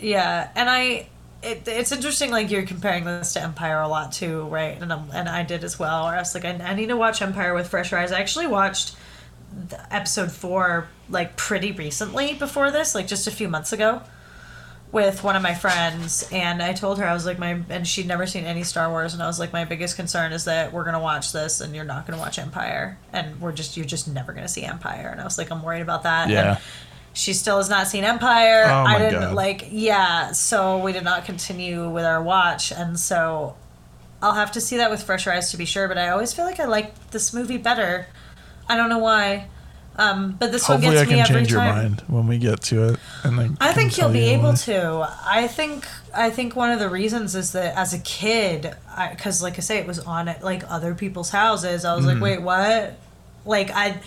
Yeah, 0.00 0.48
and 0.56 0.68
I, 0.68 1.06
it, 1.42 1.66
it's 1.66 1.92
interesting. 1.92 2.30
Like 2.30 2.50
you're 2.50 2.66
comparing 2.66 3.04
this 3.04 3.32
to 3.34 3.42
Empire 3.42 3.80
a 3.80 3.88
lot 3.88 4.12
too, 4.12 4.44
right? 4.48 4.80
And 4.80 4.92
um, 4.92 5.10
and 5.12 5.28
I 5.28 5.42
did 5.42 5.64
as 5.64 5.78
well. 5.78 6.04
Or 6.06 6.14
I 6.14 6.18
was 6.18 6.34
like, 6.34 6.44
I, 6.44 6.50
I 6.50 6.74
need 6.74 6.88
to 6.88 6.96
watch 6.96 7.22
Empire 7.22 7.54
with 7.54 7.68
fresh 7.68 7.92
eyes. 7.92 8.12
I 8.12 8.20
actually 8.20 8.46
watched 8.46 8.96
episode 9.90 10.30
four 10.30 10.88
like 11.08 11.36
pretty 11.36 11.72
recently 11.72 12.34
before 12.34 12.70
this, 12.70 12.94
like 12.94 13.06
just 13.06 13.26
a 13.26 13.30
few 13.30 13.48
months 13.48 13.72
ago, 13.72 14.02
with 14.92 15.24
one 15.24 15.34
of 15.36 15.42
my 15.42 15.54
friends, 15.54 16.28
and 16.30 16.62
I 16.62 16.72
told 16.72 16.98
her 16.98 17.04
I 17.04 17.14
was 17.14 17.26
like 17.26 17.38
my, 17.38 17.60
and 17.68 17.86
she'd 17.86 18.06
never 18.06 18.26
seen 18.26 18.44
any 18.44 18.62
Star 18.62 18.88
Wars, 18.90 19.14
and 19.14 19.22
I 19.22 19.26
was 19.26 19.38
like, 19.40 19.52
my 19.52 19.64
biggest 19.64 19.96
concern 19.96 20.32
is 20.32 20.44
that 20.44 20.72
we're 20.72 20.84
gonna 20.84 21.00
watch 21.00 21.32
this 21.32 21.60
and 21.60 21.74
you're 21.74 21.84
not 21.84 22.06
gonna 22.06 22.18
watch 22.18 22.38
Empire, 22.38 22.98
and 23.12 23.40
we're 23.40 23.52
just 23.52 23.76
you're 23.76 23.86
just 23.86 24.06
never 24.06 24.32
gonna 24.32 24.48
see 24.48 24.62
Empire, 24.62 25.08
and 25.10 25.20
I 25.20 25.24
was 25.24 25.38
like, 25.38 25.50
I'm 25.50 25.62
worried 25.62 25.82
about 25.82 26.02
that. 26.04 26.24
And 26.24 26.32
Yeah. 26.32 26.58
She 27.12 27.32
still 27.32 27.56
has 27.58 27.68
not 27.68 27.86
seen 27.88 28.04
Empire. 28.04 28.64
Oh 28.66 28.84
I 28.84 28.98
didn't 28.98 29.20
God. 29.20 29.34
like 29.34 29.68
yeah, 29.70 30.32
so 30.32 30.78
we 30.78 30.92
did 30.92 31.04
not 31.04 31.24
continue 31.24 31.88
with 31.90 32.04
our 32.04 32.22
watch 32.22 32.72
and 32.72 32.98
so 32.98 33.56
I'll 34.22 34.34
have 34.34 34.52
to 34.52 34.60
see 34.60 34.76
that 34.76 34.90
with 34.90 35.02
fresher 35.02 35.32
eyes 35.32 35.50
to 35.52 35.56
be 35.56 35.64
sure, 35.64 35.88
but 35.88 35.96
I 35.98 36.10
always 36.10 36.32
feel 36.32 36.44
like 36.44 36.60
I 36.60 36.66
like 36.66 37.10
this 37.10 37.32
movie 37.32 37.56
better. 37.56 38.06
I 38.68 38.76
don't 38.76 38.88
know 38.90 38.98
why. 38.98 39.48
Um, 39.96 40.36
but 40.38 40.52
this 40.52 40.66
Hopefully, 40.66 40.94
one 40.94 40.96
I 40.96 41.00
gets 41.00 41.10
me 41.10 41.16
can 41.16 41.20
every 41.26 41.34
change 41.40 41.50
your 41.50 41.60
mind 41.60 42.00
when 42.06 42.26
we 42.26 42.38
get 42.38 42.62
to 42.64 42.88
it, 42.90 43.00
and 43.24 43.38
then 43.38 43.56
I 43.60 43.72
think 43.72 43.98
you'll 43.98 44.08
be 44.10 44.20
you 44.20 44.30
able 44.30 44.50
why. 44.50 44.54
to. 44.54 45.08
I 45.26 45.46
think 45.48 45.84
I 46.14 46.30
think 46.30 46.54
one 46.54 46.70
of 46.70 46.78
the 46.78 46.88
reasons 46.88 47.34
is 47.34 47.52
that 47.52 47.76
as 47.76 47.92
a 47.92 47.98
kid, 47.98 48.72
because 49.10 49.42
like 49.42 49.58
I 49.58 49.60
say, 49.60 49.78
it 49.78 49.86
was 49.86 49.98
on 49.98 50.28
at 50.28 50.42
like 50.44 50.62
other 50.70 50.94
people's 50.94 51.30
houses. 51.30 51.84
I 51.84 51.94
was 51.96 52.04
Mm. 52.06 52.14
like, 52.14 52.22
wait, 52.22 52.40
what? 52.42 52.94
Like 53.44 53.70
I, 53.72 54.00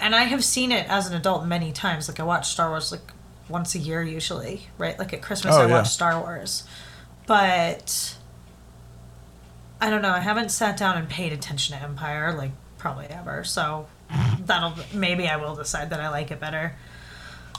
and 0.00 0.14
I 0.14 0.24
have 0.24 0.44
seen 0.44 0.72
it 0.72 0.88
as 0.88 1.06
an 1.08 1.14
adult 1.14 1.46
many 1.46 1.72
times. 1.72 2.08
Like 2.08 2.20
I 2.20 2.24
watch 2.24 2.48
Star 2.48 2.68
Wars 2.70 2.90
like 2.92 3.00
once 3.48 3.74
a 3.74 3.78
year 3.78 4.02
usually, 4.02 4.68
right? 4.78 4.98
Like 4.98 5.12
at 5.12 5.22
Christmas, 5.22 5.54
Oh, 5.54 5.62
I 5.62 5.66
yeah. 5.66 5.72
watch 5.72 5.88
Star 5.88 6.18
Wars, 6.20 6.64
but 7.26 8.16
I 9.80 9.90
don't 9.90 10.02
know. 10.02 10.10
I 10.10 10.20
haven't 10.20 10.50
sat 10.50 10.76
down 10.76 10.96
and 10.96 11.08
paid 11.08 11.32
attention 11.32 11.76
to 11.76 11.82
Empire 11.82 12.32
like 12.32 12.52
probably 12.78 13.06
ever. 13.06 13.44
So 13.44 13.86
that'll 14.40 14.74
maybe 14.92 15.28
I 15.28 15.36
will 15.36 15.54
decide 15.54 15.90
that 15.90 16.00
I 16.00 16.08
like 16.08 16.30
it 16.30 16.40
better. 16.40 16.76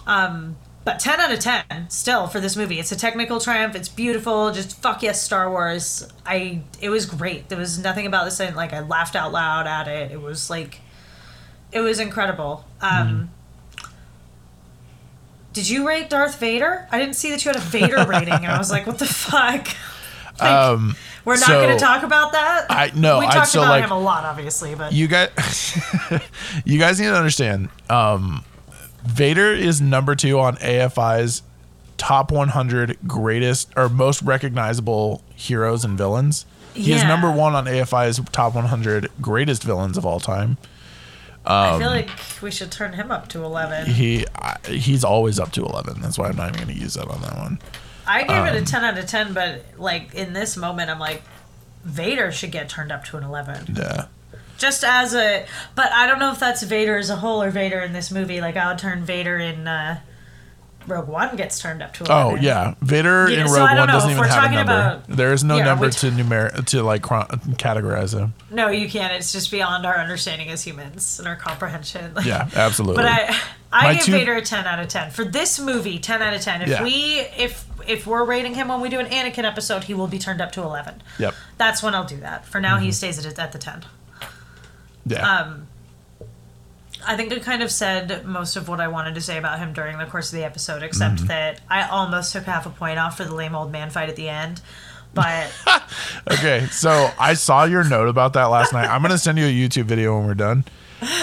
Um, 0.07 0.55
but 0.83 0.99
10 0.99 1.19
out 1.19 1.31
of 1.31 1.39
10 1.39 1.89
still 1.89 2.27
for 2.27 2.39
this 2.39 2.55
movie. 2.55 2.79
It's 2.79 2.91
a 2.91 2.95
technical 2.95 3.39
triumph. 3.39 3.73
It's 3.75 3.89
beautiful. 3.89 4.51
Just 4.51 4.79
fuck 4.81 5.01
yes, 5.01 5.21
Star 5.21 5.49
Wars. 5.49 6.07
I 6.25 6.61
it 6.79 6.89
was 6.89 7.05
great. 7.07 7.49
There 7.49 7.57
was 7.57 7.79
nothing 7.79 8.05
about 8.05 8.25
this 8.25 8.37
that, 8.37 8.55
like 8.55 8.71
I 8.73 8.81
laughed 8.81 9.15
out 9.15 9.31
loud 9.31 9.65
at 9.65 9.87
it. 9.87 10.11
It 10.11 10.21
was 10.21 10.49
like 10.49 10.81
it 11.75 11.81
was 11.81 11.99
incredible. 11.99 12.65
Um 12.81 13.29
Did 15.53 15.69
you 15.69 15.87
rate 15.87 16.09
Darth 16.09 16.39
Vader? 16.39 16.87
I 16.91 16.99
didn't 16.99 17.15
see 17.15 17.29
that 17.31 17.43
you 17.45 17.49
had 17.49 17.55
a 17.57 17.63
Vader 17.63 18.05
rating 18.09 18.33
and 18.33 18.47
I 18.47 18.57
was 18.57 18.71
like, 18.71 18.85
what 18.87 18.97
the 18.99 19.05
fuck? 19.05 19.67
Like, 20.37 20.51
Um, 20.51 20.97
we're 21.23 21.35
not 21.37 21.45
so, 21.47 21.61
going 21.65 21.77
to 21.77 21.81
talk 21.81 22.03
about 22.03 22.33
that. 22.33 22.65
I- 22.69 22.91
no, 22.93 23.19
we 23.19 23.25
I'd 23.25 23.31
talked 23.35 23.47
still 23.47 23.61
about 23.63 23.71
like- 23.71 23.83
him 23.85 23.91
a 23.91 23.97
lot, 23.99 24.25
obviously, 24.25 24.75
but 24.75 24.91
you 24.91 25.07
guys, 25.07 25.77
you 26.65 26.77
guys 26.77 26.99
need 26.99 27.05
to 27.05 27.15
understand. 27.15 27.69
Um, 27.89 28.43
Vader 29.05 29.53
is 29.53 29.79
number 29.79 30.13
two 30.13 30.37
on 30.37 30.57
AFI's 30.57 31.41
top 31.97 32.33
100 32.33 32.97
greatest 33.07 33.71
or 33.77 33.87
most 33.87 34.21
recognizable 34.23 35.23
heroes 35.35 35.85
and 35.85 35.97
villains. 35.97 36.45
He 36.73 36.91
is 36.91 37.01
number 37.05 37.31
one 37.31 37.55
on 37.55 37.63
AFI's 37.63 38.19
top 38.33 38.55
100 38.55 39.09
greatest 39.21 39.63
villains 39.63 39.97
of 39.97 40.05
all 40.05 40.19
time. 40.19 40.57
I 41.47 41.77
feel 41.79 41.89
like 41.89 42.09
we 42.41 42.51
should 42.51 42.71
turn 42.71 42.93
him 42.93 43.11
up 43.11 43.27
to 43.29 43.43
eleven. 43.43 43.85
He 43.87 44.25
I, 44.35 44.57
he's 44.67 45.03
always 45.03 45.39
up 45.39 45.51
to 45.53 45.65
11. 45.65 46.01
That's 46.01 46.17
why 46.17 46.27
I'm 46.29 46.35
not 46.35 46.49
even 46.55 46.65
going 46.65 46.75
to 46.77 46.81
use 46.83 46.95
that 46.95 47.07
on 47.07 47.21
that 47.21 47.37
one. 47.37 47.59
I 48.07 48.21
gave 48.23 48.31
Um, 48.31 48.47
it 48.47 48.55
a 48.61 48.65
ten 48.65 48.83
out 48.83 48.97
of 48.97 49.05
ten, 49.07 49.33
but 49.33 49.63
like 49.77 50.13
in 50.13 50.33
this 50.33 50.55
moment, 50.57 50.89
I'm 50.89 50.99
like, 50.99 51.21
Vader 51.83 52.31
should 52.31 52.51
get 52.51 52.69
turned 52.69 52.91
up 52.91 53.05
to 53.05 53.17
an 53.17 53.23
eleven. 53.23 53.75
Yeah. 53.75 54.05
Just 54.57 54.83
as 54.85 55.13
a, 55.13 55.45
but 55.75 55.91
I 55.91 56.07
don't 56.07 56.17
know 56.19 56.31
if 56.31 56.39
that's 56.39 56.63
Vader 56.63 56.97
as 56.97 57.09
a 57.09 57.17
whole 57.17 57.43
or 57.43 57.49
Vader 57.51 57.79
in 57.81 57.91
this 57.93 58.09
movie. 58.09 58.39
Like 58.41 58.55
I 58.55 58.69
would 58.69 58.77
turn 58.79 59.03
Vader 59.03 59.37
in 59.37 59.67
uh, 59.67 59.99
Rogue 60.87 61.07
One 61.07 61.35
gets 61.35 61.59
turned 61.59 61.81
up 61.81 61.93
to 61.95 62.11
Oh 62.11 62.35
yeah, 62.35 62.75
Vader 62.81 63.29
Yeah, 63.29 63.41
in 63.41 63.47
so 63.47 63.55
Rogue 63.59 63.69
don't 63.69 63.77
One 63.79 63.87
know 63.87 63.93
doesn't 63.93 64.11
even 64.11 64.23
have 64.23 64.43
a 64.51 64.55
number. 64.55 64.71
about- 64.73 65.07
there 65.07 65.33
is 65.33 65.43
no 65.43 65.57
Yeah, 65.57 65.63
number 65.65 65.85
we- 65.87 65.91
to 65.91 66.11
numer 66.11 66.65
to 66.67 66.83
like 66.83 67.01
chron- 67.01 67.27
categorize 67.57 68.17
him. 68.17 68.33
No, 68.51 68.69
you 68.69 68.89
can't. 68.89 69.13
It's 69.13 69.31
just 69.31 69.51
beyond 69.51 69.85
our 69.85 69.97
understanding 69.97 70.49
as 70.49 70.63
humans 70.63 71.19
and 71.19 71.27
our 71.27 71.35
comprehension. 71.35 72.13
Like, 72.13 72.25
Yeah, 72.25 72.47
absolutely. 72.55 73.03
But 73.03 73.11
I, 73.11 73.35
I 73.71 73.83
My 73.83 73.93
give 73.95 74.03
two- 74.05 74.11
Vader 74.13 74.35
a 74.35 74.41
ten 74.41 74.65
out 74.65 74.79
of 74.79 74.87
ten 74.87 75.11
for 75.11 75.25
this 75.25 75.59
movie. 75.59 75.99
Ten 75.99 76.21
out 76.21 76.33
of 76.33 76.41
ten. 76.41 76.61
If 76.61 76.69
Yeah. 76.69 76.83
we, 76.83 77.19
if 77.37 77.65
if 77.87 78.07
we're 78.07 78.23
rating 78.23 78.55
him 78.55 78.67
when 78.69 78.81
we 78.81 78.89
do 78.89 78.99
an 78.99 79.05
Anakin 79.07 79.43
episode, 79.43 79.83
he 79.83 79.93
will 79.93 80.07
be 80.07 80.17
turned 80.17 80.41
up 80.41 80.51
to 80.53 80.61
eleven. 80.63 81.03
Yep. 81.19 81.35
That's 81.57 81.83
when 81.83 81.93
I'll 81.93 82.03
do 82.05 82.17
that. 82.21 82.45
For 82.45 82.59
now, 82.59 82.77
he 82.77 82.87
Mm-hmm. 82.87 82.93
stays 82.93 83.23
at 83.25 83.37
at 83.39 83.51
the 83.51 83.59
ten. 83.59 83.83
Yeah. 85.05 85.21
Um, 85.27 85.67
I 87.07 87.15
think 87.17 87.31
I 87.33 87.39
kind 87.39 87.61
of 87.63 87.71
said 87.71 88.25
most 88.25 88.55
of 88.55 88.67
what 88.67 88.79
I 88.79 88.87
wanted 88.87 89.15
to 89.15 89.21
say 89.21 89.37
about 89.37 89.59
him 89.59 89.73
during 89.73 89.97
the 89.97 90.05
course 90.05 90.31
of 90.33 90.37
the 90.37 90.43
episode, 90.45 90.83
except 90.83 91.15
Mm-hmm. 91.17 91.27
that 91.27 91.61
I 91.69 91.87
almost 91.87 92.33
took 92.33 92.43
half 92.43 92.65
a 92.65 92.69
point 92.69 92.99
off 92.99 93.17
for 93.17 93.23
the 93.23 93.33
lame 93.35 93.55
old 93.55 93.71
man 93.71 93.89
fight 93.89 94.09
at 94.09 94.15
the 94.15 94.29
end. 94.29 94.61
But 95.13 95.51
Okay, 96.31 96.65
so 96.71 97.09
I 97.19 97.35
saw 97.35 97.63
your 97.63 97.83
note 97.83 98.09
about 98.09 98.33
that 98.33 98.45
last 98.45 98.73
night. 98.73 98.87
I'm 98.89 99.01
gonna 99.01 99.17
send 99.17 99.37
you 99.37 99.45
a 99.45 99.49
YouTube 99.49 99.85
video 99.85 100.17
when 100.17 100.27
we're 100.27 100.33
done. 100.33 100.65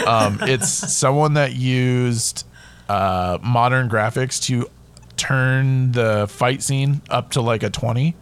Um, 0.07 0.39
it's 0.43 0.69
someone 0.97 1.35
that 1.35 1.55
used 1.55 2.47
uh, 2.89 3.39
modern 3.43 3.89
graphics 3.91 4.41
to 4.45 4.69
turn 5.17 5.93
the 5.93 6.27
fight 6.29 6.63
scene 6.63 7.03
up 7.11 7.31
to 7.33 7.41
like 7.43 7.63
a 7.63 7.71
20. 7.71 8.15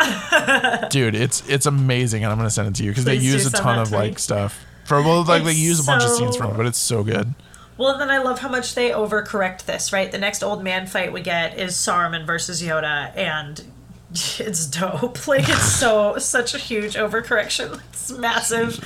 Dude, 0.90 1.14
it's 1.14 1.48
it's 1.48 1.66
amazing, 1.66 2.24
and 2.24 2.32
I'm 2.32 2.38
gonna 2.38 2.50
send 2.50 2.68
it 2.68 2.74
to 2.76 2.84
you 2.84 2.90
because 2.90 3.04
they 3.04 3.16
use 3.16 3.46
a 3.46 3.50
ton 3.50 3.78
of 3.78 3.92
like 3.92 4.18
stuff. 4.18 4.58
For 4.84 5.00
well, 5.02 5.24
like 5.24 5.44
they 5.44 5.52
use 5.52 5.80
a 5.80 5.84
bunch 5.84 6.04
of 6.04 6.10
scenes 6.10 6.36
from 6.36 6.50
it, 6.52 6.56
but 6.56 6.66
it's 6.66 6.78
so 6.78 7.02
good. 7.04 7.34
well, 7.78 7.90
and 7.92 8.00
then 8.00 8.10
I 8.10 8.18
love 8.18 8.40
how 8.40 8.48
much 8.48 8.74
they 8.74 8.90
overcorrect 8.90 9.64
this. 9.64 9.92
Right, 9.92 10.10
the 10.10 10.18
next 10.18 10.42
old 10.42 10.62
man 10.62 10.86
fight 10.86 11.12
we 11.12 11.20
get 11.20 11.58
is 11.58 11.74
Saruman 11.74 12.26
versus 12.26 12.62
Yoda, 12.62 13.16
and 13.16 13.62
it's 14.12 14.66
dope. 14.66 15.26
Like 15.28 15.48
it's 15.48 15.72
so 15.72 16.18
such 16.18 16.54
a 16.54 16.58
huge 16.58 16.94
overcorrection. 16.94 17.80
It's 17.92 18.10
massive. 18.10 18.80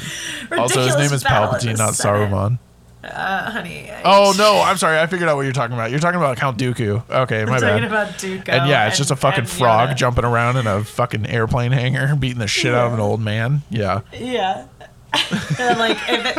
Ridiculous 0.51 0.77
Also, 0.77 0.85
his 0.85 0.97
name 0.97 1.13
is 1.15 1.25
Palpatine, 1.25 1.79
not. 1.79 1.95
Saruman. 1.95 2.59
Uh, 3.03 3.51
honey. 3.51 3.91
I- 3.91 4.03
Oh 4.05 4.35
no, 4.37 4.61
I'm 4.61 4.77
sorry. 4.77 4.99
I 4.99 5.07
figured 5.07 5.27
out 5.29 5.37
what 5.37 5.43
you're 5.43 5.53
talking 5.55 5.73
about. 5.75 5.91
You're 5.91 6.01
talking 6.01 6.19
about 6.19 6.37
Count 6.37 6.59
Dooku. 6.59 7.03
Okay, 7.09 7.45
my 7.47 7.55
I'm 7.55 7.61
bad. 7.63 7.71
talking 7.71 7.85
about 7.87 8.09
Dooku. 8.19 8.49
And 8.51 8.69
yeah, 8.69 8.87
it's 8.89 8.99
just 8.99 9.11
a 9.11 9.17
fucking 9.17 9.47
frog 9.47 9.89
Yoda. 9.91 9.97
jumping 9.97 10.25
around 10.27 10.59
in 10.59 10.67
a 10.67 10.85
fucking 10.85 11.25
airplane 11.27 11.73
hangar, 11.73 12.15
beating 12.15 12.41
the 12.41 12.47
shit 12.47 12.75
out 12.75 12.89
of 12.89 12.93
an 12.93 13.01
old 13.01 13.21
man. 13.23 13.63
Yeah. 13.71 14.01
Yeah. 14.13 14.67
and 15.59 15.79
like 15.79 15.99
if 16.09 16.37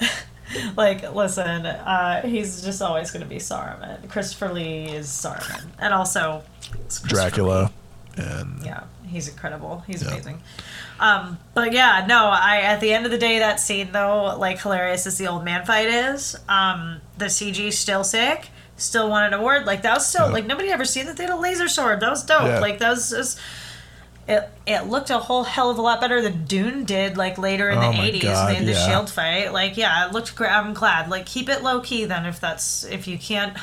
it, 0.00 0.10
like 0.76 1.14
listen, 1.14 1.66
uh, 1.66 2.22
he's 2.26 2.62
just 2.62 2.82
always 2.82 3.10
going 3.10 3.22
to 3.22 3.28
be 3.28 3.36
Saruman. 3.36 4.08
Christopher 4.08 4.52
Lee 4.52 4.84
is 4.86 5.06
Saruman, 5.08 5.64
and 5.78 5.92
also 5.94 6.42
Dracula. 7.04 7.72
And 8.16 8.62
Yeah, 8.64 8.84
he's 9.06 9.28
incredible. 9.28 9.82
He's 9.86 10.02
Yeah. 10.02 10.08
amazing. 10.10 10.42
Um, 11.00 11.38
but 11.54 11.72
yeah, 11.72 12.04
no, 12.06 12.26
I 12.26 12.58
at 12.60 12.80
the 12.80 12.92
end 12.92 13.06
of 13.06 13.10
the 13.10 13.18
day, 13.18 13.38
that 13.38 13.58
scene 13.58 13.90
though, 13.92 14.36
like 14.38 14.60
hilarious 14.60 15.06
as 15.06 15.16
the 15.18 15.26
old 15.28 15.44
man 15.44 15.64
fight 15.64 15.88
is, 15.88 16.36
um, 16.48 17.00
the 17.18 17.26
CG 17.26 17.72
still 17.72 18.04
sick. 18.04 18.50
Still 18.76 19.10
won 19.10 19.24
an 19.24 19.32
award. 19.34 19.64
Like 19.64 19.82
that 19.82 19.94
was 19.94 20.06
still 20.06 20.26
Yeah. 20.26 20.32
like 20.32 20.46
nobody 20.46 20.70
ever 20.70 20.84
seen 20.84 21.06
that 21.06 21.16
they 21.16 21.24
had 21.24 21.32
a 21.32 21.36
laser 21.36 21.68
sword. 21.68 22.00
That 22.00 22.10
was 22.10 22.24
dope. 22.24 22.42
Yeah. 22.42 22.58
Like 22.58 22.78
that 22.78 22.90
was 22.90 23.10
just 23.10 23.38
it, 24.32 24.48
it 24.66 24.86
looked 24.86 25.10
a 25.10 25.18
whole 25.18 25.44
hell 25.44 25.70
of 25.70 25.78
a 25.78 25.82
lot 25.82 26.00
better 26.00 26.22
than 26.22 26.44
Dune 26.46 26.84
did 26.84 27.16
like 27.16 27.38
later 27.38 27.70
in 27.70 27.78
Oh 27.78 27.90
the 27.92 27.96
my 27.98 28.10
80s 28.10 28.22
God, 28.22 28.56
in 28.56 28.64
the 28.66 28.72
yeah. 28.72 28.86
shield 28.86 29.10
fight 29.10 29.52
like 29.52 29.76
yeah 29.76 30.06
it 30.06 30.12
looked 30.12 30.34
great 30.36 30.50
I'm 30.52 30.72
glad 30.74 31.08
like 31.10 31.26
keep 31.26 31.48
it 31.48 31.62
low 31.62 31.80
key 31.80 32.04
then 32.04 32.24
if 32.26 32.40
that's 32.40 32.84
if 32.84 33.06
you 33.08 33.18
can't 33.18 33.56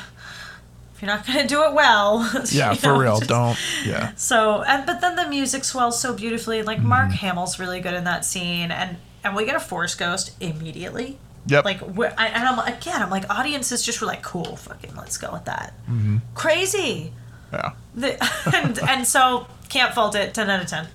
if 0.94 1.02
you're 1.02 1.10
not 1.10 1.26
gonna 1.26 1.46
do 1.46 1.64
it 1.64 1.72
well 1.72 2.30
yeah, 2.50 2.74
for 2.74 2.88
know, 2.88 3.00
real. 3.00 3.18
just- 3.18 3.28
Don't. 3.30 3.58
Yeah. 3.86 4.12
so 4.16 4.62
and 4.62 4.84
but 4.86 5.00
then 5.00 5.16
the 5.16 5.26
music 5.28 5.64
swells 5.64 6.00
so 6.00 6.12
beautifully 6.14 6.62
like 6.62 6.78
Mm-hmm. 6.78 6.88
Mark 6.88 7.10
Hamill's 7.12 7.58
really 7.58 7.80
good 7.80 7.94
in 7.94 8.04
that 8.04 8.24
scene 8.24 8.70
and 8.70 8.96
and 9.24 9.34
we 9.36 9.44
get 9.44 9.56
a 9.56 9.60
force 9.60 9.94
ghost 9.94 10.32
immediately 10.40 11.18
Yep. 11.46 11.64
like 11.64 11.80
we're, 11.80 12.12
I, 12.18 12.26
and 12.28 12.44
I'm 12.46 12.58
again 12.72 13.00
I'm 13.02 13.08
like 13.10 13.28
audiences 13.30 13.82
just 13.82 14.00
were 14.02 14.06
like 14.06 14.22
cool 14.22 14.56
fucking 14.56 14.94
let's 14.94 15.16
go 15.16 15.32
with 15.32 15.46
that 15.46 15.72
Mm-hmm. 15.90 16.18
crazy 16.34 17.12
yeah. 17.52 17.72
the, 17.94 18.16
and 18.54 18.78
and 18.80 19.06
so 19.06 19.46
can't 19.68 19.94
fault 19.94 20.14
it 20.14 20.34
10 20.34 20.50
out 20.50 20.62
of 20.62 20.68
10 20.68 20.88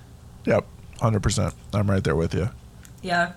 Yep. 0.44 0.66
Hundred 1.00 1.22
percent. 1.22 1.54
I'm 1.74 1.90
right 1.90 2.02
there 2.04 2.16
with 2.16 2.34
you. 2.34 2.50
yeah 3.02 3.32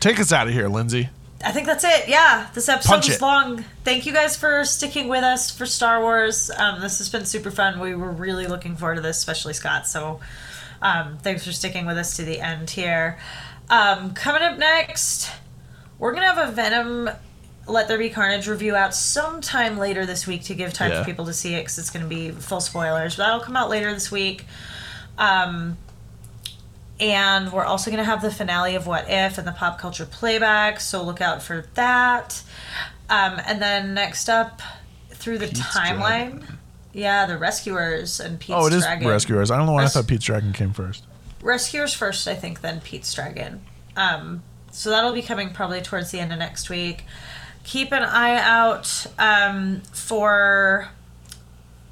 Take 0.00 0.18
us 0.18 0.32
out 0.32 0.46
of 0.48 0.54
here, 0.54 0.68
Lindsay. 0.68 1.10
I 1.44 1.52
think 1.52 1.66
that's 1.66 1.84
it. 1.84 2.08
Yeah, 2.08 2.48
this 2.54 2.68
episode 2.68 3.06
was 3.06 3.20
long. 3.22 3.64
Thank 3.84 4.04
you 4.06 4.12
guys 4.12 4.36
for 4.36 4.64
sticking 4.64 5.08
with 5.08 5.22
us 5.24 5.50
for 5.50 5.64
Star 5.66 6.00
Wars. 6.00 6.50
Um, 6.50 6.80
this 6.80 6.98
has 6.98 7.08
been 7.08 7.24
super 7.24 7.50
fun. 7.50 7.80
We 7.80 7.94
were 7.94 8.10
really 8.10 8.46
looking 8.46 8.76
forward 8.76 8.96
to 8.96 9.00
this, 9.02 9.18
especially 9.18 9.52
Scott. 9.54 9.86
So, 9.86 10.20
um, 10.82 11.18
thanks 11.18 11.44
for 11.46 11.52
sticking 11.52 11.86
with 11.86 11.96
us 11.98 12.16
to 12.16 12.24
the 12.24 12.40
end 12.40 12.70
here. 12.70 13.18
Um, 13.70 14.12
coming 14.14 14.42
up 14.42 14.58
next, 14.58 15.30
we're 15.98 16.12
gonna 16.14 16.32
have 16.32 16.48
a 16.48 16.52
Venom 16.52 17.10
Let 17.66 17.88
There 17.88 17.98
Be 17.98 18.10
Carnage 18.10 18.48
review 18.48 18.74
out 18.74 18.94
sometime 18.94 19.78
later 19.78 20.04
this 20.06 20.26
week 20.26 20.44
to 20.44 20.54
give 20.54 20.72
time 20.72 20.90
Yeah. 20.90 21.00
for 21.00 21.04
people 21.06 21.26
to 21.26 21.32
see 21.32 21.54
it 21.54 21.60
because 21.60 21.78
it's 21.78 21.90
gonna 21.90 22.06
be 22.06 22.30
full 22.30 22.60
spoilers. 22.60 23.16
But 23.16 23.24
that'll 23.24 23.40
come 23.40 23.56
out 23.56 23.68
later 23.70 23.92
this 23.92 24.10
week. 24.10 24.46
Um, 25.18 25.76
and 26.98 27.50
we're 27.52 27.64
also 27.64 27.90
going 27.90 28.02
to 28.02 28.04
have 28.08 28.20
the 28.22 28.30
finale 28.30 28.74
of 28.74 28.86
What 28.86 29.06
If 29.08 29.38
and 29.38 29.46
the 29.48 29.52
pop 29.52 29.78
culture 29.78 30.04
playback, 30.04 30.80
so 30.80 31.02
look 31.02 31.20
out 31.22 31.42
for 31.42 31.66
that. 31.74 32.42
Um, 33.08 33.40
and 33.46 33.60
then 33.60 33.94
next 33.94 34.28
up, 34.28 34.60
through 35.10 35.38
the 35.38 35.46
Pete's 35.46 35.60
timeline, 35.60 36.44
yeah, 36.92 37.24
the 37.26 37.38
Rescuers 37.38 38.20
and 38.20 38.38
Pete's 38.38 38.52
oh, 38.58 38.66
it 38.66 38.72
is 38.74 38.82
Dragon. 38.82 39.08
Rescuers. 39.08 39.50
I 39.50 39.56
don't 39.56 39.66
know 39.66 39.72
why 39.72 39.82
Res- 39.82 39.96
I 39.96 40.00
thought 40.00 40.08
Pete's 40.08 40.24
Dragon 40.24 40.52
came 40.52 40.72
first. 40.72 41.04
Rescuers 41.42 41.94
first, 41.94 42.28
I 42.28 42.34
think, 42.34 42.60
then 42.60 42.80
Pete's 42.82 43.12
Dragon. 43.14 43.62
Um, 43.96 44.42
so 44.70 44.90
that'll 44.90 45.12
be 45.14 45.22
coming 45.22 45.50
probably 45.54 45.80
towards 45.80 46.10
the 46.10 46.20
end 46.20 46.32
of 46.32 46.38
next 46.38 46.68
week. 46.68 47.04
Keep 47.64 47.92
an 47.92 48.02
eye 48.02 48.36
out 48.36 49.06
um, 49.18 49.82
for 49.92 50.88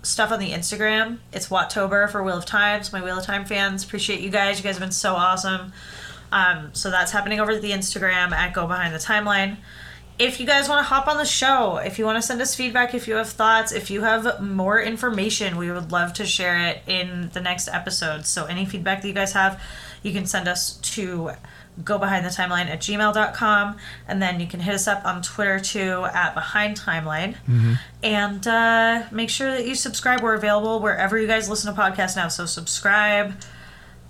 stuff 0.03 0.33
on 0.33 0.41
the 0.41 0.51
Instagram. 0.51 1.19
It's 1.33 1.49
Wattober 1.49 2.11
for 2.11 2.23
Wheel 2.23 2.39
of 2.39 2.47
Times. 2.47 2.93
My 2.93 3.03
Wheel 3.03 3.19
of 3.19 3.25
Time 3.25 3.45
fans, 3.45 3.85
appreciate 3.85 4.21
you 4.21 4.31
guys. 4.31 4.59
You 4.59 4.65
guys 4.65 4.77
have 4.77 4.83
been 4.83 4.93
so 4.93 5.15
awesome. 5.15 5.73
Um, 6.33 6.71
so 6.73 6.91
that's 6.91 7.13
happening 7.13 7.41
over 7.41 7.59
the 7.59 7.71
Instagram 7.71 8.33
at 8.33 8.55
Go 8.55 8.67
Behind 8.67 8.95
the 8.95 8.99
Timeline. 8.99 9.59
If 10.19 10.41
you 10.41 10.47
guys 10.47 10.69
want 10.69 10.81
to 10.81 10.83
hop 10.83 11.07
on 11.07 11.17
the 11.17 11.25
show, 11.25 11.77
if 11.77 11.99
you 11.99 12.05
want 12.05 12.17
to 12.17 12.23
send 12.23 12.41
us 12.43 12.55
feedback, 12.55 12.93
if 12.93 13.07
you 13.07 13.15
have 13.15 13.29
thoughts, 13.29 13.71
if 13.71 13.89
you 13.89 14.03
have 14.03 14.43
more 14.43 14.81
information, 14.81 15.57
we 15.57 15.71
would 15.71 15.93
love 15.93 16.13
to 16.15 16.27
share 16.27 16.69
it 16.69 16.83
in 16.89 17.31
the 17.35 17.41
next 17.41 17.69
episode. 17.69 18.27
So 18.27 18.47
any 18.47 18.65
feedback 18.65 19.03
that 19.03 19.09
you 19.09 19.15
guys 19.15 19.33
have, 19.33 19.63
you 20.03 20.13
can 20.13 20.27
send 20.27 20.49
us 20.49 20.77
to 20.79 21.33
go 21.85 21.97
behind 21.99 22.25
the 22.25 22.31
timeline 22.31 22.67
at 22.67 22.81
gmail.com 22.81 23.77
and 24.09 24.21
then 24.21 24.41
you 24.41 24.47
can 24.47 24.61
hit 24.61 24.75
us 24.75 24.89
up 24.89 25.05
on 25.05 25.23
twitter 25.23 25.61
too 25.61 26.05
at 26.13 26.35
behind 26.35 26.77
timeline 26.79 27.37
and 28.03 28.47
uh, 28.47 29.05
make 29.13 29.31
sure 29.31 29.51
that 29.51 29.67
you 29.67 29.75
subscribe. 29.75 30.23
We're 30.23 30.35
available 30.35 30.81
wherever 30.81 31.19
you 31.19 31.27
guys 31.27 31.49
listen 31.49 31.73
to 31.75 31.81
podcasts 31.81 32.17
now 32.17 32.29
so 32.29 32.47
subscribe 32.47 33.35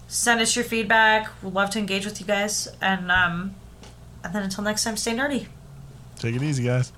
send 0.08 0.40
us 0.40 0.56
your 0.56 0.64
feedback. 0.64 1.28
We'd 1.42 1.52
love 1.52 1.70
to 1.70 1.78
engage 1.78 2.04
with 2.04 2.18
you 2.20 2.26
guys 2.26 2.66
and 2.80 3.12
um, 3.12 3.54
and 4.24 4.34
then 4.34 4.42
until 4.42 4.64
next 4.64 4.84
time 4.84 4.96
stay 4.96 5.12
nerdy. 5.12 5.46
Take 6.16 6.34
it 6.34 6.42
easy, 6.42 6.64
guys. 6.64 6.92